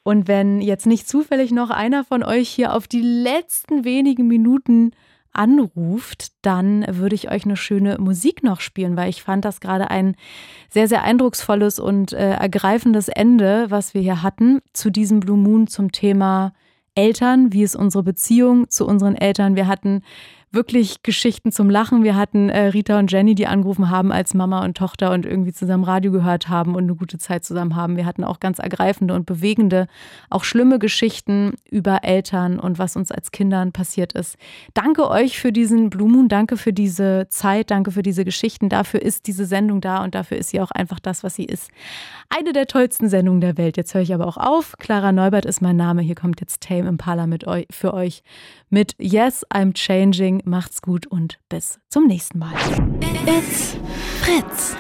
Und 0.04 0.28
wenn 0.28 0.62
jetzt 0.62 0.86
nicht 0.86 1.08
zufällig 1.08 1.52
noch 1.52 1.72
einer 1.72 2.04
von 2.04 2.24
euch 2.24 2.50
hier 2.50 2.74
auf 2.74 2.88
die 2.88 3.02
letzten 3.02 3.84
wenigen 3.86 4.28
Minuten 4.28 4.92
anruft, 5.36 6.32
dann 6.42 6.86
würde 6.88 7.16
ich 7.16 7.32
euch 7.32 7.46
eine 7.46 7.58
schöne 7.58 7.98
Musik 8.00 8.44
noch 8.44 8.60
spielen, 8.60 8.98
weil 8.98 9.10
ich 9.10 9.24
fand 9.24 9.46
das 9.46 9.60
gerade 9.60 9.90
ein 9.90 10.16
sehr, 10.70 10.88
sehr 10.88 11.04
eindrucksvolles 11.04 11.80
und 11.80 12.14
äh, 12.14 12.32
ergreifendes 12.32 13.08
Ende, 13.08 13.66
was 13.70 13.94
wir 13.94 14.02
hier 14.02 14.24
hatten 14.24 14.60
zu 14.74 14.90
diesem 14.90 15.20
Blue 15.20 15.38
Moon 15.38 15.68
zum 15.68 15.92
Thema 15.92 16.54
Eltern, 16.96 17.52
wie 17.52 17.64
ist 17.64 17.76
unsere 17.76 18.04
Beziehung 18.04 18.70
zu 18.70 18.88
unseren 18.88 19.16
Eltern. 19.16 19.56
Wir 19.56 19.68
hatten 19.68 20.02
wirklich 20.56 21.04
Geschichten 21.04 21.52
zum 21.52 21.70
Lachen. 21.70 22.04
Wir 22.04 22.16
hatten 22.16 22.50
äh, 22.50 22.68
Rita 22.68 22.98
und 22.98 23.12
Jenny, 23.12 23.36
die 23.36 23.48
angerufen 23.48 23.90
haben 23.90 24.12
als 24.12 24.34
Mama 24.34 24.64
und 24.64 24.78
Tochter 24.78 25.12
und 25.12 25.26
irgendwie 25.26 25.54
zusammen 25.54 25.84
Radio 25.84 26.12
gehört 26.12 26.50
haben 26.50 26.76
und 26.76 26.84
eine 26.84 26.96
gute 26.96 27.18
Zeit 27.18 27.46
zusammen 27.46 27.76
haben. 27.76 27.98
Wir 27.98 28.06
hatten 28.06 28.24
auch 28.24 28.40
ganz 28.40 28.60
ergreifende 28.60 29.14
und 29.14 29.26
bewegende, 29.26 29.88
auch 30.30 30.44
schlimme 30.44 30.80
Geschichten 30.80 31.54
über 31.70 32.04
Eltern 32.04 32.60
und 32.60 32.80
was 32.80 32.96
uns 32.96 33.12
als 33.12 33.32
Kindern 33.32 33.72
passiert 33.72 34.14
ist. 34.14 34.38
Danke 34.74 35.10
euch 35.10 35.40
für 35.40 35.52
diesen 35.52 35.90
Blue 35.90 36.10
Moon, 36.10 36.30
danke 36.30 36.58
für 36.58 36.74
diese 36.74 37.28
Zeit, 37.30 37.70
danke 37.70 37.92
für 37.92 38.02
diese 38.02 38.26
Geschichten. 38.26 38.70
Dafür 38.70 39.02
ist 39.02 39.28
diese 39.28 39.46
Sendung 39.46 39.82
da 39.82 40.04
und 40.04 40.16
dafür 40.16 40.38
ist 40.38 40.50
sie 40.50 40.62
auch 40.62 40.72
einfach 40.72 41.00
das, 41.00 41.24
was 41.24 41.36
sie 41.36 41.46
ist. 41.46 41.70
Eine 42.30 42.54
der 42.54 42.68
tollsten 42.68 43.10
Sendungen 43.10 43.42
der 43.42 43.58
Welt. 43.58 43.78
Jetzt 43.78 43.94
höre 43.94 44.02
ich 44.02 44.14
aber 44.14 44.28
auch 44.28 44.38
auf. 44.38 44.76
Clara 44.80 45.12
Neubert 45.12 45.46
ist 45.46 45.62
mein 45.62 45.76
Name. 45.76 46.02
Hier 46.02 46.16
kommt 46.16 46.42
jetzt 46.42 46.62
Tame 46.62 46.88
Impala 46.88 47.28
mit 47.28 47.46
euch, 47.46 47.68
für 47.70 47.94
euch 47.94 48.24
mit 48.70 48.96
Yes, 49.00 49.46
I'm 49.54 49.74
Changing. 49.74 50.42
Macht's 50.46 50.82
gut 50.82 51.08
und 51.08 51.40
bis 51.50 51.80
zum 51.90 52.06
nächsten 52.08 52.40
Mal. 52.40 52.54
It's 53.26 53.76
Fritz. 54.22 54.76